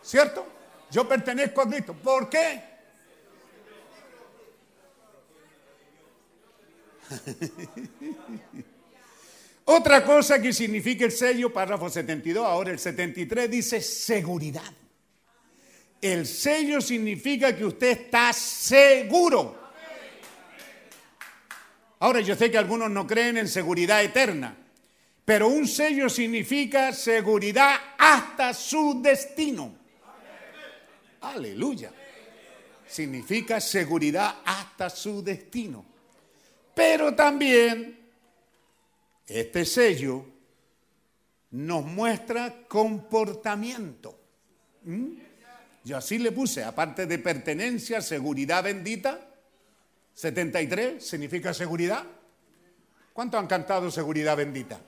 ¿Cierto? 0.02 0.46
Yo 0.90 1.08
pertenezco 1.08 1.60
a 1.60 1.68
Cristo. 1.68 1.94
¿Por 1.94 2.28
qué? 2.28 2.62
Otra 9.64 10.04
cosa 10.04 10.40
que 10.40 10.52
significa 10.52 11.04
el 11.04 11.12
sello, 11.12 11.52
párrafo 11.52 11.88
72, 11.88 12.44
ahora 12.44 12.70
el 12.70 12.78
73 12.78 13.50
dice 13.50 13.80
seguridad. 13.80 14.72
El 16.00 16.26
sello 16.26 16.80
significa 16.80 17.54
que 17.54 17.64
usted 17.64 17.88
está 17.88 18.32
seguro. 18.32 19.58
Ahora 21.98 22.20
yo 22.20 22.34
sé 22.34 22.50
que 22.50 22.56
algunos 22.56 22.90
no 22.90 23.06
creen 23.06 23.36
en 23.36 23.48
seguridad 23.48 24.02
eterna, 24.02 24.56
pero 25.24 25.48
un 25.48 25.68
sello 25.68 26.08
significa 26.08 26.92
seguridad 26.94 27.76
hasta 27.98 28.54
su 28.54 29.02
destino. 29.02 29.74
Aleluya. 31.20 31.92
Significa 32.86 33.60
seguridad 33.60 34.36
hasta 34.44 34.88
su 34.88 35.22
destino. 35.22 35.84
Pero 36.74 37.14
también 37.14 37.98
este 39.26 39.66
sello 39.66 40.24
nos 41.50 41.84
muestra 41.84 42.66
comportamiento. 42.66 44.18
¿Mm? 44.84 45.29
Yo 45.82 45.96
así 45.96 46.18
le 46.18 46.32
puse, 46.32 46.62
aparte 46.62 47.06
de 47.06 47.18
pertenencia, 47.18 48.02
seguridad 48.02 48.62
bendita, 48.62 49.18
73 50.14 51.04
significa 51.04 51.54
seguridad. 51.54 52.04
¿Cuántos 53.12 53.40
han 53.40 53.46
cantado 53.46 53.90
seguridad 53.90 54.36
bendita? 54.36 54.78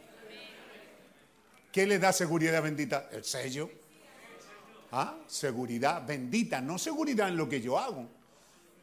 ¿Qué 1.73 1.87
le 1.87 1.99
da 1.99 2.13
seguridad 2.13 2.63
bendita? 2.63 3.09
El 3.11 3.25
sello. 3.25 3.71
¿Ah? 4.91 5.17
Seguridad 5.27 6.07
bendita, 6.07 6.61
no 6.61 6.79
seguridad 6.79 7.29
en 7.29 7.39
lo 7.39 7.49
que 7.49 7.63
yo 7.63 7.79
hago. 7.79 8.07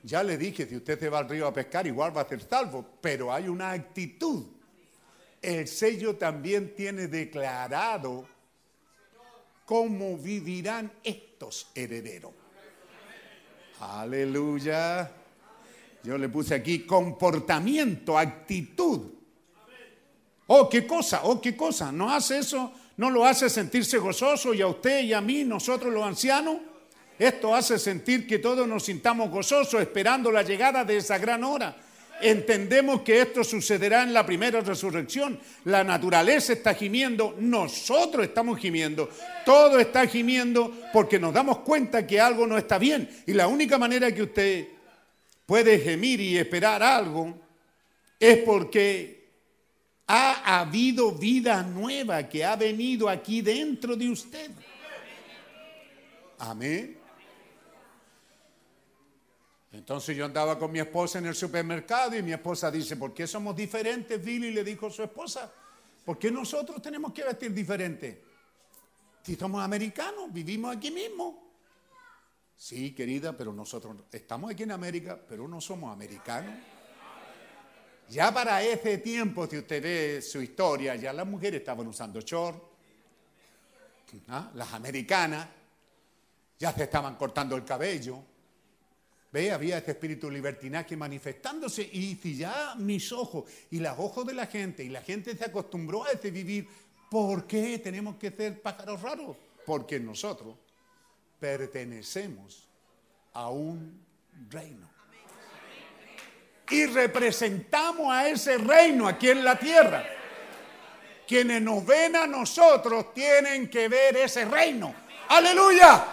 Ya 0.02 0.24
le 0.24 0.38
dije, 0.38 0.66
si 0.66 0.78
usted 0.78 1.00
se 1.00 1.10
va 1.10 1.20
al 1.20 1.30
río 1.30 1.46
a 1.46 1.54
pescar, 1.54 1.86
igual 1.86 2.16
va 2.16 2.22
a 2.22 2.28
ser 2.28 2.42
salvo, 2.42 2.84
pero 3.00 3.32
hay 3.32 3.48
una 3.48 3.72
actitud. 3.72 4.48
El 5.40 5.68
sello 5.68 6.16
también 6.16 6.74
tiene 6.74 7.08
declarado 7.08 8.28
cómo 9.66 10.18
vivirán 10.18 10.92
estos 11.04 11.29
herederos. 11.76 12.34
Aleluya. 13.80 15.12
Yo 16.04 16.18
le 16.18 16.30
puse 16.30 16.56
aquí 16.56 16.80
comportamiento, 16.86 18.18
actitud. 18.18 19.02
Oh, 20.48 20.68
qué 20.70 20.88
cosa, 20.88 21.22
oh, 21.24 21.40
qué 21.40 21.56
cosa. 21.56 21.92
¿No 21.92 22.12
hace 22.12 22.40
eso? 22.40 22.74
¿No 22.98 23.10
lo 23.10 23.26
hace 23.26 23.50
sentirse 23.50 23.98
gozoso 23.98 24.54
y 24.54 24.62
a 24.62 24.68
usted 24.68 25.04
y 25.04 25.14
a 25.14 25.22
mí, 25.22 25.44
nosotros 25.44 25.94
los 25.94 26.04
ancianos? 26.04 26.58
Esto 27.18 27.54
hace 27.54 27.78
sentir 27.78 28.26
que 28.26 28.40
todos 28.40 28.68
nos 28.68 28.84
sintamos 28.84 29.30
gozosos 29.30 29.82
esperando 29.82 30.32
la 30.32 30.42
llegada 30.42 30.84
de 30.84 30.98
esa 30.98 31.18
gran 31.18 31.44
hora. 31.44 31.76
Entendemos 32.22 33.02
que 33.02 33.22
esto 33.22 33.44
sucederá 33.44 34.04
en 34.04 34.14
la 34.14 34.26
primera 34.26 34.62
resurrección. 34.62 35.40
La 35.66 35.84
naturaleza 35.84 36.54
está 36.54 36.74
gimiendo, 36.74 37.36
nosotros 37.40 38.26
estamos 38.26 38.60
gimiendo, 38.60 39.10
todo 39.46 39.80
está 39.80 40.06
gimiendo 40.08 40.74
porque 40.92 41.20
nos 41.20 41.34
damos 41.34 41.60
cuenta 41.60 42.06
que 42.06 42.20
algo 42.20 42.46
no 42.46 42.58
está 42.58 42.78
bien. 42.78 43.10
Y 43.26 43.34
la 43.34 43.48
única 43.48 43.78
manera 43.78 44.14
que 44.14 44.24
usted 44.24 44.68
puede 45.46 45.80
gemir 45.80 46.20
y 46.20 46.38
esperar 46.38 46.84
algo 46.84 47.38
es 48.20 48.38
porque 48.40 49.20
Ha 50.12 50.60
habido 50.62 51.12
vida 51.12 51.62
nueva 51.62 52.28
que 52.28 52.44
ha 52.44 52.56
venido 52.56 53.08
aquí 53.08 53.42
dentro 53.44 53.96
de 53.96 54.10
usted. 54.10 54.50
Amén. 56.40 56.99
Entonces 59.80 60.16
yo 60.16 60.26
andaba 60.26 60.60
con 60.60 60.74
mi 60.74 60.80
esposa 60.80 61.20
en 61.20 61.28
el 61.28 61.36
supermercado 61.36 62.14
y 62.18 62.22
mi 62.22 62.34
esposa 62.34 62.70
dice, 62.70 62.98
¿por 62.98 63.14
qué 63.14 63.26
somos 63.26 63.56
diferentes? 63.56 64.22
Billy 64.22 64.52
le 64.52 64.62
dijo 64.62 64.88
a 64.88 64.92
su 64.92 65.02
esposa, 65.02 65.50
¿por 66.04 66.20
qué 66.20 66.30
nosotros 66.30 66.82
tenemos 66.82 67.14
que 67.14 67.24
vestir 67.24 67.54
diferente? 67.54 68.22
Si 69.24 69.38
somos 69.38 69.64
americanos, 69.64 70.34
vivimos 70.34 70.76
aquí 70.76 70.92
mismo. 70.92 71.54
Sí, 72.58 72.94
querida, 72.94 73.38
pero 73.38 73.54
nosotros 73.54 73.96
estamos 74.12 74.52
aquí 74.52 74.64
en 74.64 74.74
América, 74.74 75.18
pero 75.30 75.48
no 75.48 75.62
somos 75.62 75.94
americanos. 75.94 76.56
Ya 78.10 78.34
para 78.34 78.62
ese 78.62 78.98
tiempo, 78.98 79.48
si 79.48 79.60
usted 79.60 79.82
ve 79.82 80.22
su 80.22 80.42
historia, 80.42 80.98
ya 80.98 81.14
las 81.14 81.26
mujeres 81.26 81.62
estaban 81.62 81.88
usando 81.88 82.20
short, 82.20 82.62
¿ah? 84.28 84.52
las 84.56 84.74
americanas, 84.74 85.48
ya 86.60 86.74
se 86.74 86.84
estaban 86.84 87.16
cortando 87.16 87.56
el 87.56 87.64
cabello. 87.64 88.22
Ve, 89.32 89.52
había 89.52 89.78
este 89.78 89.92
espíritu 89.92 90.30
libertinaje 90.32 90.98
manifestándose 90.98 91.84
y 91.84 92.16
si 92.16 92.36
ya 92.36 92.74
mis 92.78 93.12
ojos 93.12 93.46
y 93.70 93.80
los 93.80 93.94
ojos 94.00 94.26
de 94.26 94.34
la 94.34 94.48
gente 94.48 94.84
y 94.84 94.90
la 94.90 95.02
gente 95.02 95.38
se 95.38 95.46
acostumbró 95.46 96.04
a 96.04 96.12
ese 96.12 96.32
vivir, 96.32 96.68
¿por 97.12 97.46
qué 97.46 97.78
tenemos 97.78 98.16
que 98.16 98.32
ser 98.32 98.60
pájaros 98.60 99.02
raros? 99.02 99.38
Porque 99.66 100.00
nosotros 100.00 100.56
pertenecemos 101.40 102.68
a 103.34 103.50
un 103.50 104.04
reino. 104.50 104.90
Y 106.72 106.86
representamos 106.88 108.12
a 108.12 108.28
ese 108.30 108.58
reino 108.58 109.08
aquí 109.08 109.30
en 109.30 109.44
la 109.44 109.58
tierra. 109.58 110.06
Quienes 111.28 111.62
nos 111.62 111.86
ven 111.86 112.16
a 112.16 112.26
nosotros 112.26 113.14
tienen 113.14 113.70
que 113.70 113.88
ver 113.88 114.18
ese 114.18 114.46
reino. 114.46 114.94
Aleluya. 115.30 116.06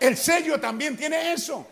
El 0.00 0.16
sello 0.16 0.60
también 0.60 0.96
tiene 0.96 1.32
eso. 1.32 1.66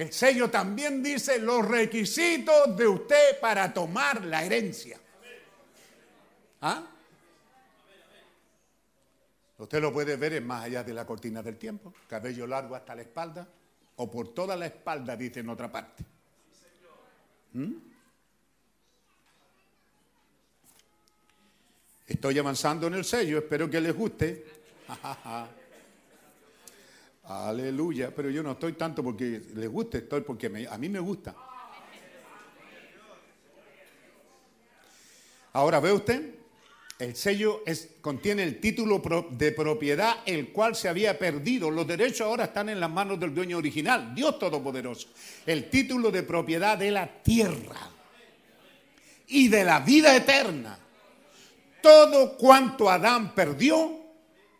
El 0.00 0.12
sello 0.12 0.48
también 0.48 1.02
dice 1.02 1.38
los 1.38 1.66
requisitos 1.66 2.74
de 2.74 2.86
usted 2.86 3.38
para 3.38 3.72
tomar 3.72 4.24
la 4.24 4.42
herencia. 4.42 4.98
¿Ah? 6.62 6.86
Usted 9.58 9.78
lo 9.82 9.92
puede 9.92 10.16
ver 10.16 10.32
en 10.32 10.46
más 10.46 10.64
allá 10.64 10.82
de 10.82 10.94
la 10.94 11.04
cortina 11.04 11.42
del 11.42 11.58
tiempo, 11.58 11.92
cabello 12.08 12.46
largo 12.46 12.74
hasta 12.74 12.94
la 12.94 13.02
espalda, 13.02 13.46
o 13.96 14.10
por 14.10 14.32
toda 14.32 14.56
la 14.56 14.64
espalda, 14.64 15.14
dice 15.16 15.40
en 15.40 15.50
otra 15.50 15.70
parte. 15.70 16.02
¿Mm? 17.52 17.72
Estoy 22.06 22.38
avanzando 22.38 22.86
en 22.86 22.94
el 22.94 23.04
sello, 23.04 23.36
espero 23.36 23.68
que 23.68 23.80
les 23.82 23.94
guste. 23.94 24.46
Aleluya, 27.30 28.12
pero 28.12 28.28
yo 28.28 28.42
no 28.42 28.52
estoy 28.52 28.72
tanto 28.72 29.04
porque 29.04 29.40
les 29.54 29.68
guste, 29.68 29.98
estoy 29.98 30.22
porque 30.22 30.66
a 30.68 30.76
mí 30.76 30.88
me 30.88 30.98
gusta. 30.98 31.32
Ahora, 35.52 35.78
¿ve 35.78 35.92
usted? 35.92 36.34
El 36.98 37.14
sello 37.14 37.62
contiene 38.00 38.42
el 38.42 38.58
título 38.58 39.00
de 39.30 39.52
propiedad, 39.52 40.16
el 40.26 40.50
cual 40.50 40.74
se 40.74 40.88
había 40.88 41.16
perdido. 41.16 41.70
Los 41.70 41.86
derechos 41.86 42.22
ahora 42.22 42.46
están 42.46 42.68
en 42.68 42.80
las 42.80 42.90
manos 42.90 43.20
del 43.20 43.32
dueño 43.32 43.58
original, 43.58 44.12
Dios 44.12 44.36
Todopoderoso. 44.36 45.10
El 45.46 45.70
título 45.70 46.10
de 46.10 46.24
propiedad 46.24 46.76
de 46.76 46.90
la 46.90 47.22
tierra 47.22 47.90
y 49.28 49.46
de 49.46 49.64
la 49.64 49.78
vida 49.78 50.16
eterna. 50.16 50.76
Todo 51.80 52.36
cuanto 52.36 52.90
Adán 52.90 53.36
perdió 53.36 54.00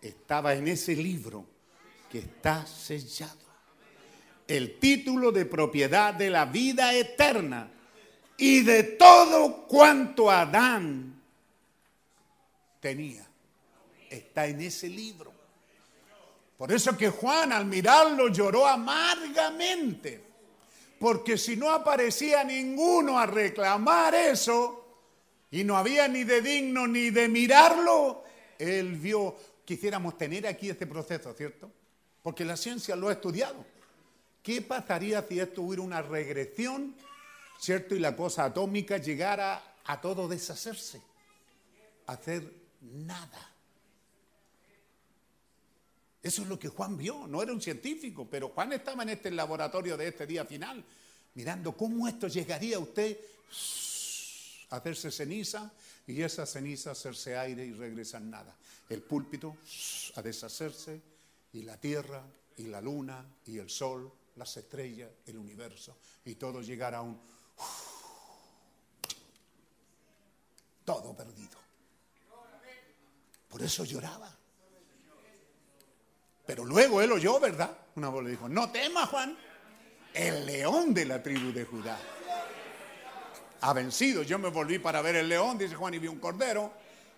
estaba 0.01 0.55
en 0.55 0.69
ese 0.69 0.95
libro 0.95 1.50
que 2.11 2.19
está 2.19 2.67
sellado. 2.67 3.39
El 4.47 4.79
título 4.79 5.31
de 5.31 5.47
propiedad 5.47 6.13
de 6.13 6.29
la 6.29 6.45
vida 6.45 6.93
eterna 6.93 7.71
y 8.37 8.63
de 8.63 8.83
todo 8.83 9.67
cuanto 9.69 10.31
Adán 10.31 11.23
tenía. 12.81 13.27
Está 14.09 14.47
en 14.47 14.61
ese 14.61 14.89
libro. 14.89 15.33
Por 16.59 16.73
eso 16.73 16.97
que 16.97 17.11
Juan 17.11 17.53
al 17.53 17.65
mirarlo 17.67 18.29
lloró 18.29 18.67
amargamente. 18.67 20.25
Porque 20.99 21.39
si 21.39 21.57
no 21.57 21.71
aparecía 21.71 22.43
ninguno 22.43 23.19
a 23.19 23.25
reclamar 23.25 24.15
eso, 24.15 24.81
y 25.51 25.65
no 25.65 25.77
había 25.77 26.07
ni 26.09 26.25
de 26.25 26.43
digno 26.43 26.87
ni 26.87 27.11
de 27.11 27.29
mirarlo, 27.29 28.25
él 28.59 28.97
vio, 28.97 29.35
quisiéramos 29.65 30.19
tener 30.19 30.47
aquí 30.47 30.69
este 30.69 30.87
proceso, 30.87 31.33
¿cierto? 31.35 31.73
Porque 32.31 32.45
la 32.45 32.57
ciencia 32.57 32.95
lo 32.95 33.09
ha 33.09 33.13
estudiado. 33.15 33.67
¿Qué 34.41 34.63
pasaría 34.63 35.27
si 35.29 35.41
esto 35.41 35.63
hubiera 35.63 35.83
una 35.83 36.01
regresión, 36.01 36.95
¿cierto? 37.59 37.97
Y 37.97 37.99
la 37.99 38.15
cosa 38.15 38.45
atómica 38.45 38.99
llegara 38.99 39.75
a 39.85 40.01
todo 40.01 40.29
deshacerse, 40.29 41.03
hacer 42.07 42.49
nada. 42.83 43.53
Eso 46.23 46.43
es 46.43 46.49
lo 46.49 46.57
que 46.57 46.69
Juan 46.69 46.97
vio, 46.97 47.27
no 47.27 47.43
era 47.43 47.53
un 47.53 47.61
científico, 47.61 48.29
pero 48.31 48.51
Juan 48.51 48.75
estaba 48.75 49.03
en 49.03 49.09
este 49.09 49.33
laboratorio 49.33 49.97
de 49.97 50.07
este 50.07 50.25
día 50.25 50.45
final, 50.45 50.85
mirando 51.35 51.77
cómo 51.77 52.07
esto 52.07 52.29
llegaría 52.29 52.77
a 52.77 52.79
usted 52.79 53.19
a 54.71 54.77
hacerse 54.77 55.11
ceniza 55.11 55.73
y 56.07 56.23
esa 56.23 56.47
ceniza 56.47 56.93
hacerse 56.93 57.37
aire 57.37 57.67
y 57.67 57.73
regresar 57.73 58.23
nada. 58.23 58.55
El 58.89 59.03
púlpito 59.03 59.57
a 60.15 60.23
deshacerse 60.23 61.10
y 61.53 61.63
la 61.63 61.79
tierra 61.79 62.25
y 62.57 62.65
la 62.65 62.81
luna 62.81 63.25
y 63.47 63.59
el 63.59 63.71
sol, 63.71 64.13
las 64.37 64.57
estrellas, 64.57 65.11
el 65.27 65.39
universo 65.39 65.99
y 66.25 66.35
todo 66.35 66.63
llegar 66.63 66.95
a 66.95 67.03
un 67.03 67.21
todo 70.85 71.15
perdido. 71.17 71.59
Por 73.49 73.63
eso 73.63 73.85
lloraba. 73.85 74.37
Pero 76.47 76.65
luego 76.65 77.01
él 77.01 77.13
oyó, 77.13 77.39
¿verdad? 77.39 77.77
Una 77.97 78.09
voz 78.09 78.25
le 78.25 78.31
dijo, 78.31 78.49
no 78.49 78.71
temas, 78.71 79.09
Juan, 79.09 79.37
el 80.15 80.47
león 80.47 80.93
de 80.93 81.05
la 81.05 81.23
tribu 81.23 81.53
de 81.53 81.65
Judá 81.65 81.99
ha 83.61 83.73
vencido. 83.73 84.23
Yo 84.23 84.39
me 84.39 84.49
volví 84.49 84.79
para 84.79 85.03
ver 85.03 85.17
el 85.17 85.29
león, 85.29 85.59
dice 85.59 85.75
Juan, 85.75 85.95
y 85.95 85.99
vi 85.99 86.09
un 86.09 86.19
cordero. 86.19 86.73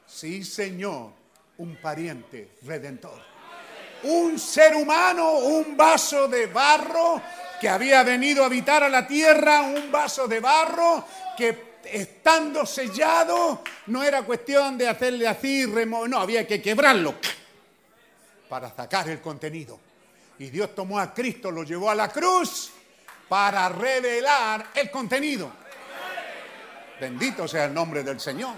Sí, 0.07 0.45
Señor, 0.45 1.13
un 1.59 1.77
pariente 1.81 2.59
redentor. 2.63 3.32
Un 4.05 4.39
ser 4.39 4.75
humano, 4.75 5.33
un 5.39 5.77
vaso 5.77 6.27
de 6.29 6.47
barro 6.47 7.23
que 7.61 7.69
había 7.69 8.03
venido 8.03 8.43
a 8.43 8.47
habitar 8.47 8.83
a 8.83 8.89
la 8.89 9.07
tierra, 9.07 9.63
un 9.63 9.93
vaso 9.93 10.27
de 10.27 10.41
barro 10.41 11.05
que 11.37 11.73
estando 11.85 12.67
sellado 12.67 13.63
no 13.87 14.03
era 14.03 14.23
cuestión 14.23 14.77
de 14.77 14.89
hacerle 14.89 15.29
así, 15.29 15.65
remo- 15.67 16.09
no, 16.09 16.19
había 16.19 16.47
que 16.47 16.61
quebrarlo 16.61 17.15
para 18.49 18.75
sacar 18.75 19.09
el 19.09 19.21
contenido. 19.21 19.79
Y 20.39 20.51
Dios 20.51 20.75
tomó 20.75 20.99
a 20.99 21.15
Cristo, 21.15 21.51
lo 21.51 21.63
llevó 21.63 21.91
a 21.91 21.95
la 21.95 22.09
cruz 22.09 22.71
para 23.29 23.69
revelar 23.69 24.67
el 24.75 24.91
contenido. 24.91 25.53
Bendito 27.01 27.47
sea 27.47 27.67
el 27.67 27.75
nombre 27.75 28.03
del 28.03 28.19
Señor. 28.19 28.55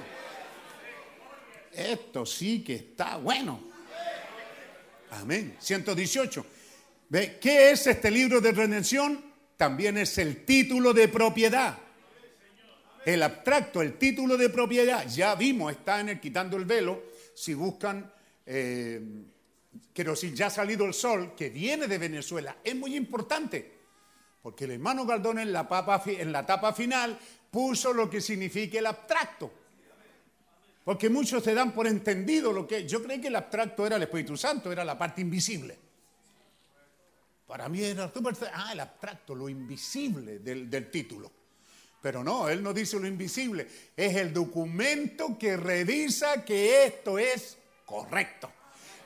Esto 1.73 2.24
sí 2.24 2.62
que 2.64 2.74
está 2.76 3.16
bueno. 3.16 3.74
Amén. 5.20 5.57
118. 5.60 6.47
¿Ve? 7.09 7.39
¿Qué 7.41 7.70
es 7.70 7.86
este 7.86 8.10
libro 8.10 8.41
de 8.41 8.51
redención? 8.51 9.25
También 9.57 9.97
es 9.97 10.18
el 10.18 10.44
título 10.44 10.93
de 10.93 11.09
propiedad. 11.09 11.78
El 13.05 13.23
abstracto, 13.23 13.81
el 13.81 13.97
título 13.97 14.36
de 14.36 14.49
propiedad, 14.49 15.07
ya 15.07 15.34
vimos, 15.34 15.70
está 15.70 16.01
en 16.01 16.09
el 16.09 16.20
quitando 16.20 16.57
el 16.57 16.65
velo. 16.65 17.02
Si 17.34 17.55
buscan, 17.55 18.10
eh, 18.47 19.01
pero 19.93 20.17
si 20.17 20.34
ya 20.34 20.47
ha 20.47 20.51
salido 20.51 20.84
el 20.84 20.94
sol, 20.94 21.34
que 21.36 21.51
viene 21.51 21.86
de 21.86 21.99
Venezuela, 21.99 22.57
es 22.65 22.75
muy 22.75 22.97
importante. 22.97 23.73
Porque 24.43 24.65
el 24.65 24.73
hermano 24.73 25.07
Galdón 25.07 25.39
en 25.39 25.52
la, 25.52 25.68
papa 25.68 26.02
en 26.07 26.33
la 26.33 26.41
etapa 26.41 26.73
final 26.73 27.18
puso 27.51 27.93
lo 27.93 28.10
que 28.10 28.20
significa 28.20 28.78
el 28.78 28.86
abstracto. 28.86 29.52
Porque 30.85 31.09
muchos 31.09 31.43
se 31.43 31.55
dan 31.55 31.73
por 31.73 31.87
entendido 31.87 32.53
lo 32.53 32.67
que... 32.67 32.87
Yo 32.87 33.03
creí 33.03 33.21
que 33.21 33.29
el 33.29 33.37
abstracto 33.37 33.87
era 33.87 33.97
el 33.97 34.03
Espíritu 34.03 34.37
Santo, 34.37 34.71
era 34.71 34.85
la 34.85 34.99
parte 34.99 35.23
invisible. 35.23 35.79
Para 37.47 37.69
mí 37.69 37.83
era. 37.83 38.13
Ah, 38.53 38.73
el 38.73 38.81
abstracto, 38.81 39.35
lo 39.35 39.49
invisible 39.49 40.41
del, 40.41 40.69
del 40.69 40.91
título. 40.91 41.31
Pero 42.03 42.23
no, 42.23 42.49
él 42.49 42.63
no 42.63 42.75
dice 42.75 42.99
lo 42.99 43.07
invisible. 43.07 43.67
Es 43.97 44.17
el 44.17 44.33
documento 44.33 45.39
que 45.39 45.57
revisa 45.57 46.45
que 46.45 46.85
esto 46.85 47.19
es 47.19 47.57
correcto. 47.87 48.51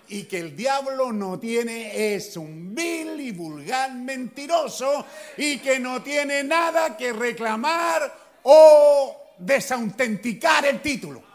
Y 0.08 0.24
que 0.24 0.38
el 0.38 0.56
diablo 0.56 1.12
no 1.12 1.38
tiene, 1.38 2.14
es 2.14 2.36
un 2.36 2.74
vil 2.74 3.20
y 3.20 3.30
vulgar 3.32 3.94
mentiroso 3.94 5.04
y 5.36 5.58
que 5.58 5.78
no 5.78 6.02
tiene 6.02 6.42
nada 6.42 6.96
que 6.96 7.12
reclamar 7.12 8.40
o 8.44 9.34
desautenticar 9.38 10.64
el 10.64 10.80
título. 10.80 11.27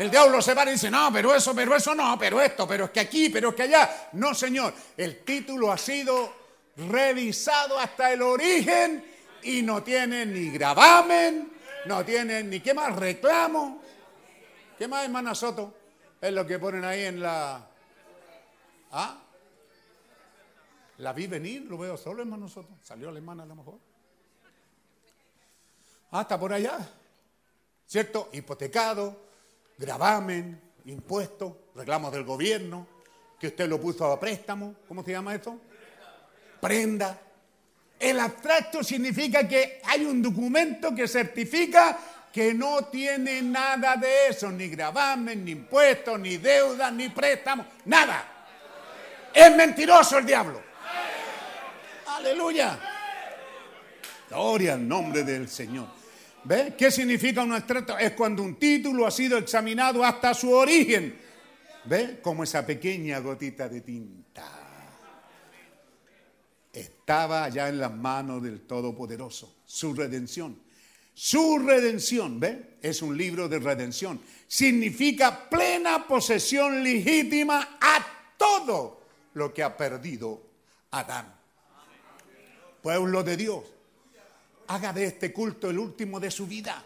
El 0.00 0.10
diablo 0.10 0.40
se 0.40 0.54
va 0.54 0.64
y 0.64 0.72
dice, 0.72 0.90
no, 0.90 1.12
pero 1.12 1.34
eso, 1.34 1.54
pero 1.54 1.76
eso 1.76 1.94
no, 1.94 2.18
pero 2.18 2.40
esto, 2.40 2.66
pero 2.66 2.86
es 2.86 2.90
que 2.90 3.00
aquí, 3.00 3.28
pero 3.28 3.50
es 3.50 3.54
que 3.54 3.64
allá. 3.64 4.08
No, 4.12 4.34
señor, 4.34 4.72
el 4.96 5.22
título 5.22 5.70
ha 5.70 5.76
sido 5.76 6.32
revisado 6.88 7.78
hasta 7.78 8.10
el 8.10 8.22
origen 8.22 9.04
y 9.42 9.60
no 9.60 9.82
tiene 9.82 10.24
ni 10.24 10.48
gravamen, 10.52 11.52
no 11.84 12.02
tiene 12.02 12.42
ni 12.42 12.60
qué 12.60 12.72
más 12.72 12.96
reclamo. 12.96 13.82
¿Qué 14.78 14.88
más, 14.88 15.04
hermana 15.04 15.34
Soto? 15.34 15.74
Es 16.18 16.32
lo 16.32 16.46
que 16.46 16.58
ponen 16.58 16.82
ahí 16.82 17.04
en 17.04 17.20
la... 17.20 17.68
¿Ah? 18.92 19.18
La 20.96 21.12
vi 21.12 21.26
venir, 21.26 21.64
lo 21.64 21.76
veo 21.76 21.98
solo, 21.98 22.22
hermano 22.22 22.48
Soto. 22.48 22.78
Salió 22.82 23.10
la 23.10 23.18
hermana 23.18 23.42
a 23.42 23.46
lo 23.46 23.54
mejor. 23.54 23.78
Ah, 26.12 26.22
está 26.22 26.40
por 26.40 26.54
allá. 26.54 26.78
¿Cierto? 27.86 28.30
Hipotecado, 28.32 29.28
gravamen, 29.80 30.60
impuestos, 30.84 31.54
reclamos 31.74 32.12
del 32.12 32.24
gobierno, 32.24 32.86
que 33.38 33.48
usted 33.48 33.66
lo 33.66 33.80
puso 33.80 34.04
a 34.04 34.20
préstamo. 34.20 34.74
¿Cómo 34.86 35.02
se 35.02 35.12
llama 35.12 35.34
esto? 35.34 35.58
Prenda. 36.60 37.18
El 37.98 38.20
abstracto 38.20 38.84
significa 38.84 39.48
que 39.48 39.80
hay 39.84 40.04
un 40.04 40.20
documento 40.20 40.94
que 40.94 41.08
certifica 41.08 41.98
que 42.30 42.54
no 42.54 42.84
tiene 42.84 43.42
nada 43.42 43.96
de 43.96 44.28
eso, 44.28 44.50
ni 44.52 44.68
gravamen, 44.68 45.44
ni 45.44 45.52
impuestos, 45.52 46.20
ni 46.20 46.36
deudas, 46.36 46.92
ni 46.92 47.08
préstamos, 47.08 47.66
nada. 47.86 48.24
Es 49.32 49.56
mentiroso 49.56 50.18
el 50.18 50.26
diablo. 50.26 50.62
Aleluya. 52.06 52.78
Gloria 54.28 54.74
al 54.74 54.86
nombre 54.86 55.24
del 55.24 55.48
Señor. 55.48 55.99
¿Ve? 56.44 56.74
¿Qué 56.76 56.90
significa 56.90 57.42
un 57.42 57.52
abstracto? 57.52 57.98
Es 57.98 58.12
cuando 58.12 58.42
un 58.42 58.56
título 58.56 59.06
ha 59.06 59.10
sido 59.10 59.38
examinado 59.38 60.04
hasta 60.04 60.34
su 60.34 60.50
origen. 60.50 61.18
¿Ve? 61.84 62.20
Como 62.22 62.44
esa 62.44 62.64
pequeña 62.64 63.18
gotita 63.18 63.68
de 63.68 63.80
tinta. 63.82 64.46
Estaba 66.72 67.48
ya 67.48 67.68
en 67.68 67.78
las 67.78 67.92
manos 67.92 68.42
del 68.42 68.62
Todopoderoso. 68.62 69.56
Su 69.64 69.92
redención. 69.94 70.56
Su 71.12 71.58
redención, 71.58 72.40
¿ve? 72.40 72.76
Es 72.80 73.02
un 73.02 73.16
libro 73.16 73.48
de 73.48 73.58
redención. 73.58 74.20
Significa 74.46 75.50
plena 75.50 76.06
posesión 76.06 76.82
legítima 76.82 77.76
a 77.80 78.06
todo 78.38 79.02
lo 79.34 79.52
que 79.52 79.62
ha 79.62 79.76
perdido 79.76 80.42
Adán. 80.92 81.34
Pueblo 82.82 83.22
de 83.22 83.36
Dios, 83.36 83.64
haga 84.70 84.92
de 84.92 85.04
este 85.06 85.32
culto 85.32 85.68
el 85.68 85.78
último 85.78 86.20
de 86.20 86.30
su 86.30 86.46
vida. 86.46 86.84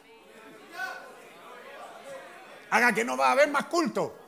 Haga 2.70 2.94
que 2.94 3.04
no 3.04 3.16
va 3.16 3.28
a 3.28 3.32
haber 3.32 3.48
más 3.50 3.66
culto. 3.66 4.20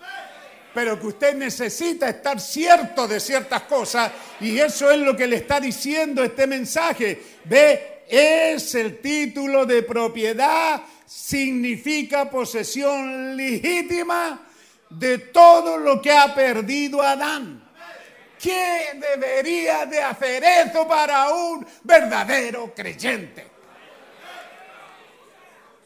Pero 0.74 1.00
que 1.00 1.06
usted 1.06 1.34
necesita 1.34 2.06
estar 2.10 2.38
cierto 2.38 3.08
de 3.08 3.18
ciertas 3.18 3.62
cosas 3.62 4.12
y 4.40 4.58
eso 4.58 4.90
es 4.90 4.98
lo 4.98 5.16
que 5.16 5.26
le 5.26 5.36
está 5.36 5.58
diciendo 5.58 6.22
este 6.22 6.46
mensaje. 6.46 7.22
Ve, 7.44 8.04
es 8.06 8.74
el 8.74 9.00
título 9.00 9.64
de 9.64 9.82
propiedad, 9.82 10.82
significa 11.06 12.28
posesión 12.28 13.38
legítima 13.38 14.46
de 14.90 15.16
todo 15.16 15.78
lo 15.78 16.02
que 16.02 16.12
ha 16.12 16.34
perdido 16.34 17.00
Adán. 17.00 17.65
¿Qué 18.46 18.92
debería 18.94 19.86
de 19.86 20.00
hacer 20.00 20.44
eso 20.44 20.86
para 20.86 21.30
un 21.30 21.66
verdadero 21.82 22.72
creyente? 22.72 23.44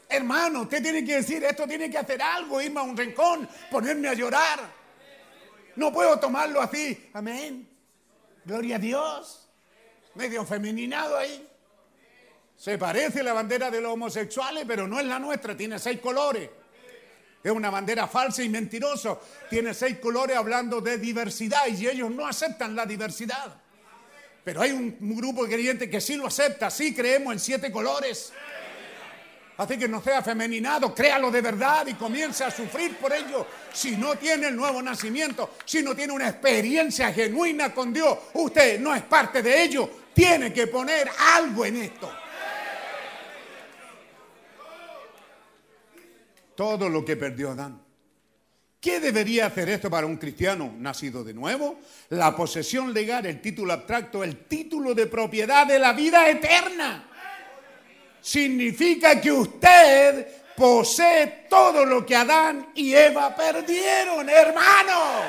Hermano, 0.07 0.61
usted 0.61 0.83
tiene 0.83 1.03
que 1.03 1.15
decir, 1.15 1.43
esto 1.43 1.67
tiene 1.67 1.91
que 1.91 1.97
hacer 1.97 2.21
algo, 2.21 2.61
irme 2.61 2.81
a 2.81 2.83
un 2.83 2.95
rincón, 2.95 3.49
ponerme 3.71 4.09
a 4.09 4.13
llorar. 4.13 4.61
No 5.77 5.91
puedo 5.91 6.21
tomarlo 6.21 6.61
así. 6.61 7.09
Amén. 7.15 7.67
Gloria 8.45 8.77
a 8.77 8.79
Dios. 8.79 9.49
Medio 10.15 10.45
femeninado 10.45 11.17
ahí. 11.17 11.49
Se 12.57 12.77
parece 12.77 13.23
la 13.23 13.33
bandera 13.33 13.71
de 13.71 13.81
los 13.81 13.95
homosexuales, 13.95 14.65
pero 14.69 14.87
no 14.87 15.01
es 15.01 15.07
la 15.07 15.19
nuestra, 15.19 15.57
tiene 15.57 15.79
seis 15.79 15.99
colores. 15.99 16.51
Es 17.43 17.51
una 17.51 17.71
bandera 17.71 18.07
falsa 18.07 18.43
y 18.43 18.49
mentirosa. 18.49 19.19
Tiene 19.49 19.73
seis 19.73 19.99
colores 19.99 20.37
hablando 20.37 20.81
de 20.81 20.99
diversidad 20.99 21.67
y 21.69 21.87
ellos 21.87 22.11
no 22.11 22.27
aceptan 22.27 22.77
la 22.77 22.85
diversidad. 22.85 23.55
Pero 24.45 24.63
hay 24.63 24.73
un, 24.73 24.97
un 25.01 25.17
grupo 25.17 25.45
de 25.45 25.53
creyentes 25.53 25.89
que 25.89 26.01
sí 26.01 26.17
lo 26.17 26.27
acepta, 26.27 26.71
sí 26.71 26.95
creemos 26.95 27.33
en 27.33 27.39
siete 27.39 27.73
colores. 27.73 28.33
Así 29.61 29.77
que 29.77 29.87
no 29.87 30.03
sea 30.03 30.23
femeninado, 30.23 30.95
créalo 30.95 31.31
de 31.31 31.43
verdad 31.43 31.87
y 31.87 31.93
comience 31.93 32.43
a 32.43 32.51
sufrir 32.51 32.97
por 32.97 33.13
ello. 33.13 33.47
Si 33.71 33.95
no 33.95 34.17
tiene 34.17 34.49
el 34.49 34.57
nuevo 34.57 34.81
nacimiento, 34.81 35.51
si 35.67 35.83
no 35.83 35.95
tiene 35.95 36.15
una 36.15 36.31
experiencia 36.31 37.13
genuina 37.13 37.75
con 37.75 37.93
Dios, 37.93 38.19
usted 38.33 38.81
no 38.81 38.95
es 38.95 39.03
parte 39.03 39.43
de 39.43 39.63
ello. 39.63 39.91
Tiene 40.15 40.51
que 40.51 40.67
poner 40.67 41.11
algo 41.35 41.67
en 41.67 41.77
esto. 41.77 42.11
Todo 46.61 46.91
lo 46.91 47.03
que 47.03 47.17
perdió 47.17 47.53
Adán. 47.53 47.81
¿Qué 48.79 49.01
debería 49.01 49.47
hacer 49.47 49.71
esto 49.71 49.89
para 49.89 50.07
un 50.07 50.19
cristiano 50.19 50.71
nacido 50.77 51.25
de 51.25 51.33
nuevo? 51.33 51.81
La 52.11 52.37
posesión 52.37 52.93
legal, 52.93 53.25
el 53.25 53.41
título 53.41 53.73
abstracto, 53.73 54.23
el 54.23 54.45
título 54.45 54.93
de 54.93 55.07
propiedad 55.07 55.67
de 55.67 55.79
la 55.79 55.95
vida 55.95 56.29
eterna. 56.29 57.09
Significa 58.21 59.19
que 59.19 59.33
usted 59.33 60.27
posee 60.55 61.47
todo 61.49 61.87
lo 61.87 62.05
que 62.05 62.15
Adán 62.15 62.73
y 62.75 62.93
Eva 62.93 63.35
perdieron, 63.35 64.29
hermano. 64.29 65.23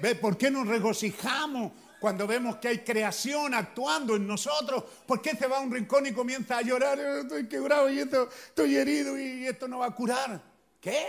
¿Ve 0.00 0.14
por 0.14 0.38
qué 0.38 0.50
nos 0.50 0.66
regocijamos 0.66 1.72
cuando 2.06 2.24
vemos 2.24 2.58
que 2.58 2.68
hay 2.68 2.78
creación 2.84 3.52
actuando 3.52 4.14
en 4.14 4.28
nosotros? 4.28 4.84
¿Por 5.04 5.20
qué 5.20 5.30
se 5.30 5.48
va 5.48 5.56
a 5.56 5.60
un 5.60 5.72
rincón 5.72 6.06
y 6.06 6.12
comienza 6.12 6.58
a 6.58 6.62
llorar? 6.62 6.96
Estoy 7.00 7.48
quebrado 7.48 7.90
y 7.90 7.98
esto, 7.98 8.28
estoy 8.30 8.76
herido 8.76 9.18
y 9.18 9.44
esto 9.44 9.66
no 9.66 9.78
va 9.78 9.86
a 9.86 9.90
curar. 9.90 10.40
¿Qué? 10.80 11.04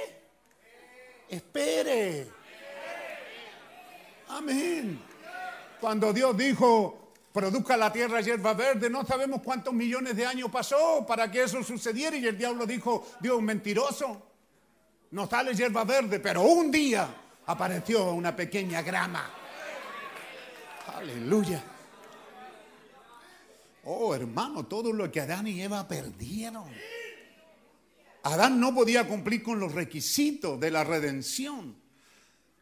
Espere. 1.29 2.27
Amén. 4.29 4.99
Cuando 5.79 6.11
Dios 6.11 6.35
dijo, 6.35 7.13
produzca 7.31 7.77
la 7.77 7.93
tierra 7.93 8.19
hierba 8.21 8.55
verde, 8.55 8.89
no 8.89 9.05
sabemos 9.05 9.43
cuántos 9.43 9.75
millones 9.75 10.15
de 10.15 10.25
años 10.25 10.49
pasó 10.49 11.05
para 11.07 11.29
que 11.29 11.43
eso 11.43 11.63
sucediera 11.63 12.17
y 12.17 12.25
el 12.25 12.39
diablo 12.39 12.65
dijo, 12.65 13.07
Dios 13.19 13.39
mentiroso, 13.39 14.19
no 15.11 15.29
sale 15.29 15.53
hierba 15.53 15.83
verde, 15.83 16.19
pero 16.19 16.41
un 16.41 16.71
día 16.71 17.07
apareció 17.45 18.13
una 18.13 18.35
pequeña 18.35 18.81
grama. 18.81 19.36
Aleluya. 20.95 21.63
Oh, 23.83 24.13
hermano, 24.13 24.65
todo 24.65 24.91
lo 24.91 25.11
que 25.11 25.21
Adán 25.21 25.47
y 25.47 25.61
Eva 25.61 25.87
perdieron. 25.87 26.69
Adán 28.23 28.59
no 28.59 28.73
podía 28.75 29.07
cumplir 29.07 29.41
con 29.41 29.59
los 29.59 29.73
requisitos 29.73 30.59
de 30.59 30.71
la 30.71 30.83
redención. 30.83 31.75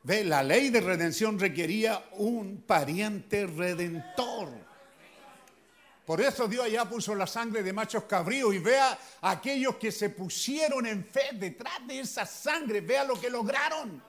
Ve, 0.03 0.23
la 0.23 0.43
ley 0.43 0.69
de 0.69 0.81
redención 0.81 1.39
requería 1.39 2.05
un 2.11 2.63
pariente 2.67 3.47
redentor. 3.47 4.49
Por 6.05 6.21
eso 6.21 6.47
Dios 6.47 6.65
allá 6.65 6.85
puso 6.85 7.15
la 7.15 7.25
sangre 7.25 7.63
de 7.63 7.73
machos 7.73 8.03
cabríos 8.03 8.53
y 8.53 8.59
vea 8.59 8.95
aquellos 9.21 9.77
que 9.77 9.91
se 9.91 10.11
pusieron 10.11 10.85
en 10.85 11.03
fe 11.03 11.29
detrás 11.33 11.87
de 11.87 12.01
esa 12.01 12.27
sangre, 12.27 12.81
vea 12.81 13.03
lo 13.03 13.19
que 13.19 13.31
lograron. 13.31 14.03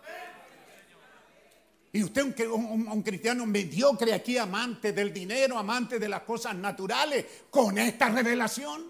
Y 1.96 2.04
usted, 2.04 2.46
un, 2.50 2.86
un, 2.88 3.02
cristiano 3.02 3.46
mediocre 3.46 4.12
aquí, 4.12 4.36
amante 4.36 4.92
del 4.92 5.14
dinero, 5.14 5.56
amante 5.56 5.98
de 5.98 6.10
las 6.10 6.24
cosas 6.24 6.54
naturales, 6.54 7.24
con 7.48 7.78
esta 7.78 8.10
revelación. 8.10 8.84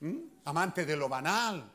¿Mm? 0.00 0.16
Amante 0.46 0.86
de 0.86 0.96
lo 0.96 1.10
banal. 1.10 1.70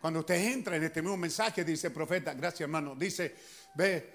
Cuando 0.00 0.20
usted 0.20 0.36
entra 0.36 0.76
en 0.76 0.84
este 0.84 1.02
mismo 1.02 1.16
mensaje, 1.16 1.64
dice 1.64 1.90
profeta, 1.90 2.32
gracias 2.32 2.60
hermano, 2.60 2.94
dice, 2.94 3.34
ve, 3.74 4.12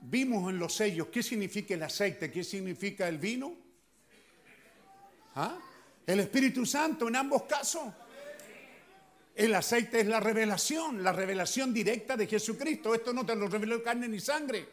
vimos 0.00 0.48
en 0.48 0.58
los 0.58 0.74
sellos, 0.74 1.08
¿qué 1.08 1.22
significa 1.22 1.74
el 1.74 1.82
aceite? 1.82 2.32
¿Qué 2.32 2.42
significa 2.42 3.06
el 3.08 3.18
vino? 3.18 3.52
¿Ah? 5.34 5.58
El 6.06 6.20
Espíritu 6.20 6.64
Santo 6.64 7.08
en 7.08 7.16
ambos 7.16 7.42
casos. 7.42 7.92
El 9.34 9.54
aceite 9.54 10.00
es 10.00 10.06
la 10.06 10.20
revelación, 10.20 11.02
la 11.02 11.12
revelación 11.12 11.72
directa 11.72 12.16
de 12.16 12.26
Jesucristo. 12.26 12.94
Esto 12.94 13.12
no 13.12 13.24
te 13.24 13.34
lo 13.34 13.48
reveló 13.48 13.82
carne 13.82 14.08
ni 14.08 14.20
sangre. 14.20 14.68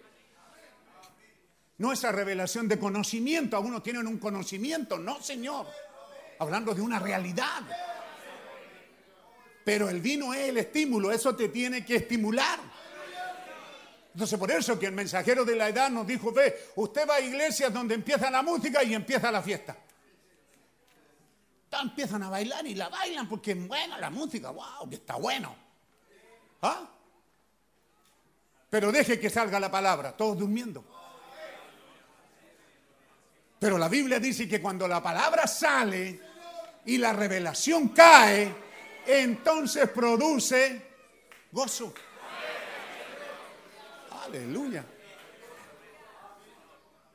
No 1.78 1.94
esa 1.94 2.12
revelación 2.12 2.68
de 2.68 2.78
conocimiento. 2.78 3.56
Algunos 3.56 3.82
tienen 3.82 4.06
un 4.06 4.18
conocimiento. 4.18 5.00
No, 5.00 5.22
Señor. 5.22 5.66
Hablando 6.40 6.76
de 6.76 6.82
una 6.82 7.00
realidad. 7.00 7.64
Pero 9.64 9.88
el 9.88 10.02
vino 10.02 10.34
es 10.34 10.50
el 10.50 10.58
estímulo. 10.58 11.12
Eso 11.12 11.36
te 11.36 11.48
tiene 11.50 11.86
que 11.86 11.96
estimular. 11.96 12.60
Entonces 14.14 14.38
por 14.38 14.52
eso 14.52 14.78
que 14.78 14.88
el 14.88 14.92
mensajero 14.92 15.46
de 15.46 15.56
la 15.56 15.70
edad 15.70 15.90
nos 15.90 16.06
dijo, 16.06 16.34
ve, 16.34 16.72
usted 16.76 17.08
va 17.08 17.16
a 17.16 17.22
iglesias 17.22 17.72
donde 17.72 17.96
empieza 17.96 18.30
la 18.30 18.42
música 18.42 18.84
y 18.84 18.94
empieza 18.94 19.32
la 19.32 19.42
fiesta. 19.42 19.78
Empiezan 21.72 22.24
a 22.24 22.30
bailar 22.30 22.66
y 22.66 22.76
la 22.76 22.90
bailan 22.90 23.30
porque 23.30 23.52
es 23.52 23.68
buena 23.68 23.98
la 23.98 24.10
música, 24.10 24.50
wow, 24.50 24.90
que 24.90 24.96
está 24.96 25.16
bueno. 25.16 25.56
¿Ah? 26.62 26.90
Pero 28.70 28.92
deje 28.92 29.20
que 29.20 29.30
salga 29.30 29.60
la 29.60 29.72
palabra, 29.72 30.16
todos 30.16 30.38
durmiendo. 30.38 30.84
Pero 33.60 33.78
la 33.78 33.90
Biblia 33.90 34.20
dice 34.20 34.48
que 34.48 34.62
cuando 34.62 34.88
la 34.88 35.02
palabra 35.04 35.46
sale 35.48 36.20
y 36.86 36.98
la 36.98 37.14
revelación 37.14 37.90
cae, 37.90 38.54
entonces 39.06 39.90
produce 39.90 40.82
gozo. 41.52 41.94
Aleluya. 44.26 44.86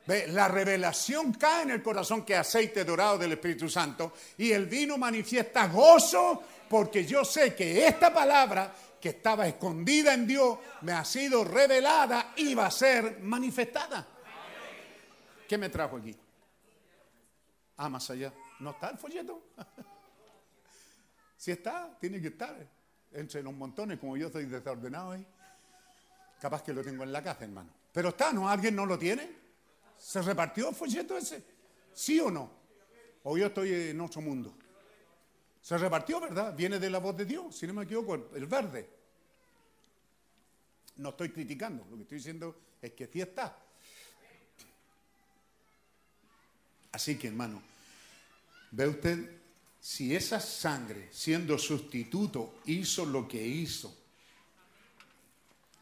La 0.07 0.47
revelación 0.47 1.33
cae 1.33 1.63
en 1.63 1.71
el 1.71 1.81
corazón 1.81 2.23
que 2.23 2.35
aceite 2.35 2.85
dorado 2.85 3.17
del 3.17 3.31
Espíritu 3.31 3.67
Santo 3.67 4.13
y 4.37 4.51
el 4.51 4.67
vino 4.67 4.99
manifiesta 4.99 5.67
gozo 5.67 6.43
porque 6.69 7.05
yo 7.05 7.25
sé 7.25 7.55
que 7.55 7.87
esta 7.87 8.13
palabra 8.13 8.71
que 9.01 9.09
estaba 9.09 9.47
escondida 9.47 10.13
en 10.13 10.27
Dios 10.27 10.59
me 10.81 10.91
ha 10.91 11.03
sido 11.03 11.43
revelada 11.43 12.33
y 12.35 12.53
va 12.53 12.67
a 12.67 12.71
ser 12.71 13.19
manifestada. 13.21 14.05
¿Qué 15.47 15.57
me 15.57 15.69
trajo 15.69 15.97
aquí? 15.97 16.15
Ah, 17.77 17.89
más 17.89 18.09
allá. 18.09 18.31
¿No 18.59 18.71
está 18.71 18.89
el 18.89 18.97
folleto? 18.97 19.41
Si 21.37 21.51
está, 21.51 21.95
tiene 21.99 22.19
que 22.19 22.29
estar. 22.29 22.55
Entre 23.11 23.43
los 23.43 23.53
montones, 23.53 23.99
como 23.99 24.17
yo 24.17 24.31
soy 24.31 24.45
desordenado 24.45 25.11
ahí. 25.11 25.27
Capaz 26.41 26.63
que 26.63 26.73
lo 26.73 26.83
tengo 26.83 27.03
en 27.03 27.13
la 27.13 27.21
casa, 27.21 27.43
hermano. 27.43 27.69
Pero 27.91 28.09
está, 28.09 28.33
¿no? 28.33 28.49
¿Alguien 28.49 28.75
no 28.75 28.83
lo 28.85 28.97
tiene? 28.97 29.44
¿Se 30.05 30.21
repartió 30.21 30.69
el 30.69 30.75
folleto 30.75 31.17
ese? 31.17 31.43
¿Sí 31.91 32.19
o 32.19 32.29
no? 32.29 32.51
O 33.23 33.35
yo 33.35 33.47
estoy 33.47 33.73
en 33.73 33.99
otro 33.99 34.21
mundo. 34.21 34.55
Se 35.59 35.75
repartió, 35.79 36.19
¿verdad? 36.19 36.55
Viene 36.55 36.77
de 36.77 36.91
la 36.91 36.99
voz 36.99 37.17
de 37.17 37.25
Dios, 37.25 37.57
si 37.57 37.65
no 37.65 37.73
me 37.73 37.85
equivoco, 37.85 38.13
el 38.35 38.45
verde. 38.45 38.87
No 40.97 41.09
estoy 41.09 41.31
criticando, 41.31 41.87
lo 41.89 41.95
que 41.95 42.03
estoy 42.03 42.19
diciendo 42.19 42.55
es 42.79 42.91
que 42.91 43.07
sí 43.07 43.19
está. 43.19 43.57
Así 46.91 47.17
que, 47.17 47.29
hermano, 47.29 47.63
ve 48.69 48.87
usted, 48.87 49.41
si 49.81 50.15
esa 50.15 50.39
sangre, 50.39 51.09
siendo 51.11 51.57
sustituto, 51.57 52.59
hizo 52.65 53.07
lo 53.07 53.27
que 53.27 53.43
hizo, 53.43 53.97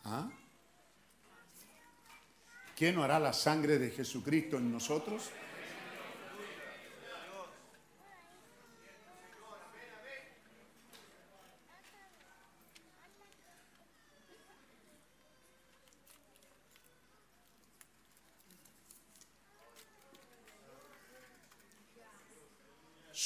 ¿ah? 0.05 0.31
¿Qué 2.75 2.91
no 2.91 3.03
hará 3.03 3.19
la 3.19 3.33
sangre 3.33 3.77
de 3.77 3.91
Jesucristo 3.91 4.57
en 4.57 4.71
nosotros? 4.71 5.31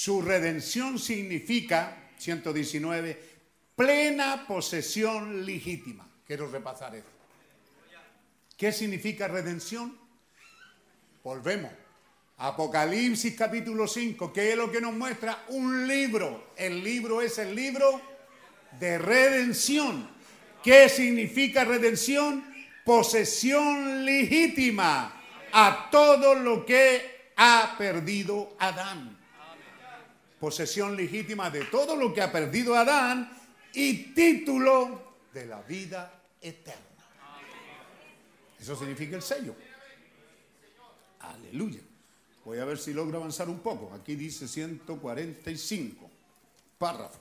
Su 0.08 0.22
redención 0.22 1.00
significa, 1.00 2.11
119, 2.17 3.19
plena 3.76 4.45
posesión 4.48 5.45
legítima. 5.45 6.08
Quiero 6.26 6.48
repasar 6.50 6.95
esto. 6.95 7.17
¿Qué 8.58 8.72
significa 8.72 9.27
redención? 9.27 9.98
Volvemos. 11.24 11.72
Apocalipsis 12.40 13.36
capítulo 13.36 13.88
5, 13.88 14.34
¿qué 14.34 14.52
es 14.52 14.58
lo 14.58 14.72
que 14.72 14.82
nos 14.82 14.94
muestra? 14.94 15.45
Un 15.50 15.88
libro. 15.88 16.52
El 16.56 16.84
libro 16.84 17.22
es 17.22 17.38
el 17.38 17.56
libro 17.56 18.02
de 18.80 18.98
redención. 18.98 20.10
¿Qué 20.64 20.90
significa 20.90 21.64
redención? 21.64 22.44
Posesión 22.84 24.03
legítima 24.06 25.22
a 25.53 25.90
todo 25.92 26.36
lo 26.36 26.66
que 26.66 27.32
ha 27.36 27.76
perdido 27.77 28.56
Adán 28.60 29.18
posesión 30.40 30.95
legítima 30.95 31.50
de 31.50 31.66
todo 31.66 31.95
lo 31.95 32.14
que 32.14 32.22
ha 32.22 32.32
perdido 32.32 32.76
Adán 32.76 33.32
y 33.74 34.14
título 34.14 35.18
de 35.34 35.45
la 35.45 35.61
vida 35.61 36.22
eterna. 36.42 36.86
Eso 38.68 38.76
significa 38.76 39.16
el 39.16 39.22
sello. 39.22 39.56
Aleluya. 41.22 41.80
Voy 42.44 42.60
a 42.60 42.66
ver 42.66 42.78
si 42.78 42.92
logro 42.94 43.20
avanzar 43.20 43.48
un 43.48 43.60
poco. 43.60 43.94
Aquí 43.94 44.16
dice 44.16 44.46
145, 44.46 46.12
párrafo. 46.78 47.18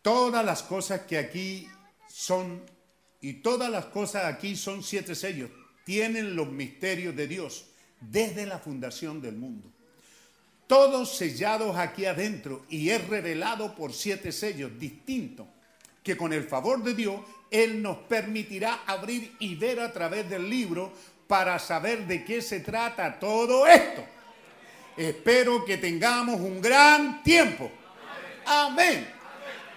Todas 0.00 0.42
las 0.42 0.62
cosas 0.62 1.02
que 1.02 1.18
aquí 1.18 1.68
son, 2.08 2.62
y 3.20 3.34
todas 3.34 3.70
las 3.70 3.84
cosas 3.84 4.24
aquí 4.24 4.56
son 4.56 4.82
siete 4.82 5.14
sellos 5.14 5.50
tienen 5.84 6.34
los 6.34 6.48
misterios 6.48 7.14
de 7.14 7.26
Dios 7.26 7.66
desde 8.00 8.46
la 8.46 8.58
fundación 8.58 9.20
del 9.20 9.36
mundo. 9.36 9.70
Todos 10.66 11.18
sellados 11.18 11.76
aquí 11.76 12.06
adentro 12.06 12.64
y 12.70 12.88
es 12.88 13.06
revelado 13.08 13.74
por 13.74 13.92
siete 13.92 14.32
sellos 14.32 14.78
distintos 14.78 15.48
que 16.02 16.16
con 16.16 16.32
el 16.32 16.44
favor 16.44 16.82
de 16.82 16.94
Dios 16.94 17.20
Él 17.50 17.82
nos 17.82 17.98
permitirá 17.98 18.80
abrir 18.86 19.36
y 19.38 19.54
ver 19.54 19.80
a 19.80 19.92
través 19.92 20.28
del 20.28 20.48
libro 20.48 20.92
para 21.26 21.58
saber 21.58 22.06
de 22.06 22.24
qué 22.24 22.42
se 22.42 22.60
trata 22.60 23.18
todo 23.18 23.66
esto. 23.66 24.04
Espero 24.96 25.64
que 25.64 25.78
tengamos 25.78 26.40
un 26.40 26.60
gran 26.60 27.22
tiempo. 27.22 27.70
Amén. 28.44 29.08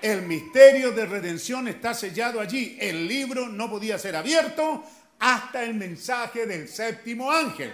El 0.02 0.24
misterio 0.24 0.92
de 0.92 1.06
redención 1.06 1.68
está 1.68 1.94
sellado 1.94 2.40
allí. 2.40 2.78
El 2.80 3.08
libro 3.08 3.48
no 3.48 3.70
podía 3.70 3.98
ser 3.98 4.16
abierto 4.16 4.84
hasta 5.20 5.64
el 5.64 5.74
mensaje 5.76 6.46
del 6.46 6.68
séptimo 6.68 7.32
ángel. 7.32 7.74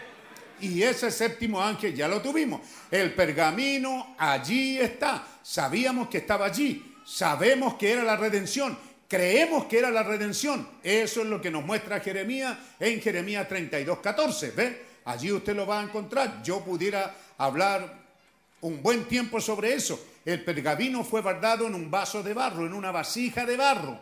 Y 0.61 0.83
ese 0.83 1.09
séptimo 1.09 1.61
ángel 1.61 1.95
ya 1.95 2.07
lo 2.07 2.21
tuvimos. 2.21 2.61
El 2.91 3.13
pergamino 3.13 4.15
allí 4.17 4.79
está. 4.79 5.27
Sabíamos 5.41 6.07
que 6.07 6.19
estaba 6.19 6.45
allí. 6.45 6.90
Sabemos 7.11 7.73
que 7.73 7.91
era 7.91 8.03
la 8.03 8.15
redención. 8.15 8.77
Creemos 9.05 9.65
que 9.65 9.79
era 9.79 9.91
la 9.91 10.01
redención. 10.01 10.65
Eso 10.81 11.21
es 11.23 11.27
lo 11.27 11.41
que 11.41 11.51
nos 11.51 11.65
muestra 11.65 11.99
Jeremías 11.99 12.57
en 12.79 13.01
Jeremías 13.01 13.49
32, 13.49 13.99
14. 13.99 14.51
¿Ve? 14.51 14.85
Allí 15.03 15.29
usted 15.29 15.53
lo 15.53 15.67
va 15.67 15.81
a 15.81 15.83
encontrar. 15.83 16.41
Yo 16.41 16.61
pudiera 16.63 17.13
hablar 17.37 17.99
un 18.61 18.81
buen 18.81 19.03
tiempo 19.09 19.41
sobre 19.41 19.73
eso. 19.73 20.01
El 20.23 20.41
pergamino 20.45 21.03
fue 21.03 21.21
guardado 21.21 21.67
en 21.67 21.75
un 21.75 21.91
vaso 21.91 22.23
de 22.23 22.33
barro, 22.33 22.65
en 22.65 22.71
una 22.71 22.91
vasija 22.91 23.45
de 23.45 23.57
barro. 23.57 23.99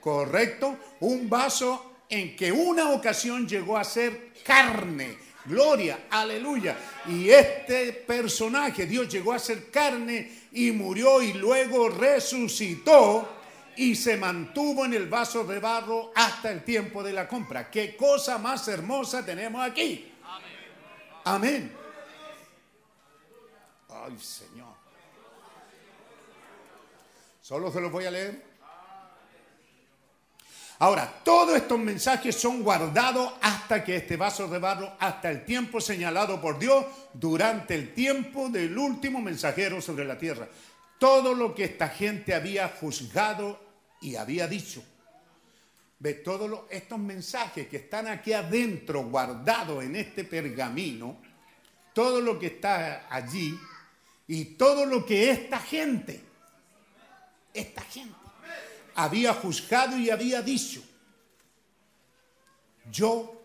¿Correcto? 0.00 0.76
Un 0.98 1.30
vaso 1.30 1.92
en 2.08 2.34
que 2.34 2.50
una 2.50 2.90
ocasión 2.90 3.46
llegó 3.46 3.78
a 3.78 3.84
ser 3.84 4.32
carne. 4.44 5.16
Gloria, 5.44 6.06
aleluya. 6.10 6.76
Y 7.08 7.28
este 7.30 7.92
personaje, 7.92 8.86
Dios 8.86 9.08
llegó 9.08 9.32
a 9.32 9.38
ser 9.38 9.70
carne 9.70 10.46
y 10.52 10.70
murió 10.70 11.20
y 11.20 11.32
luego 11.32 11.88
resucitó 11.88 13.28
y 13.76 13.96
se 13.96 14.16
mantuvo 14.16 14.84
en 14.84 14.94
el 14.94 15.08
vaso 15.08 15.44
de 15.44 15.58
barro 15.58 16.12
hasta 16.14 16.50
el 16.50 16.62
tiempo 16.62 17.02
de 17.02 17.12
la 17.12 17.26
compra. 17.26 17.70
Qué 17.70 17.96
cosa 17.96 18.38
más 18.38 18.68
hermosa 18.68 19.24
tenemos 19.24 19.64
aquí. 19.64 20.12
Amén. 21.24 21.72
Ay, 23.88 24.18
Señor. 24.18 24.72
Solo 27.40 27.72
se 27.72 27.80
los 27.80 27.90
voy 27.90 28.04
a 28.04 28.10
leer. 28.10 28.51
Ahora, 30.82 31.20
todos 31.22 31.54
estos 31.54 31.78
mensajes 31.78 32.34
son 32.34 32.64
guardados 32.64 33.34
hasta 33.40 33.84
que 33.84 33.94
este 33.94 34.16
vaso 34.16 34.48
de 34.48 34.58
barro, 34.58 34.92
hasta 34.98 35.30
el 35.30 35.44
tiempo 35.44 35.80
señalado 35.80 36.40
por 36.40 36.58
Dios, 36.58 36.84
durante 37.14 37.76
el 37.76 37.94
tiempo 37.94 38.48
del 38.48 38.76
último 38.76 39.20
mensajero 39.20 39.80
sobre 39.80 40.04
la 40.04 40.18
tierra. 40.18 40.48
Todo 40.98 41.34
lo 41.34 41.54
que 41.54 41.62
esta 41.62 41.88
gente 41.88 42.34
había 42.34 42.66
juzgado 42.66 43.60
y 44.00 44.16
había 44.16 44.48
dicho. 44.48 44.82
Ve 46.00 46.14
todos 46.14 46.62
estos 46.68 46.98
mensajes 46.98 47.68
que 47.68 47.76
están 47.76 48.08
aquí 48.08 48.32
adentro, 48.32 49.04
guardados 49.04 49.84
en 49.84 49.94
este 49.94 50.24
pergamino, 50.24 51.16
todo 51.92 52.20
lo 52.20 52.40
que 52.40 52.46
está 52.48 53.06
allí 53.08 53.56
y 54.26 54.46
todo 54.56 54.84
lo 54.84 55.06
que 55.06 55.30
esta 55.30 55.60
gente, 55.60 56.20
esta 57.54 57.82
gente, 57.82 58.21
había 58.94 59.34
juzgado 59.34 59.96
y 59.96 60.10
había 60.10 60.42
dicho, 60.42 60.82
yo 62.90 63.42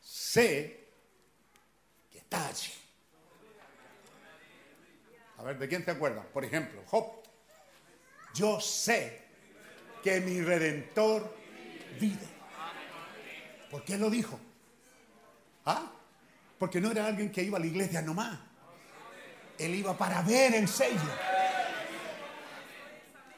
sé 0.00 0.88
que 2.10 2.18
está 2.18 2.48
allí. 2.48 2.72
A 5.38 5.42
ver, 5.42 5.58
¿de 5.58 5.68
quién 5.68 5.84
te 5.84 5.90
acuerdas? 5.90 6.24
Por 6.26 6.44
ejemplo, 6.44 6.82
Job. 6.86 7.22
yo 8.34 8.60
sé 8.60 9.22
que 10.02 10.20
mi 10.20 10.40
redentor 10.40 11.34
vive. 12.00 12.28
¿Por 13.70 13.84
qué 13.84 13.96
lo 13.96 14.10
dijo? 14.10 14.38
¿Ah? 15.64 15.90
Porque 16.58 16.80
no 16.80 16.90
era 16.90 17.06
alguien 17.06 17.32
que 17.32 17.42
iba 17.42 17.58
a 17.58 17.60
la 17.60 17.66
iglesia 17.66 18.02
nomás. 18.02 18.38
Él 19.58 19.74
iba 19.74 19.96
para 19.96 20.22
ver 20.22 20.54
el 20.54 20.68
sello. 20.68 21.00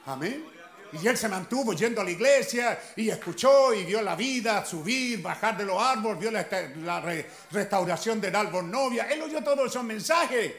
Amén. 0.07 0.54
Y 1.03 1.09
él 1.09 1.17
se 1.17 1.29
mantuvo 1.29 1.73
yendo 1.73 2.01
a 2.01 2.05
la 2.05 2.11
iglesia 2.11 2.79
y 2.97 3.11
escuchó 3.11 3.75
y 3.75 3.85
vio 3.85 4.01
la 4.03 4.15
vida 4.15 4.65
subir, 4.65 5.21
bajar 5.21 5.57
de 5.57 5.65
los 5.65 5.81
árboles, 5.83 6.21
vio 6.21 6.31
la, 6.31 6.47
la 6.85 7.01
re- 7.01 7.29
restauración 7.51 8.21
del 8.21 8.35
árbol 8.37 8.71
novia. 8.71 9.05
Él 9.11 9.23
oyó 9.23 9.43
todos 9.43 9.71
esos 9.71 9.83
mensajes, 9.85 10.55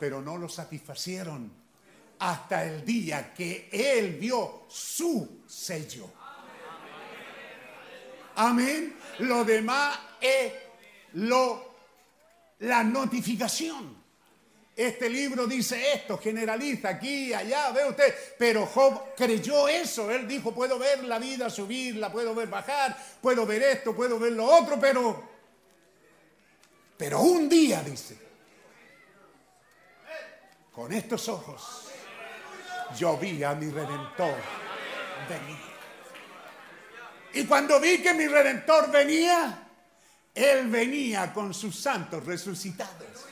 pero 0.00 0.20
no 0.20 0.36
lo 0.36 0.48
satisfacieron 0.48 1.52
hasta 2.18 2.64
el 2.64 2.84
día 2.84 3.32
que 3.32 3.68
él 3.70 4.16
vio 4.18 4.64
su 4.68 5.42
sello. 5.46 6.10
Amén. 8.36 8.96
Lo 9.20 9.44
demás 9.44 9.98
es 10.20 10.52
lo, 11.14 11.74
la 12.60 12.82
notificación. 12.84 13.97
Este 14.78 15.10
libro 15.10 15.48
dice 15.48 15.92
esto, 15.92 16.18
generaliza 16.18 16.90
aquí, 16.90 17.34
allá, 17.34 17.72
ve 17.72 17.88
usted. 17.88 18.14
Pero 18.38 18.64
Job 18.64 19.12
creyó 19.16 19.66
eso. 19.66 20.08
Él 20.08 20.28
dijo, 20.28 20.54
puedo 20.54 20.78
ver 20.78 21.02
la 21.02 21.18
vida 21.18 21.50
subir, 21.50 21.96
la 21.96 22.12
puedo 22.12 22.32
ver 22.32 22.46
bajar, 22.46 22.96
puedo 23.20 23.44
ver 23.44 23.60
esto, 23.60 23.92
puedo 23.92 24.20
ver 24.20 24.34
lo 24.34 24.44
otro, 24.44 24.78
pero... 24.78 25.28
Pero 26.96 27.20
un 27.22 27.48
día, 27.48 27.82
dice, 27.82 28.16
con 30.70 30.92
estos 30.92 31.28
ojos, 31.28 31.88
yo 32.96 33.16
vi 33.16 33.42
a 33.42 33.54
mi 33.56 33.70
redentor 33.70 34.36
venir. 35.28 35.58
Y 37.34 37.46
cuando 37.46 37.80
vi 37.80 38.00
que 38.00 38.14
mi 38.14 38.28
redentor 38.28 38.92
venía, 38.92 39.70
él 40.32 40.68
venía 40.68 41.32
con 41.32 41.52
sus 41.52 41.76
santos 41.76 42.24
resucitados. 42.24 43.27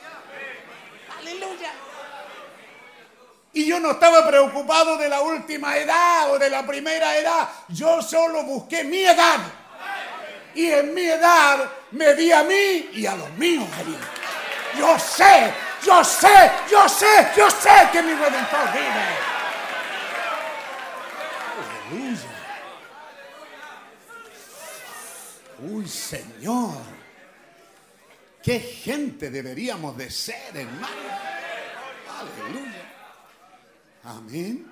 Y 3.53 3.65
yo 3.65 3.81
no 3.81 3.93
estaba 3.93 4.27
preocupado 4.27 4.99
de 4.99 5.09
la 5.09 5.23
última 5.23 5.79
edad 5.79 6.31
o 6.31 6.39
de 6.39 6.51
la 6.51 6.67
primera 6.67 7.17
edad. 7.17 7.49
Yo 7.69 8.03
solo 8.03 8.43
busqué 8.43 8.85
mi 8.85 9.03
edad. 9.03 9.39
Y 10.55 10.71
en 10.71 10.93
mi 10.93 11.03
edad 11.03 11.67
me 11.93 12.15
vi 12.15 12.33
a 12.33 12.43
mí 12.43 12.91
y 12.93 13.07
a 13.07 13.15
los 13.15 13.31
míos. 13.33 13.67
Yo 14.79 14.99
sé, 14.99 15.53
yo 15.83 16.05
sé, 16.05 16.51
yo 16.71 16.87
sé, 16.87 17.29
yo 17.35 17.51
sé 17.51 17.89
que 17.93 18.03
mi 18.03 18.13
redentor 18.13 18.73
vive. 18.73 19.07
Aleluya. 21.89 22.21
Uy, 25.61 25.89
Señor. 25.89 26.96
¿Qué 28.47 28.61
gente 28.61 29.29
deberíamos 29.29 29.97
de 29.97 30.09
ser, 30.09 30.57
hermano? 30.57 30.87
Aleluya. 32.17 32.93
Amén. 34.05 34.65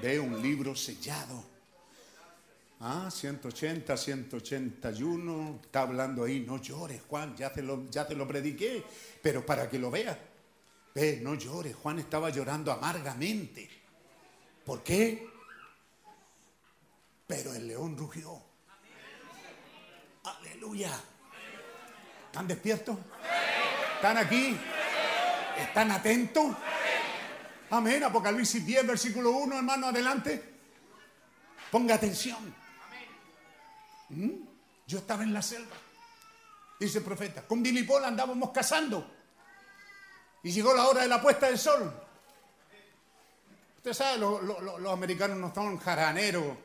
Ve 0.00 0.20
un 0.20 0.40
libro 0.40 0.76
sellado. 0.76 1.44
Ah, 2.78 3.10
180, 3.10 3.96
181. 3.96 5.60
Está 5.64 5.80
hablando 5.80 6.22
ahí. 6.22 6.44
No 6.46 6.62
llores, 6.62 7.02
Juan. 7.08 7.36
Ya 7.36 7.52
te 7.52 7.62
lo, 7.62 7.90
ya 7.90 8.06
te 8.06 8.14
lo 8.14 8.28
prediqué. 8.28 8.84
Pero 9.20 9.44
para 9.44 9.68
que 9.68 9.80
lo 9.80 9.90
veas. 9.90 10.16
Ve, 10.94 11.18
no 11.20 11.34
llores. 11.34 11.74
Juan 11.74 11.98
estaba 11.98 12.30
llorando 12.30 12.70
amargamente. 12.70 13.68
¿Por 14.64 14.84
qué? 14.84 15.26
Pero 17.26 17.54
el 17.54 17.66
león 17.66 17.96
rugió. 17.96 18.55
Aleluya. 20.26 20.90
¿Están 22.26 22.48
despiertos? 22.48 22.98
¿Están 23.96 24.18
aquí? 24.18 24.58
¿Están 25.58 25.90
atentos? 25.92 26.56
Amén. 27.70 28.02
Apocalipsis 28.04 28.64
10, 28.66 28.86
versículo 28.86 29.30
1, 29.30 29.56
hermano, 29.56 29.86
adelante. 29.88 30.54
Ponga 31.70 31.94
atención. 31.94 32.54
¿Mm? 34.10 34.30
Yo 34.86 34.98
estaba 34.98 35.22
en 35.24 35.32
la 35.34 35.42
selva, 35.42 35.74
dice 36.78 36.98
el 36.98 37.04
profeta. 37.04 37.42
Con 37.42 37.62
Billy 37.62 37.82
Paul 37.82 38.04
andábamos 38.04 38.50
cazando. 38.50 39.12
Y 40.44 40.52
llegó 40.52 40.74
la 40.74 40.86
hora 40.86 41.02
de 41.02 41.08
la 41.08 41.20
puesta 41.20 41.46
del 41.46 41.58
sol. 41.58 41.92
Usted 43.78 43.92
sabe, 43.92 44.18
lo- 44.18 44.40
lo- 44.42 44.60
lo- 44.60 44.78
los 44.78 44.92
americanos 44.92 45.38
no 45.38 45.52
son 45.54 45.78
jaraneros. 45.78 46.56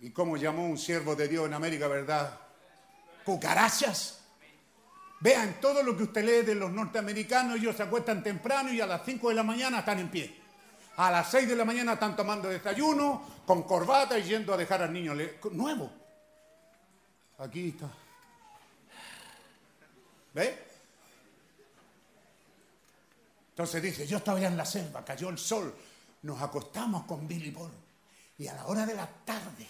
¿Y 0.00 0.10
cómo 0.10 0.36
llamó 0.36 0.66
un 0.66 0.76
siervo 0.78 1.14
de 1.14 1.28
Dios 1.28 1.46
en 1.46 1.54
América, 1.54 1.86
verdad? 1.86 2.40
Cucarachas. 3.24 4.20
Vean, 5.20 5.58
todo 5.60 5.82
lo 5.82 5.96
que 5.96 6.02
usted 6.02 6.24
lee 6.24 6.46
de 6.46 6.54
los 6.54 6.70
norteamericanos, 6.70 7.56
ellos 7.56 7.74
se 7.76 7.82
acuestan 7.82 8.22
temprano 8.22 8.72
y 8.72 8.80
a 8.80 8.86
las 8.86 9.02
5 9.04 9.30
de 9.30 9.34
la 9.34 9.42
mañana 9.42 9.78
están 9.78 9.98
en 9.98 10.10
pie. 10.10 10.42
A 10.96 11.10
las 11.10 11.30
6 11.30 11.48
de 11.48 11.56
la 11.56 11.64
mañana 11.64 11.94
están 11.94 12.14
tomando 12.14 12.48
desayuno, 12.48 13.24
con 13.46 13.62
corbata 13.62 14.18
y 14.18 14.24
yendo 14.24 14.52
a 14.52 14.56
dejar 14.56 14.82
al 14.82 14.92
niño 14.92 15.14
nuevo. 15.52 15.90
Aquí 17.38 17.68
está. 17.68 17.88
¿Ve? 20.34 20.66
Entonces 23.50 23.82
dice, 23.82 24.06
yo 24.06 24.18
estaba 24.18 24.38
ya 24.38 24.48
en 24.48 24.56
la 24.56 24.66
selva, 24.66 25.04
cayó 25.04 25.30
el 25.30 25.38
sol, 25.38 25.74
nos 26.22 26.42
acostamos 26.42 27.04
con 27.04 27.26
Billy 27.26 27.50
Paul. 27.50 27.70
Y 28.36 28.48
a 28.48 28.54
la 28.54 28.66
hora 28.66 28.84
de 28.84 28.94
la 28.94 29.06
tarde, 29.06 29.66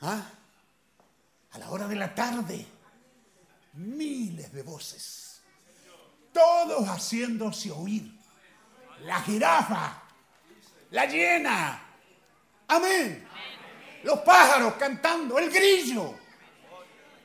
¿ah? 0.00 0.22
A 1.54 1.58
la 1.58 1.70
hora 1.70 1.86
de 1.86 1.96
la 1.96 2.14
tarde, 2.14 2.66
miles 3.74 4.52
de 4.52 4.62
voces, 4.62 5.40
todos 6.32 6.86
haciéndose 6.88 7.70
oír. 7.70 8.12
La 9.02 9.20
jirafa, 9.20 10.02
la 10.90 11.06
hiena, 11.06 11.82
amén. 12.68 13.28
Los 14.02 14.20
pájaros 14.20 14.74
cantando, 14.74 15.38
el 15.38 15.50
grillo, 15.50 16.14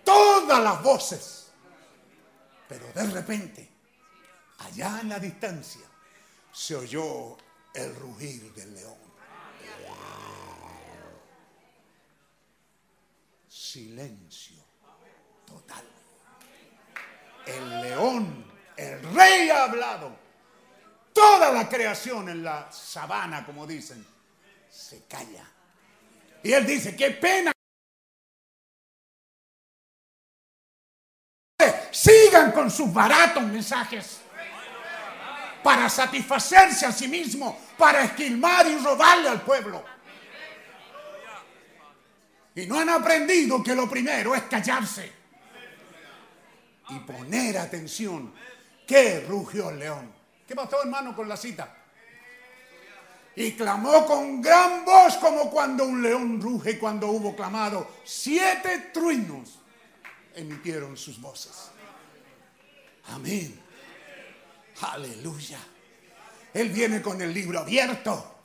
todas 0.04 0.64
las 0.64 0.82
voces. 0.82 1.52
Pero 2.68 2.86
de 2.94 3.04
repente, 3.08 3.70
allá 4.60 5.00
en 5.02 5.10
la 5.10 5.20
distancia, 5.20 5.82
se 6.52 6.76
oyó 6.76 7.36
el 7.74 7.96
rugir 7.96 8.54
del 8.54 8.76
león. 8.76 8.99
Silencio 13.72 14.64
total. 15.46 15.86
El 17.46 17.82
león, 17.82 18.52
el 18.76 19.14
rey 19.14 19.48
ha 19.52 19.66
hablado. 19.66 20.18
Toda 21.14 21.52
la 21.52 21.70
creación 21.70 22.30
en 22.30 22.44
la 22.44 22.72
sabana, 22.72 23.46
como 23.46 23.68
dicen, 23.68 24.04
se 24.72 25.06
calla. 25.06 25.46
Y 26.42 26.52
él 26.52 26.66
dice, 26.66 26.96
qué 26.96 27.12
pena. 27.12 27.52
Sigan 31.92 32.52
con 32.52 32.72
sus 32.72 32.92
baratos 32.92 33.44
mensajes 33.44 34.22
para 35.62 35.88
satisfacerse 35.90 36.88
a 36.88 36.92
sí 36.92 37.08
mismo, 37.08 37.62
para 37.78 38.04
esquilmar 38.04 38.66
y 38.66 38.80
robarle 38.80 39.30
al 39.30 39.42
pueblo. 39.44 39.99
Y 42.56 42.66
no 42.66 42.80
han 42.80 42.90
aprendido 42.90 43.64
que 43.64 43.76
lo 43.76 43.90
primero 43.90 44.36
es 44.36 44.44
callarse 44.44 45.12
y 46.90 47.00
poner 47.00 47.58
atención. 47.58 48.34
¿Qué 48.86 49.26
rugió 49.28 49.70
el 49.70 49.80
león? 49.80 50.12
¿Qué 50.48 50.56
pasó, 50.56 50.82
hermano, 50.82 51.16
con 51.16 51.30
la 51.30 51.38
cita? 51.38 51.76
Y 53.36 53.54
clamó 53.54 54.06
con 54.06 54.42
gran 54.42 54.84
voz 54.84 55.18
como 55.18 55.50
cuando 55.50 55.86
un 55.86 56.02
león 56.02 56.42
ruge 56.42 56.80
cuando 56.80 57.08
hubo 57.08 57.36
clamado. 57.36 57.88
Siete 58.04 58.90
truenos 58.92 59.60
emitieron 60.36 60.98
sus 60.98 61.22
voces. 61.22 61.70
Amén. 63.08 63.60
Aleluya. 64.82 65.60
Él 66.54 66.70
viene 66.70 67.02
con 67.02 67.22
el 67.22 67.34
libro 67.34 67.60
abierto. 67.60 68.36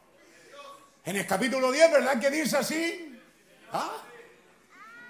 En 1.05 1.17
el 1.17 1.27
capítulo 1.27 1.73
10, 1.73 1.91
¿verdad 1.91 2.21
que 2.21 2.31
dice 2.31 2.57
así? 2.57 3.04
¿Ah? 3.75 3.91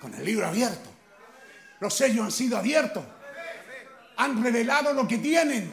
Con 0.01 0.13
el 0.15 0.25
libro 0.25 0.47
abierto. 0.47 0.91
Los 1.81 1.95
sellos 1.95 2.25
han 2.25 2.33
sido 2.33 2.57
abiertos. 2.57 3.05
Han 4.17 4.43
revelado 4.43 4.93
lo 4.95 5.07
que 5.07 5.19
tienen. 5.19 5.73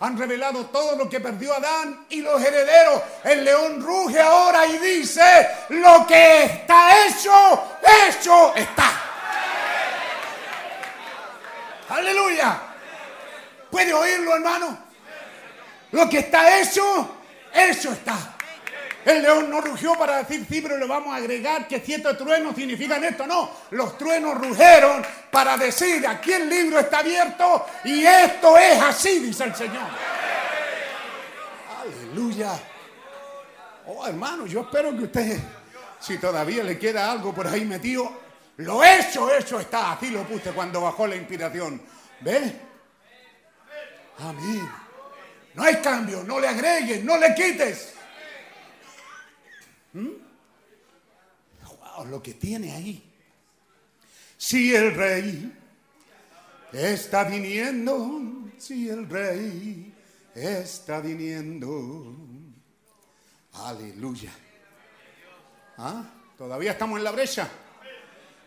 Han 0.00 0.18
revelado 0.18 0.66
todo 0.66 0.96
lo 0.96 1.08
que 1.08 1.20
perdió 1.20 1.54
Adán 1.54 2.06
y 2.10 2.20
los 2.20 2.42
herederos. 2.42 3.02
El 3.24 3.44
león 3.44 3.82
ruge 3.82 4.20
ahora 4.20 4.66
y 4.66 4.78
dice, 4.78 5.48
lo 5.70 6.06
que 6.06 6.44
está 6.44 7.06
hecho, 7.06 7.78
hecho 8.08 8.54
está. 8.54 8.92
Aleluya. 11.88 12.60
¿Puede 13.70 13.94
oírlo, 13.94 14.34
hermano? 14.34 14.78
Lo 15.92 16.08
que 16.08 16.18
está 16.18 16.60
hecho, 16.60 17.16
eso 17.52 17.92
está. 17.92 18.37
El 19.08 19.22
león 19.22 19.48
no 19.48 19.62
rugió 19.62 19.94
para 19.94 20.18
decir 20.18 20.44
sí, 20.46 20.60
pero 20.60 20.76
le 20.76 20.86
vamos 20.86 21.14
a 21.14 21.16
agregar 21.16 21.66
que 21.66 21.80
siete 21.80 22.12
truenos 22.12 22.54
significan 22.54 23.02
esto. 23.04 23.26
No, 23.26 23.50
los 23.70 23.96
truenos 23.96 24.36
rugeron 24.36 25.02
para 25.30 25.56
decir 25.56 26.06
aquí 26.06 26.30
el 26.30 26.46
libro 26.46 26.78
está 26.78 26.98
abierto 26.98 27.64
y 27.84 28.04
esto 28.04 28.58
es 28.58 28.82
así, 28.82 29.20
dice 29.20 29.44
el 29.44 29.54
Señor. 29.54 29.88
Aleluya. 31.80 32.52
Oh, 33.86 34.06
hermano, 34.06 34.44
yo 34.44 34.60
espero 34.60 34.94
que 34.94 35.04
usted, 35.04 35.38
si 35.98 36.18
todavía 36.18 36.62
le 36.62 36.78
queda 36.78 37.10
algo 37.10 37.34
por 37.34 37.46
ahí 37.46 37.64
metido, 37.64 38.12
lo 38.58 38.84
hecho, 38.84 39.34
hecho 39.34 39.58
está. 39.58 39.92
Así 39.92 40.10
lo 40.10 40.24
puse 40.24 40.50
cuando 40.50 40.82
bajó 40.82 41.06
la 41.06 41.16
inspiración. 41.16 41.80
¿Ve? 42.20 42.60
Amén. 44.18 44.70
No 45.54 45.62
hay 45.62 45.76
cambio, 45.76 46.22
no 46.24 46.38
le 46.38 46.48
agregues, 46.48 47.02
no 47.02 47.16
le 47.16 47.34
quites. 47.34 47.94
¿Mm? 49.92 50.08
Wow, 51.64 52.06
lo 52.06 52.22
que 52.22 52.34
tiene 52.34 52.72
ahí. 52.72 53.02
Si 54.36 54.74
el 54.74 54.94
rey 54.94 55.52
está 56.72 57.24
viniendo, 57.24 58.50
si 58.58 58.88
el 58.88 59.08
rey 59.08 59.92
está 60.34 61.00
viniendo. 61.00 62.14
Aleluya. 63.54 64.32
¿Ah? 65.78 66.04
Todavía 66.36 66.72
estamos 66.72 66.98
en 66.98 67.04
la 67.04 67.10
brecha 67.10 67.48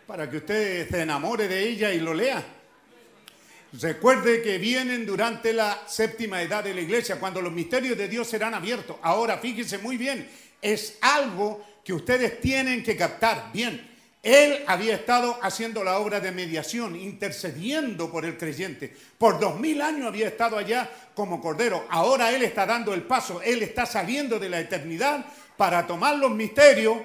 para 0.07 0.29
que 0.29 0.37
usted 0.37 0.89
se 0.89 1.01
enamore 1.01 1.47
de 1.47 1.67
ella 1.67 1.93
y 1.93 1.99
lo 1.99 2.13
lea. 2.13 2.43
Recuerde 3.73 4.41
que 4.41 4.57
vienen 4.57 5.05
durante 5.05 5.53
la 5.53 5.87
séptima 5.87 6.41
edad 6.41 6.63
de 6.63 6.73
la 6.73 6.81
iglesia, 6.81 7.17
cuando 7.17 7.41
los 7.41 7.53
misterios 7.53 7.97
de 7.97 8.09
Dios 8.09 8.27
serán 8.27 8.53
abiertos. 8.53 8.97
Ahora, 9.01 9.37
fíjense 9.37 9.77
muy 9.77 9.95
bien, 9.95 10.29
es 10.61 10.97
algo 11.01 11.65
que 11.83 11.93
ustedes 11.93 12.39
tienen 12.39 12.83
que 12.83 12.95
captar 12.95 13.51
bien. 13.51 13.89
Él 14.23 14.63
había 14.67 14.93
estado 14.93 15.39
haciendo 15.41 15.83
la 15.83 15.97
obra 15.97 16.19
de 16.19 16.31
mediación, 16.31 16.95
intercediendo 16.95 18.11
por 18.11 18.23
el 18.23 18.37
creyente. 18.37 18.95
Por 19.17 19.39
dos 19.39 19.59
mil 19.59 19.81
años 19.81 20.05
había 20.05 20.27
estado 20.27 20.57
allá 20.57 20.89
como 21.15 21.41
cordero. 21.41 21.87
Ahora 21.89 22.31
Él 22.31 22.43
está 22.43 22.67
dando 22.67 22.93
el 22.93 23.01
paso. 23.01 23.41
Él 23.41 23.63
está 23.63 23.87
saliendo 23.87 24.37
de 24.37 24.49
la 24.49 24.59
eternidad 24.59 25.25
para 25.57 25.87
tomar 25.87 26.17
los 26.17 26.29
misterios 26.31 26.97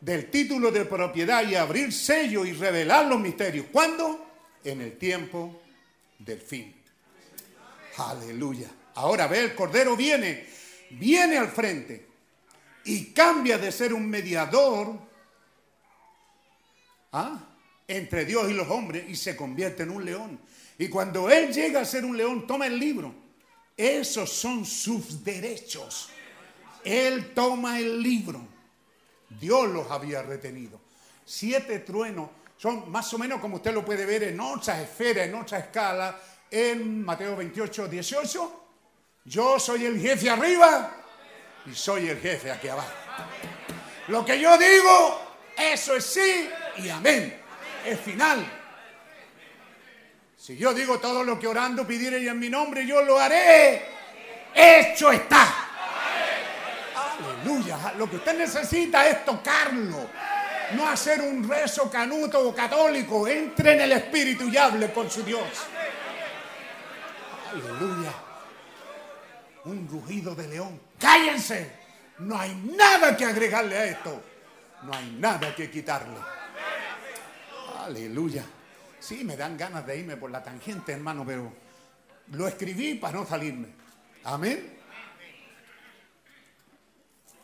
del 0.00 0.30
título 0.30 0.72
de 0.72 0.84
propiedad 0.84 1.48
y 1.48 1.54
abrir 1.54 1.92
sello 1.92 2.44
y 2.44 2.52
revelar 2.52 3.06
los 3.06 3.20
misterios. 3.20 3.66
¿Cuándo? 3.70 4.26
En 4.64 4.80
el 4.80 4.98
tiempo 4.98 5.62
del 6.18 6.40
fin. 6.40 6.74
Aleluya. 7.98 8.68
Ahora 8.96 9.28
ve, 9.28 9.44
el 9.44 9.54
Cordero 9.54 9.96
viene, 9.96 10.44
viene 10.90 11.38
al 11.38 11.48
frente 11.48 12.07
y 12.84 13.06
cambia 13.12 13.58
de 13.58 13.70
ser 13.70 13.92
un 13.92 14.08
mediador 14.08 14.98
¿ah? 17.12 17.38
entre 17.86 18.24
Dios 18.24 18.50
y 18.50 18.54
los 18.54 18.68
hombres 18.68 19.08
y 19.08 19.16
se 19.16 19.36
convierte 19.36 19.82
en 19.82 19.90
un 19.90 20.04
león. 20.04 20.40
Y 20.78 20.88
cuando 20.88 21.28
Él 21.28 21.52
llega 21.52 21.80
a 21.80 21.84
ser 21.84 22.04
un 22.04 22.16
león, 22.16 22.46
toma 22.46 22.66
el 22.66 22.78
libro. 22.78 23.14
Esos 23.76 24.32
son 24.32 24.64
sus 24.64 25.22
derechos. 25.24 26.10
Él 26.84 27.32
toma 27.34 27.78
el 27.78 28.02
libro. 28.02 28.40
Dios 29.40 29.68
los 29.68 29.90
había 29.90 30.22
retenido. 30.22 30.80
Siete 31.24 31.80
truenos 31.80 32.30
son 32.56 32.90
más 32.90 33.12
o 33.14 33.18
menos 33.18 33.40
como 33.40 33.56
usted 33.56 33.72
lo 33.72 33.84
puede 33.84 34.04
ver 34.04 34.24
en 34.24 34.40
otra 34.40 34.80
esfera, 34.82 35.24
en 35.24 35.34
otra 35.34 35.58
escala, 35.58 36.18
en 36.50 37.04
Mateo 37.04 37.36
28, 37.36 37.88
18. 37.88 38.64
Yo 39.24 39.60
soy 39.60 39.84
el 39.84 40.00
jefe 40.00 40.30
arriba 40.30 40.97
y 41.66 41.74
soy 41.74 42.08
el 42.08 42.20
jefe 42.20 42.50
aquí 42.50 42.68
abajo. 42.68 42.92
Lo 44.08 44.24
que 44.24 44.40
yo 44.40 44.56
digo, 44.56 45.36
eso 45.56 45.94
es 45.94 46.04
sí 46.04 46.48
y 46.78 46.88
amén. 46.88 47.40
Es 47.84 48.00
final. 48.00 48.44
Si 50.36 50.56
yo 50.56 50.72
digo 50.72 50.98
todo 50.98 51.24
lo 51.24 51.38
que 51.38 51.46
orando 51.46 51.86
pidiere 51.86 52.26
en 52.26 52.38
mi 52.38 52.48
nombre, 52.48 52.86
yo 52.86 53.02
lo 53.02 53.18
haré. 53.18 53.86
Hecho 54.54 55.12
está. 55.12 55.68
Aleluya. 57.18 57.94
Lo 57.98 58.08
que 58.08 58.16
usted 58.16 58.38
necesita 58.38 59.06
es 59.08 59.24
tocarlo. 59.24 60.08
No 60.72 60.88
hacer 60.88 61.20
un 61.20 61.48
rezo 61.48 61.90
canuto 61.90 62.48
o 62.48 62.54
católico. 62.54 63.28
Entre 63.28 63.74
en 63.74 63.80
el 63.82 63.92
Espíritu 63.92 64.48
y 64.48 64.56
hable 64.56 64.92
con 64.92 65.10
su 65.10 65.22
Dios. 65.22 65.42
Aleluya. 67.52 68.27
Un 69.64 69.88
rugido 69.88 70.34
de 70.34 70.48
león. 70.48 70.80
Cállense. 70.98 71.70
No 72.18 72.38
hay 72.38 72.54
nada 72.76 73.16
que 73.16 73.24
agregarle 73.24 73.76
a 73.76 73.84
esto. 73.84 74.22
No 74.82 74.92
hay 74.94 75.16
nada 75.18 75.54
que 75.54 75.70
quitarle. 75.70 76.18
Aleluya. 77.78 78.44
Sí, 79.00 79.24
me 79.24 79.36
dan 79.36 79.56
ganas 79.56 79.86
de 79.86 79.98
irme 79.98 80.16
por 80.16 80.30
la 80.30 80.42
tangente, 80.42 80.92
hermano, 80.92 81.24
pero 81.26 81.52
lo 82.32 82.48
escribí 82.48 82.94
para 82.94 83.18
no 83.18 83.26
salirme. 83.26 83.68
Amén. 84.24 84.78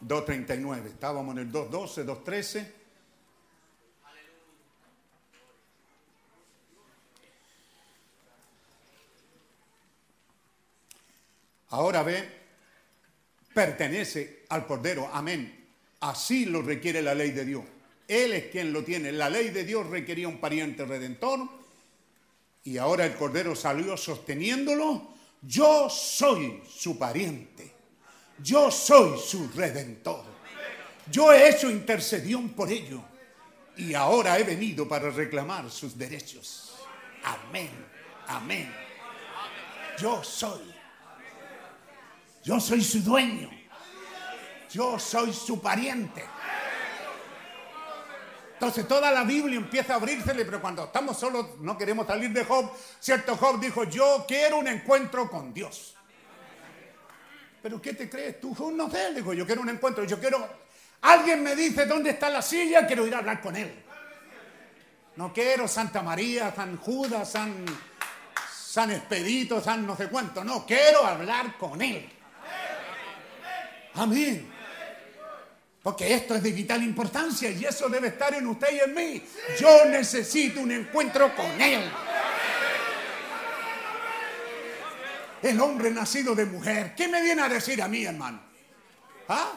2.39. 0.06 0.86
Estábamos 0.86 1.34
en 1.36 1.42
el 1.42 1.52
2.12, 1.52 2.04
2.13. 2.04 2.72
Ahora 11.70 12.02
ve, 12.02 12.28
pertenece 13.52 14.44
al 14.48 14.66
Cordero. 14.66 15.08
Amén. 15.12 15.66
Así 16.00 16.46
lo 16.46 16.62
requiere 16.62 17.00
la 17.00 17.14
ley 17.14 17.30
de 17.30 17.44
Dios. 17.44 17.64
Él 18.06 18.32
es 18.34 18.46
quien 18.46 18.72
lo 18.72 18.84
tiene. 18.84 19.12
La 19.12 19.30
ley 19.30 19.50
de 19.50 19.64
Dios 19.64 19.86
requería 19.88 20.28
un 20.28 20.38
pariente 20.38 20.84
redentor 20.84 21.48
y 22.64 22.78
ahora 22.78 23.06
el 23.06 23.14
Cordero 23.14 23.54
salió 23.54 23.96
sosteniéndolo. 23.96 25.14
Yo 25.42 25.88
soy 25.88 26.62
su 26.68 26.98
pariente. 26.98 27.72
Yo 28.42 28.70
soy 28.70 29.18
su 29.18 29.50
redentor. 29.52 30.24
Yo 31.10 31.32
he 31.32 31.48
hecho 31.48 31.70
intercesión 31.70 32.50
por 32.50 32.70
ello 32.70 33.02
y 33.76 33.94
ahora 33.94 34.38
he 34.38 34.44
venido 34.44 34.88
para 34.88 35.10
reclamar 35.10 35.70
sus 35.70 35.96
derechos. 35.96 36.74
Amén. 37.22 37.70
Amén. 38.26 38.72
Yo 39.98 40.22
soy. 40.24 40.73
Yo 42.44 42.60
soy 42.60 42.84
su 42.84 43.02
dueño. 43.02 43.50
Yo 44.70 44.98
soy 44.98 45.32
su 45.32 45.60
pariente. 45.60 46.24
Entonces 48.52 48.86
toda 48.86 49.10
la 49.10 49.24
Biblia 49.24 49.56
empieza 49.56 49.94
a 49.94 49.96
abrírsele, 49.96 50.44
pero 50.44 50.60
cuando 50.60 50.84
estamos 50.84 51.18
solos 51.18 51.58
no 51.60 51.76
queremos 51.76 52.06
salir 52.06 52.30
de 52.32 52.44
Job. 52.44 52.70
Cierto 53.00 53.36
Job 53.36 53.60
dijo, 53.60 53.84
yo 53.84 54.24
quiero 54.28 54.58
un 54.58 54.68
encuentro 54.68 55.28
con 55.30 55.52
Dios. 55.54 55.96
¿Pero 57.62 57.80
qué 57.80 57.94
te 57.94 58.10
crees 58.10 58.40
tú? 58.40 58.54
Job? 58.54 58.72
No 58.72 58.90
sé, 58.90 59.14
dijo, 59.14 59.32
yo 59.32 59.46
quiero 59.46 59.62
un 59.62 59.70
encuentro, 59.70 60.04
yo 60.04 60.20
quiero... 60.20 60.46
Alguien 61.00 61.42
me 61.42 61.56
dice 61.56 61.86
dónde 61.86 62.10
está 62.10 62.28
la 62.28 62.42
silla, 62.42 62.86
quiero 62.86 63.06
ir 63.06 63.14
a 63.14 63.18
hablar 63.18 63.40
con 63.40 63.56
él. 63.56 63.84
No 65.16 65.32
quiero 65.32 65.66
Santa 65.68 66.02
María, 66.02 66.52
San 66.54 66.76
Judas, 66.78 67.30
San, 67.30 67.64
San 68.50 68.90
Expedito, 68.90 69.62
San 69.62 69.86
no 69.86 69.96
sé 69.96 70.08
cuánto. 70.08 70.42
No, 70.44 70.66
quiero 70.66 71.06
hablar 71.06 71.56
con 71.58 71.80
él. 71.80 72.13
Amén. 73.94 74.50
Porque 75.82 76.14
esto 76.14 76.34
es 76.34 76.42
de 76.42 76.50
vital 76.50 76.82
importancia 76.82 77.50
y 77.50 77.64
eso 77.64 77.88
debe 77.88 78.08
estar 78.08 78.32
en 78.34 78.46
usted 78.46 78.68
y 78.72 78.80
en 78.80 78.94
mí. 78.94 79.22
Yo 79.58 79.84
necesito 79.84 80.60
un 80.60 80.72
encuentro 80.72 81.34
con 81.36 81.60
Él. 81.60 81.82
El 85.42 85.60
hombre 85.60 85.90
nacido 85.90 86.34
de 86.34 86.46
mujer. 86.46 86.94
¿Qué 86.96 87.06
me 87.06 87.20
viene 87.20 87.42
a 87.42 87.50
decir 87.50 87.82
a 87.82 87.88
mí, 87.88 88.02
hermano? 88.02 88.40
¿Ah? 89.28 89.52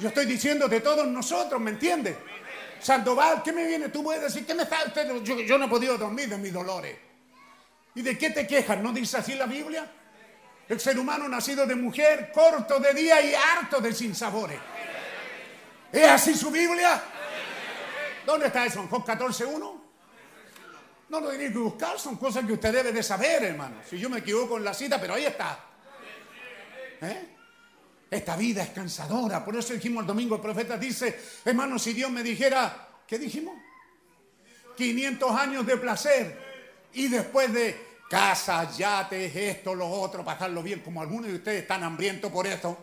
Yo 0.00 0.08
estoy 0.08 0.26
diciendo 0.26 0.66
de 0.66 0.80
todos 0.80 1.06
nosotros, 1.06 1.60
¿me 1.60 1.70
entiendes? 1.70 2.16
Sandoval, 2.80 3.40
¿qué 3.44 3.52
me 3.52 3.64
viene? 3.66 3.88
Tú 3.90 4.02
puedes 4.02 4.20
decir, 4.20 4.44
¿qué 4.44 4.54
me 4.54 4.66
falta? 4.66 5.06
Yo, 5.22 5.40
yo 5.40 5.58
no 5.58 5.66
he 5.66 5.68
podido 5.68 5.96
dormir 5.96 6.28
de 6.28 6.38
mis 6.38 6.52
dolores. 6.52 6.96
¿Y 7.94 8.02
de 8.02 8.18
qué 8.18 8.30
te 8.30 8.46
quejas? 8.48 8.80
¿No 8.80 8.92
dice 8.92 9.18
así 9.18 9.34
la 9.34 9.46
Biblia? 9.46 9.88
El 10.68 10.80
ser 10.80 10.98
humano 10.98 11.28
nacido 11.28 11.66
de 11.66 11.74
mujer, 11.74 12.30
corto 12.32 12.78
de 12.78 12.94
día 12.94 13.20
y 13.20 13.34
harto 13.34 13.80
de 13.80 13.92
sinsabores. 13.92 14.58
¿Es 15.92 16.08
así 16.08 16.34
su 16.34 16.50
Biblia? 16.50 17.02
¿Dónde 18.26 18.46
está 18.46 18.64
eso? 18.64 18.80
¿En 18.80 18.88
Job 18.88 19.04
14.1? 19.04 19.80
No 21.10 21.20
lo 21.20 21.28
tiene 21.28 21.52
que 21.52 21.58
buscar, 21.58 21.98
son 21.98 22.16
cosas 22.16 22.44
que 22.46 22.54
usted 22.54 22.72
debe 22.72 22.92
de 22.92 23.02
saber, 23.02 23.44
hermano. 23.44 23.76
Si 23.88 23.98
yo 23.98 24.08
me 24.08 24.18
equivoco 24.18 24.56
en 24.56 24.64
la 24.64 24.72
cita, 24.72 25.00
pero 25.00 25.14
ahí 25.14 25.26
está. 25.26 25.60
¿Eh? 27.02 27.28
Esta 28.10 28.36
vida 28.36 28.62
es 28.62 28.70
cansadora. 28.70 29.44
Por 29.44 29.56
eso 29.56 29.74
dijimos 29.74 30.02
el 30.02 30.06
domingo, 30.06 30.36
el 30.36 30.40
profeta 30.40 30.78
dice, 30.78 31.20
hermano, 31.44 31.78
si 31.78 31.92
Dios 31.92 32.10
me 32.10 32.22
dijera, 32.22 32.88
¿qué 33.06 33.18
dijimos? 33.18 33.54
500 34.76 35.30
años 35.30 35.66
de 35.66 35.76
placer 35.76 36.38
y 36.94 37.08
después 37.08 37.52
de 37.52 37.93
casas, 38.08 38.76
yates, 38.76 39.34
esto, 39.34 39.74
lo 39.74 39.88
otro, 39.88 40.24
pasarlo 40.24 40.62
bien, 40.62 40.80
como 40.80 41.00
algunos 41.00 41.26
de 41.26 41.36
ustedes 41.36 41.62
están 41.62 41.82
hambrientos 41.82 42.30
por 42.30 42.46
eso. 42.46 42.76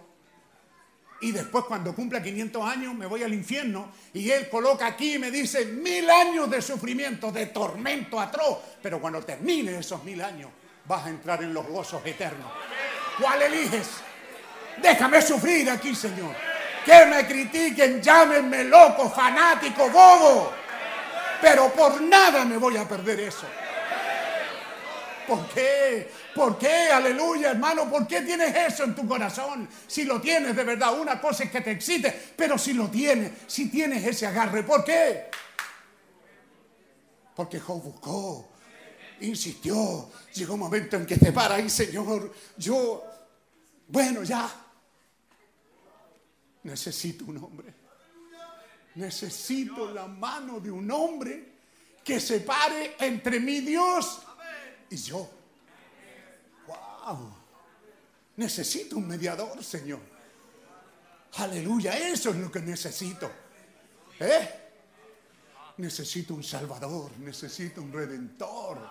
Y 1.22 1.32
después 1.32 1.66
cuando 1.66 1.94
cumpla 1.94 2.22
500 2.22 2.64
años 2.68 2.96
me 2.96 3.06
voy 3.06 3.22
al 3.22 3.34
infierno 3.34 3.92
y 4.12 4.32
él 4.32 4.50
coloca 4.50 4.88
aquí 4.88 5.16
y 5.16 5.20
me 5.20 5.30
dice 5.30 5.66
mil 5.66 6.10
años 6.10 6.50
de 6.50 6.62
sufrimiento, 6.64 7.32
de 7.32 7.46
tormento 7.48 8.20
atroz. 8.20 8.58
Pero 8.82 9.00
cuando 9.00 9.22
termine 9.22 9.78
esos 9.78 10.04
mil 10.04 10.20
años 10.22 10.50
vas 10.86 11.06
a 11.06 11.10
entrar 11.10 11.44
en 11.44 11.54
los 11.54 11.68
gozos 11.68 12.04
eternos. 12.06 12.52
¿Cuál 13.20 13.44
eliges? 13.44 13.88
Déjame 14.82 15.22
sufrir 15.22 15.70
aquí, 15.70 15.94
Señor. 15.94 16.36
Que 16.84 17.06
me 17.06 17.28
critiquen, 17.28 18.02
llámenme 18.02 18.64
loco, 18.64 19.08
fanático, 19.08 19.90
bobo. 19.92 20.52
Pero 21.40 21.72
por 21.72 22.02
nada 22.02 22.46
me 22.46 22.58
voy 22.58 22.78
a 22.78 22.88
perder 22.88 23.20
eso. 23.20 23.46
¿Por 25.32 25.48
qué? 25.48 26.12
¿Por 26.36 26.58
qué? 26.58 26.90
Aleluya, 26.92 27.52
hermano. 27.52 27.90
¿Por 27.90 28.06
qué 28.06 28.20
tienes 28.20 28.54
eso 28.54 28.84
en 28.84 28.94
tu 28.94 29.08
corazón? 29.08 29.70
Si 29.88 30.04
lo 30.04 30.20
tienes 30.20 30.54
de 30.54 30.66
verdad, 30.66 31.00
una 31.00 31.22
cosa 31.22 31.46
es 31.46 31.52
que 31.52 31.62
te 31.62 31.72
excite, 31.72 32.34
pero 32.36 32.58
si 32.58 32.74
lo 32.74 32.90
tienes, 32.90 33.32
si 33.48 33.70
tienes 33.70 34.06
ese 34.06 34.28
agarre, 34.28 34.64
¿por 34.64 34.84
qué? 34.84 35.28
Porque 37.34 37.62
Job 37.62 37.82
buscó, 37.82 38.50
insistió. 39.22 40.12
Llegó 40.34 40.56
un 40.56 40.60
momento 40.60 40.98
en 40.98 41.06
que 41.06 41.16
te 41.16 41.32
para 41.32 41.56
ahí, 41.56 41.70
Señor. 41.70 42.34
Yo, 42.58 43.02
bueno, 43.88 44.24
ya. 44.24 44.54
Necesito 46.64 47.24
un 47.24 47.38
hombre. 47.38 47.74
Necesito 48.96 49.94
la 49.94 50.08
mano 50.08 50.60
de 50.60 50.72
un 50.72 50.92
hombre 50.92 51.54
que 52.04 52.20
se 52.20 52.42
pare 52.42 52.98
entre 53.00 53.40
mi 53.40 53.62
Dios 53.62 54.24
y 54.92 54.98
yo. 54.98 55.30
¡Wow! 56.68 57.34
Necesito 58.38 58.98
un 58.98 59.08
mediador, 59.08 59.64
Señor. 59.64 60.00
Aleluya, 61.38 61.98
eso 61.98 62.30
es 62.30 62.36
lo 62.36 62.52
que 62.52 62.60
necesito. 62.60 63.32
¿Eh? 64.20 64.60
Necesito 65.78 66.34
un 66.34 66.44
Salvador, 66.44 67.12
necesito 67.20 67.82
un 67.82 67.92
Redentor. 67.92 68.88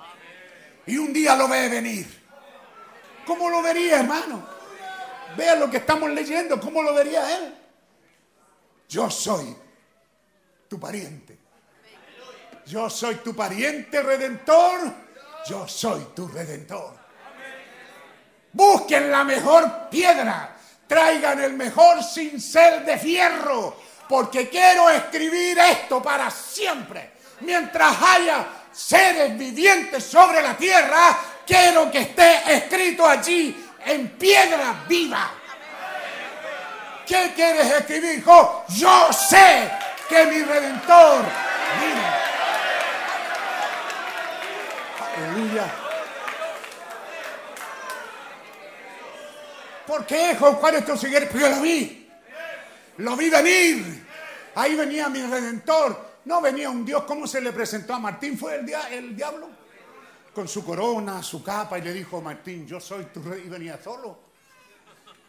Y 0.86 0.96
un 0.96 1.12
día 1.12 1.36
lo 1.36 1.46
ve 1.48 1.68
venir. 1.68 2.06
¿Cómo 3.26 3.50
lo 3.50 3.62
vería, 3.62 4.00
hermano? 4.00 4.44
Vea 5.36 5.54
lo 5.54 5.70
que 5.70 5.76
estamos 5.76 6.10
leyendo, 6.10 6.58
¿cómo 6.58 6.82
lo 6.82 6.94
vería 6.94 7.38
él? 7.38 7.54
Yo 8.88 9.08
soy 9.08 9.54
tu 10.68 10.80
pariente. 10.80 11.38
Yo 12.66 12.88
soy 12.88 13.16
tu 13.16 13.34
pariente 13.34 14.02
redentor. 14.02 15.09
Yo 15.46 15.66
soy 15.66 16.08
tu 16.14 16.28
redentor. 16.28 16.98
Busquen 18.52 19.10
la 19.10 19.24
mejor 19.24 19.88
piedra. 19.90 20.56
Traigan 20.86 21.40
el 21.40 21.52
mejor 21.54 22.02
cincel 22.02 22.84
de 22.84 22.98
fierro. 22.98 23.76
Porque 24.08 24.48
quiero 24.48 24.90
escribir 24.90 25.58
esto 25.58 26.02
para 26.02 26.30
siempre. 26.30 27.12
Mientras 27.40 27.96
haya 28.02 28.46
seres 28.72 29.36
vivientes 29.38 30.04
sobre 30.04 30.42
la 30.42 30.56
tierra, 30.56 31.16
quiero 31.46 31.90
que 31.90 32.00
esté 32.00 32.56
escrito 32.56 33.06
allí 33.06 33.70
en 33.86 34.08
piedra 34.10 34.84
viva. 34.88 35.30
¿Qué 37.06 37.32
quieres 37.34 37.72
escribir, 37.72 38.18
hijo? 38.18 38.64
Yo 38.68 39.12
sé 39.12 39.70
que 40.08 40.26
mi 40.26 40.42
redentor 40.42 41.24
vive. 41.80 42.29
Aleluya. 45.20 45.72
¿Por 49.86 50.06
qué, 50.06 50.30
es 50.32 50.38
tu 50.86 50.96
siguiente? 50.96 51.28
Porque 51.30 51.46
yo 51.46 51.50
lo 51.56 51.60
vi. 51.62 52.08
Lo 52.98 53.16
vi 53.16 53.28
venir. 53.28 54.06
Ahí 54.54 54.74
venía 54.76 55.08
mi 55.08 55.22
redentor. 55.22 56.10
No 56.24 56.40
venía 56.40 56.70
un 56.70 56.84
Dios. 56.84 57.02
¿Cómo 57.04 57.26
se 57.26 57.40
le 57.40 57.52
presentó 57.52 57.94
a 57.94 57.98
Martín? 57.98 58.38
¿Fue 58.38 58.54
el, 58.56 58.66
dia- 58.66 58.88
el 58.90 59.16
diablo? 59.16 59.48
Con 60.34 60.46
su 60.46 60.64
corona, 60.64 61.22
su 61.24 61.42
capa, 61.42 61.78
y 61.78 61.82
le 61.82 61.92
dijo, 61.92 62.20
Martín, 62.20 62.64
yo 62.66 62.78
soy 62.80 63.06
tu 63.06 63.20
rey. 63.22 63.42
Y 63.46 63.48
venía 63.48 63.78
solo. 63.82 64.30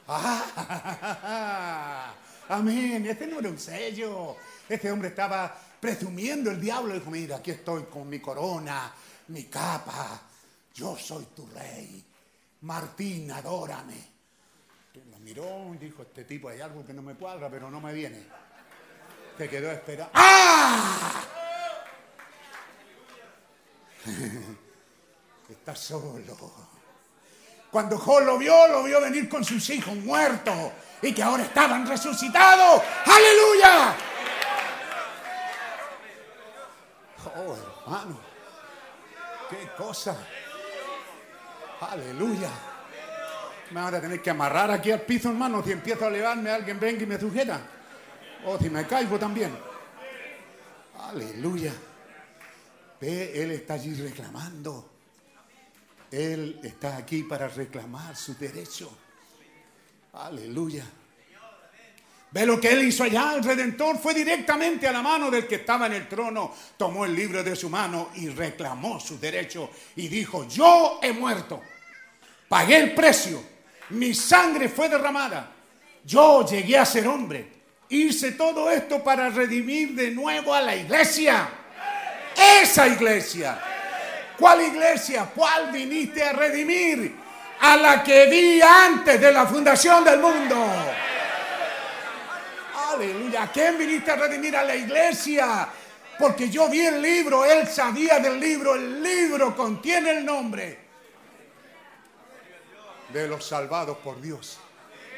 Ah, 0.14 2.14
amén. 2.50 3.06
Este 3.06 3.28
no 3.28 3.40
era 3.40 3.48
un 3.50 3.58
sello. 3.60 4.36
Este 4.68 4.92
hombre 4.92 5.08
estaba 5.10 5.56
presumiendo 5.80 6.52
el 6.52 6.60
diablo. 6.60 6.94
Dijo, 6.96 7.10
mira, 7.10 7.38
aquí 7.38 7.52
estoy 7.52 7.84
con 7.84 8.10
mi 8.10 8.20
corona, 8.20 8.92
mi 9.32 9.46
capa. 9.46 10.22
Yo 10.74 10.98
soy 10.98 11.26
tu 11.36 11.48
rey. 11.48 12.04
Martín, 12.62 13.32
adórame. 13.32 14.12
Lo 15.10 15.20
miró 15.20 15.74
y 15.74 15.78
dijo, 15.78 16.04
este 16.04 16.26
tipo 16.26 16.50
hay 16.50 16.62
algo 16.62 16.86
que 16.86 16.94
no 16.94 17.02
me 17.02 17.16
cuadra, 17.16 17.50
pero 17.50 17.72
no 17.72 17.80
me 17.80 17.94
viene. 17.94 18.26
Se 19.38 19.50
quedó 19.50 19.72
esperando. 19.72 20.12
¡Ah! 20.14 21.24
Está 25.50 25.76
solo. 25.76 26.54
Cuando 27.72 27.98
Job 27.98 28.24
lo 28.26 28.38
vio, 28.38 28.68
lo 28.68 28.84
vio 28.84 29.00
venir 29.02 29.30
con 29.30 29.46
sus 29.46 29.70
hijos 29.70 29.96
muertos 29.96 30.72
y 31.02 31.14
que 31.14 31.24
ahora 31.24 31.44
estaban 31.44 31.88
resucitados. 31.88 32.84
¡Aleluya! 33.06 33.96
Oh, 37.36 37.56
hermano. 37.86 38.31
Qué 39.52 39.68
cosa. 39.78 40.18
Aleluya. 41.82 42.50
Me 43.72 43.82
van 43.82 43.96
a 43.96 44.00
tener 44.00 44.22
que 44.22 44.30
amarrar 44.30 44.72
aquí 44.72 44.92
al 44.92 45.02
piso, 45.02 45.28
hermano. 45.28 45.62
Si 45.62 45.74
empiezo 45.74 46.06
a 46.06 46.08
elevarme, 46.08 46.50
alguien 46.50 46.80
venga 46.80 47.04
y 47.04 47.06
me 47.06 47.20
sujeta. 47.20 47.60
O 48.46 48.58
si 48.58 48.70
me 48.70 48.88
caigo 48.88 49.20
también. 49.20 49.52
Aleluya. 51.02 51.74
Ve, 53.02 53.44
él 53.44 53.52
está 53.52 53.74
allí 53.74 53.94
reclamando. 53.94 54.90
Él 56.10 56.62
está 56.64 56.96
aquí 56.96 57.24
para 57.24 57.50
reclamar 57.50 58.16
su 58.16 58.36
derecho. 58.36 58.90
Aleluya. 60.14 60.86
Ve 62.32 62.46
lo 62.46 62.62
que 62.62 62.70
él 62.70 62.84
hizo 62.84 63.04
allá. 63.04 63.34
El 63.36 63.44
redentor 63.44 64.00
fue 64.00 64.14
directamente 64.14 64.88
a 64.88 64.92
la 64.92 65.02
mano 65.02 65.30
del 65.30 65.46
que 65.46 65.56
estaba 65.56 65.88
en 65.88 65.94
el 65.94 66.08
trono. 66.08 66.54
Tomó 66.78 67.06
el 67.06 67.14
libro 67.14 67.44
de 67.44 67.56
su 67.56 67.70
mano 67.70 68.10
y 68.16 68.30
reclamó 68.30 69.00
su 69.00 69.20
derecho. 69.20 69.70
Y 69.98 70.08
dijo, 70.08 70.48
yo 70.48 71.00
he 71.04 71.12
muerto. 71.12 71.62
Pagué 72.48 72.78
el 72.78 72.94
precio. 72.94 73.44
Mi 73.90 74.14
sangre 74.14 74.70
fue 74.70 74.88
derramada. 74.88 75.52
Yo 76.06 76.46
llegué 76.48 76.78
a 76.78 76.86
ser 76.86 77.08
hombre. 77.08 77.62
Hice 77.90 78.32
todo 78.32 78.72
esto 78.72 79.04
para 79.04 79.30
redimir 79.30 79.94
de 79.94 80.12
nuevo 80.12 80.54
a 80.54 80.62
la 80.62 80.74
iglesia. 80.74 81.50
Esa 82.62 82.88
iglesia. 82.88 83.60
¿Cuál 84.40 84.62
iglesia? 84.62 85.30
¿Cuál 85.36 85.72
viniste 85.72 86.24
a 86.24 86.32
redimir? 86.32 87.14
A 87.60 87.76
la 87.76 88.02
que 88.02 88.28
vi 88.28 88.62
antes 88.62 89.20
de 89.20 89.32
la 89.34 89.46
fundación 89.46 90.06
del 90.06 90.20
mundo. 90.20 90.56
Aleluya. 92.94 93.44
¿A 93.44 93.52
quién 93.52 93.78
viniste 93.78 94.12
a 94.12 94.16
redimir? 94.16 94.56
A 94.56 94.64
la 94.64 94.76
iglesia. 94.76 95.68
Porque 96.20 96.50
yo 96.50 96.70
vi 96.70 96.82
el 96.82 97.02
libro, 97.02 97.46
él 97.46 97.68
sabía 97.68 98.20
del 98.20 98.40
libro, 98.40 98.76
el 98.76 99.02
libro 99.02 99.56
contiene 99.56 100.12
el 100.12 100.26
nombre 100.26 100.78
de 103.12 103.28
los 103.28 103.46
salvados 103.46 103.98
por 103.98 104.22
Dios. 104.22 104.60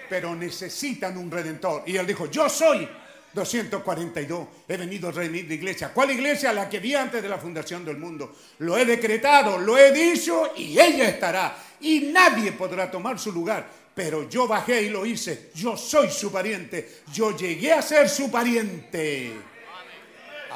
Pero 0.10 0.36
necesitan 0.36 1.18
un 1.18 1.30
redentor. 1.30 1.84
Y 1.86 1.98
él 1.98 2.08
dijo, 2.08 2.28
yo 2.28 2.48
soy 2.48 2.88
242. 3.34 4.48
He 4.68 4.78
venido 4.78 5.10
a 5.10 5.12
redimir 5.12 5.48
la 5.48 5.54
iglesia. 5.56 5.92
¿Cuál 5.94 6.12
iglesia? 6.12 6.54
La 6.54 6.70
que 6.70 6.80
vi 6.80 6.96
antes 6.96 7.22
de 7.22 7.30
la 7.30 7.38
fundación 7.38 7.84
del 7.84 7.98
mundo. 7.98 8.36
Lo 8.60 8.78
he 8.78 8.86
decretado, 8.86 9.58
lo 9.58 9.78
he 9.78 9.92
dicho 9.92 10.54
y 10.56 10.80
ella 10.80 11.10
estará. 11.10 11.58
Y 11.82 12.12
nadie 12.14 12.52
podrá 12.54 12.90
tomar 12.90 13.20
su 13.20 13.32
lugar. 13.32 13.83
Pero 13.96 14.28
yo 14.28 14.48
bajé 14.48 14.84
y 14.84 14.90
lo 14.90 15.06
hice. 15.06 15.52
Yo 15.54 15.78
soy 15.78 16.10
su 16.10 16.32
pariente. 16.32 17.02
Yo 17.14 17.36
llegué 17.36 17.74
a 17.74 17.82
ser 17.82 18.10
su 18.10 18.32
pariente. 18.32 19.34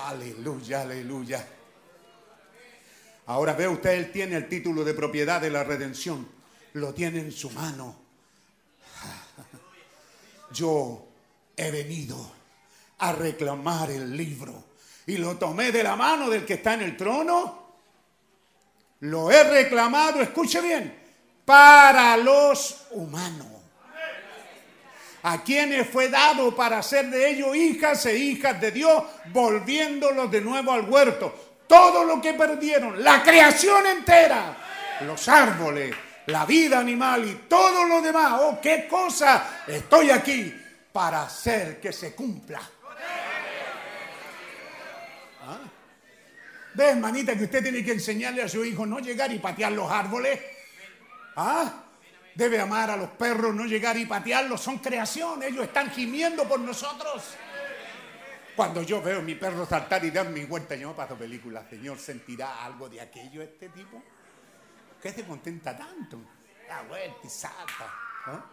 Aleluya, 0.06 0.82
aleluya. 0.82 1.48
Ahora 3.28 3.54
ve 3.54 3.68
usted, 3.68 3.92
él 3.92 4.12
tiene 4.12 4.38
el 4.38 4.48
título 4.48 4.84
de 4.84 4.94
propiedad 4.94 5.42
de 5.42 5.50
la 5.50 5.64
redención. 5.64 6.28
Lo 6.74 6.94
tiene 6.94 7.20
en 7.20 7.32
su 7.32 7.50
mano. 7.52 7.96
Yo 10.54 11.08
he 11.56 11.70
venido 11.72 12.32
a 13.00 13.12
reclamar 13.12 13.92
el 13.92 14.16
libro 14.16 14.64
y 15.06 15.18
lo 15.18 15.38
tomé 15.38 15.72
de 15.72 15.84
la 15.84 15.96
mano 15.96 16.30
del 16.30 16.46
que 16.46 16.56
está 16.56 16.74
en 16.74 16.82
el 16.82 16.98
trono. 16.98 17.68
Lo 19.02 19.30
he 19.30 19.44
reclamado, 19.44 20.22
escuche 20.22 20.62
bien, 20.62 21.07
para 21.48 22.18
los 22.18 22.88
humanos. 22.92 23.48
A 25.24 25.42
quienes 25.46 25.88
fue 25.88 26.10
dado 26.10 26.54
para 26.54 26.80
hacer 26.80 27.10
de 27.10 27.30
ellos 27.30 27.56
hijas 27.56 28.06
e 28.06 28.18
hijas 28.18 28.60
de 28.60 28.72
Dios, 28.72 29.02
volviéndolos 29.32 30.30
de 30.30 30.42
nuevo 30.42 30.74
al 30.74 30.90
huerto. 30.90 31.56
Todo 31.66 32.04
lo 32.04 32.22
que 32.22 32.34
perdieron, 32.34 33.02
la 33.02 33.24
creación 33.24 33.88
entera, 33.88 34.58
los 35.06 35.26
árboles, 35.30 35.96
la 36.26 36.46
vida 36.46 36.80
animal 36.80 37.26
y 37.26 37.36
todo 37.48 37.86
lo 37.86 38.02
demás. 38.02 38.42
Oh, 38.42 38.60
qué 38.62 38.86
cosa. 38.86 39.64
Estoy 39.66 40.10
aquí 40.10 40.54
para 40.92 41.24
hacer 41.24 41.80
que 41.80 41.94
se 41.94 42.14
cumpla. 42.14 42.60
¿Ah? 45.46 45.60
¿Ve, 46.74 46.90
hermanita, 46.90 47.38
que 47.38 47.46
usted 47.46 47.64
tiene 47.64 47.86
que 47.86 47.94
enseñarle 47.94 48.44
a 48.44 48.50
su 48.50 48.66
hijo 48.66 48.86
no 48.86 49.00
llegar 49.00 49.32
y 49.32 49.40
patear 49.40 49.72
los 49.72 49.90
árboles? 49.90 50.57
¿Ah? 51.38 51.84
Debe 52.34 52.60
amar 52.60 52.92
a 52.92 52.98
los 52.98 53.10
perros, 53.12 53.54
no 53.54 53.66
llegar 53.66 53.96
y 53.98 54.06
patearlos. 54.06 54.60
Son 54.62 54.80
creación, 54.80 55.42
ellos 55.44 55.66
están 55.66 55.90
gimiendo 55.92 56.48
por 56.48 56.60
nosotros. 56.60 57.36
Cuando 58.56 58.82
yo 58.82 59.02
veo 59.02 59.20
a 59.20 59.22
mi 59.22 59.36
perro 59.36 59.66
saltar 59.66 60.04
y 60.04 60.10
dar 60.10 60.30
mi 60.30 60.46
vuelta, 60.46 60.76
yo 60.76 60.90
no 60.90 60.96
paso 60.96 61.16
películas. 61.16 61.66
Señor, 61.70 62.00
¿sentirá 62.00 62.66
algo 62.66 62.90
de 62.90 63.02
aquello 63.02 63.42
este 63.42 63.70
tipo? 63.70 64.02
¿Qué 65.02 65.12
se 65.12 65.26
contenta 65.26 65.78
tanto? 65.78 66.20
Da 66.68 66.82
vuelta 66.84 67.20
y 67.24 67.30
salta. 67.30 67.94
¿ah? 68.26 68.46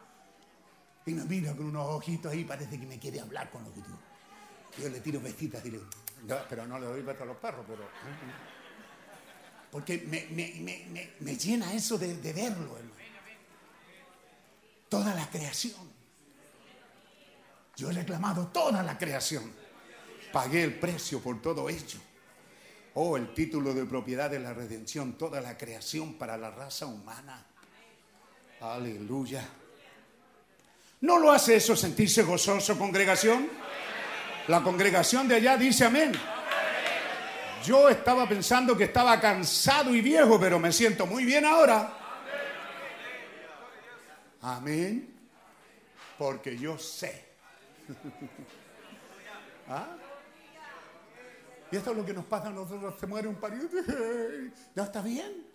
Y 1.06 1.14
me 1.14 1.24
mira 1.24 1.54
con 1.54 1.66
unos 1.66 1.86
ojitos 1.86 2.32
ahí, 2.32 2.44
parece 2.44 2.78
que 2.78 2.86
me 2.86 2.98
quiere 2.98 3.20
hablar 3.20 3.50
con 3.50 3.62
los 3.64 3.72
ojitos. 3.72 3.98
Yo 4.78 4.88
le 4.90 5.00
tiro 5.00 5.20
besitas 5.20 5.64
y 5.64 5.70
le 5.70 5.78
digo, 5.78 5.90
"No, 6.24 6.36
pero 6.48 6.66
no 6.66 6.78
le 6.78 6.86
doy 6.86 7.02
besos 7.02 7.22
a 7.22 7.26
los 7.26 7.36
perros, 7.38 7.64
pero... 7.66 7.84
Porque 9.74 9.98
me, 10.06 10.24
me- 10.30 10.54
me- 10.60 11.10
me- 11.18 11.36
llena 11.36 11.74
eso 11.74 11.98
de, 11.98 12.16
de 12.18 12.32
verlo, 12.32 12.76
hermano. 12.76 12.94
Toda 14.88 15.12
la 15.16 15.28
creación. 15.28 15.74
Yo 17.74 17.90
he 17.90 17.92
reclamado 17.92 18.46
toda 18.52 18.84
la 18.84 18.96
creación. 18.96 19.50
Pagué 20.32 20.62
el 20.62 20.78
precio 20.78 21.18
por 21.18 21.42
todo 21.42 21.68
ello. 21.68 21.98
Oh, 22.94 23.16
el 23.16 23.34
título 23.34 23.74
de 23.74 23.84
propiedad 23.84 24.30
de 24.30 24.38
la 24.38 24.54
redención, 24.54 25.14
toda 25.18 25.40
la 25.40 25.58
creación 25.58 26.14
para 26.14 26.36
la 26.36 26.52
raza 26.52 26.86
humana. 26.86 27.44
Aleluya. 28.60 29.44
¿No 31.00 31.18
lo 31.18 31.32
hace 31.32 31.56
eso 31.56 31.74
sentirse 31.74 32.22
gozoso, 32.22 32.78
congregación? 32.78 33.48
La 34.46 34.62
congregación 34.62 35.26
de 35.26 35.34
allá 35.34 35.56
dice 35.56 35.84
amén. 35.84 36.12
Yo 37.64 37.88
estaba 37.88 38.28
pensando 38.28 38.76
que 38.76 38.84
estaba 38.84 39.18
cansado 39.18 39.94
y 39.94 40.02
viejo, 40.02 40.38
pero 40.38 40.58
me 40.58 40.70
siento 40.70 41.06
muy 41.06 41.24
bien 41.24 41.46
ahora. 41.46 41.98
Amén. 44.42 45.14
Porque 46.18 46.58
yo 46.58 46.78
sé. 46.78 47.24
¿Ah? 49.68 49.96
Y 51.70 51.76
esto 51.76 51.92
es 51.92 51.96
lo 51.96 52.04
que 52.04 52.12
nos 52.12 52.26
pasa 52.26 52.48
a 52.48 52.50
nosotros. 52.50 52.94
Se 53.00 53.06
muere 53.06 53.28
un 53.28 53.36
pariente. 53.36 53.76
Ya 54.76 54.84
está 54.84 55.00
bien. 55.00 55.46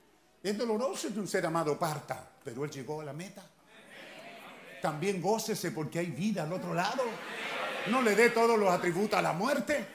Es 0.42 0.58
doloroso 0.58 1.14
que 1.14 1.20
un 1.20 1.28
ser 1.28 1.46
amado 1.46 1.78
parta, 1.78 2.28
pero 2.44 2.66
él 2.66 2.72
llegó 2.72 3.02
a 3.02 3.06
la 3.06 3.14
meta. 3.14 3.44
También 4.82 5.22
gócese 5.22 5.72
porque 5.72 6.00
hay 6.00 6.08
vida 6.08 6.44
al 6.44 6.54
otro 6.54 6.74
lado. 6.74 7.04
No 7.92 8.02
le 8.02 8.16
dé 8.16 8.32
todos 8.32 8.58
los 8.58 8.70
atributos 8.70 9.20
a 9.20 9.22
la 9.22 9.34
muerte. 9.34 9.86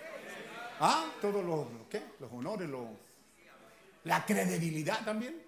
¿Ah? 0.81 1.07
Todos 1.21 1.45
los, 1.45 1.67
Los 2.21 2.33
honores, 2.33 2.69
los- 2.69 2.89
la 4.05 4.25
credibilidad 4.25 5.05
también. 5.05 5.41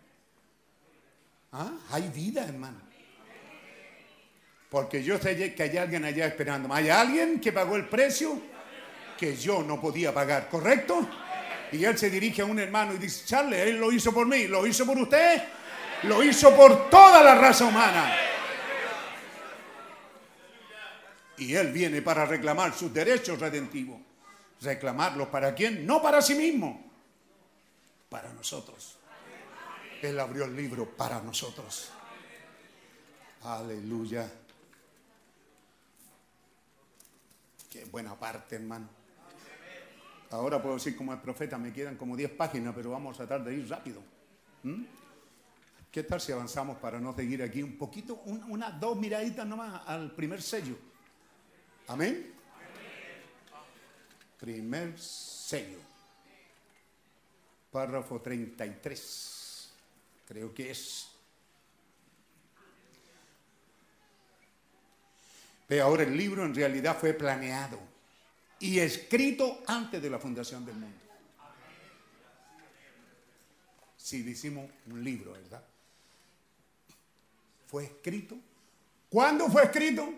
¿Ah? 1.53 1.71
Hay 1.91 2.09
vida, 2.09 2.45
hermano. 2.45 2.81
Porque 4.71 5.03
yo 5.03 5.19
sé 5.19 5.55
que 5.55 5.63
hay 5.63 5.77
alguien 5.77 6.05
allá 6.05 6.27
esperando. 6.27 6.73
Hay 6.75 6.89
alguien 6.91 7.41
que 7.41 7.53
pagó 7.53 7.77
el 7.77 7.89
precio 7.89 8.41
que 9.17 9.37
yo 9.37 9.63
no 9.63 9.81
podía 9.81 10.13
pagar, 10.13 10.49
¿correcto? 10.49 11.09
Y 11.73 11.85
él 11.85 11.97
se 11.97 12.11
dirige 12.11 12.43
a 12.43 12.45
un 12.45 12.59
hermano 12.59 12.93
y 12.95 12.99
dice, 12.99 13.25
Charles, 13.27 13.61
él 13.67 13.77
lo 13.79 13.91
hizo 13.93 14.13
por 14.13 14.27
mí, 14.27 14.47
lo 14.47 14.67
hizo 14.67 14.85
por 14.85 14.99
usted, 14.99 15.43
lo 16.05 16.23
hizo 16.23 16.55
por 16.55 16.91
toda 16.91 17.23
la 17.23 17.35
raza 17.35 17.65
humana. 17.65 18.15
Y 21.39 21.55
él 21.55 21.73
viene 21.73 22.03
para 22.03 22.25
reclamar 22.25 22.73
sus 22.75 22.93
derechos 22.93 23.39
redentivos. 23.39 24.01
¿Reclamarlos 24.61 25.29
para 25.29 25.55
quién? 25.55 25.87
No 25.87 26.01
para 26.03 26.23
sí 26.23 26.35
mismo, 26.35 26.91
para 28.09 28.33
nosotros. 28.33 28.97
Él 30.03 30.19
abrió 30.21 30.45
el 30.45 30.55
libro 30.57 30.89
para 30.97 31.21
nosotros. 31.21 31.91
Aleluya. 33.43 34.31
Qué 37.71 37.85
buena 37.87 38.15
parte, 38.19 38.57
hermano. 38.57 38.89
Ahora 40.31 40.61
puedo 40.61 40.75
decir 40.77 40.97
como 40.97 41.13
el 41.13 41.21
profeta, 41.21 41.57
me 41.59 41.73
quedan 41.73 41.97
como 41.97 42.17
10 42.17 42.31
páginas, 42.33 42.75
pero 42.75 42.91
vamos 42.91 43.15
a 43.21 43.27
tratar 43.27 43.45
de 43.45 43.55
ir 43.55 43.69
rápido. 43.69 44.03
¿Mm? 44.63 44.85
¿Qué 45.91 46.03
tal 46.03 46.21
si 46.21 46.33
avanzamos 46.33 46.79
para 46.79 46.99
no 47.01 47.15
seguir 47.15 47.43
aquí 47.43 47.63
un 47.63 47.79
poquito, 47.79 48.17
un- 48.25 48.43
unas 48.51 48.79
dos 48.81 48.97
miraditas 48.99 49.47
nomás 49.47 49.83
al 49.87 50.11
primer 50.13 50.43
sello? 50.43 50.77
Amén. 51.89 52.35
Primer 54.39 54.99
sello. 54.99 55.79
Párrafo 57.71 58.21
33. 58.21 59.71
Creo 60.27 60.55
que 60.55 60.71
es. 60.71 61.09
Ve, 65.69 65.81
ahora 65.81 66.05
el 66.05 66.17
libro 66.17 66.45
en 66.45 66.55
realidad 66.55 66.97
fue 66.99 67.13
planeado 67.13 67.79
y 68.61 68.79
escrito 68.79 69.63
antes 69.67 70.01
de 70.01 70.11
la 70.11 70.19
fundación 70.19 70.65
del 70.65 70.77
mundo. 70.77 70.99
Si 73.97 74.23
decimos 74.23 74.71
un 74.87 75.03
libro, 75.03 75.33
¿verdad? 75.33 75.65
Fue 77.67 77.85
escrito. 77.85 78.37
¿Cuándo 79.09 79.49
fue 79.49 79.65
escrito? 79.65 80.09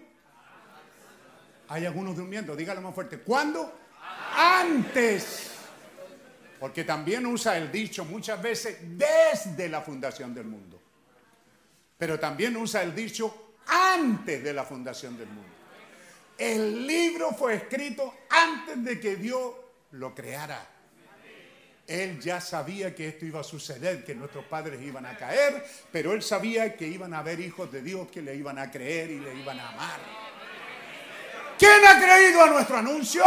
Hay 1.68 1.86
algunos 1.86 2.16
durmiendo, 2.16 2.54
dígalo 2.54 2.82
más 2.82 2.94
fuerte. 2.94 3.18
¿Cuándo? 3.20 3.87
Antes. 4.36 5.50
Porque 6.58 6.84
también 6.84 7.24
usa 7.26 7.56
el 7.56 7.70
dicho 7.70 8.04
muchas 8.04 8.40
veces 8.42 8.78
desde 8.80 9.68
la 9.68 9.80
fundación 9.80 10.34
del 10.34 10.46
mundo. 10.46 10.80
Pero 11.96 12.18
también 12.18 12.56
usa 12.56 12.82
el 12.82 12.94
dicho 12.94 13.54
antes 13.66 14.42
de 14.42 14.52
la 14.52 14.64
fundación 14.64 15.16
del 15.16 15.28
mundo. 15.28 15.52
El 16.36 16.86
libro 16.86 17.32
fue 17.32 17.54
escrito 17.54 18.14
antes 18.30 18.84
de 18.84 19.00
que 19.00 19.16
Dios 19.16 19.52
lo 19.92 20.14
creara. 20.14 20.64
Él 21.86 22.20
ya 22.20 22.40
sabía 22.40 22.94
que 22.94 23.08
esto 23.08 23.24
iba 23.24 23.40
a 23.40 23.44
suceder, 23.44 24.04
que 24.04 24.14
nuestros 24.14 24.44
padres 24.44 24.80
iban 24.82 25.06
a 25.06 25.16
caer, 25.16 25.64
pero 25.90 26.12
él 26.12 26.22
sabía 26.22 26.76
que 26.76 26.86
iban 26.86 27.14
a 27.14 27.20
haber 27.20 27.40
hijos 27.40 27.72
de 27.72 27.80
Dios 27.80 28.08
que 28.08 28.20
le 28.20 28.34
iban 28.36 28.58
a 28.58 28.70
creer 28.70 29.10
y 29.10 29.18
le 29.18 29.34
iban 29.34 29.58
a 29.58 29.70
amar. 29.70 30.00
¿Quién 31.58 31.84
ha 31.86 31.98
creído 31.98 32.42
a 32.42 32.50
nuestro 32.50 32.76
anuncio? 32.76 33.24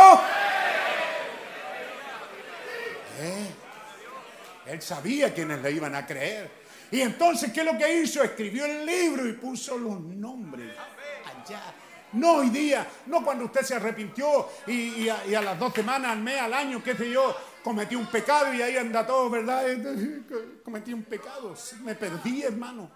Él 4.65 4.81
sabía 4.81 5.33
quiénes 5.33 5.61
le 5.61 5.71
iban 5.71 5.95
a 5.95 6.05
creer. 6.05 6.49
Y 6.91 7.01
entonces, 7.01 7.51
¿qué 7.53 7.61
es 7.61 7.65
lo 7.65 7.77
que 7.77 8.01
hizo? 8.01 8.23
Escribió 8.23 8.65
el 8.65 8.85
libro 8.85 9.27
y 9.27 9.33
puso 9.33 9.77
los 9.77 9.99
nombres 9.99 10.75
allá. 11.25 11.73
No 12.13 12.37
hoy 12.37 12.49
día, 12.49 12.85
no 13.05 13.23
cuando 13.23 13.45
usted 13.45 13.61
se 13.61 13.75
arrepintió 13.75 14.49
y, 14.67 15.03
y 15.03 15.09
a, 15.09 15.25
y 15.25 15.33
a 15.33 15.41
las 15.41 15.57
dos 15.57 15.73
semanas, 15.73 16.11
al 16.11 16.19
mes, 16.19 16.41
al 16.41 16.53
año, 16.53 16.83
qué 16.83 16.93
sé 16.93 17.09
yo, 17.09 17.33
cometí 17.63 17.95
un 17.95 18.07
pecado 18.07 18.53
y 18.53 18.61
ahí 18.61 18.75
anda 18.75 19.07
todo, 19.07 19.29
¿verdad? 19.29 19.63
Cometí 20.63 20.93
un 20.93 21.03
pecado, 21.03 21.55
me 21.83 21.95
perdí, 21.95 22.43
hermano. 22.43 22.91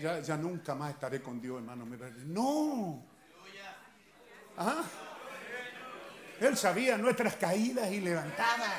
Ya, 0.00 0.20
ya 0.20 0.36
nunca 0.36 0.74
más 0.74 0.92
estaré 0.92 1.20
con 1.20 1.40
Dios, 1.40 1.58
hermano. 1.58 1.84
Me 1.84 1.98
perdí. 1.98 2.24
No. 2.26 3.04
¿Ah? 4.56 4.82
Él 6.40 6.56
sabía 6.56 6.96
nuestras 6.96 7.34
caídas 7.36 7.90
y 7.90 8.00
levantadas. 8.00 8.72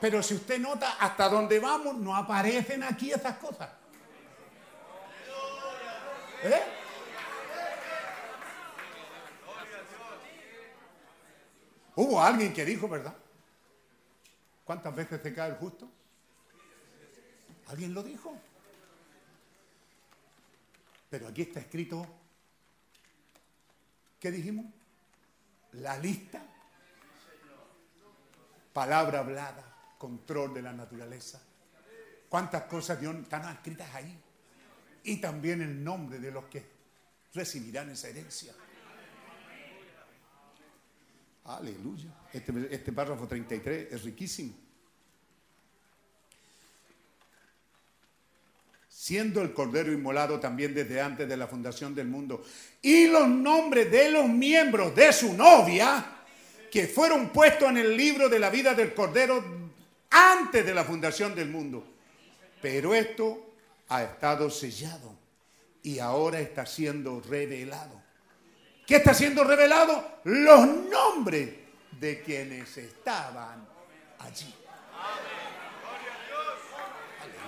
Pero 0.00 0.22
si 0.22 0.34
usted 0.34 0.58
nota, 0.58 0.96
hasta 0.98 1.28
donde 1.28 1.58
vamos, 1.60 1.96
no 1.96 2.16
aparecen 2.16 2.82
aquí 2.82 3.12
esas 3.12 3.36
cosas. 3.36 3.68
¿Eh? 6.42 6.62
Hubo 11.96 12.20
alguien 12.20 12.54
que 12.54 12.64
dijo, 12.64 12.88
¿verdad? 12.88 13.14
¿Cuántas 14.64 14.94
veces 14.94 15.20
se 15.22 15.34
cae 15.34 15.50
el 15.50 15.56
justo? 15.56 15.90
¿Alguien 17.66 17.92
lo 17.92 18.02
dijo? 18.02 18.34
Pero 21.10 21.28
aquí 21.28 21.42
está 21.42 21.60
escrito, 21.60 22.06
¿qué 24.20 24.30
dijimos? 24.30 24.66
La 25.72 25.98
lista, 25.98 26.42
palabra 28.72 29.20
hablada, 29.20 29.94
control 29.98 30.54
de 30.54 30.62
la 30.62 30.72
naturaleza. 30.72 31.42
¿Cuántas 32.28 32.64
cosas 32.64 33.00
Dios 33.00 33.16
están 33.16 33.50
escritas 33.52 33.92
ahí? 33.94 34.16
Y 35.04 35.16
también 35.20 35.62
el 35.62 35.82
nombre 35.82 36.18
de 36.18 36.30
los 36.30 36.44
que 36.44 36.64
recibirán 37.32 37.90
esa 37.90 38.08
herencia. 38.08 38.52
Aleluya. 41.44 42.10
Este, 42.32 42.52
este 42.72 42.92
párrafo 42.92 43.26
33 43.26 43.92
es 43.92 44.02
riquísimo. 44.04 44.54
Siendo 49.00 49.40
el 49.40 49.54
Cordero 49.54 49.90
inmolado 49.90 50.38
también 50.38 50.74
desde 50.74 51.00
antes 51.00 51.26
de 51.26 51.34
la 51.34 51.46
fundación 51.46 51.94
del 51.94 52.06
mundo. 52.06 52.44
Y 52.82 53.06
los 53.06 53.26
nombres 53.26 53.90
de 53.90 54.10
los 54.10 54.28
miembros 54.28 54.94
de 54.94 55.10
su 55.10 55.32
novia, 55.32 56.04
que 56.70 56.86
fueron 56.86 57.30
puestos 57.30 57.70
en 57.70 57.78
el 57.78 57.96
libro 57.96 58.28
de 58.28 58.38
la 58.38 58.50
vida 58.50 58.74
del 58.74 58.92
Cordero 58.92 59.42
antes 60.10 60.66
de 60.66 60.74
la 60.74 60.84
fundación 60.84 61.34
del 61.34 61.48
mundo. 61.48 61.82
Pero 62.60 62.94
esto 62.94 63.54
ha 63.88 64.02
estado 64.02 64.50
sellado 64.50 65.16
y 65.82 65.98
ahora 65.98 66.38
está 66.38 66.66
siendo 66.66 67.22
revelado. 67.22 68.02
¿Qué 68.86 68.96
está 68.96 69.14
siendo 69.14 69.44
revelado? 69.44 70.20
Los 70.24 70.66
nombres 70.66 71.48
de 71.98 72.20
quienes 72.20 72.76
estaban 72.76 73.66
allí. 74.18 74.54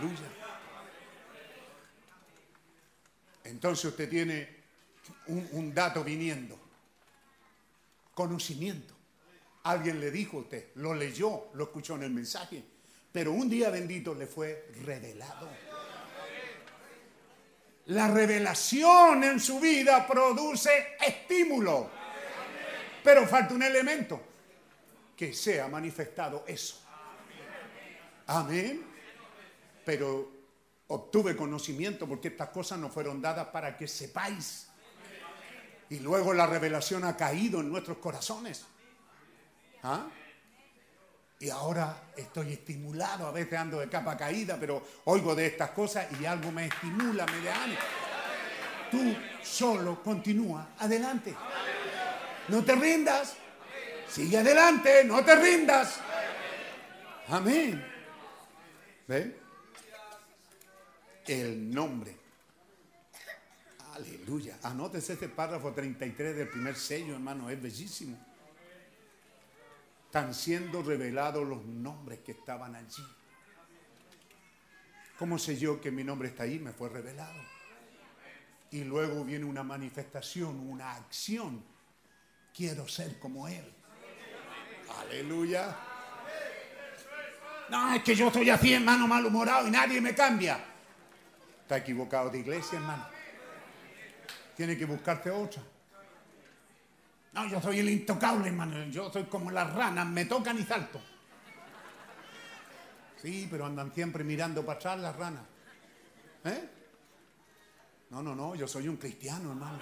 Aleluya. 0.00 0.31
Entonces 3.44 3.84
usted 3.86 4.08
tiene 4.08 4.62
un, 5.26 5.74
dato 5.74 6.04
viniendo. 6.04 6.58
Conocimiento. 8.14 8.94
Alguien 9.64 10.00
le 10.00 10.10
dijo 10.10 10.38
a 10.38 10.40
usted, 10.40 10.70
lo 10.76 10.94
leyó, 10.94 11.48
lo 11.54 11.64
escuchó 11.64 11.94
en 11.94 12.02
el 12.02 12.10
mensaje, 12.10 12.62
pero 13.12 13.32
un 13.32 13.48
día 13.48 13.70
bendito 13.70 14.14
le 14.14 14.26
fue 14.26 14.68
revelado. 14.84 15.48
La 17.86 18.08
revelación 18.08 19.24
en 19.24 19.40
su 19.40 19.60
vida 19.60 20.06
produce 20.06 20.96
estímulo, 21.04 21.90
pero 23.02 23.26
falta 23.26 23.54
un 23.54 23.62
elemento, 23.62 24.20
que 25.16 25.32
sea 25.32 25.68
manifestado 25.68 26.44
eso. 26.46 26.80
Amén. 28.26 28.84
Pero 29.84 30.41
obtuve 30.92 31.34
conocimiento 31.34 32.06
porque 32.06 32.28
estas 32.28 32.50
cosas 32.50 32.78
no 32.78 32.90
fueron 32.90 33.20
dadas 33.20 33.46
para 33.48 33.76
que 33.76 33.88
sepáis. 33.88 34.68
Y 35.88 36.00
luego 36.00 36.32
la 36.34 36.46
revelación 36.46 37.04
ha 37.04 37.16
caído 37.16 37.60
en 37.60 37.70
nuestros 37.70 37.98
corazones. 37.98 38.64
¿Ah? 39.82 40.06
Y 41.38 41.50
ahora 41.50 42.12
estoy 42.16 42.52
estimulado, 42.52 43.26
a 43.26 43.32
veces 43.32 43.58
ando 43.58 43.80
de 43.80 43.88
capa 43.88 44.16
caída, 44.16 44.56
pero 44.60 44.82
oigo 45.06 45.34
de 45.34 45.46
estas 45.46 45.70
cosas 45.70 46.06
y 46.20 46.24
algo 46.24 46.52
me 46.52 46.66
estimula, 46.66 47.26
me 47.26 47.40
da 47.40 47.62
ánimo. 47.62 47.80
Tú 48.90 49.16
solo 49.42 50.02
continúa 50.02 50.74
adelante. 50.78 51.34
No 52.48 52.62
te 52.62 52.74
rindas. 52.74 53.36
Sigue 54.08 54.38
adelante, 54.38 55.04
no 55.04 55.24
te 55.24 55.34
rindas. 55.36 55.98
Amén. 57.28 57.82
¿Ven? 59.08 59.41
El 61.26 61.72
nombre. 61.72 62.16
Aleluya. 63.94 64.58
Anótese 64.62 65.14
este 65.14 65.28
párrafo 65.28 65.72
33 65.72 66.36
del 66.36 66.48
primer 66.48 66.76
sello, 66.76 67.14
hermano, 67.14 67.50
es 67.50 67.60
bellísimo. 67.60 68.18
Están 70.06 70.34
siendo 70.34 70.82
revelados 70.82 71.46
los 71.46 71.64
nombres 71.64 72.20
que 72.20 72.32
estaban 72.32 72.74
allí. 72.74 73.04
¿Cómo 75.18 75.38
sé 75.38 75.56
yo 75.56 75.80
que 75.80 75.90
mi 75.90 76.04
nombre 76.04 76.28
está 76.28 76.44
ahí? 76.44 76.58
Me 76.58 76.72
fue 76.72 76.88
revelado. 76.88 77.40
Y 78.70 78.84
luego 78.84 79.24
viene 79.24 79.44
una 79.44 79.62
manifestación, 79.62 80.58
una 80.68 80.92
acción. 80.94 81.62
Quiero 82.54 82.88
ser 82.88 83.18
como 83.18 83.46
Él. 83.46 83.64
Aleluya. 85.00 85.76
No, 87.68 87.94
es 87.94 88.02
que 88.02 88.14
yo 88.14 88.28
estoy 88.28 88.50
así, 88.50 88.72
hermano, 88.72 89.06
malhumorado 89.06 89.68
y 89.68 89.70
nadie 89.70 90.00
me 90.00 90.14
cambia. 90.14 90.71
Está 91.62 91.78
equivocado 91.78 92.30
de 92.30 92.38
iglesia, 92.38 92.78
hermano. 92.78 93.06
Tiene 94.56 94.76
que 94.76 94.84
buscarte 94.84 95.30
otra. 95.30 95.62
No, 97.32 97.48
yo 97.48 97.60
soy 97.60 97.78
el 97.78 97.88
intocable, 97.88 98.48
hermano. 98.48 98.84
Yo 98.90 99.10
soy 99.10 99.24
como 99.24 99.50
las 99.50 99.72
ranas, 99.72 100.06
me 100.06 100.26
tocan 100.26 100.58
y 100.58 100.64
salto. 100.64 101.00
Sí, 103.22 103.48
pero 103.50 103.64
andan 103.64 103.92
siempre 103.94 104.24
mirando 104.24 104.66
para 104.66 104.78
atrás 104.78 104.98
las 104.98 105.16
ranas. 105.16 105.42
¿Eh? 106.44 106.68
No, 108.10 108.22
no, 108.22 108.34
no, 108.34 108.54
yo 108.54 108.68
soy 108.68 108.88
un 108.88 108.96
cristiano, 108.96 109.50
hermano. 109.52 109.78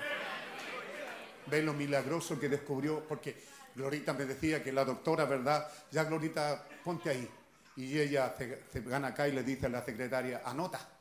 Ve 1.47 1.63
lo 1.63 1.73
milagroso 1.73 2.39
que 2.39 2.49
descubrió, 2.49 3.03
porque 3.09 3.43
Glorita 3.75 4.13
me 4.13 4.27
decía 4.27 4.63
que 4.63 4.73
la 4.73 4.85
doctora, 4.85 5.25
¿verdad? 5.25 5.67
Ya, 5.91 6.05
Glorita, 6.05 6.65
ponte 6.85 7.11
ahí. 7.11 7.29
Y 7.77 7.99
ella 7.99 8.35
se, 8.37 8.65
se 8.71 8.81
gana 8.83 9.09
acá 9.09 9.27
y 9.27 9.33
le 9.33 9.43
dice 9.43 9.67
a 9.67 9.71
la 9.71 9.85
secretaria, 9.85 10.43
anota. 10.45 11.00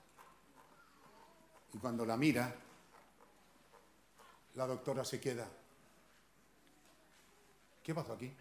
Y 1.73 1.77
cuando 1.77 2.05
la 2.05 2.17
mira, 2.17 2.55
la 4.55 4.67
doctora 4.67 5.05
se 5.05 5.19
queda. 5.19 5.47
¿Qué 7.83 7.93
pasó 7.93 8.13
aquí? 8.13 8.31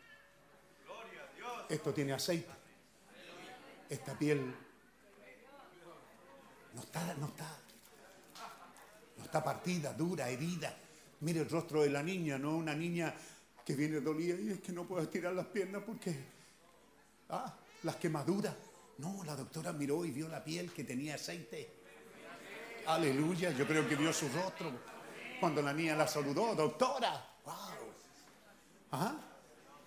Esto 1.68 1.92
tiene 1.92 2.12
aceite. 2.12 2.50
Esta 3.88 4.18
piel 4.18 4.54
no 6.74 6.80
está, 6.82 7.14
no 7.14 7.26
está, 7.26 7.58
no 9.16 9.24
está 9.24 9.42
partida, 9.42 9.92
dura, 9.92 10.28
herida. 10.28 10.76
Mire 11.20 11.40
el 11.40 11.50
rostro 11.50 11.82
de 11.82 11.90
la 11.90 12.02
niña, 12.02 12.38
no 12.38 12.56
una 12.56 12.74
niña 12.74 13.14
que 13.64 13.74
viene 13.74 14.00
dolida 14.00 14.34
y 14.40 14.50
es 14.50 14.60
que 14.60 14.72
no 14.72 14.86
puedo 14.86 15.02
estirar 15.02 15.34
las 15.34 15.46
piernas 15.46 15.82
porque, 15.84 16.14
ah, 17.30 17.54
las 17.82 17.96
quemaduras. 17.96 18.54
No, 18.98 19.22
la 19.24 19.36
doctora 19.36 19.72
miró 19.72 20.04
y 20.04 20.10
vio 20.10 20.28
la 20.28 20.42
piel 20.42 20.72
que 20.72 20.84
tenía 20.84 21.14
aceite. 21.14 21.77
Aleluya, 22.88 23.50
yo 23.50 23.66
creo 23.66 23.86
que 23.86 23.96
vio 23.96 24.10
su 24.14 24.30
rostro 24.30 24.72
cuando 25.38 25.60
la 25.60 25.74
niña 25.74 25.94
la 25.94 26.08
saludó, 26.08 26.54
doctora. 26.54 27.22
Wow. 27.44 27.54
Ajá. 28.92 29.14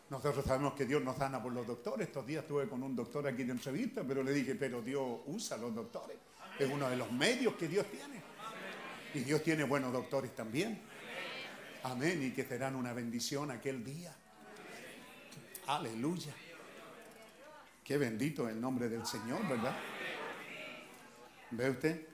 Nosotros 0.08 0.46
sabemos 0.46 0.74
que 0.74 0.86
Dios 0.86 1.02
nos 1.02 1.18
sana 1.18 1.42
por 1.42 1.52
los 1.52 1.66
doctores. 1.66 2.08
Estos 2.08 2.28
días 2.28 2.44
estuve 2.44 2.70
con 2.70 2.84
un 2.84 2.96
doctor 2.96 3.28
aquí 3.28 3.44
de 3.44 3.54
entrevista, 3.54 4.04
pero 4.08 4.22
le 4.22 4.32
dije, 4.32 4.54
pero 4.54 4.84
Dios 4.84 5.22
usa 5.26 5.58
los 5.58 5.74
doctores. 5.74 6.16
Es 6.60 6.70
uno 6.70 6.88
de 6.90 6.96
los 6.96 7.12
medios 7.12 7.56
que 7.56 7.68
Dios 7.68 7.88
tiene. 7.88 8.22
Y 9.16 9.22
Dios 9.22 9.42
tiene 9.42 9.64
buenos 9.64 9.92
doctores 9.92 10.36
también. 10.36 10.80
Amén. 11.82 12.22
Y 12.22 12.32
que 12.32 12.44
serán 12.44 12.76
una 12.76 12.94
bendición 12.94 13.50
aquel 13.50 13.84
día. 13.84 14.14
Aleluya. 15.66 16.34
Qué 17.84 17.98
bendito 17.98 18.48
el 18.48 18.62
nombre 18.62 18.90
del 18.90 19.08
Señor, 19.08 19.48
¿verdad? 19.48 19.76
¿Ve 21.50 21.70
usted? 21.72 22.11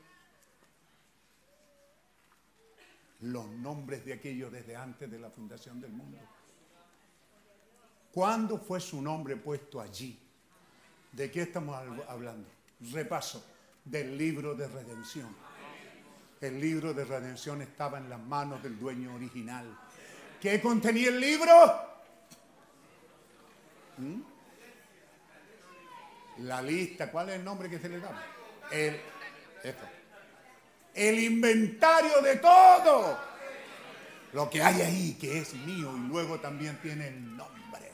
Los 3.21 3.47
nombres 3.47 4.05
de 4.05 4.13
aquellos 4.13 4.51
desde 4.51 4.75
antes 4.75 5.09
de 5.09 5.19
la 5.19 5.29
fundación 5.29 5.81
del 5.81 5.91
mundo. 5.91 6.17
¿Cuándo 8.11 8.57
fue 8.57 8.79
su 8.79 9.01
nombre 9.01 9.35
puesto 9.35 9.81
allí? 9.81 10.19
¿De 11.11 11.31
qué 11.31 11.43
estamos 11.43 11.75
hablando? 12.07 12.47
Repaso 12.91 13.43
del 13.83 14.17
libro 14.17 14.55
de 14.55 14.67
redención. 14.67 15.35
El 16.39 16.59
libro 16.59 16.93
de 16.93 17.05
redención 17.05 17.61
estaba 17.61 17.97
en 17.97 18.09
las 18.09 18.19
manos 18.19 18.61
del 18.61 18.79
dueño 18.79 19.15
original. 19.15 19.65
¿Qué 20.39 20.61
contenía 20.61 21.09
el 21.09 21.19
libro? 21.19 21.51
¿Mm? 23.97 24.21
La 26.39 26.61
lista, 26.61 27.11
¿cuál 27.11 27.29
es 27.29 27.35
el 27.35 27.43
nombre 27.43 27.69
que 27.69 27.79
se 27.79 27.89
le 27.89 27.99
da? 27.99 28.23
El, 28.71 28.99
esto. 29.63 29.96
El 30.97 31.19
inventario 31.19 32.21
de 32.21 32.37
todo. 32.37 33.17
Lo 34.33 34.49
que 34.49 34.61
hay 34.61 34.81
ahí, 34.81 35.17
que 35.19 35.39
es 35.39 35.53
mío, 35.53 35.93
y 35.95 36.07
luego 36.07 36.39
también 36.39 36.77
tiene 36.81 37.07
el 37.07 37.37
nombre. 37.37 37.91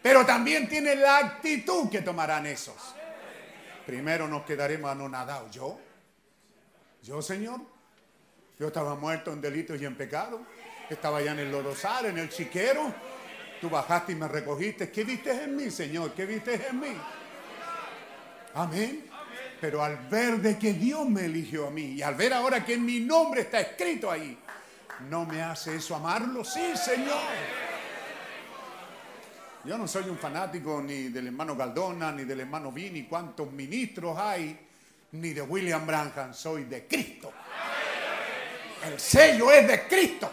Pero 0.00 0.24
también 0.24 0.68
tiene 0.68 0.96
la 0.96 1.18
actitud 1.18 1.90
que 1.90 2.00
tomarán 2.02 2.46
esos. 2.46 2.94
Primero 3.86 4.26
nos 4.26 4.42
quedaremos 4.44 4.90
anonadados. 4.90 5.50
¿Yo? 5.50 5.78
¿Yo, 7.02 7.20
Señor? 7.20 7.60
Yo 8.58 8.68
estaba 8.68 8.94
muerto 8.94 9.32
en 9.32 9.40
delitos 9.40 9.80
y 9.80 9.84
en 9.84 9.96
pecado. 9.96 10.40
Estaba 10.88 11.18
allá 11.18 11.32
en 11.32 11.40
el 11.40 11.52
lodosar, 11.52 12.06
en 12.06 12.18
el 12.18 12.28
chiquero. 12.28 12.92
Tú 13.60 13.70
bajaste 13.70 14.12
y 14.12 14.14
me 14.16 14.28
recogiste. 14.28 14.90
¿Qué 14.90 15.04
viste 15.04 15.30
en 15.30 15.56
mí, 15.56 15.70
Señor? 15.70 16.12
¿Qué 16.14 16.26
viste 16.26 16.66
en 16.68 16.80
mí? 16.80 16.96
Amén. 18.54 19.11
Pero 19.62 19.84
al 19.84 19.96
ver 20.08 20.38
de 20.38 20.58
que 20.58 20.72
Dios 20.72 21.08
me 21.08 21.26
eligió 21.26 21.68
a 21.68 21.70
mí 21.70 21.92
y 21.92 22.02
al 22.02 22.16
ver 22.16 22.32
ahora 22.32 22.64
que 22.64 22.76
mi 22.76 22.98
nombre 22.98 23.42
está 23.42 23.60
escrito 23.60 24.10
ahí, 24.10 24.36
¿no 25.08 25.24
me 25.24 25.40
hace 25.40 25.76
eso 25.76 25.94
amarlo? 25.94 26.44
Sí, 26.44 26.72
Señor. 26.74 27.22
Yo 29.64 29.78
no 29.78 29.86
soy 29.86 30.10
un 30.10 30.18
fanático 30.18 30.82
ni 30.82 31.10
del 31.10 31.28
hermano 31.28 31.54
Galdona, 31.54 32.10
ni 32.10 32.24
del 32.24 32.40
hermano 32.40 32.72
Vini, 32.72 33.04
cuántos 33.04 33.52
ministros 33.52 34.18
hay, 34.18 34.58
ni 35.12 35.32
de 35.32 35.42
William 35.42 35.86
Branham, 35.86 36.34
soy 36.34 36.64
de 36.64 36.84
Cristo. 36.88 37.32
El 38.84 38.98
sello 38.98 39.52
es 39.52 39.68
de 39.68 39.86
Cristo. 39.86 40.28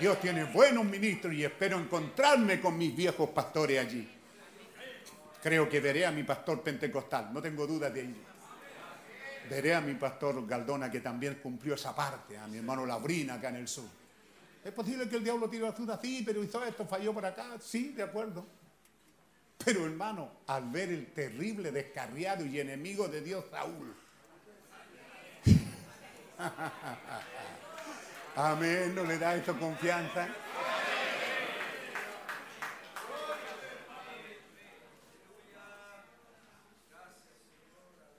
Dios 0.00 0.20
tiene 0.20 0.42
buenos 0.42 0.84
ministros 0.84 1.32
y 1.34 1.44
espero 1.44 1.78
encontrarme 1.78 2.60
con 2.60 2.76
mis 2.76 2.96
viejos 2.96 3.30
pastores 3.30 3.78
allí. 3.78 4.13
Creo 5.44 5.68
que 5.68 5.78
veré 5.78 6.06
a 6.06 6.10
mi 6.10 6.22
pastor 6.22 6.62
pentecostal, 6.62 7.30
no 7.30 7.42
tengo 7.42 7.66
dudas 7.66 7.92
de 7.92 8.00
ello. 8.00 8.22
Veré 9.50 9.74
a 9.74 9.82
mi 9.82 9.92
pastor 9.92 10.46
Galdona 10.46 10.90
que 10.90 11.00
también 11.00 11.34
cumplió 11.34 11.74
esa 11.74 11.94
parte, 11.94 12.38
a 12.38 12.46
mi 12.46 12.56
hermano 12.56 12.86
Labrina 12.86 13.34
acá 13.34 13.50
en 13.50 13.56
el 13.56 13.68
sur. 13.68 13.84
Es 14.64 14.72
posible 14.72 15.06
que 15.06 15.16
el 15.16 15.24
diablo 15.24 15.50
tire 15.50 15.64
la 15.64 15.74
fruta, 15.74 16.00
sí, 16.00 16.22
pero 16.24 16.42
hizo 16.42 16.64
esto, 16.64 16.86
falló 16.86 17.12
por 17.12 17.26
acá, 17.26 17.58
sí, 17.60 17.92
de 17.92 18.04
acuerdo. 18.04 18.46
Pero 19.62 19.84
hermano, 19.84 20.30
al 20.46 20.70
ver 20.70 20.88
el 20.88 21.12
terrible 21.12 21.70
descarriado 21.70 22.46
y 22.46 22.58
enemigo 22.58 23.06
de 23.08 23.20
Dios, 23.20 23.44
Saúl. 23.50 23.94
Amén, 28.36 28.94
¿no 28.94 29.04
le 29.04 29.18
da 29.18 29.34
esto 29.34 29.58
confianza? 29.58 30.26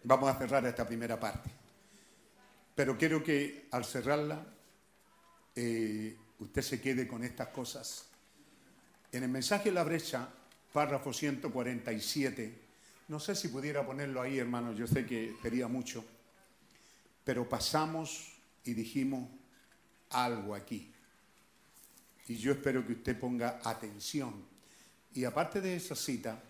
Vamos 0.08 0.30
a 0.30 0.38
cerrar 0.38 0.64
esta 0.68 0.86
primera 0.86 1.20
parte. 1.20 1.50
Pero 2.76 2.96
quiero 2.96 3.24
que 3.24 3.68
al 3.72 3.84
cerrarla, 3.84 4.46
eh, 5.56 6.16
usted 6.38 6.62
se 6.62 6.80
quede 6.80 7.08
con 7.08 7.24
estas 7.24 7.48
cosas. 7.48 8.06
En 9.12 9.24
el 9.24 9.30
mensaje 9.30 9.70
de 9.70 9.76
la 9.76 9.84
brecha, 9.84 10.30
párrafo 10.72 11.12
147, 11.12 12.54
no 13.08 13.20
sé 13.20 13.34
si 13.34 13.48
pudiera 13.48 13.84
ponerlo 13.84 14.22
ahí, 14.22 14.38
hermano, 14.38 14.74
yo 14.74 14.86
sé 14.86 15.08
que 15.08 15.36
sería 15.42 15.68
mucho, 15.68 16.06
pero 17.24 17.50
pasamos 17.50 18.32
y 18.64 18.76
dijimos 18.76 19.28
algo 20.12 20.54
aquí. 20.54 20.94
Y 22.28 22.36
yo 22.38 22.52
espero 22.52 22.86
que 22.86 22.94
usted 22.94 23.20
ponga 23.20 23.60
atención. 23.64 24.46
Y 25.16 25.24
aparte 25.24 25.62
de 25.62 25.78
esa 25.78 25.96
cita, 25.96 26.44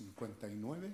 59. 0.00 0.92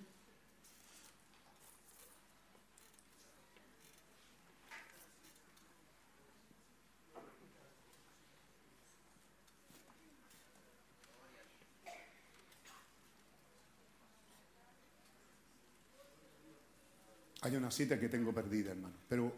Hay 17.43 17.55
una 17.55 17.71
cita 17.71 18.01
que 18.01 18.09
tengo 18.09 18.33
perdida, 18.35 18.73
hermano, 18.73 18.97
pero 19.09 19.33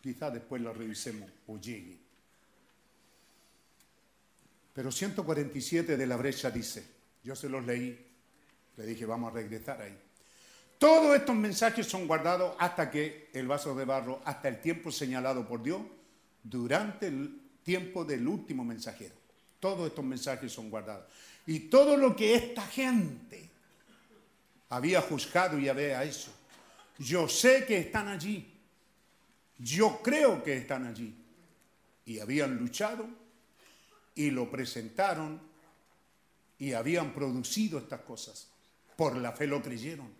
quizá 0.00 0.30
después 0.30 0.62
la 0.62 0.72
revisemos 0.72 1.30
o 1.48 1.58
llegue. 1.58 1.98
Pero 4.72 4.90
147 4.90 5.98
de 5.98 6.06
la 6.06 6.16
brecha 6.16 6.50
dice, 6.50 6.82
yo 7.22 7.36
se 7.36 7.50
los 7.50 7.64
leí, 7.66 8.13
le 8.76 8.86
dije, 8.86 9.06
vamos 9.06 9.32
a 9.32 9.34
regresar 9.34 9.80
ahí. 9.80 9.96
Todos 10.78 11.16
estos 11.16 11.34
mensajes 11.36 11.86
son 11.86 12.06
guardados 12.06 12.56
hasta 12.58 12.90
que 12.90 13.30
el 13.32 13.46
vaso 13.46 13.74
de 13.74 13.84
barro, 13.84 14.20
hasta 14.24 14.48
el 14.48 14.60
tiempo 14.60 14.90
señalado 14.90 15.46
por 15.46 15.62
Dios, 15.62 15.80
durante 16.42 17.06
el 17.06 17.40
tiempo 17.62 18.04
del 18.04 18.26
último 18.26 18.64
mensajero. 18.64 19.14
Todos 19.60 19.88
estos 19.88 20.04
mensajes 20.04 20.52
son 20.52 20.68
guardados. 20.68 21.06
Y 21.46 21.60
todo 21.60 21.96
lo 21.96 22.14
que 22.14 22.34
esta 22.34 22.62
gente 22.62 23.48
había 24.68 25.00
juzgado 25.00 25.58
y 25.58 25.68
había 25.68 26.02
hecho, 26.04 26.32
yo 26.98 27.28
sé 27.28 27.64
que 27.64 27.78
están 27.78 28.08
allí. 28.08 28.52
Yo 29.58 30.00
creo 30.02 30.42
que 30.42 30.56
están 30.56 30.86
allí. 30.86 31.14
Y 32.04 32.18
habían 32.18 32.56
luchado 32.56 33.08
y 34.14 34.30
lo 34.30 34.50
presentaron 34.50 35.40
y 36.58 36.72
habían 36.72 37.14
producido 37.14 37.78
estas 37.78 38.00
cosas. 38.00 38.48
Por 38.96 39.16
la 39.16 39.32
fe 39.32 39.46
lo 39.46 39.62
creyeron. 39.62 40.12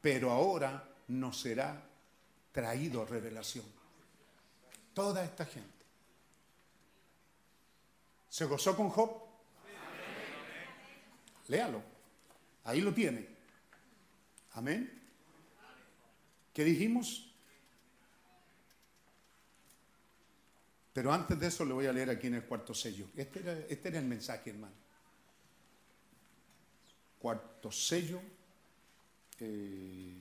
Pero 0.00 0.30
ahora 0.30 0.88
no 1.08 1.32
será 1.32 1.82
traído 2.52 3.04
revelación. 3.04 3.64
Toda 4.94 5.24
esta 5.24 5.44
gente. 5.44 5.84
¿Se 8.28 8.44
gozó 8.44 8.76
con 8.76 8.88
Job? 8.88 9.22
Léalo. 11.48 11.82
Ahí 12.64 12.80
lo 12.80 12.92
tiene. 12.92 13.26
Amén. 14.52 15.02
¿Qué 16.52 16.64
dijimos? 16.64 17.30
Pero 20.92 21.12
antes 21.12 21.38
de 21.38 21.48
eso 21.48 21.64
le 21.66 21.74
voy 21.74 21.86
a 21.86 21.92
leer 21.92 22.08
aquí 22.08 22.28
en 22.28 22.36
el 22.36 22.44
cuarto 22.44 22.72
sello. 22.72 23.06
Este 23.14 23.40
era, 23.40 23.52
este 23.68 23.88
era 23.88 23.98
el 23.98 24.06
mensaje, 24.06 24.48
hermano. 24.48 24.85
Cuarto 27.26 27.72
sello. 27.72 28.20
eh, 29.40 30.14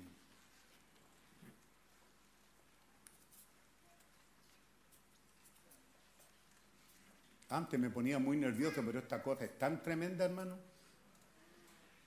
Antes 7.51 7.80
me 7.80 7.92
ponía 7.92 8.17
muy 8.17 8.38
nervioso, 8.38 8.82
pero 8.84 8.98
esta 8.98 9.22
cosa 9.22 9.45
es 9.45 9.56
tan 9.59 9.84
tremenda, 9.84 10.25
hermano. 10.25 10.58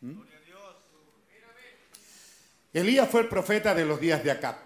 ¿Mm? 0.00 0.20
Elías 2.72 3.08
fue 3.08 3.20
el 3.20 3.28
profeta 3.28 3.76
de 3.76 3.84
los 3.84 4.00
días 4.00 4.24
de 4.24 4.32
Acab. 4.32 4.56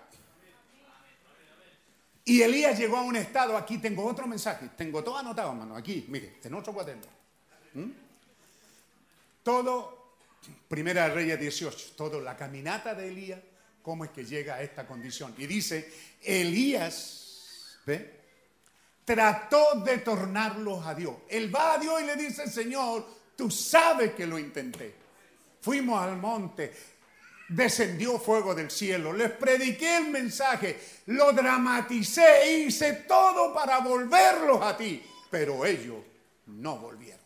Y 2.24 2.40
Elías 2.40 2.78
llegó 2.78 2.96
a 2.96 3.02
un 3.02 3.16
estado, 3.16 3.54
aquí 3.54 3.76
tengo 3.76 4.06
otro 4.06 4.26
mensaje, 4.26 4.70
tengo 4.78 5.04
todo 5.04 5.18
anotado, 5.18 5.50
hermano, 5.50 5.76
aquí, 5.76 6.06
mire, 6.08 6.38
en 6.42 6.54
otro 6.54 6.72
cuaderno. 6.72 7.04
¿Mm? 7.74 7.90
Todo, 9.42 10.01
Primera 10.68 11.08
Reyes 11.08 11.38
18, 11.38 11.92
todo 11.96 12.20
la 12.20 12.36
caminata 12.36 12.94
de 12.94 13.08
Elías, 13.08 13.40
cómo 13.82 14.04
es 14.04 14.10
que 14.10 14.24
llega 14.24 14.54
a 14.54 14.62
esta 14.62 14.86
condición. 14.86 15.34
Y 15.38 15.46
dice, 15.46 15.92
Elías, 16.22 17.78
¿ve? 17.84 18.20
Trató 19.04 19.80
de 19.84 19.98
tornarlos 19.98 20.86
a 20.86 20.94
Dios. 20.94 21.14
Él 21.28 21.54
va 21.54 21.74
a 21.74 21.78
Dios 21.78 22.00
y 22.02 22.06
le 22.06 22.16
dice, 22.16 22.48
Señor, 22.48 23.06
tú 23.36 23.50
sabes 23.50 24.12
que 24.12 24.26
lo 24.26 24.38
intenté. 24.38 24.94
Fuimos 25.60 26.02
al 26.02 26.16
monte, 26.16 26.72
descendió 27.48 28.18
fuego 28.18 28.54
del 28.54 28.70
cielo, 28.70 29.12
les 29.12 29.30
prediqué 29.30 29.98
el 29.98 30.08
mensaje, 30.08 30.80
lo 31.06 31.32
dramaticé, 31.32 32.64
hice 32.64 33.04
todo 33.06 33.52
para 33.52 33.78
volverlos 33.80 34.62
a 34.62 34.76
ti, 34.76 35.04
pero 35.30 35.64
ellos 35.64 35.98
no 36.46 36.78
volvieron. 36.78 37.20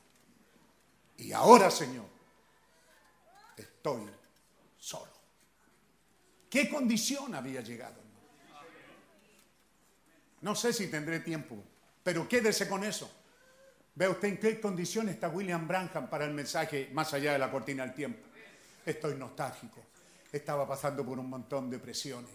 Y 1.19 1.33
ahora, 1.33 1.71
Señor, 1.71 2.16
estoy 3.87 4.11
solo. 4.79 5.13
¿Qué 6.51 6.69
condición 6.69 7.35
había 7.35 7.61
llegado? 7.61 8.01
No 10.41 10.55
sé 10.55 10.73
si 10.73 10.89
tendré 10.89 11.21
tiempo, 11.21 11.57
pero 12.03 12.29
quédese 12.29 12.69
con 12.69 12.85
eso. 12.85 13.11
Ve 13.95 14.09
usted 14.09 14.29
en 14.29 14.39
qué 14.39 14.61
condición 14.61 15.09
está 15.09 15.29
William 15.29 15.67
Branham 15.67 16.09
para 16.09 16.27
el 16.27 16.35
mensaje 16.35 16.91
más 16.93 17.15
allá 17.15 17.33
de 17.33 17.39
la 17.39 17.51
cortina 17.51 17.85
del 17.85 17.95
tiempo. 17.95 18.21
Estoy 18.85 19.15
nostálgico 19.17 19.87
estaba 20.37 20.67
pasando 20.67 21.05
por 21.05 21.19
un 21.19 21.29
montón 21.29 21.71
de 21.71 21.79
presiones. 21.79 22.31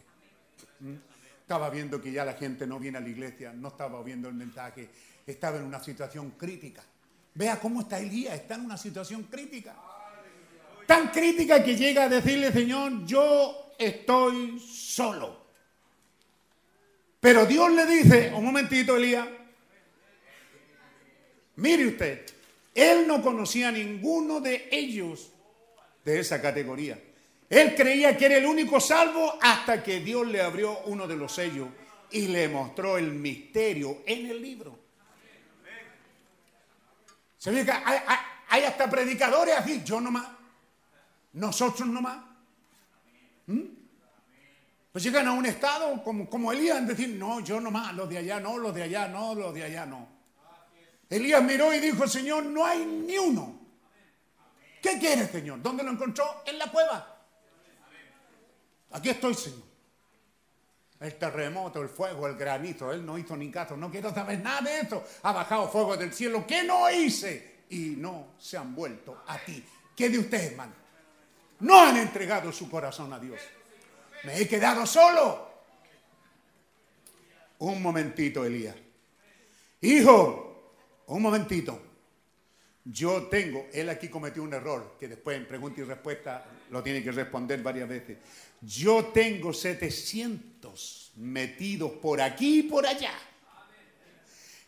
¿Mm? 0.80 0.96
Estaba 1.42 1.70
viendo 1.70 2.02
que 2.02 2.12
ya 2.12 2.26
la 2.26 2.34
gente 2.34 2.66
no 2.66 2.80
viene 2.80 2.98
a 2.98 3.02
la 3.02 3.10
iglesia, 3.10 3.54
no 3.54 3.70
estaba 3.70 4.02
viendo 4.04 4.30
el 4.30 4.36
mensaje, 4.36 4.90
estaba 5.26 5.58
en 5.58 5.64
una 5.64 5.84
situación 5.84 6.32
crítica. 6.32 6.84
Vea 7.34 7.60
cómo 7.60 7.82
está 7.82 8.00
Elías, 8.00 8.36
está 8.36 8.56
en 8.56 8.62
una 8.62 8.78
situación 8.78 9.24
crítica. 9.24 9.76
Tan 10.92 11.08
crítica 11.08 11.64
que 11.64 11.78
llega 11.78 12.04
a 12.04 12.10
decirle, 12.10 12.52
Señor, 12.52 13.06
yo 13.06 13.72
estoy 13.80 14.60
solo. 14.60 15.46
Pero 17.18 17.46
Dios 17.46 17.72
le 17.72 17.86
dice, 17.86 18.34
un 18.36 18.44
momentito, 18.44 18.98
Elías, 18.98 19.26
mire 21.56 21.88
usted, 21.88 22.26
él 22.76 23.08
no 23.08 23.22
conocía 23.22 23.70
a 23.70 23.72
ninguno 23.72 24.42
de 24.42 24.68
ellos 24.70 25.32
de 26.04 26.20
esa 26.20 26.42
categoría. 26.42 27.02
Él 27.50 27.74
creía 27.74 28.18
que 28.18 28.26
era 28.26 28.36
el 28.36 28.46
único 28.46 28.82
salvo 28.82 29.40
hasta 29.42 29.82
que 29.82 30.02
Dios 30.02 30.28
le 30.28 30.42
abrió 30.42 30.78
uno 30.88 31.08
de 31.08 31.16
los 31.16 31.32
sellos 31.32 31.70
y 32.12 32.28
le 32.28 32.50
mostró 32.50 32.98
el 32.98 33.14
misterio 33.14 34.00
en 34.06 34.30
el 34.30 34.42
libro. 34.42 34.78
Se 37.38 37.50
ve 37.50 37.64
que 37.64 37.72
hay, 37.72 38.64
hasta 38.66 38.90
predicadores 38.90 39.56
así, 39.56 39.82
yo 39.86 40.02
nomás, 40.02 40.41
nosotros 41.34 41.88
nomás. 41.88 42.24
¿Mm? 43.48 43.82
Pues 44.92 45.04
llegan 45.04 45.28
a 45.28 45.32
un 45.32 45.46
estado 45.46 46.04
como, 46.04 46.30
como 46.30 46.52
Elías 46.52 46.78
en 46.78 46.88
decir, 46.88 47.10
no, 47.10 47.40
yo 47.40 47.62
no 47.62 47.72
más, 47.72 47.94
los 47.94 48.10
de 48.10 48.18
allá 48.18 48.40
no, 48.40 48.58
los 48.58 48.76
de 48.76 48.84
allá 48.84 49.08
no, 49.08 49.34
los 49.34 49.54
de 49.54 49.64
allá 49.64 49.86
no. 49.86 50.08
Elías 51.10 51.44
miró 51.44 51.74
y 51.74 51.80
dijo, 51.80 52.08
Señor, 52.08 52.46
no 52.46 52.66
hay 52.66 52.86
ni 52.86 53.18
uno. 53.18 53.60
¿Qué 54.82 54.98
quiere, 54.98 55.28
Señor? 55.28 55.62
¿Dónde 55.62 55.84
lo 55.84 55.92
encontró? 55.92 56.44
En 56.46 56.58
la 56.58 56.70
cueva. 56.72 57.20
Aquí 58.92 59.10
estoy, 59.10 59.34
Señor. 59.34 59.72
El 61.00 61.18
terremoto, 61.18 61.82
el 61.82 61.90
fuego, 61.90 62.28
el 62.28 62.36
granito, 62.36 62.92
él 62.92 63.06
no 63.06 63.18
hizo 63.18 63.36
ni 63.36 63.50
caso, 63.50 63.76
no 63.76 63.90
quiero 63.90 64.14
saber 64.14 64.40
nada 64.40 64.62
de 64.62 64.82
esto. 64.82 65.04
Ha 65.24 65.32
bajado 65.32 65.68
fuego 65.68 65.98
del 65.98 66.14
cielo, 66.14 66.46
¿qué 66.46 66.64
no 66.64 66.90
hice? 66.92 67.64
Y 67.70 67.96
no 67.98 68.34
se 68.38 68.58
han 68.58 68.76
vuelto 68.76 69.24
a 69.26 69.38
ti. 69.40 69.64
¿Qué 69.96 70.10
de 70.10 70.20
ustedes, 70.20 70.52
hermano? 70.52 70.81
No 71.62 71.80
han 71.80 71.98
entregado 71.98 72.52
su 72.52 72.70
corazón 72.70 73.14
a 73.14 73.20
Dios. 73.20 73.40
Me 74.24 74.40
he 74.40 74.48
quedado 74.48 74.86
solo. 74.86 75.50
Un 77.60 77.82
momentito, 77.82 78.44
Elías. 78.46 78.76
Hijo, 79.82 80.74
un 81.08 81.22
momentito. 81.22 81.82
Yo 82.84 83.28
tengo, 83.28 83.68
él 83.74 83.90
aquí 83.90 84.08
cometió 84.08 84.42
un 84.42 84.54
error, 84.54 84.96
que 85.00 85.08
después 85.08 85.38
en 85.38 85.48
pregunta 85.48 85.82
y 85.82 85.84
respuesta 85.84 86.46
lo 86.72 86.82
tiene 86.82 87.04
que 87.04 87.12
responder 87.12 87.62
varias 87.62 87.88
veces. 87.88 88.18
Yo 88.62 89.06
tengo 89.06 89.54
700 89.54 91.12
metidos 91.18 91.92
por 91.92 92.22
aquí 92.22 92.60
y 92.60 92.64
por 92.64 92.88
allá, 92.88 93.14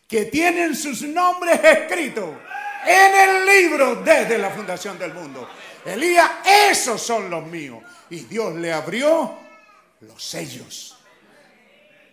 que 0.06 0.26
tienen 0.26 0.76
sus 0.76 1.02
nombres 1.02 1.58
escritos 1.64 2.36
en 2.86 3.14
el 3.14 3.46
libro 3.46 3.96
desde 3.96 4.38
la 4.38 4.50
fundación 4.50 4.96
del 4.96 5.12
mundo. 5.12 5.48
Elías, 5.84 6.30
esos 6.44 7.00
son 7.00 7.28
los 7.28 7.46
míos. 7.46 7.82
Y 8.10 8.20
Dios 8.20 8.54
le 8.54 8.72
abrió 8.72 9.36
los 10.00 10.22
sellos. 10.22 10.96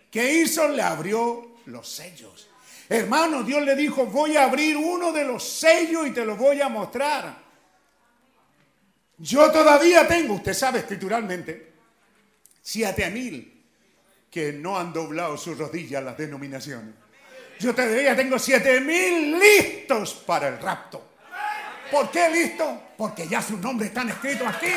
¿Qué 0.10 0.34
hizo? 0.34 0.68
Le 0.68 0.82
abrió 0.82 1.56
los 1.68 1.88
sellos. 1.88 2.50
Hermano, 2.90 3.44
Dios 3.44 3.62
le 3.64 3.76
dijo, 3.76 4.06
voy 4.06 4.36
a 4.36 4.44
abrir 4.44 4.76
uno 4.76 5.14
de 5.14 5.24
los 5.24 5.48
sellos 5.48 6.08
y 6.08 6.12
te 6.12 6.26
lo 6.26 6.36
voy 6.36 6.60
a 6.60 6.68
mostrar. 6.68 7.38
Yo 9.18 9.52
todavía 9.52 10.08
tengo, 10.08 10.34
usted 10.34 10.54
sabe 10.54 10.80
escrituralmente, 10.80 11.72
siete 12.62 13.10
mil 13.10 13.64
que 14.30 14.52
no 14.52 14.78
han 14.78 14.92
doblado 14.92 15.38
sus 15.38 15.58
rodillas 15.58 16.04
las 16.04 16.18
denominaciones. 16.18 16.96
Yo 17.60 17.76
todavía 17.76 18.16
tengo 18.16 18.40
siete 18.40 18.82
mil 18.82 19.40
listos 19.40 20.14
para 20.26 20.48
el 20.48 20.60
rapto. 20.60 21.11
¿Por 21.92 22.10
qué 22.10 22.30
listo? 22.30 22.82
Porque 22.98 23.28
ya 23.28 23.42
sus 23.42 23.60
nombres 23.60 23.90
están 23.90 24.10
escritos 24.10 24.48
aquí. 24.48 24.72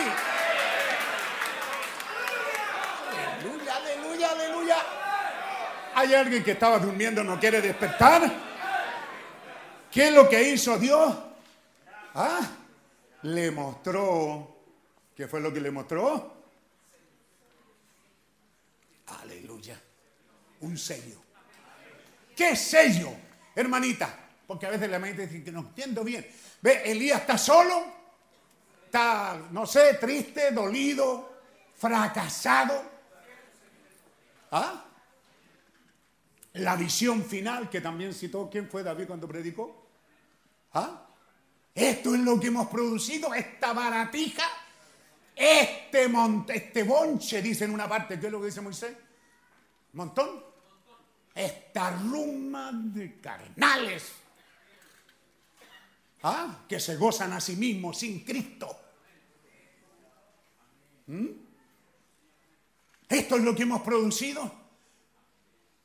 Aleluya, 3.39 3.77
aleluya, 3.77 4.31
aleluya. 4.31 4.77
¿Hay 5.95 6.13
alguien 6.13 6.43
que 6.43 6.51
estaba 6.51 6.79
durmiendo 6.81 7.23
no 7.23 7.39
quiere 7.39 7.61
despertar? 7.61 8.31
¿Qué 9.93 10.09
es 10.09 10.13
lo 10.13 10.29
que 10.29 10.43
hizo 10.43 10.77
Dios? 10.77 11.17
¿Ah? 12.15 12.41
Le 13.23 13.53
mostró. 13.53 14.57
¿Qué 15.15 15.29
fue 15.29 15.41
lo 15.41 15.53
que 15.53 15.61
le 15.61 15.71
mostró? 15.71 16.35
Aleluya. 19.23 19.81
Un 20.63 20.77
sello. 20.77 21.23
¿Qué 22.35 22.57
sello, 22.57 23.11
hermanita? 23.55 24.19
Porque 24.49 24.67
a 24.67 24.71
veces 24.71 24.91
la 24.91 24.99
mente 24.99 25.29
dice 25.29 25.45
que 25.45 25.53
no 25.53 25.61
entiendo 25.61 26.03
bien. 26.03 26.27
Ve, 26.65 26.81
Elías 26.91 27.21
está 27.21 27.37
solo, 27.37 27.85
está, 28.87 29.39
no 29.51 29.67
sé, 29.67 29.99
triste, 30.01 30.51
dolido, 30.51 31.41
fracasado. 31.77 32.83
¿Ah? 34.51 34.83
La 36.55 36.75
visión 36.77 37.23
final 37.23 37.69
que 37.69 37.83
también 37.83 38.15
citó, 38.15 38.49
¿quién 38.51 38.67
fue 38.71 38.83
David 38.83 39.09
cuando 39.09 39.29
predicó? 39.29 39.89
¿Ah? 40.73 41.07
Esto 41.75 42.15
es 42.15 42.21
lo 42.23 42.41
que 42.41 42.47
hemos 42.47 42.69
producido, 42.69 43.35
esta 43.35 43.75
baratija, 43.75 44.45
este, 45.37 46.09
monte, 46.09 46.57
este 46.57 46.83
bonche, 46.83 47.43
dice 47.43 47.67
en 47.67 47.75
una 47.75 47.87
parte, 47.87 48.19
¿qué 48.19 48.25
es 48.25 48.33
lo 48.33 48.41
que 48.41 48.47
dice 48.47 48.63
Moisés? 48.63 48.97
¿Montón? 49.93 50.43
Esta 51.35 51.91
ruma 51.91 52.71
de 52.73 53.21
carnales. 53.21 54.24
¿Ah? 56.25 56.65
Que 56.67 56.81
se 56.81 56.97
gozan 56.97 57.35
a 57.35 57.41
sí 57.41 57.55
mismos 57.55 57.99
sin 57.99 58.25
Cristo. 58.25 58.81
¿Mm? 61.07 61.27
Esto 63.07 63.37
es 63.37 63.43
lo 63.43 63.55
que 63.55 63.65
hemos 63.65 63.83
producido. 63.83 64.51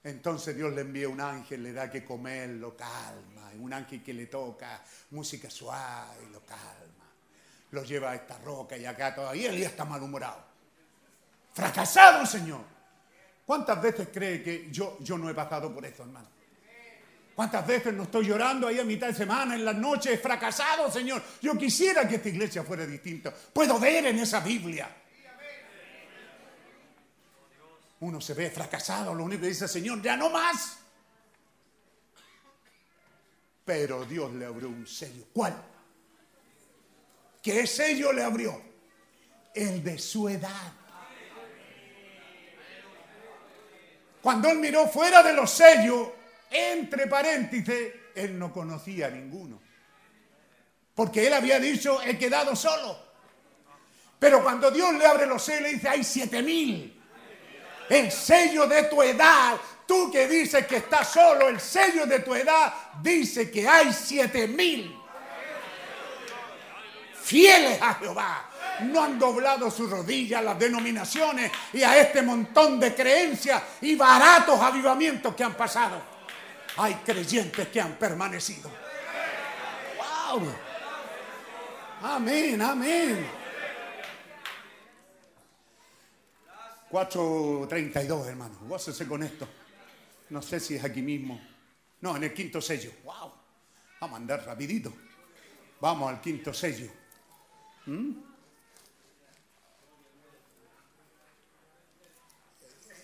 Entonces 0.01 0.55
Dios 0.55 0.73
le 0.73 0.81
envía 0.81 1.09
un 1.09 1.19
ángel, 1.19 1.61
le 1.61 1.73
da 1.73 1.91
que 1.91 2.05
comer, 2.05 2.51
lo 2.51 2.75
calma. 2.75 3.51
Un 3.59 3.73
ángel 3.73 4.01
que 4.01 4.13
le 4.13 4.27
toca 4.27 4.81
música 5.11 5.49
suave, 5.49 6.29
lo 6.31 6.39
calma. 6.45 7.11
Lo 7.71 7.83
lleva 7.83 8.11
a 8.11 8.15
esta 8.15 8.37
roca 8.37 8.77
y 8.77 8.85
acá 8.85 9.13
todavía 9.13 9.49
él 9.49 9.59
ya 9.59 9.67
está 9.67 9.83
malhumorado. 9.83 10.41
Fracasado, 11.53 12.25
Señor. 12.25 12.61
¿Cuántas 13.45 13.81
veces 13.81 14.07
cree 14.13 14.41
que 14.41 14.71
yo, 14.71 14.97
yo 15.01 15.17
no 15.17 15.29
he 15.29 15.33
pasado 15.33 15.73
por 15.73 15.85
esto, 15.85 16.03
hermano? 16.03 16.29
¿Cuántas 17.39 17.65
veces 17.65 17.93
no 17.93 18.03
estoy 18.03 18.25
llorando 18.25 18.67
ahí 18.67 18.79
a 18.79 18.83
mitad 18.83 19.07
de 19.07 19.13
semana, 19.13 19.55
en 19.55 19.63
las 19.63 19.77
noches, 19.77 20.21
fracasado, 20.21 20.91
Señor? 20.91 21.23
Yo 21.41 21.57
quisiera 21.57 22.05
que 22.05 22.15
esta 22.15 22.27
iglesia 22.27 22.65
fuera 22.65 22.85
distinta. 22.85 23.33
Puedo 23.33 23.79
ver 23.79 24.07
en 24.07 24.19
esa 24.19 24.41
Biblia. 24.41 24.93
Uno 28.01 28.19
se 28.19 28.33
ve 28.33 28.51
fracasado, 28.51 29.15
lo 29.15 29.23
único 29.23 29.43
que 29.43 29.47
dice, 29.47 29.69
Señor, 29.69 30.01
ya 30.01 30.17
no 30.17 30.29
más. 30.29 30.79
Pero 33.63 34.03
Dios 34.03 34.33
le 34.33 34.45
abrió 34.45 34.67
un 34.67 34.85
sello. 34.85 35.23
¿Cuál? 35.31 35.63
¿Qué 37.41 37.65
sello 37.65 38.11
le 38.11 38.21
abrió? 38.21 38.61
El 39.55 39.81
de 39.81 39.97
su 39.97 40.27
edad. 40.27 40.73
Cuando 44.21 44.49
él 44.49 44.59
miró 44.59 44.89
fuera 44.89 45.23
de 45.23 45.31
los 45.31 45.49
sellos, 45.49 46.18
entre 46.49 47.07
paréntesis, 47.07 47.93
él 48.15 48.37
no 48.37 48.51
conocía 48.51 49.07
a 49.07 49.09
ninguno. 49.09 49.61
Porque 50.95 51.27
él 51.27 51.33
había 51.33 51.59
dicho, 51.59 52.01
he 52.01 52.17
quedado 52.17 52.55
solo. 52.55 52.97
Pero 54.17 54.43
cuando 54.43 54.69
Dios 54.69 54.93
le 54.95 55.05
abre 55.05 55.25
los 55.25 55.41
sellos, 55.41 55.61
le 55.61 55.73
dice, 55.73 55.89
hay 55.89 56.03
siete 56.03 56.41
mil. 56.41 57.01
El 57.89 58.11
sello 58.11 58.67
de 58.67 58.83
tu 58.83 59.01
edad, 59.01 59.57
tú 59.87 60.11
que 60.11 60.27
dices 60.27 60.67
que 60.67 60.77
estás 60.77 61.11
solo, 61.11 61.47
el 61.47 61.59
sello 61.59 62.05
de 62.05 62.19
tu 62.19 62.35
edad 62.35 62.73
dice 63.01 63.49
que 63.49 63.67
hay 63.67 63.93
siete 63.93 64.47
mil. 64.47 64.95
Fieles 67.21 67.81
a 67.81 67.93
Jehová 67.95 68.49
no 68.81 69.03
han 69.03 69.19
doblado 69.19 69.69
sus 69.69 69.89
rodillas 69.89 70.39
a 70.39 70.43
las 70.43 70.59
denominaciones 70.59 71.51
y 71.73 71.83
a 71.83 71.97
este 71.99 72.21
montón 72.21 72.79
de 72.79 72.93
creencias 72.93 73.61
y 73.81 73.95
baratos 73.95 74.59
avivamientos 74.59 75.35
que 75.35 75.43
han 75.43 75.53
pasado. 75.55 76.18
Hay 76.81 76.93
creyentes 76.95 77.67
que 77.67 77.81
han 77.81 77.97
permanecido. 77.97 78.71
¡Wow! 79.97 80.47
Amén, 82.01 82.61
amén. 82.61 83.27
4.32, 86.89 88.27
hermano. 88.27 88.57
Gócese 88.61 89.05
con 89.05 89.23
esto. 89.23 89.45
No 90.29 90.41
sé 90.41 90.61
si 90.61 90.75
es 90.75 90.83
aquí 90.85 91.01
mismo. 91.01 91.41
No, 91.99 92.15
en 92.15 92.23
el 92.23 92.33
quinto 92.33 92.61
sello. 92.61 92.93
¡Wow! 93.03 93.33
Vamos 93.99 94.13
a 94.13 94.21
andar 94.21 94.45
rapidito. 94.45 94.93
Vamos 95.81 96.09
al 96.09 96.21
quinto 96.21 96.53
sello. 96.53 96.89
¿Mm? 97.87 98.28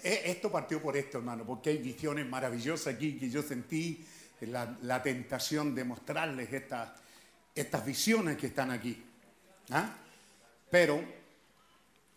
Esto 0.08 0.52
partió 0.52 0.80
por 0.80 0.96
esto, 0.96 1.18
hermano, 1.18 1.44
porque 1.44 1.72
hay 1.72 1.80
visiones 1.80 2.28
maravillosas 2.28 2.94
aquí 2.94 3.18
que 3.18 3.28
yo 3.28 3.42
sentí 3.42 4.06
la, 4.42 4.78
la 4.84 5.02
tentación 5.02 5.74
de 5.74 5.84
mostrarles 5.84 6.54
estas, 6.54 6.92
estas 7.56 7.84
visiones 7.84 8.38
que 8.38 8.46
están 8.46 8.70
aquí. 8.70 9.04
¿Ah? 9.72 9.96
Pero 10.70 11.04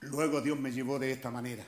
luego 0.00 0.42
Dios 0.42 0.60
me 0.60 0.70
llevó 0.70 0.98
de 0.98 1.12
esta 1.12 1.30
manera. 1.30 1.64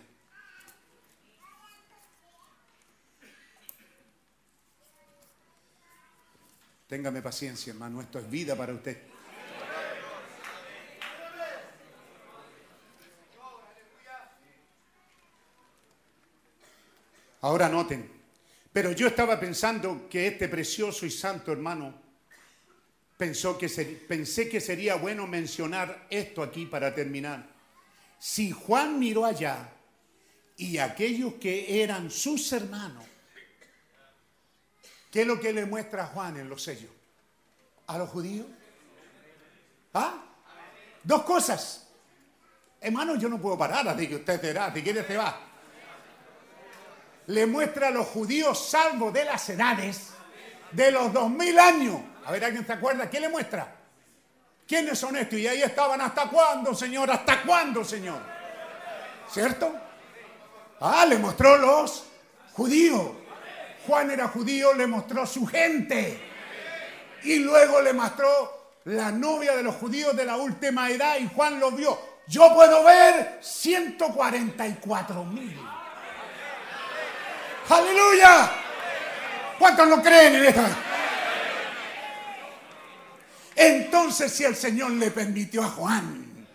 Téngame 6.86 7.22
paciencia, 7.22 7.72
hermano, 7.72 8.02
esto 8.02 8.18
es 8.18 8.30
vida 8.30 8.54
para 8.54 8.74
usted. 8.74 9.09
Ahora 17.42 17.68
noten, 17.68 18.10
pero 18.72 18.92
yo 18.92 19.06
estaba 19.06 19.40
pensando 19.40 20.08
que 20.08 20.26
este 20.26 20.48
precioso 20.48 21.06
y 21.06 21.10
santo 21.10 21.52
hermano 21.52 21.94
pensó 23.16 23.58
que 23.58 23.68
pensé 24.08 24.48
que 24.48 24.60
sería 24.60 24.94
bueno 24.94 25.26
mencionar 25.26 26.06
esto 26.10 26.42
aquí 26.42 26.66
para 26.66 26.94
terminar. 26.94 27.46
Si 28.18 28.50
Juan 28.50 28.98
miró 28.98 29.24
allá 29.24 29.72
y 30.56 30.78
aquellos 30.78 31.34
que 31.34 31.82
eran 31.82 32.10
sus 32.10 32.52
hermanos. 32.52 33.04
¿Qué 35.10 35.22
es 35.22 35.26
lo 35.26 35.40
que 35.40 35.52
le 35.52 35.64
muestra 35.64 36.06
Juan 36.06 36.36
en 36.36 36.48
los 36.48 36.62
sellos? 36.62 36.90
¿A 37.86 37.98
los 37.98 38.08
judíos? 38.10 38.46
¿Ah? 39.94 40.22
Dos 41.02 41.22
cosas. 41.22 41.88
Hermano, 42.80 43.16
yo 43.16 43.28
no 43.28 43.40
puedo 43.40 43.58
parar 43.58 43.88
así 43.88 44.06
que 44.06 44.16
usted 44.16 44.40
será, 44.40 44.72
si 44.72 44.82
quiere 44.82 45.04
se 45.04 45.16
va. 45.16 45.49
Le 47.30 47.46
muestra 47.46 47.88
a 47.88 47.90
los 47.92 48.08
judíos 48.08 48.68
salvos 48.70 49.12
de 49.12 49.24
las 49.24 49.48
edades 49.48 50.08
de 50.72 50.90
los 50.90 51.12
dos 51.12 51.30
mil 51.30 51.56
años. 51.60 52.00
A 52.26 52.32
ver, 52.32 52.44
¿alguien 52.44 52.66
se 52.66 52.72
acuerda? 52.72 53.08
¿Qué 53.08 53.20
le 53.20 53.28
muestra? 53.28 53.72
¿Quiénes 54.66 54.98
son 54.98 55.14
estos? 55.16 55.38
Y 55.38 55.46
ahí 55.46 55.62
estaban, 55.62 56.00
¿hasta 56.00 56.28
cuándo, 56.28 56.74
Señor? 56.74 57.08
¿Hasta 57.08 57.42
cuándo, 57.42 57.84
Señor? 57.84 58.20
¿Cierto? 59.30 59.72
Ah, 60.80 61.06
le 61.08 61.18
mostró 61.18 61.56
los 61.56 62.04
judíos. 62.52 63.12
Juan 63.86 64.10
era 64.10 64.26
judío, 64.26 64.74
le 64.74 64.88
mostró 64.88 65.24
su 65.24 65.46
gente. 65.46 66.20
Y 67.22 67.38
luego 67.38 67.80
le 67.80 67.92
mostró 67.92 68.72
la 68.86 69.12
novia 69.12 69.54
de 69.54 69.62
los 69.62 69.76
judíos 69.76 70.16
de 70.16 70.24
la 70.24 70.36
última 70.36 70.90
edad 70.90 71.16
y 71.18 71.28
Juan 71.28 71.60
lo 71.60 71.70
vio. 71.70 71.96
Yo 72.26 72.52
puedo 72.54 72.82
ver 72.82 73.38
144 73.40 75.24
mil. 75.26 75.56
Aleluya. 77.70 78.50
¿Cuántos 79.58 79.88
lo 79.88 80.02
creen 80.02 80.36
en 80.36 80.44
esta? 80.46 80.68
Entonces 83.54 84.32
si 84.32 84.44
el 84.44 84.56
Señor 84.56 84.92
le 84.92 85.10
permitió 85.10 85.62
a 85.62 85.68
Juan, 85.68 86.46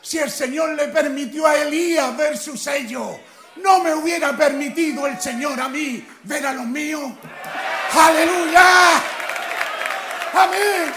si 0.00 0.18
el 0.18 0.30
Señor 0.30 0.70
le 0.70 0.88
permitió 0.88 1.46
a 1.46 1.56
Elías 1.56 2.16
ver 2.16 2.38
su 2.38 2.56
sello, 2.56 3.18
no 3.56 3.80
me 3.80 3.94
hubiera 3.94 4.36
permitido 4.36 5.06
el 5.06 5.20
Señor 5.20 5.60
a 5.60 5.68
mí 5.68 6.06
ver 6.22 6.46
a 6.46 6.54
los 6.54 6.66
míos. 6.66 7.12
Aleluya. 7.94 9.02
Amén. 10.34 10.92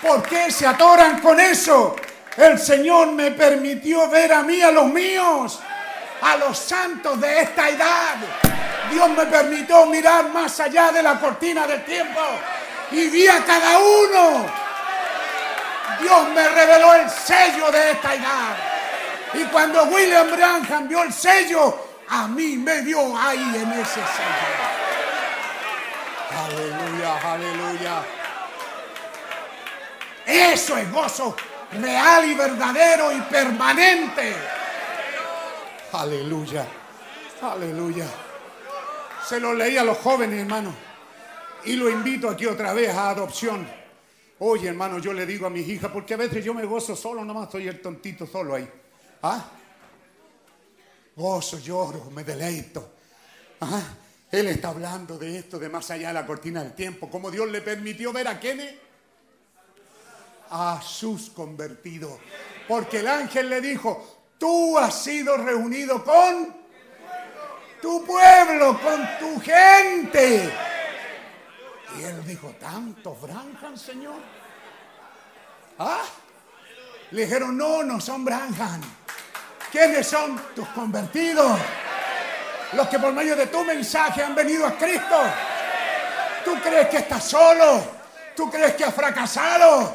¿Por 0.00 0.22
qué 0.22 0.50
se 0.50 0.66
atoran 0.66 1.20
con 1.20 1.38
eso? 1.38 1.96
El 2.36 2.58
Señor 2.58 3.12
me 3.12 3.32
permitió 3.32 4.08
ver 4.08 4.32
a 4.32 4.42
mí 4.42 4.62
a 4.62 4.70
los 4.70 4.86
míos, 4.86 5.60
a 6.20 6.36
los 6.36 6.58
santos 6.58 7.20
de 7.20 7.42
esta 7.42 7.68
edad. 7.68 8.16
Dios 8.90 9.08
me 9.10 9.26
permitió 9.26 9.86
mirar 9.86 10.30
más 10.30 10.58
allá 10.60 10.90
de 10.92 11.02
la 11.02 11.18
cortina 11.20 11.66
del 11.66 11.84
tiempo 11.84 12.20
y 12.90 13.08
vi 13.08 13.28
a 13.28 13.44
cada 13.44 13.78
uno. 13.78 14.46
Dios 16.00 16.28
me 16.30 16.48
reveló 16.48 16.94
el 16.94 17.10
sello 17.10 17.70
de 17.70 17.90
esta 17.92 18.14
edad. 18.14 18.56
Y 19.34 19.44
cuando 19.44 19.84
William 19.84 20.30
Branham 20.30 20.88
vio 20.88 21.02
el 21.02 21.12
sello, 21.12 21.86
a 22.08 22.26
mí 22.28 22.56
me 22.56 22.80
vio 22.82 23.16
ahí 23.16 23.52
en 23.56 23.72
ese 23.72 23.94
sello. 23.94 24.68
Aleluya, 26.46 27.32
aleluya. 27.32 28.02
Eso 30.24 30.76
es 30.76 30.90
gozo 30.92 31.34
real 31.72 32.24
y 32.24 32.34
verdadero 32.34 33.12
y 33.12 33.20
permanente. 33.22 34.34
Aleluya, 35.92 36.66
aleluya. 37.40 38.06
Se 39.26 39.40
lo 39.40 39.54
leí 39.54 39.76
a 39.78 39.84
los 39.84 39.96
jóvenes, 39.98 40.40
hermano. 40.40 40.74
Y 41.64 41.76
lo 41.76 41.88
invito 41.88 42.28
aquí 42.28 42.44
otra 42.44 42.74
vez 42.74 42.90
a 42.94 43.10
adopción. 43.10 43.66
Oye, 44.40 44.68
hermano, 44.68 44.98
yo 44.98 45.12
le 45.12 45.24
digo 45.24 45.46
a 45.46 45.50
mis 45.50 45.66
hijas, 45.66 45.90
porque 45.90 46.14
a 46.14 46.18
veces 46.18 46.44
yo 46.44 46.52
me 46.52 46.64
gozo 46.64 46.94
solo, 46.94 47.24
nomás 47.24 47.50
soy 47.50 47.68
el 47.68 47.80
tontito 47.80 48.26
solo 48.26 48.54
ahí. 48.54 48.68
¿Ah? 49.22 49.50
Gozo, 51.16 51.58
lloro, 51.58 52.10
me 52.10 52.22
deleito. 52.22 52.92
¿Ah? 53.62 53.82
Él 54.30 54.46
está 54.48 54.68
hablando 54.68 55.16
de 55.18 55.38
esto, 55.38 55.58
de 55.58 55.70
más 55.70 55.90
allá 55.90 56.08
de 56.08 56.14
la 56.14 56.26
cortina 56.26 56.62
del 56.62 56.74
tiempo, 56.74 57.08
como 57.08 57.30
Dios 57.30 57.50
le 57.50 57.62
permitió 57.62 58.12
ver 58.12 58.28
a 58.28 58.38
quiénes. 58.38 58.74
A 60.50 60.80
sus 60.82 61.30
convertidos. 61.30 62.18
Porque 62.68 63.00
el 63.00 63.08
ángel 63.08 63.48
le 63.48 63.60
dijo, 63.60 64.17
tú 64.38 64.78
has 64.78 65.02
sido 65.02 65.36
reunido 65.36 66.02
con 66.02 66.56
tu 67.82 68.04
pueblo, 68.04 68.80
con 68.80 69.08
tu 69.18 69.40
gente. 69.40 70.50
Y 71.98 72.02
él 72.02 72.24
dijo, 72.24 72.54
¿tanto 72.60 73.14
Branham, 73.16 73.76
Señor? 73.76 74.20
¿Ah? 75.78 76.02
Le 77.10 77.22
dijeron, 77.22 77.56
no, 77.56 77.82
no 77.82 78.00
son 78.00 78.24
Branham. 78.24 78.80
¿Quiénes 79.70 80.06
son 80.06 80.38
tus 80.54 80.68
convertidos? 80.68 81.58
Los 82.72 82.88
que 82.88 82.98
por 82.98 83.12
medio 83.12 83.34
de 83.34 83.46
tu 83.46 83.64
mensaje 83.64 84.22
han 84.22 84.34
venido 84.34 84.66
a 84.66 84.76
Cristo. 84.76 85.22
¿Tú 86.44 86.54
crees 86.62 86.88
que 86.88 86.98
estás 86.98 87.24
solo? 87.24 87.82
¿Tú 88.36 88.50
crees 88.50 88.74
que 88.74 88.84
has 88.84 88.94
fracasado? 88.94 89.94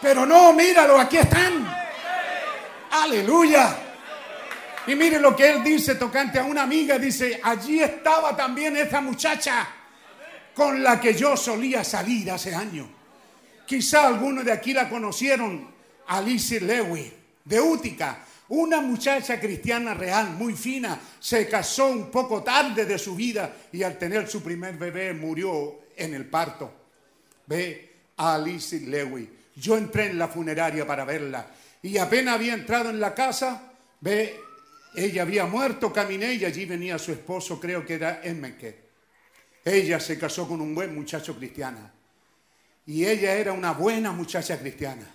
Pero 0.00 0.26
no, 0.26 0.52
míralo, 0.52 0.98
aquí 0.98 1.18
están. 1.18 1.81
Aleluya. 2.92 3.74
Y 4.86 4.94
mire 4.94 5.18
lo 5.18 5.34
que 5.34 5.48
él 5.48 5.64
dice 5.64 5.94
tocante 5.94 6.38
a 6.38 6.44
una 6.44 6.64
amiga. 6.64 6.98
Dice, 6.98 7.40
allí 7.42 7.80
estaba 7.80 8.36
también 8.36 8.76
esa 8.76 9.00
muchacha 9.00 9.66
con 10.54 10.82
la 10.82 11.00
que 11.00 11.14
yo 11.14 11.34
solía 11.34 11.84
salir 11.84 12.30
hace 12.30 12.54
años. 12.54 12.86
Quizá 13.64 14.06
algunos 14.06 14.44
de 14.44 14.52
aquí 14.52 14.74
la 14.74 14.90
conocieron, 14.90 15.72
Alice 16.08 16.60
Lewy, 16.60 17.10
de 17.42 17.60
Útica, 17.60 18.18
una 18.48 18.82
muchacha 18.82 19.40
cristiana 19.40 19.94
real, 19.94 20.30
muy 20.32 20.52
fina, 20.52 21.00
se 21.18 21.48
casó 21.48 21.86
un 21.86 22.10
poco 22.10 22.42
tarde 22.42 22.84
de 22.84 22.98
su 22.98 23.14
vida 23.14 23.54
y 23.72 23.82
al 23.82 23.96
tener 23.96 24.28
su 24.28 24.42
primer 24.42 24.76
bebé 24.76 25.14
murió 25.14 25.80
en 25.96 26.12
el 26.12 26.26
parto. 26.26 26.70
Ve 27.46 27.92
a 28.18 28.34
Alice 28.34 28.78
Lewy. 28.78 29.30
Yo 29.56 29.78
entré 29.78 30.06
en 30.06 30.18
la 30.18 30.28
funeraria 30.28 30.86
para 30.86 31.06
verla 31.06 31.46
y 31.82 31.98
apenas 31.98 32.36
había 32.36 32.54
entrado 32.54 32.90
en 32.90 33.00
la 33.00 33.14
casa, 33.14 33.72
ve, 34.00 34.40
ella 34.94 35.22
había 35.22 35.46
muerto, 35.46 35.92
caminé 35.92 36.34
y 36.34 36.44
allí 36.44 36.64
venía 36.64 36.98
su 36.98 37.12
esposo, 37.12 37.58
creo 37.58 37.84
que 37.84 37.94
era 37.94 38.20
Emmeke. 38.22 38.82
Ella 39.64 39.98
se 39.98 40.18
casó 40.18 40.46
con 40.46 40.60
un 40.60 40.74
buen 40.74 40.94
muchacho 40.94 41.36
cristiano. 41.36 41.90
Y 42.86 43.04
ella 43.04 43.34
era 43.34 43.52
una 43.52 43.72
buena 43.72 44.12
muchacha 44.12 44.58
cristiana. 44.58 45.06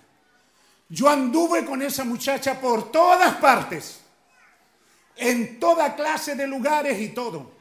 Yo 0.88 1.08
anduve 1.08 1.64
con 1.64 1.82
esa 1.82 2.04
muchacha 2.04 2.60
por 2.60 2.90
todas 2.90 3.36
partes, 3.36 4.00
en 5.16 5.60
toda 5.60 5.94
clase 5.94 6.34
de 6.34 6.46
lugares 6.46 6.98
y 7.00 7.08
todo. 7.08 7.52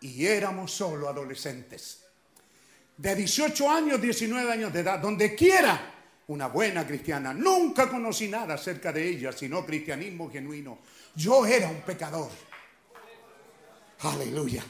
Y 0.00 0.26
éramos 0.26 0.72
solo 0.72 1.08
adolescentes. 1.08 2.04
De 2.96 3.14
18 3.14 3.70
años, 3.70 4.00
19 4.00 4.52
años 4.52 4.72
de 4.72 4.80
edad, 4.80 4.98
donde 4.98 5.36
quiera, 5.36 5.97
una 6.28 6.48
buena 6.48 6.86
cristiana. 6.86 7.32
Nunca 7.32 7.88
conocí 7.88 8.28
nada 8.28 8.54
acerca 8.54 8.92
de 8.92 9.08
ella, 9.08 9.32
sino 9.32 9.64
cristianismo 9.64 10.30
genuino. 10.30 10.78
Yo 11.14 11.44
era 11.46 11.68
un 11.68 11.80
pecador. 11.80 12.30
Aleluya. 14.00 14.64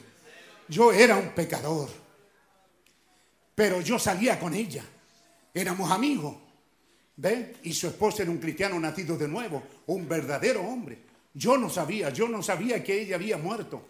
Yo 0.68 0.92
era 0.92 1.16
un 1.16 1.30
pecador. 1.30 1.88
Pero 3.54 3.80
yo 3.80 3.98
salía 3.98 4.38
con 4.38 4.54
ella. 4.54 4.84
Éramos 5.52 5.90
amigos. 5.90 6.36
¿Ve? 7.16 7.56
Y 7.64 7.74
su 7.74 7.88
esposo 7.88 8.22
era 8.22 8.30
un 8.30 8.38
cristiano 8.38 8.78
nacido 8.78 9.16
de 9.16 9.26
nuevo, 9.26 9.60
un 9.86 10.08
verdadero 10.08 10.62
hombre. 10.62 10.98
Yo 11.34 11.58
no 11.58 11.68
sabía, 11.68 12.10
yo 12.10 12.28
no 12.28 12.42
sabía 12.44 12.82
que 12.84 13.00
ella 13.00 13.16
había 13.16 13.36
muerto. 13.36 13.82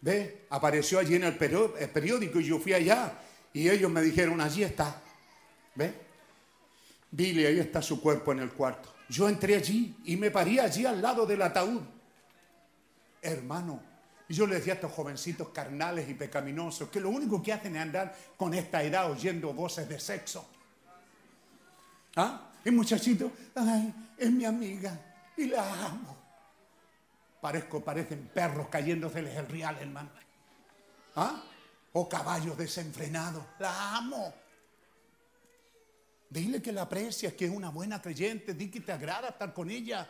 ¿Ve? 0.00 0.46
Apareció 0.48 0.98
allí 0.98 1.16
en 1.16 1.24
el 1.24 1.36
periódico 1.36 2.40
y 2.40 2.44
yo 2.44 2.58
fui 2.58 2.72
allá 2.72 3.12
y 3.52 3.68
ellos 3.68 3.90
me 3.90 4.00
dijeron, 4.00 4.40
allí 4.40 4.62
está. 4.62 5.02
¿Ve? 5.74 6.09
Billy, 7.10 7.44
ahí 7.44 7.58
está 7.58 7.82
su 7.82 8.00
cuerpo 8.00 8.32
en 8.32 8.40
el 8.40 8.52
cuarto. 8.52 8.94
Yo 9.08 9.28
entré 9.28 9.56
allí 9.56 9.96
y 10.04 10.16
me 10.16 10.30
parí 10.30 10.58
allí 10.58 10.86
al 10.86 11.02
lado 11.02 11.26
del 11.26 11.42
ataúd. 11.42 11.82
Hermano, 13.20 13.80
y 14.28 14.34
yo 14.34 14.46
le 14.46 14.54
decía 14.54 14.74
a 14.74 14.76
estos 14.76 14.92
jovencitos 14.92 15.48
carnales 15.48 16.08
y 16.08 16.14
pecaminosos 16.14 16.88
que 16.88 17.00
lo 17.00 17.10
único 17.10 17.42
que 17.42 17.52
hacen 17.52 17.74
es 17.74 17.82
andar 17.82 18.16
con 18.36 18.54
esta 18.54 18.82
edad 18.82 19.10
oyendo 19.10 19.52
voces 19.52 19.88
de 19.88 19.98
sexo. 19.98 20.48
¿Ah? 22.14 22.48
El 22.64 22.72
muchachito, 22.72 23.32
ay, 23.56 23.92
es 24.16 24.30
mi 24.30 24.44
amiga 24.44 24.96
y 25.36 25.46
la 25.46 25.86
amo. 25.86 26.16
Parezco, 27.40 27.80
parecen 27.80 28.30
perros 28.32 28.68
cayéndoseles 28.68 29.36
el 29.36 29.48
real, 29.48 29.76
hermano. 29.80 30.10
¿Ah? 31.16 31.42
O 31.92 32.08
caballos 32.08 32.56
desenfrenados. 32.56 33.42
La 33.58 33.96
amo. 33.96 34.32
Dile 36.30 36.62
que 36.62 36.70
la 36.70 36.82
aprecias, 36.82 37.32
que 37.34 37.46
es 37.46 37.50
una 37.50 37.70
buena 37.70 38.00
creyente, 38.00 38.54
di 38.54 38.70
que 38.70 38.80
te 38.80 38.92
agrada 38.92 39.30
estar 39.30 39.52
con 39.52 39.68
ella. 39.68 40.08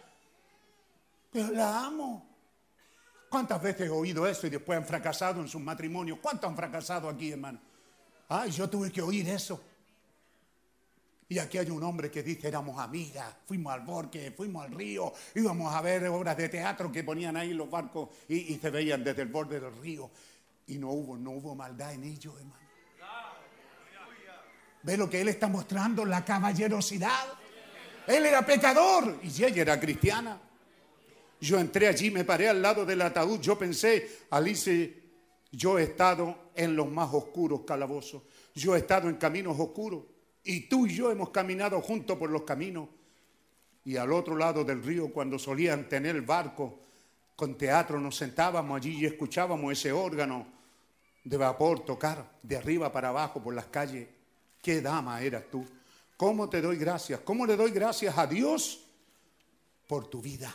Pero 1.33 1.51
la 1.51 1.87
amo. 1.87 2.29
¿Cuántas 3.31 3.63
veces 3.63 3.87
he 3.87 3.91
oído 3.91 4.27
eso 4.27 4.47
y 4.47 4.51
después 4.51 4.77
han 4.77 4.85
fracasado 4.85 5.41
en 5.41 5.49
sus 5.49 5.63
matrimonios? 5.63 6.19
¿Cuántos 6.21 6.51
han 6.51 6.57
fracasado 6.57 7.09
aquí, 7.09 7.31
hermano? 7.31 7.59
Ay, 8.29 8.51
yo 8.51 8.69
tuve 8.69 8.93
que 8.93 9.01
oír 9.01 9.29
eso. 9.31 9.63
Y 11.29 11.39
aquí 11.39 11.59
hay 11.59 11.71
un 11.71 11.83
hombre 11.85 12.11
que 12.11 12.25
dice, 12.25 12.49
éramos 12.49 12.77
amigas, 12.79 13.33
fuimos 13.47 13.73
al 13.73 13.83
bosque, 13.83 14.33
fuimos 14.33 14.65
al 14.65 14.73
río, 14.73 15.13
íbamos 15.37 15.73
a 15.73 15.81
ver 15.81 16.09
obras 16.09 16.37
de 16.37 16.49
teatro 16.49 16.91
que 16.91 17.05
ponían 17.05 17.37
ahí 17.37 17.55
los 17.55 17.71
barcos 17.71 18.11
y, 18.29 18.57
se 18.57 18.69
veían 18.69 19.05
desde 19.05 19.23
el 19.23 19.29
borde 19.29 19.61
del 19.61 19.75
río. 19.81 20.11
Y 20.67 20.77
no 20.77 20.91
hubo, 20.91 21.17
no 21.17 21.31
hubo 21.31 21.55
maldad 21.55 21.95
en 21.95 22.05
ellos, 22.05 22.35
hermano. 22.37 22.70
¿Ve 24.83 24.97
lo 24.97 25.09
que 25.09 25.21
él 25.21 25.29
está 25.29 25.49
mostrando? 25.49 26.05
La 26.05 26.25
caballerosidad. 26.25 27.27
Él 28.07 28.27
era 28.27 28.45
pecador 28.45 29.19
y 29.23 29.45
ella 29.45 29.63
era 29.63 29.81
cristiana. 29.81 30.41
Yo 31.41 31.59
entré 31.59 31.89
allí, 31.89 32.11
me 32.11 32.25
paré 32.25 32.49
al 32.49 32.61
lado 32.61 32.85
del 32.85 33.01
ataúd. 33.03 33.41
Yo 33.41 33.59
pensé, 33.59 34.21
Alice, 34.31 35.03
yo 35.53 35.79
he 35.79 35.85
estado 35.85 36.51
en 36.55 36.77
los 36.77 36.91
más 36.91 37.13
oscuros 37.13 37.63
calabozos. 37.67 38.23
Yo 38.55 38.75
he 38.75 38.79
estado 38.79 39.09
en 39.09 39.17
caminos 39.17 39.59
oscuros. 39.59 40.05
Y 40.45 40.69
tú 40.69 40.87
y 40.87 40.95
yo 40.95 41.11
hemos 41.11 41.31
caminado 41.31 41.81
juntos 41.81 42.19
por 42.19 42.31
los 42.31 42.43
caminos. 42.43 42.89
Y 43.85 43.97
al 43.97 44.13
otro 44.13 44.37
lado 44.37 44.65
del 44.65 44.83
río, 44.83 45.13
cuando 45.13 45.39
solían 45.39 45.89
tener 45.89 46.21
barco 46.23 46.81
con 47.37 47.57
teatro, 47.57 47.99
nos 47.99 48.17
sentábamos 48.17 48.77
allí 48.77 48.99
y 48.99 49.07
escuchábamos 49.07 49.73
ese 49.73 49.93
órgano 49.93 50.47
de 51.25 51.37
vapor 51.37 51.81
tocar 51.81 52.39
de 52.43 52.57
arriba 52.57 52.93
para 52.93 53.09
abajo 53.09 53.43
por 53.43 53.55
las 53.55 53.67
calles. 53.67 54.09
Qué 54.61 54.81
dama 54.81 55.21
eras 55.23 55.45
tú. 55.51 55.67
¿Cómo 56.17 56.49
te 56.49 56.61
doy 56.61 56.77
gracias? 56.77 57.21
¿Cómo 57.21 57.47
le 57.47 57.57
doy 57.57 57.71
gracias 57.71 58.17
a 58.19 58.27
Dios 58.27 58.85
por 59.87 60.09
tu 60.09 60.21
vida? 60.21 60.55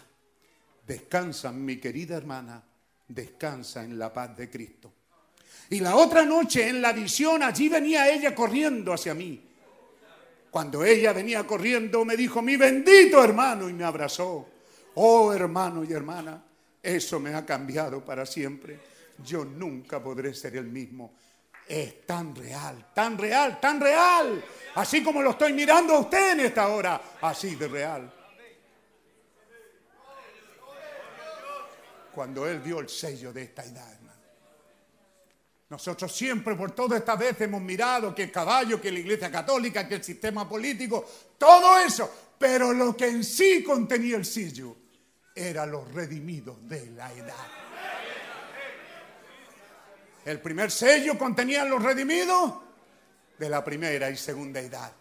Descansa, 0.86 1.52
mi 1.52 1.78
querida 1.78 2.16
hermana, 2.16 2.64
descansa 3.08 3.84
en 3.84 3.98
la 3.98 4.14
paz 4.14 4.38
de 4.38 4.50
Cristo. 4.50 4.94
Y 5.70 5.80
la 5.80 5.96
otra 5.96 6.24
noche 6.24 6.68
en 6.68 6.82
la 6.82 6.94
visión, 6.94 7.42
allí 7.42 7.70
venía 7.70 8.14
ella 8.14 8.36
corriendo 8.36 8.94
hacia 8.94 9.16
mí. 9.16 9.42
Cuando 10.52 10.86
ella 10.86 11.12
venía 11.12 11.46
corriendo, 11.46 12.06
me 12.06 12.16
dijo, 12.16 12.42
mi 12.42 12.56
bendito 12.56 13.24
hermano, 13.24 13.68
y 13.68 13.74
me 13.74 13.84
abrazó. 13.84 14.48
Oh 14.94 15.34
hermano 15.34 15.84
y 15.84 15.92
hermana, 15.92 16.42
eso 16.82 17.20
me 17.20 17.34
ha 17.34 17.46
cambiado 17.46 18.06
para 18.06 18.26
siempre. 18.26 18.80
Yo 19.26 19.44
nunca 19.44 20.02
podré 20.02 20.34
ser 20.34 20.56
el 20.56 20.68
mismo. 20.68 21.14
Es 21.68 22.06
tan 22.06 22.36
real, 22.36 22.92
tan 22.94 23.18
real, 23.18 23.60
tan 23.60 23.80
real. 23.80 24.44
Así 24.76 25.04
como 25.04 25.22
lo 25.22 25.32
estoy 25.32 25.54
mirando 25.54 25.96
a 25.96 26.00
usted 26.00 26.34
en 26.34 26.42
esta 26.42 26.68
hora, 26.68 27.02
así 27.22 27.56
de 27.56 27.68
real. 27.68 28.14
Cuando 32.14 32.48
él 32.48 32.60
vio 32.60 32.80
el 32.80 32.88
sello 32.88 33.34
de 33.34 33.44
esta 33.44 33.64
edad, 33.64 33.92
hermano. 33.92 34.22
Nosotros 35.70 36.16
siempre 36.16 36.56
por 36.56 36.72
todas 36.72 37.00
estas 37.00 37.18
veces 37.18 37.42
hemos 37.42 37.62
mirado 37.62 38.14
que 38.14 38.24
el 38.24 38.32
caballo, 38.32 38.80
que 38.80 38.92
la 38.92 39.00
iglesia 39.00 39.32
católica, 39.32 39.88
que 39.88 39.96
el 39.96 40.04
sistema 40.04 40.48
político, 40.48 41.06
todo 41.38 41.80
eso. 41.80 42.10
Pero 42.38 42.74
lo 42.74 42.96
que 42.96 43.08
en 43.08 43.24
sí 43.24 43.64
contenía 43.64 44.18
el 44.18 44.26
sello 44.26 44.76
era 45.34 45.66
los 45.66 45.92
redimidos 45.94 46.68
de 46.70 46.92
la 46.92 47.12
edad. 47.12 47.65
El 50.26 50.42
primer 50.42 50.72
sello 50.72 51.18
contenía 51.18 51.64
los 51.66 51.82
redimidos 51.82 52.56
de 53.38 53.48
la 53.48 53.64
primera 53.64 54.10
y 54.10 54.18
segunda 54.18 54.60
edad. 54.60 54.92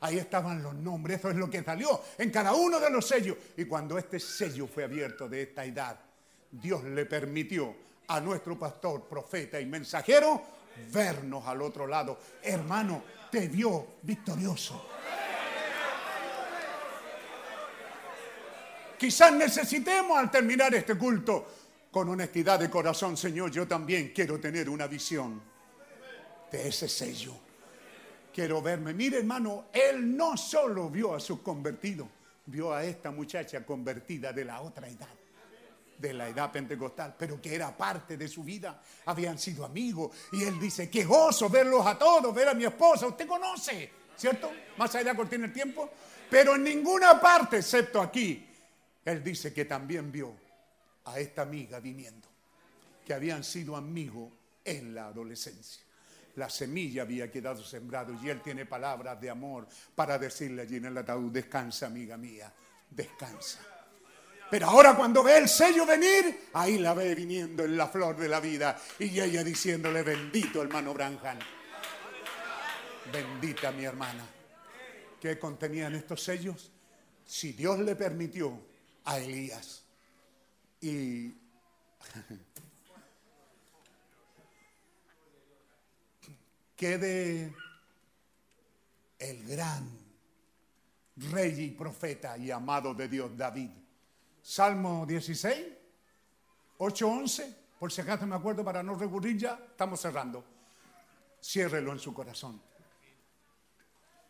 Ahí 0.00 0.18
estaban 0.18 0.62
los 0.62 0.74
nombres, 0.74 1.18
eso 1.18 1.30
es 1.30 1.36
lo 1.36 1.50
que 1.50 1.64
salió 1.64 2.00
en 2.16 2.30
cada 2.30 2.52
uno 2.54 2.78
de 2.78 2.88
los 2.88 3.06
sellos. 3.06 3.36
Y 3.56 3.64
cuando 3.64 3.98
este 3.98 4.20
sello 4.20 4.68
fue 4.68 4.84
abierto 4.84 5.28
de 5.28 5.42
esta 5.42 5.64
edad, 5.64 5.98
Dios 6.52 6.84
le 6.84 7.04
permitió 7.06 7.74
a 8.06 8.20
nuestro 8.20 8.56
pastor, 8.56 9.04
profeta 9.08 9.60
y 9.60 9.66
mensajero 9.66 10.40
vernos 10.92 11.46
al 11.46 11.60
otro 11.62 11.86
lado. 11.86 12.18
Hermano, 12.42 13.02
te 13.30 13.48
vio 13.48 13.94
victorioso. 14.02 14.86
Quizás 18.96 19.32
necesitemos 19.32 20.18
al 20.18 20.30
terminar 20.30 20.74
este 20.74 20.96
culto 20.96 21.57
con 21.90 22.08
honestidad 22.08 22.58
de 22.58 22.68
corazón, 22.68 23.16
Señor, 23.16 23.50
yo 23.50 23.66
también 23.66 24.12
quiero 24.14 24.38
tener 24.38 24.68
una 24.68 24.86
visión 24.86 25.40
de 26.50 26.68
ese 26.68 26.88
sello. 26.88 27.34
Quiero 28.32 28.60
verme. 28.62 28.92
Mire, 28.92 29.18
hermano, 29.18 29.66
él 29.72 30.16
no 30.16 30.36
solo 30.36 30.90
vio 30.90 31.14
a 31.14 31.20
sus 31.20 31.40
convertidos, 31.40 32.08
vio 32.46 32.72
a 32.72 32.84
esta 32.84 33.10
muchacha 33.10 33.64
convertida 33.64 34.32
de 34.32 34.44
la 34.44 34.60
otra 34.60 34.86
edad, 34.86 35.08
de 35.96 36.12
la 36.12 36.28
edad 36.28 36.52
pentecostal, 36.52 37.16
pero 37.18 37.40
que 37.40 37.54
era 37.54 37.76
parte 37.76 38.16
de 38.16 38.28
su 38.28 38.44
vida. 38.44 38.80
Habían 39.06 39.38
sido 39.38 39.64
amigos. 39.64 40.16
Y 40.32 40.44
él 40.44 40.60
dice, 40.60 40.88
qué 40.88 41.04
gozo 41.04 41.48
verlos 41.48 41.84
a 41.86 41.98
todos, 41.98 42.34
ver 42.34 42.48
a 42.48 42.54
mi 42.54 42.64
esposa. 42.64 43.06
Usted 43.06 43.26
conoce, 43.26 43.90
¿cierto? 44.14 44.52
Más 44.76 44.94
allá 44.94 45.16
cortina 45.16 45.46
el 45.46 45.52
tiempo. 45.52 45.90
Pero 46.30 46.54
en 46.54 46.62
ninguna 46.62 47.18
parte, 47.20 47.56
excepto 47.56 48.00
aquí, 48.00 48.46
él 49.04 49.24
dice 49.24 49.52
que 49.52 49.64
también 49.64 50.12
vio 50.12 50.47
a 51.12 51.18
esta 51.18 51.42
amiga 51.42 51.80
viniendo, 51.80 52.28
que 53.04 53.14
habían 53.14 53.44
sido 53.44 53.76
amigos 53.76 54.32
en 54.64 54.94
la 54.94 55.06
adolescencia. 55.06 55.82
La 56.36 56.48
semilla 56.48 57.02
había 57.02 57.30
quedado 57.30 57.64
sembrado 57.64 58.14
y 58.22 58.28
él 58.28 58.40
tiene 58.42 58.64
palabras 58.64 59.20
de 59.20 59.30
amor 59.30 59.66
para 59.94 60.18
decirle 60.18 60.62
allí 60.62 60.76
en 60.76 60.86
el 60.86 60.98
ataúd, 60.98 61.32
descansa 61.32 61.86
amiga 61.86 62.16
mía, 62.16 62.52
descansa. 62.90 63.58
Pero 64.50 64.66
ahora 64.66 64.94
cuando 64.94 65.22
ve 65.22 65.36
el 65.36 65.48
sello 65.48 65.84
venir, 65.84 66.48
ahí 66.54 66.78
la 66.78 66.94
ve 66.94 67.14
viniendo 67.14 67.64
en 67.64 67.76
la 67.76 67.88
flor 67.88 68.16
de 68.16 68.28
la 68.28 68.40
vida 68.40 68.78
y 68.98 69.20
ella 69.20 69.42
diciéndole, 69.42 70.02
bendito 70.02 70.62
hermano 70.62 70.94
Branham, 70.94 71.38
bendita 73.12 73.72
mi 73.72 73.84
hermana. 73.84 74.24
¿Qué 75.20 75.38
contenían 75.38 75.94
estos 75.96 76.22
sellos? 76.22 76.70
Si 77.26 77.52
Dios 77.52 77.80
le 77.80 77.96
permitió 77.96 78.58
a 79.04 79.18
Elías 79.18 79.87
y 80.80 81.34
quede 86.76 87.52
el 89.18 89.44
gran 89.48 89.88
rey 91.32 91.64
y 91.64 91.70
profeta 91.72 92.38
y 92.38 92.50
amado 92.50 92.94
de 92.94 93.08
Dios 93.08 93.36
David. 93.36 93.70
Salmo 94.40 95.04
16, 95.04 95.66
8, 96.78 97.08
11, 97.08 97.56
por 97.78 97.90
si 97.90 98.00
acaso 98.00 98.26
me 98.26 98.36
acuerdo 98.36 98.64
para 98.64 98.82
no 98.82 98.94
recurrir 98.94 99.36
ya, 99.36 99.58
estamos 99.70 100.00
cerrando. 100.00 100.44
Ciérrelo 101.42 101.92
en 101.92 101.98
su 101.98 102.14
corazón. 102.14 102.62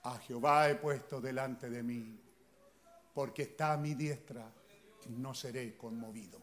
A 0.05 0.19
Jehová 0.19 0.71
he 0.71 0.77
puesto 0.77 1.21
delante 1.21 1.69
de 1.69 1.83
mí, 1.83 2.19
porque 3.13 3.43
está 3.43 3.75
a 3.75 3.77
mi 3.77 3.95
diestra, 3.95 4.51
no 5.09 5.35
seré 5.35 5.77
conmovido. 5.77 6.41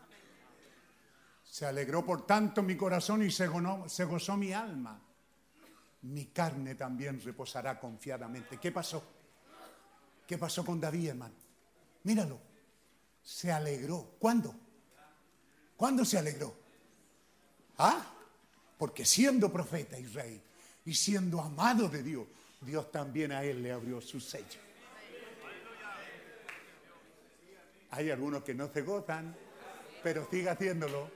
Se 1.43 1.65
alegró 1.65 2.05
por 2.05 2.25
tanto 2.25 2.61
mi 2.63 2.75
corazón 2.75 3.23
y 3.23 3.31
se, 3.31 3.47
gozó 3.47 4.35
mi 4.35 4.51
alma. 4.51 4.99
Mi 6.01 6.25
carne 6.25 6.75
también 6.75 7.21
reposará 7.21 7.79
confiadamente. 7.79 8.59
¿Qué 8.59 8.71
pasó? 8.71 9.03
¿Qué 10.27 10.37
pasó 10.37 10.65
con 10.65 10.79
David, 10.81 11.09
hermano? 11.09 11.35
Míralo. 12.03 12.39
Se 13.23 13.51
alegró. 13.51 14.15
¿Cuándo? 14.19 14.55
¿Cuándo 15.77 16.03
se 16.03 16.17
alegró? 16.17 16.55
¿Ah? 17.77 18.05
Porque 18.77 19.05
siendo 19.05 19.51
profeta 19.51 19.97
y 19.97 20.05
rey 20.07 20.41
y 20.85 20.93
siendo 20.93 21.41
amado 21.41 21.87
de 21.89 22.03
Dios, 22.03 22.27
Dios 22.61 22.91
también 22.91 23.31
a 23.31 23.43
él 23.43 23.63
le 23.63 23.71
abrió 23.71 24.01
su 24.01 24.19
sello. 24.19 24.64
Hay 27.95 28.11
algunos 28.11 28.43
que 28.43 28.53
no 28.53 28.69
se 28.73 28.81
gozan, 28.81 29.33
pero 30.03 30.27
sigue 30.29 30.49
haciéndolo. 30.49 31.09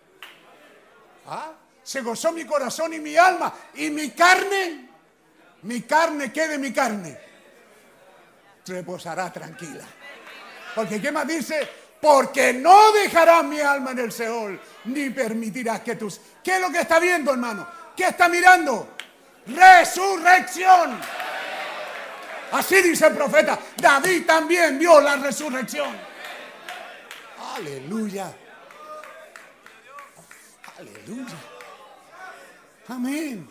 ¿Ah? 1.27 1.51
Se 1.83 1.99
gozó 1.99 2.31
mi 2.31 2.45
corazón 2.45 2.93
y 2.93 2.99
mi 2.99 3.17
alma 3.17 3.53
y 3.73 3.89
mi 3.89 4.11
carne, 4.11 4.89
mi 5.63 5.81
carne, 5.81 6.31
¿qué 6.31 6.47
de 6.47 6.57
mi 6.57 6.71
carne? 6.71 7.19
Reposará 8.65 9.31
tranquila. 9.33 9.83
Porque 10.73 11.01
¿qué 11.01 11.11
más 11.11 11.27
dice? 11.27 11.67
Porque 11.99 12.53
no 12.53 12.93
dejarás 12.93 13.43
mi 13.43 13.59
alma 13.59 13.91
en 13.91 13.99
el 13.99 14.11
Seol, 14.13 14.57
ni 14.85 15.09
permitirás 15.09 15.81
que 15.81 15.97
tus... 15.97 16.21
¿Qué 16.41 16.55
es 16.55 16.61
lo 16.61 16.71
que 16.71 16.79
está 16.79 16.97
viendo, 16.97 17.33
hermano? 17.33 17.67
¿Qué 17.93 18.05
está 18.05 18.29
mirando? 18.29 18.95
Resurrección. 19.47 20.97
Así 22.53 22.81
dice 22.81 23.07
el 23.07 23.15
profeta. 23.15 23.59
David 23.75 24.25
también 24.25 24.79
vio 24.79 25.01
la 25.01 25.17
resurrección. 25.17 26.08
Aleluya. 27.59 28.33
Aleluya. 30.77 31.37
Amén. 32.87 33.49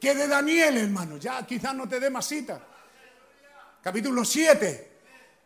Que 0.00 0.14
de 0.14 0.28
Daniel, 0.28 0.76
hermano, 0.76 1.16
ya 1.16 1.44
quizás 1.44 1.74
no 1.74 1.88
te 1.88 1.98
dé 1.98 2.08
más 2.10 2.26
cita. 2.26 2.64
Capítulo 3.82 4.24
7. 4.24 4.90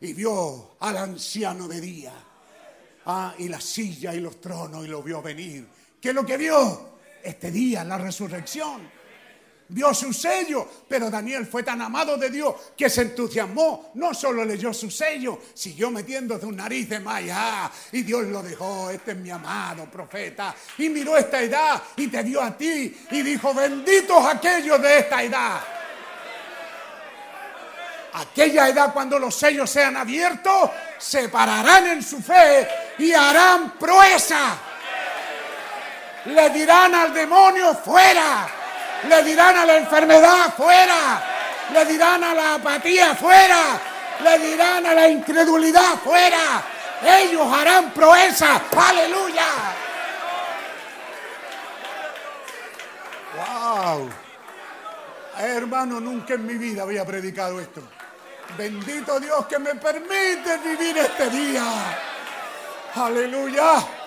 Y 0.02 0.12
vio 0.12 0.76
al 0.80 0.98
anciano 0.98 1.66
de 1.66 1.80
día. 1.80 2.12
Ah, 3.06 3.34
y 3.38 3.48
la 3.48 3.60
silla 3.60 4.14
y 4.14 4.20
los 4.20 4.38
tronos 4.38 4.84
y 4.84 4.88
lo 4.88 5.02
vio 5.02 5.22
venir. 5.22 5.66
¿Qué 5.98 6.10
es 6.10 6.14
lo 6.14 6.26
que 6.26 6.36
vio? 6.36 6.98
Este 7.22 7.50
día, 7.50 7.84
la 7.84 7.96
resurrección. 7.96 8.82
Vio 9.74 9.92
su 9.92 10.12
sello, 10.12 10.68
pero 10.88 11.10
Daniel 11.10 11.46
fue 11.46 11.64
tan 11.64 11.82
amado 11.82 12.16
de 12.16 12.30
Dios 12.30 12.54
que 12.76 12.88
se 12.88 13.02
entusiasmó. 13.02 13.90
No 13.94 14.14
solo 14.14 14.44
leyó 14.44 14.72
su 14.72 14.88
sello, 14.88 15.40
siguió 15.52 15.90
metiendo 15.90 16.38
un 16.42 16.56
nariz 16.56 16.88
de 16.88 17.00
maya 17.00 17.70
y 17.90 18.02
Dios 18.02 18.24
lo 18.26 18.40
dejó. 18.40 18.88
Este 18.90 19.10
es 19.10 19.16
mi 19.16 19.30
amado 19.30 19.86
profeta. 19.86 20.54
Y 20.78 20.88
miró 20.88 21.16
esta 21.16 21.42
edad 21.42 21.82
y 21.96 22.06
te 22.06 22.22
vio 22.22 22.40
a 22.40 22.56
ti 22.56 22.96
y 23.10 23.22
dijo: 23.22 23.52
Benditos 23.52 24.24
aquellos 24.24 24.80
de 24.80 24.98
esta 24.98 25.22
edad. 25.22 25.60
Aquella 28.12 28.68
edad 28.68 28.92
cuando 28.92 29.18
los 29.18 29.34
sellos 29.34 29.68
sean 29.68 29.96
abiertos, 29.96 30.70
se 30.98 31.28
pararán 31.28 31.88
en 31.88 32.02
su 32.02 32.22
fe 32.22 32.68
y 32.98 33.12
harán 33.12 33.72
proeza. 33.76 34.56
Le 36.26 36.50
dirán 36.50 36.94
al 36.94 37.12
demonio 37.12 37.74
fuera. 37.74 38.63
Le 39.08 39.22
dirán 39.22 39.56
a 39.56 39.64
la 39.64 39.76
enfermedad 39.76 40.54
fuera. 40.56 41.22
Le 41.72 41.84
dirán 41.86 42.22
a 42.24 42.34
la 42.34 42.54
apatía 42.54 43.14
fuera. 43.14 43.80
Le 44.22 44.38
dirán 44.38 44.86
a 44.86 44.94
la 44.94 45.08
incredulidad 45.08 45.98
fuera. 46.02 46.62
Ellos 47.02 47.46
harán 47.52 47.90
proeza. 47.90 48.60
Aleluya. 48.76 49.46
Wow. 53.36 54.10
Hermano, 55.38 56.00
nunca 56.00 56.34
en 56.34 56.46
mi 56.46 56.54
vida 56.54 56.82
había 56.82 57.04
predicado 57.04 57.60
esto. 57.60 57.82
Bendito 58.56 59.18
Dios 59.18 59.46
que 59.46 59.58
me 59.58 59.74
permite 59.74 60.58
vivir 60.58 60.96
este 60.98 61.28
día. 61.30 61.64
Aleluya. 62.94 64.03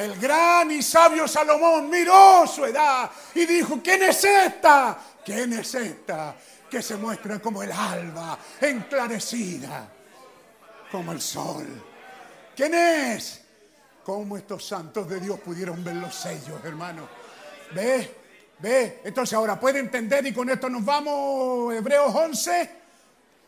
El 0.00 0.18
gran 0.18 0.70
y 0.70 0.82
sabio 0.82 1.28
Salomón 1.28 1.90
miró 1.90 2.46
su 2.46 2.64
edad 2.64 3.10
y 3.34 3.44
dijo, 3.44 3.82
¿quién 3.84 4.02
es 4.04 4.24
esta? 4.24 4.98
¿Quién 5.22 5.52
es 5.52 5.74
esta? 5.74 6.34
Que 6.70 6.80
se 6.80 6.96
muestra 6.96 7.38
como 7.38 7.62
el 7.62 7.70
alba, 7.70 8.38
enclarecida, 8.62 9.86
como 10.90 11.12
el 11.12 11.20
sol. 11.20 11.66
¿Quién 12.56 12.72
es? 12.72 13.42
¿Cómo 14.02 14.38
estos 14.38 14.66
santos 14.66 15.06
de 15.06 15.20
Dios 15.20 15.38
pudieron 15.40 15.84
ver 15.84 15.96
los 15.96 16.14
sellos, 16.14 16.64
hermano? 16.64 17.06
¿Ve? 17.74 18.16
¿Ve? 18.58 19.02
Entonces 19.04 19.34
ahora 19.34 19.60
puede 19.60 19.80
entender 19.80 20.26
y 20.26 20.32
con 20.32 20.48
esto 20.48 20.70
nos 20.70 20.82
vamos, 20.82 21.74
Hebreos 21.74 22.14
11, 22.14 22.70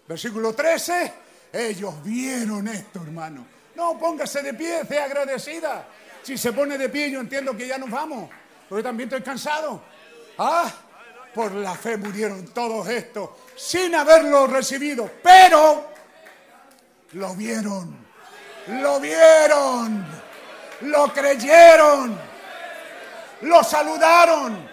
versículo 0.06 0.54
13. 0.54 1.14
Ellos 1.50 1.94
vieron 2.04 2.68
esto, 2.68 3.00
hermano. 3.02 3.46
No, 3.74 3.98
póngase 3.98 4.42
de 4.42 4.52
pie, 4.52 4.84
sea 4.86 5.04
agradecida. 5.04 5.86
Si 6.22 6.38
se 6.38 6.52
pone 6.52 6.78
de 6.78 6.88
pie, 6.88 7.10
yo 7.10 7.20
entiendo 7.20 7.56
que 7.56 7.66
ya 7.66 7.78
nos 7.78 7.90
vamos. 7.90 8.30
Porque 8.68 8.82
también 8.82 9.08
estoy 9.08 9.22
cansado. 9.22 9.82
Ah, 10.38 10.72
por 11.34 11.52
la 11.52 11.74
fe 11.74 11.96
murieron 11.96 12.46
todos 12.46 12.88
estos 12.88 13.30
sin 13.56 13.94
haberlo 13.94 14.46
recibido. 14.46 15.10
Pero 15.22 15.90
lo 17.12 17.34
vieron. 17.34 17.96
Lo 18.68 19.00
vieron. 19.00 20.06
Lo 20.82 21.12
creyeron. 21.12 22.18
Lo 23.42 23.64
saludaron. 23.64 24.68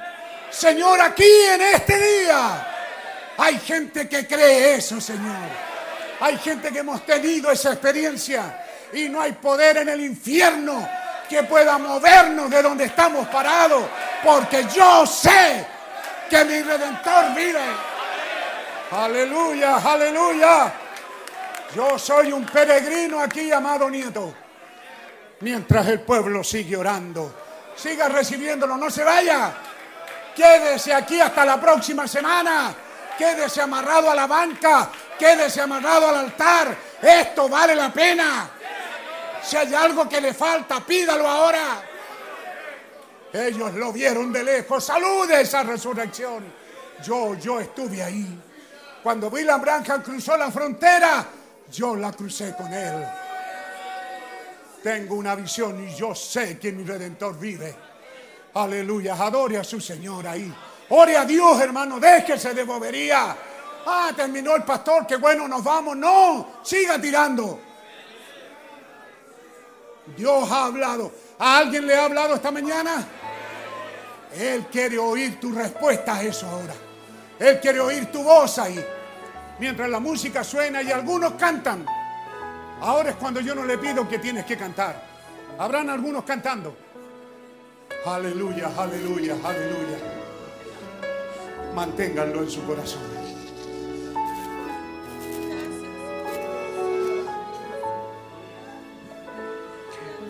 Señor, 0.52 1.02
aquí 1.02 1.30
en 1.54 1.62
este 1.62 1.98
día 1.98 2.68
hay 3.38 3.58
gente 3.60 4.08
que 4.08 4.28
cree 4.28 4.76
eso, 4.76 5.02
Señor. 5.02 5.70
Hay 6.20 6.38
gente 6.38 6.72
que 6.72 6.80
hemos 6.80 7.06
tenido 7.06 7.52
esa 7.52 7.74
experiencia 7.74 8.66
y 8.94 9.10
no 9.10 9.22
hay 9.22 9.32
poder 9.34 9.78
en 9.78 9.90
el 9.90 10.02
infierno 10.02 10.88
que 11.30 11.44
pueda 11.44 11.78
movernos 11.78 12.50
de 12.50 12.62
donde 12.62 12.86
estamos 12.86 13.28
parados, 13.28 13.84
porque 14.26 14.66
yo 14.76 15.06
sé 15.06 15.66
que 16.28 16.44
mi 16.44 16.62
redentor 16.62 17.36
vive. 17.36 17.64
Aleluya, 18.92 19.78
aleluya. 19.78 20.74
Yo 21.76 22.00
soy 22.00 22.32
un 22.32 22.44
peregrino 22.46 23.20
aquí, 23.20 23.52
amado 23.52 23.90
nieto. 23.90 24.34
Mientras 25.42 25.88
el 25.88 26.02
pueblo 26.02 26.44
sigue 26.44 26.76
orando, 26.76 27.34
siga 27.76 28.10
recibiéndolo, 28.10 28.76
no 28.76 28.90
se 28.90 29.04
vaya. 29.04 29.54
Quédese 30.36 30.94
aquí 30.94 31.22
hasta 31.22 31.46
la 31.46 31.62
próxima 31.62 32.08
semana. 32.08 32.74
Quédese 33.18 33.62
amarrado 33.62 34.10
a 34.10 34.16
la 34.16 34.26
banca. 34.26 34.90
Quédese 35.18 35.62
amarrado 35.62 36.10
al 36.10 36.16
altar. 36.16 36.76
Esto 37.02 37.48
vale 37.50 37.76
la 37.76 37.92
pena. 37.92 38.50
Si 39.50 39.58
hay 39.58 39.74
algo 39.74 40.08
que 40.08 40.22
le 40.22 40.32
falta, 40.32 40.80
pídalo 40.86 41.28
ahora. 41.28 41.82
Ellos 43.34 43.74
lo 43.74 43.92
vieron 43.92 44.32
de 44.32 44.44
lejos. 44.44 44.86
Salude 44.86 45.42
esa 45.42 45.64
resurrección. 45.64 46.44
Yo, 47.04 47.34
yo 47.34 47.60
estuve 47.60 48.04
ahí. 48.04 48.40
Cuando 49.02 49.28
William 49.30 49.60
Branham 49.60 50.04
cruzó 50.04 50.38
la 50.38 50.52
frontera, 50.52 51.26
yo 51.72 51.96
la 51.96 52.12
crucé 52.12 52.54
con 52.56 52.72
él. 52.72 53.04
Tengo 54.84 55.16
una 55.16 55.34
visión 55.34 55.84
y 55.84 55.96
yo 55.96 56.14
sé 56.14 56.60
que 56.60 56.72
mi 56.72 56.84
redentor 56.84 57.40
vive. 57.40 57.76
Aleluya, 58.54 59.16
adore 59.16 59.58
a 59.58 59.64
su 59.64 59.82
Señor 59.82 60.28
ahí. 60.28 60.54
Ore 60.90 61.18
a 61.18 61.26
Dios, 61.26 61.60
hermano, 61.60 62.00
déjese 62.00 62.54
de 62.54 62.64
bobería. 62.66 63.36
Ah, 63.88 64.12
terminó 64.16 64.56
el 64.56 64.62
pastor, 64.62 65.08
qué 65.08 65.16
bueno, 65.16 65.48
nos 65.48 65.64
vamos. 65.64 65.98
No, 65.98 66.60
siga 66.62 67.02
tirando. 67.02 67.69
Dios 70.16 70.52
ha 70.52 70.66
hablado. 70.66 71.12
¿A 71.38 71.58
alguien 71.58 71.88
le 71.88 71.96
ha 71.96 72.06
hablado 72.06 72.36
esta 72.36 72.52
mañana? 72.52 73.06
Él 74.36 74.66
quiere 74.72 74.98
oír 74.98 75.40
tu 75.40 75.52
respuesta 75.52 76.16
a 76.16 76.24
eso 76.24 76.48
ahora. 76.48 76.74
Él 77.40 77.60
quiere 77.60 77.80
oír 77.80 78.12
tu 78.12 78.24
voz 78.24 78.60
ahí. 78.60 78.84
Mientras 79.60 79.90
la 79.90 80.00
música 80.00 80.44
suena 80.44 80.82
y 80.82 80.92
algunos 80.92 81.34
cantan. 81.34 81.86
Ahora 82.82 83.12
es 83.12 83.16
cuando 83.16 83.40
yo 83.42 83.56
no 83.56 83.66
le 83.66 83.78
pido 83.78 84.08
que 84.08 84.20
tienes 84.20 84.46
que 84.46 84.58
cantar. 84.58 85.04
Habrán 85.58 85.90
algunos 85.90 86.24
cantando. 86.24 86.76
Aleluya, 88.06 88.72
aleluya, 88.78 89.36
aleluya. 89.44 89.98
Manténganlo 91.76 92.44
en 92.44 92.50
su 92.50 92.64
corazón. 92.66 93.19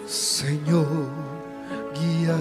Señor, 0.10 0.88
guía 1.94 2.36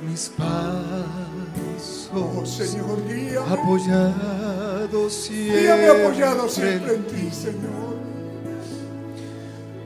mis 0.00 0.28
pasos. 0.28 2.08
Oh 2.14 2.46
Señor, 2.46 3.02
guíame. 3.08 3.52
Apoyado 3.52 5.10
siempre. 5.10 5.60
Guíame 5.60 5.86
apoyado 5.88 6.48
siempre 6.48 6.94
en 6.94 7.06
ti, 7.08 7.30
Señor. 7.32 7.96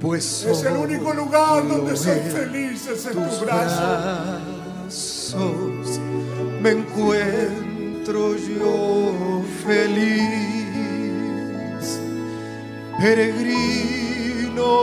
Pues 0.02 0.44
Es 0.44 0.64
el 0.64 0.76
único 0.76 1.14
lugar 1.14 1.66
donde 1.66 1.96
soy 1.96 2.20
feliz, 2.20 2.86
es 2.86 3.06
en 3.06 3.12
tus 3.14 3.38
tu 3.38 3.44
brazo. 3.46 3.80
brazos 4.84 5.98
me 6.60 6.72
encuentro 6.72 8.36
yo 8.36 9.42
feliz. 9.64 10.26
Peregrino 13.00 14.05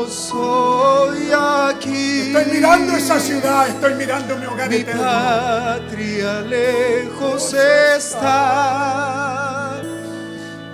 soy 0.10 1.30
aquí. 1.32 2.34
Estoy 2.34 2.46
mirando 2.54 2.96
esa 2.96 3.20
ciudad, 3.20 3.68
estoy 3.68 3.96
mirando 3.96 4.38
mi 4.38 4.46
hogar 4.46 4.70
Mi 4.70 4.78
eterno. 4.78 5.02
patria 5.02 6.42
lejos 6.42 7.54
está, 7.98 9.82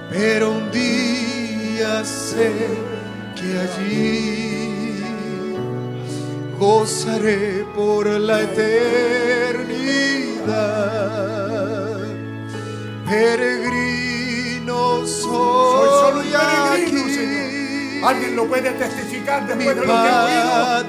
pero 0.09 0.51
un 0.51 0.71
día 0.71 2.03
sé 2.03 2.51
que 3.35 3.59
allí 3.59 5.03
gozaré 6.59 7.65
por 7.75 8.07
la 8.07 8.41
eternidad. 8.41 9.29
Peregrino 13.09 15.05
Soy 15.07 15.23
solo 15.23 16.21
soy 16.21 16.31
peregrino, 16.31 16.39
aquí. 16.73 17.68
Alguien 18.03 18.35
lo 18.35 18.45
puede 18.47 18.71
testificar 18.71 19.43
Mi 19.43 19.47
después 19.49 19.75
de 19.75 19.85
lo 19.85 19.87
que 19.87 19.91
ha 19.91 20.25
oído. 20.25 20.79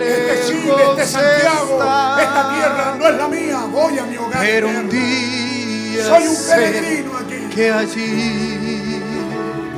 Este 0.00 0.46
Chile, 0.46 0.74
este 0.90 1.06
Santiago, 1.06 1.78
está. 1.78 2.22
esta 2.22 2.50
tierra 2.54 2.94
no 2.98 3.08
es 3.08 3.16
la 3.16 3.28
mía. 3.28 3.58
Voy 3.70 3.98
a 3.98 4.02
mi 4.04 4.16
hogar 4.16 4.40
Pero 4.40 4.68
un 4.68 4.88
día 4.88 6.04
Soy 6.04 6.26
un 6.26 6.36
peregrino 6.48 7.16
aquí. 7.16 7.36
que 7.54 7.70
allí 7.70 9.00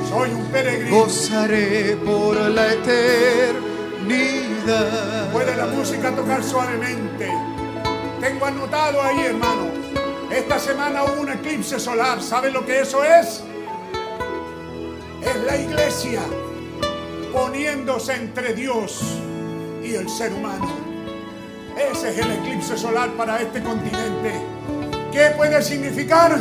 Soy 0.09 0.31
un 0.31 0.45
peregrino. 0.47 0.97
gozaré 0.97 1.97
por 2.05 2.37
la 2.37 2.73
eternidad. 2.73 3.63
Puede 5.33 5.57
la 5.57 5.67
música 5.67 6.11
tocar 6.13 6.43
suavemente. 6.43 7.31
Tengo 8.21 8.47
anotado 8.47 9.03
ahí, 9.03 9.21
hermano. 9.27 9.67
Esta 10.31 10.59
semana 10.59 11.05
hubo 11.05 11.21
un 11.23 11.29
eclipse 11.31 11.79
solar. 11.79 12.23
¿Sabe 12.23 12.51
lo 12.51 12.65
que 12.65 12.81
eso 12.81 13.05
es? 13.05 13.43
Es 15.23 15.37
la 15.47 15.57
iglesia 15.57 16.21
poniéndose 17.33 18.15
entre 18.15 18.53
Dios 18.55 19.03
y 19.83 19.95
el 19.95 20.09
ser 20.09 20.33
humano. 20.33 20.69
Ese 21.77 22.11
es 22.11 22.19
el 22.19 22.33
eclipse 22.33 22.77
solar 22.77 23.11
para 23.13 23.41
este 23.41 23.63
continente. 23.63 24.33
¿Qué 25.11 25.33
puede 25.37 25.63
significar? 25.63 26.39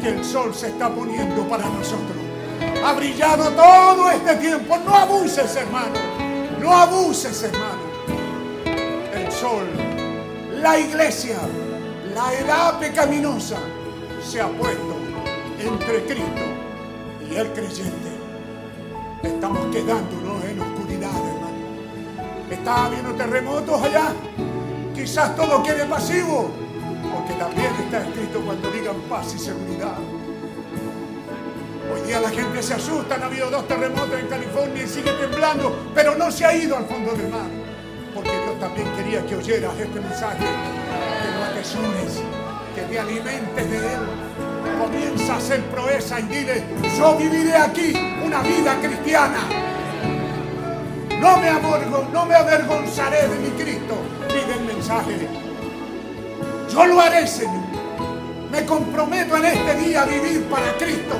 Que 0.00 0.08
el 0.08 0.24
sol 0.24 0.54
se 0.54 0.68
está 0.68 0.88
poniendo 0.92 1.48
para 1.48 1.64
nosotros. 1.64 2.16
Ha 2.84 2.92
brillado 2.92 3.50
todo 3.50 4.10
este 4.10 4.36
tiempo. 4.36 4.76
No 4.78 4.94
abuses, 4.94 5.54
hermano. 5.56 5.94
No 6.60 6.72
abuses, 6.72 7.42
hermano. 7.44 7.94
El 9.14 9.30
sol, 9.32 9.66
la 10.60 10.78
iglesia, 10.78 11.38
la 12.14 12.32
edad 12.34 12.78
pecaminosa 12.78 13.58
se 14.22 14.40
ha 14.40 14.48
puesto 14.48 14.96
entre 15.60 16.04
Cristo 16.04 16.42
y 17.30 17.36
el 17.36 17.52
creyente. 17.52 18.03
Estamos 19.24 19.74
quedándonos 19.74 20.44
en 20.44 20.60
oscuridad, 20.60 21.10
hermano. 21.10 21.56
Está 22.50 22.86
habiendo 22.86 23.14
terremotos 23.14 23.82
allá. 23.82 24.12
Quizás 24.94 25.34
todo 25.34 25.62
quede 25.62 25.86
pasivo, 25.86 26.50
porque 27.12 27.32
también 27.34 27.72
está 27.84 28.06
escrito 28.06 28.40
cuando 28.40 28.70
digan 28.70 28.96
paz 29.08 29.34
y 29.34 29.38
seguridad. 29.38 29.96
Hoy 31.92 32.00
día 32.06 32.20
la 32.20 32.30
gente 32.30 32.62
se 32.62 32.74
asusta, 32.74 33.14
han 33.14 33.22
habido 33.22 33.50
dos 33.50 33.66
terremotos 33.66 34.18
en 34.18 34.26
California 34.26 34.82
y 34.82 34.88
sigue 34.88 35.12
temblando, 35.12 35.74
pero 35.94 36.14
no 36.16 36.30
se 36.30 36.44
ha 36.44 36.54
ido 36.54 36.76
al 36.76 36.86
fondo 36.86 37.12
del 37.12 37.28
mar, 37.28 37.48
porque 38.14 38.30
Dios 38.30 38.58
también 38.58 38.88
quería 38.96 39.24
que 39.24 39.36
oyeras 39.36 39.78
este 39.78 40.00
mensaje, 40.00 40.44
que 40.44 41.38
no 41.38 41.44
atesores, 41.44 42.22
que 42.74 42.82
te 42.82 42.98
alimentes 42.98 43.70
de 43.70 43.76
Él. 43.76 44.33
Comienza 44.78 45.34
a 45.34 45.36
hacer 45.38 45.62
proeza 45.66 46.20
y 46.20 46.22
dile, 46.24 46.64
yo 46.98 47.16
viviré 47.16 47.54
aquí 47.56 47.92
una 48.24 48.40
vida 48.42 48.76
cristiana. 48.80 49.38
No 51.20 51.36
me, 51.38 51.48
avergo- 51.50 52.06
no 52.12 52.26
me 52.26 52.34
avergonzaré 52.34 53.28
de 53.28 53.38
mi 53.38 53.48
Cristo, 53.50 53.94
ni 54.28 54.52
del 54.52 54.64
mensaje. 54.76 55.28
Yo 56.72 56.86
lo 56.86 57.00
haré, 57.00 57.26
Señor. 57.26 57.64
Me 58.50 58.64
comprometo 58.66 59.36
en 59.36 59.44
este 59.46 59.74
día 59.76 60.02
a 60.02 60.04
vivir 60.04 60.44
para 60.44 60.72
Cristo. 60.76 61.14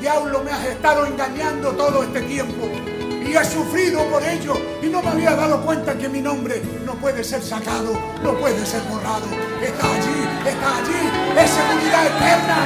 Diablo, 0.00 0.42
me 0.44 0.50
has 0.52 0.64
estado 0.66 1.06
engañando 1.06 1.70
todo 1.72 2.02
este 2.02 2.20
tiempo 2.22 2.68
y 3.28 3.36
he 3.36 3.44
sufrido 3.44 4.04
por 4.04 4.22
ello 4.22 4.54
y 4.82 4.86
no 4.86 5.02
me 5.02 5.08
había 5.10 5.34
dado 5.34 5.60
cuenta 5.62 5.96
que 5.98 6.08
mi 6.08 6.20
nombre 6.20 6.62
no 6.84 6.94
puede 6.94 7.24
ser 7.24 7.42
sacado, 7.42 7.92
no 8.22 8.34
puede 8.38 8.64
ser 8.64 8.82
borrado. 8.82 9.26
Está 9.60 9.86
allí, 9.86 10.28
está 10.46 10.76
allí, 10.78 11.10
es 11.36 11.50
seguridad 11.50 12.06
eterna. 12.06 12.56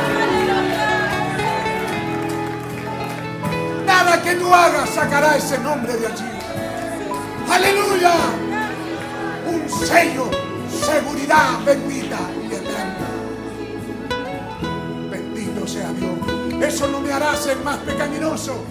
Nada 3.87 4.23
que 4.23 4.35
tú 4.35 4.55
hagas 4.55 4.91
sacará 4.91 5.37
ese 5.37 5.59
nombre 5.59 5.97
de 5.97 6.07
allí. 6.07 6.25
Aleluya. 7.51 8.15
Un 9.47 9.87
sello, 9.87 10.31
seguridad 10.69 11.59
bendita 11.65 12.19
y 12.49 12.55
eterna. 12.55 13.09
Bendito 15.11 15.67
sea 15.67 15.93
Dios. 15.93 16.63
Eso 16.63 16.87
no 16.89 17.01
me 17.01 17.13
hará 17.13 17.35
ser 17.35 17.57
más 17.59 17.79
pecaminoso. 17.79 18.63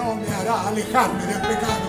No 0.00 0.14
me 0.14 0.34
hará 0.34 0.68
alejarme 0.68 1.26
del 1.26 1.42
pecado. 1.42 1.88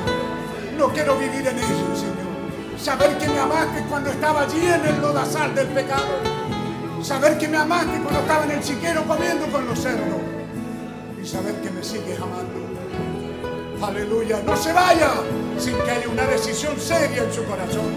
No 0.77 0.90
quiero 0.90 1.17
vivir 1.17 1.48
en 1.48 1.57
ello, 1.57 1.95
Señor. 1.95 2.77
Saber 2.77 3.17
que 3.17 3.27
me 3.30 3.40
amaste 3.40 3.85
cuando 3.90 4.09
estaba 4.09 4.41
allí 4.41 4.65
en 4.65 4.85
el 4.85 5.01
lodazal 5.01 5.56
del 5.56 5.67
pecado. 5.67 6.19
Saber 7.01 7.38
que 7.38 7.48
me 7.48 7.56
amaste 7.56 8.01
cuando 8.01 8.19
estaba 8.19 8.43
en 8.43 8.51
el 8.51 8.61
chiquero 8.61 9.06
comiendo 9.06 9.48
con 9.48 9.65
los 9.65 9.80
cerdos. 9.80 10.19
Y 11.23 11.25
saber 11.25 11.56
que 11.61 11.69
me 11.69 11.81
sigues 11.81 12.19
amando. 12.19 12.59
Aleluya. 13.81 14.41
No 14.45 14.57
se 14.57 14.73
vaya 14.73 15.14
sin 15.57 15.77
que 15.77 15.91
haya 15.91 16.09
una 16.09 16.25
decisión 16.25 16.77
seria 16.77 17.23
en 17.23 17.31
su 17.31 17.45
corazón. 17.45 17.93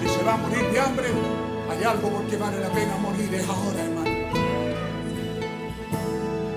Si 0.00 0.08
se 0.08 0.24
va 0.24 0.32
a 0.32 0.36
morir 0.38 0.70
de 0.70 0.80
hambre, 0.80 1.08
hay 1.70 1.84
algo 1.84 2.08
por 2.08 2.26
que 2.28 2.38
vale 2.38 2.60
la 2.60 2.70
pena 2.70 2.96
morir. 2.96 3.34
Es 3.34 3.46
ahora. 3.46 3.91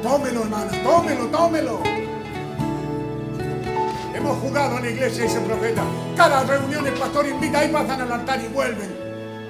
Tómelo, 0.06 0.44
hermana. 0.44 0.72
Tómelo, 0.84 1.26
tómelo. 1.30 1.80
Hemos 4.14 4.38
jugado 4.38 4.78
en 4.78 4.84
la 4.84 4.90
iglesia, 4.92 5.26
el 5.26 5.42
profeta. 5.42 5.82
Cada 6.16 6.44
reunión 6.44 6.86
el 6.86 6.94
pastor 6.94 7.26
invita 7.26 7.66
y 7.66 7.70
pasan 7.70 8.02
al 8.02 8.12
altar 8.12 8.40
y 8.40 8.48
vuelven. 8.50 8.96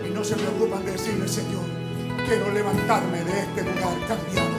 Y 0.08 0.12
no 0.12 0.24
se 0.24 0.36
preocupan 0.36 0.86
de 0.86 0.94
decirle, 0.94 1.28
Señor, 1.28 1.66
quiero 2.26 2.50
levantarme 2.54 3.22
de 3.26 3.40
este 3.42 3.64
lugar 3.64 3.98
cambiado. 4.08 4.56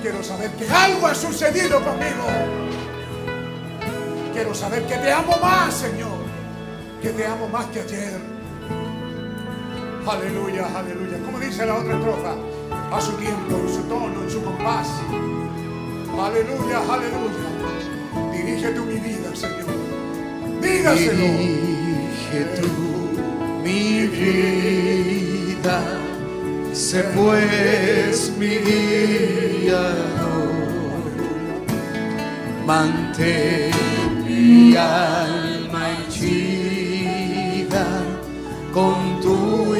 Quiero 0.00 0.22
saber 0.22 0.50
que 0.52 0.66
algo 0.70 1.06
ha 1.06 1.14
sucedido 1.14 1.78
conmigo. 1.84 2.24
Quiero 4.32 4.54
saber 4.54 4.86
que 4.86 4.96
te 4.96 5.12
amo 5.12 5.36
más, 5.42 5.74
Señor. 5.74 6.24
Que 7.02 7.10
te 7.10 7.26
amo 7.26 7.48
más 7.48 7.66
que 7.66 7.80
ayer. 7.82 8.18
Aleluya, 10.06 10.68
aleluya. 10.74 11.18
Como 11.22 11.38
dice 11.38 11.66
la 11.66 11.74
otra 11.74 11.98
estrofa, 11.98 12.34
a 12.90 13.00
su 13.00 13.12
tiempo, 13.12 13.56
en 13.62 13.68
su 13.68 13.82
tono, 13.82 14.22
en 14.22 14.30
su 14.30 14.42
compás. 14.42 14.88
Aleluya, 16.18 16.78
aleluya. 16.90 17.48
Dirige 18.32 18.68
tú 18.70 18.84
mi 18.84 18.98
vida, 18.98 19.34
Señor. 19.34 19.66
Dígaselo. 20.60 21.26
Dirige 21.26 22.44
tú 22.60 22.68
mi 23.62 24.06
vida, 24.06 25.78
sé 26.72 27.02
pues 27.14 28.32
mi 28.38 28.56
guiador. 28.56 30.08
Mantén 32.66 33.70
mi 34.24 34.76
alma 34.76 35.90
henchida 35.90 36.26
con 38.72 39.20
tu 39.20 39.74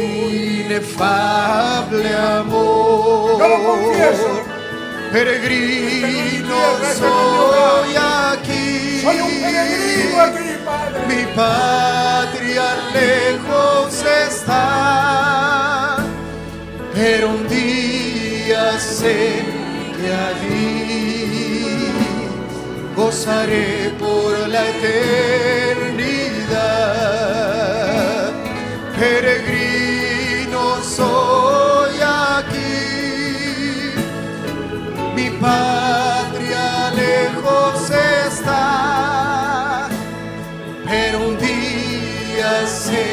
inefable 0.69 2.15
amor. 2.15 3.39
Yo 3.39 3.49
lo 3.49 3.59
confieso. 3.65 4.31
Peregrino 5.13 6.59
soy 6.99 7.97
aquí. 7.97 9.01
Soy 9.03 9.21
un 9.21 9.41
peregrino 9.41 10.21
aquí, 10.21 10.51
Padre. 10.67 10.99
Mi 11.09 11.23
patria 11.35 12.67
lejos 12.93 14.05
está, 14.29 15.97
pero 16.95 17.29
un 17.31 17.49
día 17.49 18.79
sé 18.79 19.43
que 19.97 20.09
allí 20.29 21.93
gozaré 22.95 23.95
por 23.99 24.33
la 24.49 24.63
eternidad. 24.69 25.68
Patria 35.49 36.91
lejos 37.02 37.91
está 38.27 39.89
pero 40.86 41.17
un 41.28 41.35
día 41.39 42.52
sé 42.67 43.07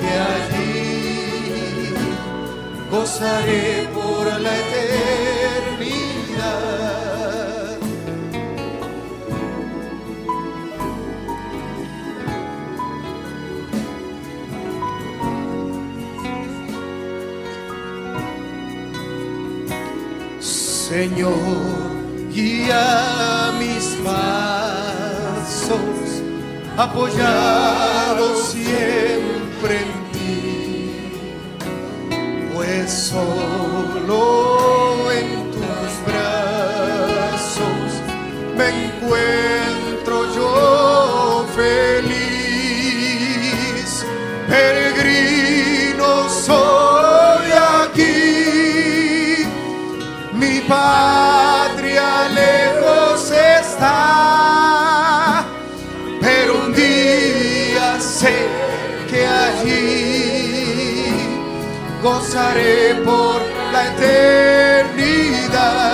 que 0.00 0.12
allí 0.32 1.94
gozaré 2.90 3.85
Señor, 21.08 21.38
guía 22.34 23.52
mis 23.60 23.86
pasos 24.04 25.80
apoyado 26.76 28.34
siempre 28.42 29.82
en 29.84 29.92
ti, 30.12 30.90
pues 32.52 32.90
solo 32.90 34.20
en 35.12 35.28
tus 35.52 35.90
brazos 36.04 37.88
me 38.56 38.66
encuentro 38.86 39.45
patria 50.68 52.28
lejos 52.28 53.30
está 53.30 55.44
pero 56.20 56.64
un 56.64 56.74
día 56.74 58.00
sé 58.00 58.34
que 59.08 59.26
allí 59.26 61.12
gozaré 62.02 62.96
por 63.04 63.40
la 63.72 63.86
eternidad. 63.92 65.85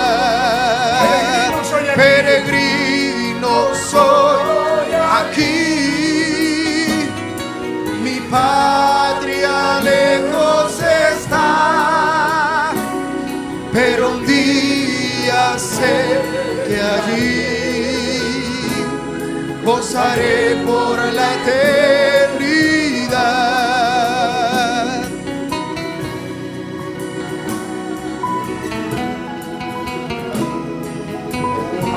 gozaré 19.65 20.55
por 20.65 20.97
la 21.13 21.33
eternidad. 21.35 23.13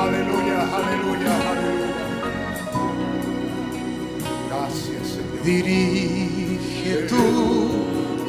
Aleluya, 0.04 0.60
aleluya, 0.78 1.32
aleluya. 1.50 1.94
Gracias, 4.48 5.04
Señor. 5.14 5.42
Dirige 5.44 6.94
tú 7.08 7.24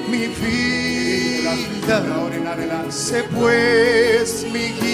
mi 0.09 0.23
vida. 0.27 1.51
Sé 2.89 3.23
pues 3.23 4.45
mi 4.51 4.65
guía. 4.79 4.86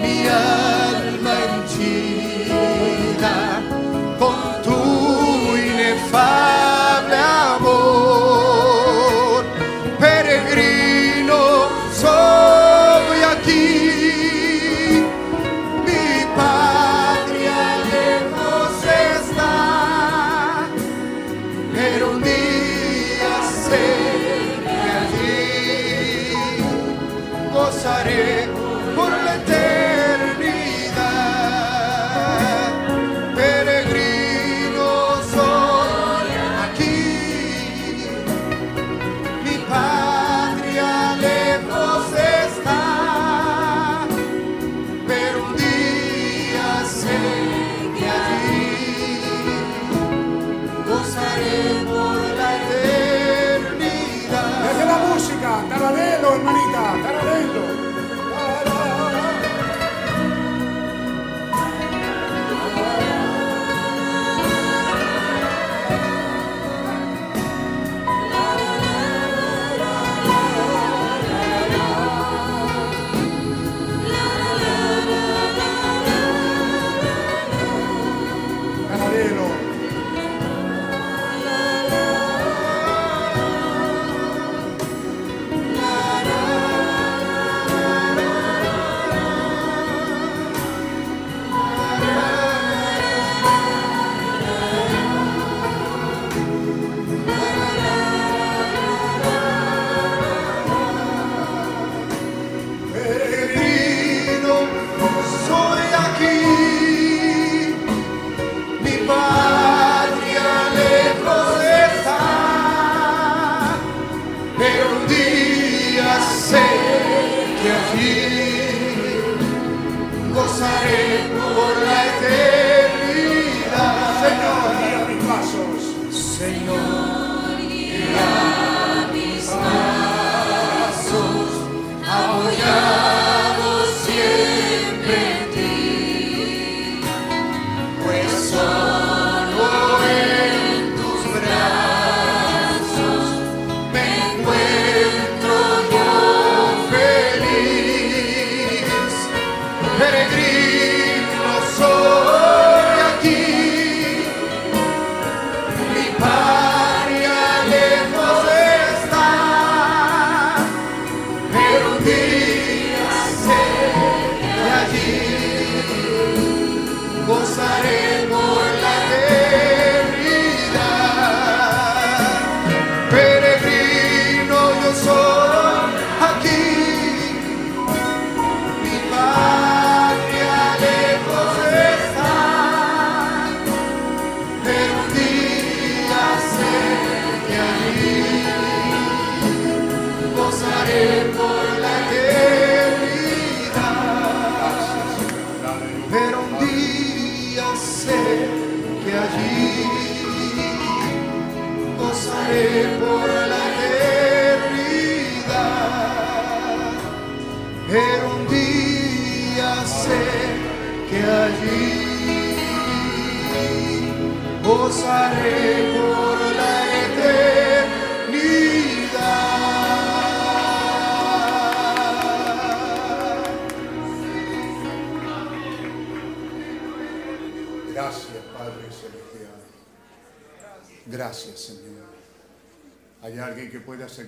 mi 0.00 0.16
alma 0.28 1.34
en 1.46 1.54
ti. 1.72 2.15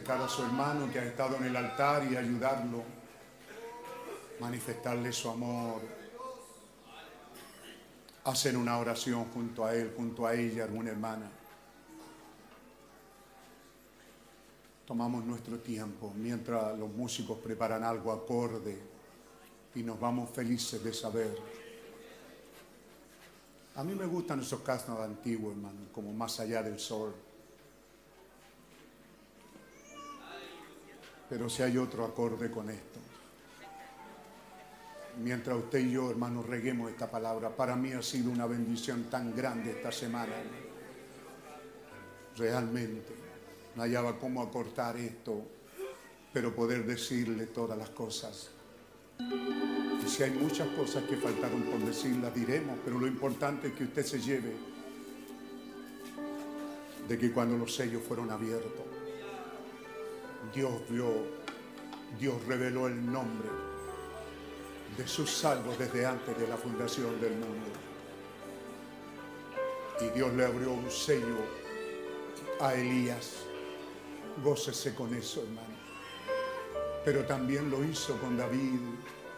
buscar 0.09 0.25
a 0.25 0.29
su 0.31 0.43
hermano 0.43 0.91
que 0.91 0.99
ha 1.01 1.05
estado 1.05 1.37
en 1.37 1.45
el 1.45 1.57
altar 1.57 2.11
y 2.11 2.17
ayudarlo, 2.17 2.83
manifestarle 4.41 5.13
su 5.13 5.29
amor, 5.29 5.83
hacer 8.25 8.57
una 8.57 8.79
oración 8.79 9.27
junto 9.27 9.67
a 9.67 9.75
él, 9.75 9.93
junto 9.95 10.27
a 10.27 10.33
ella, 10.33 10.65
alguna 10.65 10.93
hermana. 10.93 11.31
Tomamos 14.87 15.27
nuestro 15.27 15.59
tiempo 15.59 16.15
mientras 16.17 16.79
los 16.79 16.91
músicos 16.91 17.37
preparan 17.41 17.85
algo 17.85 18.11
acorde 18.11 18.79
y 19.75 19.83
nos 19.83 20.01
vamos 20.01 20.31
felices 20.31 20.83
de 20.83 20.95
saber. 20.95 21.39
A 23.75 23.85
mí 23.85 23.95
me 23.95 24.07
gustan 24.07 24.41
esos 24.41 24.61
casos 24.61 24.99
antiguos, 25.01 25.53
hermano, 25.53 25.81
como 25.93 26.15
más 26.15 26.41
allá 26.41 26.63
del 26.63 26.79
sol. 26.79 27.28
Pero 31.29 31.49
si 31.49 31.63
hay 31.63 31.77
otro 31.77 32.05
acorde 32.05 32.51
con 32.51 32.71
esto. 32.71 33.01
Mientras 35.23 35.57
usted 35.57 35.81
y 35.81 35.93
yo, 35.93 36.11
hermanos, 36.11 36.47
reguemos 36.47 36.91
esta 36.91 37.11
palabra, 37.11 37.51
para 37.51 37.75
mí 37.75 37.93
ha 37.93 38.03
sido 38.03 38.31
una 38.31 38.47
bendición 38.47 39.05
tan 39.11 39.35
grande 39.35 39.73
esta 39.73 39.91
semana. 39.91 40.33
Realmente. 42.37 43.15
No 43.75 43.83
hallaba 43.83 44.19
cómo 44.19 44.43
acortar 44.43 44.97
esto, 44.97 45.43
pero 46.33 46.55
poder 46.55 46.87
decirle 46.87 47.47
todas 47.47 47.77
las 47.77 47.91
cosas. 47.91 48.51
Y 49.21 50.09
si 50.09 50.23
hay 50.23 50.31
muchas 50.31 50.69
cosas 50.69 51.05
que 51.05 51.17
faltaron 51.17 51.63
por 51.63 51.81
decir, 51.81 52.17
las 52.17 52.35
diremos, 52.35 52.79
pero 52.85 52.99
lo 52.99 53.07
importante 53.07 53.69
es 53.69 53.75
que 53.75 53.85
usted 53.85 54.05
se 54.05 54.21
lleve 54.21 54.53
de 57.09 57.19
que 57.19 57.33
cuando 57.33 57.57
los 57.57 57.75
sellos 57.75 58.03
fueron 58.03 58.31
abiertos, 58.31 58.88
Dios 60.55 60.73
vio, 60.89 61.27
Dios 62.19 62.45
reveló 62.47 62.87
el 62.87 63.13
nombre 63.13 63.49
de 64.97 65.07
sus 65.07 65.31
salvos 65.31 65.79
desde 65.79 66.07
antes 66.07 66.39
de 66.39 66.49
la 66.49 66.57
fundación 66.57 67.21
del 67.21 67.33
mundo. 67.33 67.71
Y 70.01 70.09
Dios 70.11 70.33
le 70.35 70.45
abrió 70.45 70.73
un 70.73 70.91
sello 70.91 71.39
a 72.61 72.75
Elías. 72.75 73.45
Gócese 74.43 74.95
con 74.95 75.15
eso, 75.15 75.43
hermano. 75.43 75.77
Pero 77.05 77.25
también 77.27 77.71
lo 77.71 77.85
hizo 77.85 78.17
con 78.19 78.37
David, 78.37 78.81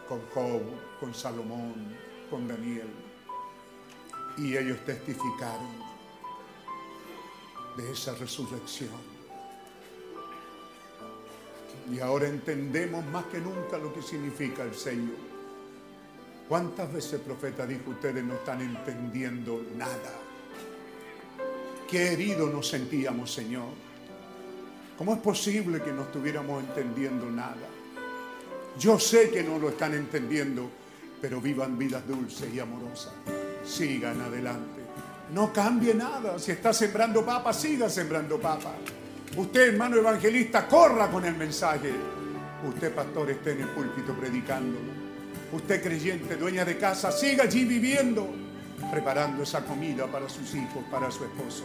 con 0.07 0.21
Job, 0.33 0.61
con 0.99 1.13
Salomón, 1.13 1.95
con 2.29 2.47
Daniel. 2.47 2.89
Y 4.37 4.55
ellos 4.55 4.77
testificaron 4.85 5.91
de 7.77 7.91
esa 7.91 8.15
resurrección. 8.15 9.10
Y 11.89 11.99
ahora 11.99 12.27
entendemos 12.27 13.05
más 13.05 13.25
que 13.25 13.39
nunca 13.39 13.77
lo 13.77 13.93
que 13.93 14.01
significa 14.01 14.63
el 14.63 14.75
sello. 14.75 15.13
¿Cuántas 16.47 16.91
veces 16.91 17.13
el 17.13 17.21
profeta 17.21 17.65
dijo, 17.65 17.91
ustedes 17.91 18.23
no 18.23 18.33
están 18.35 18.61
entendiendo 18.61 19.63
nada? 19.77 20.11
Qué 21.89 22.13
herido 22.13 22.47
nos 22.47 22.67
sentíamos, 22.67 23.33
Señor. 23.33 23.69
¿Cómo 24.97 25.13
es 25.13 25.19
posible 25.19 25.81
que 25.81 25.91
no 25.91 26.03
estuviéramos 26.03 26.63
entendiendo 26.63 27.25
nada? 27.31 27.67
Yo 28.79 28.99
sé 28.99 29.29
que 29.29 29.43
no 29.43 29.57
lo 29.57 29.69
están 29.69 29.93
entendiendo, 29.93 30.69
pero 31.21 31.41
vivan 31.41 31.77
vidas 31.77 32.07
dulces 32.07 32.53
y 32.53 32.59
amorosas. 32.59 33.13
Sigan 33.65 34.21
adelante. 34.21 34.81
No 35.33 35.51
cambie 35.53 35.93
nada. 35.93 36.37
Si 36.37 36.51
está 36.51 36.73
sembrando 36.73 37.25
papa, 37.25 37.53
siga 37.53 37.89
sembrando 37.89 38.39
papa. 38.39 38.73
Usted, 39.35 39.69
hermano 39.69 39.95
evangelista, 39.95 40.67
corra 40.67 41.09
con 41.09 41.23
el 41.23 41.35
mensaje. 41.35 41.93
Usted, 42.67 42.93
pastor, 42.93 43.31
esté 43.31 43.53
en 43.53 43.61
el 43.61 43.69
púlpito 43.69 44.13
predicándolo. 44.13 44.91
Usted, 45.53 45.81
creyente, 45.81 46.35
dueña 46.35 46.65
de 46.65 46.77
casa, 46.77 47.13
siga 47.13 47.45
allí 47.45 47.63
viviendo, 47.63 48.27
preparando 48.91 49.43
esa 49.43 49.63
comida 49.63 50.05
para 50.07 50.27
sus 50.27 50.53
hijos, 50.53 50.83
para 50.91 51.09
su 51.09 51.23
esposo. 51.23 51.63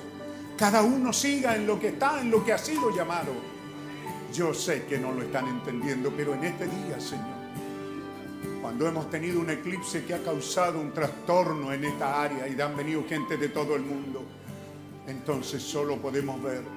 Cada 0.56 0.82
uno 0.82 1.12
siga 1.12 1.56
en 1.56 1.66
lo 1.66 1.78
que 1.80 1.88
está, 1.88 2.20
en 2.20 2.30
lo 2.30 2.44
que 2.44 2.52
ha 2.52 2.58
sido 2.58 2.94
llamado. 2.94 3.32
Yo 4.32 4.54
sé 4.54 4.84
que 4.84 4.98
no 4.98 5.10
lo 5.10 5.22
están 5.22 5.48
entendiendo, 5.48 6.12
pero 6.16 6.34
en 6.34 6.44
este 6.44 6.66
día, 6.66 7.00
Señor, 7.00 7.36
cuando 8.62 8.86
hemos 8.86 9.10
tenido 9.10 9.40
un 9.40 9.50
eclipse 9.50 10.04
que 10.04 10.14
ha 10.14 10.22
causado 10.22 10.80
un 10.80 10.92
trastorno 10.92 11.72
en 11.72 11.84
esta 11.84 12.22
área 12.22 12.46
y 12.46 12.60
han 12.60 12.76
venido 12.76 13.04
gente 13.08 13.36
de 13.36 13.48
todo 13.48 13.74
el 13.74 13.82
mundo, 13.82 14.24
entonces 15.08 15.62
solo 15.62 15.96
podemos 15.96 16.40
ver 16.42 16.75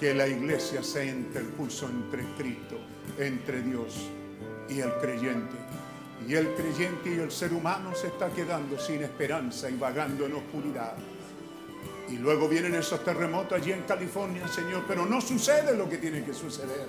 que 0.00 0.14
la 0.14 0.26
iglesia 0.26 0.82
se 0.82 1.06
interpuso 1.06 1.86
entre 1.86 2.24
Cristo, 2.38 2.78
entre 3.18 3.60
Dios 3.60 4.08
y 4.70 4.80
el 4.80 4.94
creyente. 4.94 5.56
Y 6.26 6.34
el 6.34 6.54
creyente 6.54 7.14
y 7.14 7.18
el 7.18 7.30
ser 7.30 7.52
humano 7.52 7.94
se 7.94 8.06
está 8.06 8.30
quedando 8.30 8.78
sin 8.78 9.02
esperanza 9.02 9.68
y 9.68 9.76
vagando 9.76 10.24
en 10.24 10.32
oscuridad. 10.32 10.94
Y 12.08 12.16
luego 12.16 12.48
vienen 12.48 12.74
esos 12.74 13.04
terremotos 13.04 13.60
allí 13.60 13.72
en 13.72 13.82
California, 13.82 14.48
Señor, 14.48 14.84
pero 14.88 15.04
no 15.04 15.20
sucede 15.20 15.76
lo 15.76 15.88
que 15.88 15.98
tiene 15.98 16.24
que 16.24 16.32
suceder. 16.32 16.88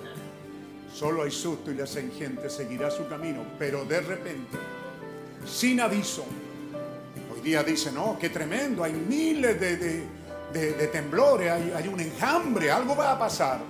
Solo 0.92 1.22
hay 1.22 1.30
susto 1.30 1.70
y 1.70 1.74
la 1.74 1.86
gente 1.86 2.48
seguirá 2.48 2.90
su 2.90 3.06
camino, 3.08 3.44
pero 3.58 3.84
de 3.84 4.00
repente, 4.00 4.56
sin 5.46 5.80
aviso, 5.80 6.24
hoy 7.34 7.40
día 7.42 7.62
dicen, 7.62 7.94
no, 7.94 8.16
qué 8.18 8.30
tremendo, 8.30 8.82
hay 8.82 8.92
miles 8.92 9.60
de, 9.60 10.02
de- 10.52 10.86
temblores, 10.88 11.50
hay, 11.50 11.72
hay 11.74 11.88
un 11.88 12.00
enjambre, 12.00 12.70
algo 12.70 12.94
va 12.96 13.12
a 13.12 13.18
pasar. 13.18 13.60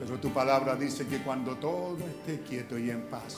Pero 0.00 0.18
tu 0.18 0.32
palabra 0.32 0.74
dice 0.76 1.06
que 1.06 1.18
cuando 1.18 1.56
todo 1.56 1.96
esté 1.98 2.40
quieto 2.42 2.78
y 2.78 2.90
en 2.90 3.02
paz, 3.02 3.36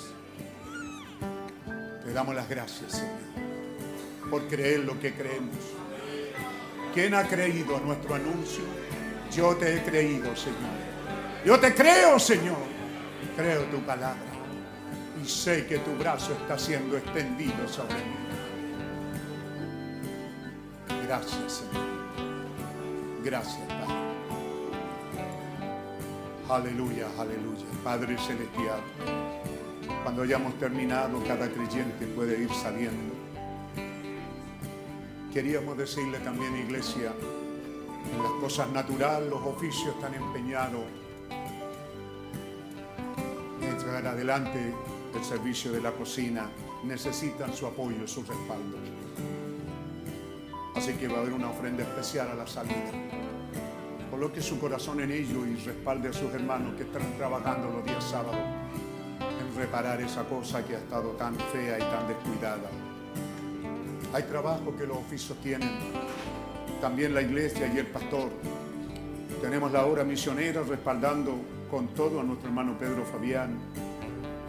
te 2.05 2.13
damos 2.13 2.35
las 2.35 2.49
gracias, 2.49 2.93
Señor, 2.93 4.31
por 4.31 4.47
creer 4.49 4.81
lo 4.81 4.99
que 4.99 5.15
creemos. 5.15 5.57
¿Quién 6.93 7.15
ha 7.15 7.25
creído 7.27 7.77
a 7.77 7.81
nuestro 7.81 8.15
anuncio? 8.15 8.65
Yo 9.35 9.57
te 9.57 9.77
he 9.77 9.83
creído, 9.83 10.35
Señor. 10.37 10.85
Yo 11.45 11.59
te 11.59 11.75
creo, 11.75 12.19
Señor. 12.19 12.57
Creo 13.37 13.63
tu 13.65 13.79
palabra. 13.81 14.21
Y 15.23 15.29
sé 15.29 15.67
que 15.67 15.79
tu 15.79 15.93
brazo 15.97 16.33
está 16.33 16.57
siendo 16.59 16.97
extendido 16.97 17.67
sobre 17.69 17.95
mí. 17.97 18.15
Gracias, 21.07 21.53
Señor. 21.53 21.94
Gracias, 23.25 23.67
Padre. 23.67 24.05
Aleluya, 26.51 27.09
aleluya. 27.19 27.65
Padre 27.83 28.19
Celestial, 28.19 28.81
cuando 30.03 30.23
hayamos 30.23 30.59
terminado, 30.59 31.23
cada 31.27 31.49
creyente 31.49 32.07
puede 32.09 32.43
ir 32.43 32.51
saliendo. 32.53 33.15
Queríamos 35.33 35.79
decirle 35.79 36.19
también, 36.19 36.55
iglesia, 36.55 37.15
las 38.23 38.33
cosas 38.43 38.71
naturales, 38.73 39.31
los 39.31 39.41
oficios 39.41 39.95
están 39.95 40.13
empeñados 40.13 40.85
en 43.63 43.79
traer 43.79 44.07
adelante 44.07 44.75
el 45.15 45.25
servicio 45.25 45.73
de 45.73 45.81
la 45.81 45.93
cocina. 45.93 46.51
Necesitan 46.85 47.55
su 47.55 47.67
apoyo, 47.67 48.07
su 48.07 48.21
respaldo. 48.21 49.04
Así 50.75 50.95
que 50.95 51.09
va 51.09 51.19
a 51.19 51.21
haber 51.21 51.33
una 51.33 51.51
ofrenda 51.51 51.83
especial 51.83 52.29
a 52.31 52.35
la 52.35 52.47
salida. 52.47 52.91
Coloque 54.11 54.41
su 54.41 54.59
corazón 54.59 55.01
en 55.01 55.13
ello 55.13 55.47
y 55.47 55.57
respalde 55.57 56.09
a 56.09 56.13
sus 56.13 56.33
hermanos 56.35 56.75
que 56.77 56.83
están 56.83 57.03
trabajando 57.17 57.71
los 57.71 57.85
días 57.85 58.03
sábados 58.03 58.37
en 59.41 59.57
reparar 59.57 60.01
esa 60.01 60.25
cosa 60.25 60.65
que 60.65 60.77
ha 60.77 60.79
estado 60.79 61.11
tan 61.11 61.37
fea 61.37 61.79
y 61.79 61.83
tan 61.83 62.09
descuidada. 62.09 62.71
Hay 64.13 64.23
trabajo 64.25 64.77
que 64.77 64.87
los 64.87 64.99
oficios 64.99 65.39
tienen, 65.39 65.71
también 66.81 67.15
la 67.15 67.23
iglesia 67.23 67.67
y 67.73 67.79
el 67.79 67.87
pastor. 67.87 68.31
Tenemos 69.41 69.73
la 69.73 69.85
obra 69.85 70.05
misionera 70.05 70.63
respaldando 70.63 71.37
con 71.71 71.89
todo 71.89 72.21
a 72.21 72.23
nuestro 72.23 72.49
hermano 72.49 72.79
Pedro 72.79 73.05
Fabián, 73.05 73.59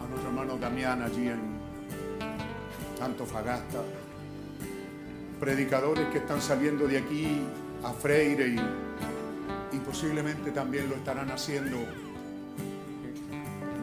a 0.02 0.08
nuestro 0.08 0.28
hermano 0.28 0.56
Damián 0.58 1.02
allí 1.02 1.28
en 1.28 1.40
Antofagasta. 3.02 3.82
Predicadores 5.40 6.06
que 6.08 6.18
están 6.18 6.40
saliendo 6.40 6.86
de 6.88 6.98
aquí 6.98 7.42
a 7.84 7.92
Freire 7.92 8.48
y, 8.48 8.56
y 9.76 9.78
posiblemente 9.80 10.50
también 10.50 10.88
lo 10.88 10.96
estarán 10.96 11.30
haciendo 11.30 11.76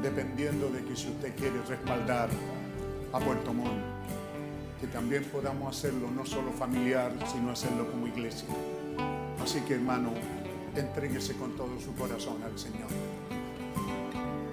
dependiendo 0.03 0.69
de 0.69 0.83
que 0.83 0.95
si 0.95 1.07
usted 1.07 1.33
quiere 1.35 1.61
respaldar 1.63 2.29
a 3.13 3.19
Puerto 3.19 3.53
Montt, 3.53 3.81
que 4.81 4.87
también 4.87 5.23
podamos 5.23 5.77
hacerlo 5.77 6.11
no 6.11 6.25
solo 6.25 6.51
familiar, 6.51 7.13
sino 7.31 7.51
hacerlo 7.51 7.89
como 7.89 8.07
iglesia. 8.07 8.49
Así 9.41 9.61
que 9.61 9.75
hermano, 9.75 10.11
entréguese 10.75 11.35
con 11.35 11.55
todo 11.55 11.79
su 11.79 11.95
corazón 11.95 12.43
al 12.43 12.59
Señor. 12.59 12.89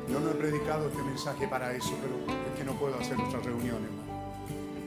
Yo 0.08 0.20
no 0.20 0.30
he 0.30 0.34
predicado 0.34 0.88
este 0.88 1.02
mensaje 1.02 1.48
para 1.48 1.74
eso, 1.74 1.96
pero 2.00 2.40
es 2.48 2.58
que 2.58 2.64
no 2.64 2.74
puedo 2.74 2.96
hacer 2.96 3.16
otras 3.18 3.44
reuniones, 3.44 3.90
hermano. 3.90 4.09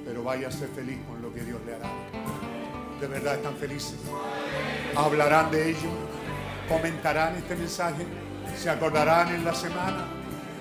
Pero 0.05 0.23
vaya 0.23 0.47
a 0.47 0.51
ser 0.51 0.69
feliz 0.69 0.99
con 1.07 1.21
lo 1.21 1.33
que 1.33 1.43
Dios 1.43 1.59
le 1.65 1.75
hará. 1.75 1.89
De 2.99 3.07
verdad 3.07 3.35
están 3.35 3.55
felices. 3.55 3.97
Hablarán 4.95 5.51
de 5.51 5.69
ello, 5.69 5.89
comentarán 6.67 7.35
este 7.35 7.55
mensaje, 7.55 8.05
se 8.55 8.69
acordarán 8.69 9.33
en 9.33 9.43
la 9.43 9.53
semana, 9.53 10.05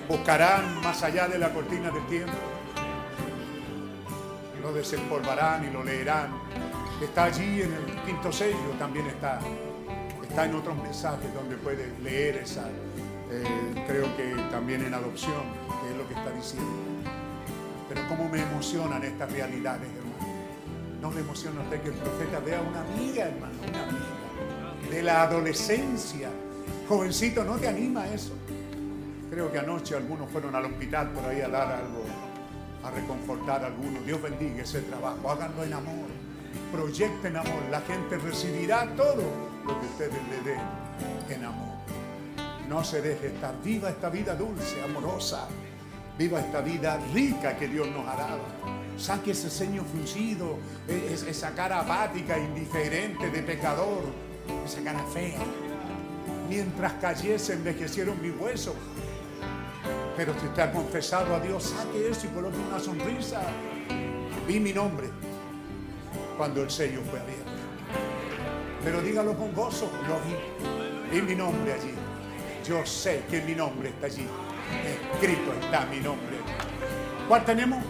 buscarán 0.07 0.81
más 0.81 1.03
allá 1.03 1.27
de 1.27 1.37
la 1.37 1.53
cortina 1.53 1.91
del 1.91 2.05
tiempo 2.07 2.33
lo 4.63 4.73
desempolvarán 4.73 5.65
y 5.65 5.71
lo 5.71 5.83
leerán. 5.83 6.29
Está 7.01 7.25
allí 7.25 7.61
en 7.61 7.73
el 7.73 7.85
quinto 8.05 8.31
sello, 8.31 8.71
también 8.79 9.05
está. 9.07 9.39
Está 10.21 10.45
en 10.45 10.55
otros 10.55 10.75
mensajes 10.81 11.31
donde 11.33 11.57
puede 11.57 11.93
leer 12.01 12.37
esa, 12.37 12.67
eh, 13.29 13.83
creo 13.85 14.05
que 14.17 14.33
también 14.49 14.83
en 14.83 14.93
adopción, 14.93 15.43
que 15.81 15.91
es 15.91 15.97
lo 15.97 16.07
que 16.07 16.15
está 16.15 16.31
diciendo. 16.31 16.92
Pero 17.93 18.07
cómo 18.07 18.29
me 18.29 18.41
emocionan 18.41 19.03
estas 19.03 19.31
realidades, 19.31 19.87
hermano. 19.89 20.33
No 21.01 21.11
me 21.11 21.21
emociona 21.21 21.61
usted 21.61 21.81
que 21.81 21.89
el 21.89 21.95
profeta 21.95 22.39
vea 22.39 22.61
una 22.61 22.81
amiga, 22.81 23.25
hermano, 23.25 23.53
una 23.67 23.83
amiga 23.83 24.89
de 24.89 25.03
la 25.03 25.23
adolescencia 25.23 26.29
Jovencito, 26.87 27.43
¿no 27.43 27.55
te 27.55 27.67
anima 27.67 28.07
eso? 28.07 28.33
Creo 29.29 29.51
que 29.51 29.57
anoche 29.57 29.95
algunos 29.95 30.29
fueron 30.29 30.53
al 30.55 30.65
hospital 30.65 31.11
por 31.11 31.25
ahí 31.25 31.41
a 31.41 31.47
dar 31.47 31.71
algo, 31.71 32.03
a 32.83 32.91
reconfortar 32.91 33.63
a 33.63 33.67
algunos. 33.67 34.05
Dios 34.05 34.21
bendiga 34.21 34.63
ese 34.63 34.81
trabajo, 34.81 35.31
háganlo 35.31 35.63
en 35.63 35.73
amor, 35.73 36.07
proyecten 36.71 37.37
amor. 37.37 37.63
La 37.71 37.81
gente 37.81 38.17
recibirá 38.17 38.85
todo 38.95 39.23
lo 39.65 39.79
que 39.79 39.85
ustedes 39.87 40.19
le 40.29 40.51
den 40.51 40.61
en 41.29 41.45
amor. 41.45 41.73
No 42.67 42.83
se 42.83 43.01
deje 43.01 43.27
estar 43.27 43.55
viva 43.63 43.89
esta 43.89 44.09
vida 44.09 44.35
dulce, 44.35 44.83
amorosa. 44.83 45.47
Viva 46.17 46.39
esta 46.39 46.61
vida 46.61 46.99
rica 47.13 47.57
que 47.57 47.67
Dios 47.67 47.87
nos 47.89 48.07
ha 48.07 48.15
dado. 48.15 48.41
Saque 48.97 49.31
ese 49.31 49.49
ceño 49.49 49.83
fruncido, 49.83 50.57
e- 50.87 51.13
es- 51.13 51.23
esa 51.23 51.51
cara 51.55 51.79
apática, 51.79 52.37
indiferente, 52.37 53.29
de 53.31 53.41
pecador, 53.41 54.03
esa 54.65 54.81
cara 54.83 55.03
fea. 55.11 55.39
Mientras 56.47 56.93
cayese, 56.93 57.53
envejecieron 57.53 58.21
mis 58.21 58.33
huesos. 58.39 58.75
Pero 60.15 60.33
si 60.39 60.45
usted 60.45 60.61
ha 60.61 60.71
confesado 60.71 61.35
a 61.35 61.39
Dios, 61.39 61.63
saque 61.63 62.09
eso 62.09 62.27
y 62.27 62.29
coloque 62.29 62.57
una 62.57 62.79
sonrisa. 62.79 63.41
Vi 64.47 64.59
mi 64.59 64.71
nombre 64.73 65.09
cuando 66.37 66.61
el 66.61 66.69
sello 66.69 67.01
fue 67.09 67.19
abierto. 67.19 67.51
Pero 68.83 69.01
dígalo 69.01 69.35
con 69.35 69.53
gozo, 69.53 69.89
lo 70.07 70.19
vi. 70.27 71.15
Vi 71.15 71.21
mi 71.23 71.33
nombre 71.35 71.73
allí. 71.73 71.93
Yo 72.67 72.85
sé 72.85 73.23
que 73.29 73.41
mi 73.41 73.55
nombre 73.55 73.89
está 73.89 74.05
allí. 74.05 74.27
Escrito 75.13 75.53
está 75.61 75.85
mi 75.85 75.99
nombre. 75.99 76.37
¿Cuál 77.27 77.45
tenemos? 77.45 77.83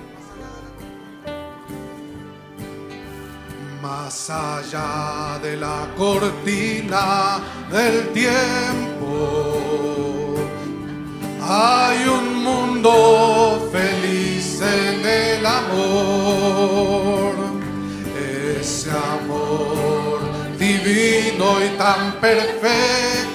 Más 3.81 4.29
allá 4.29 5.39
de 5.41 5.57
la 5.57 5.87
cortina 5.97 7.39
del 7.69 8.13
tiempo, 8.13 9.55
hay 11.41 12.07
un 12.07 12.43
mundo 12.43 13.69
feliz 13.73 14.61
en 14.61 15.05
el 15.05 15.45
amor. 15.45 17.33
Ese 18.59 18.91
amor 18.91 20.21
divino 20.57 21.65
y 21.65 21.69
tan 21.77 22.13
perfecto. 22.21 23.32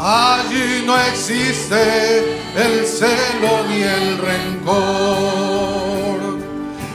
Allí 0.00 0.84
no 0.86 0.96
existe 0.96 2.40
el 2.54 2.86
celo 2.86 3.64
ni 3.68 3.82
el 3.82 4.18
rencor. 4.18 5.58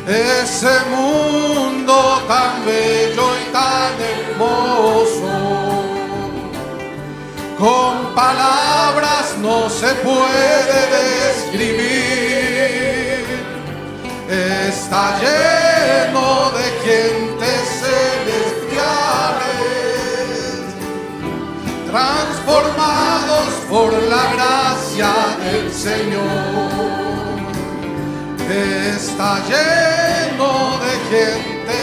Ese 0.08 0.80
mundo 0.90 2.24
tan 2.28 2.66
bello 2.66 3.36
y 3.38 3.52
tan 3.52 3.94
hermoso, 4.00 5.32
con 7.58 8.16
palabras 8.16 9.36
no 9.40 9.70
se 9.70 9.94
puede 9.96 10.88
describir. 11.28 12.04
Está 14.30 15.20
lleno 15.20 16.52
de 16.52 16.64
gentes 16.86 17.33
transformados 21.94 23.50
por 23.70 23.94
la 23.94 24.34
gracia 24.34 25.14
del 25.44 25.72
Señor. 25.72 26.24
Está 28.50 29.40
lleno 29.46 30.80
de 30.84 30.94
gente 31.12 31.78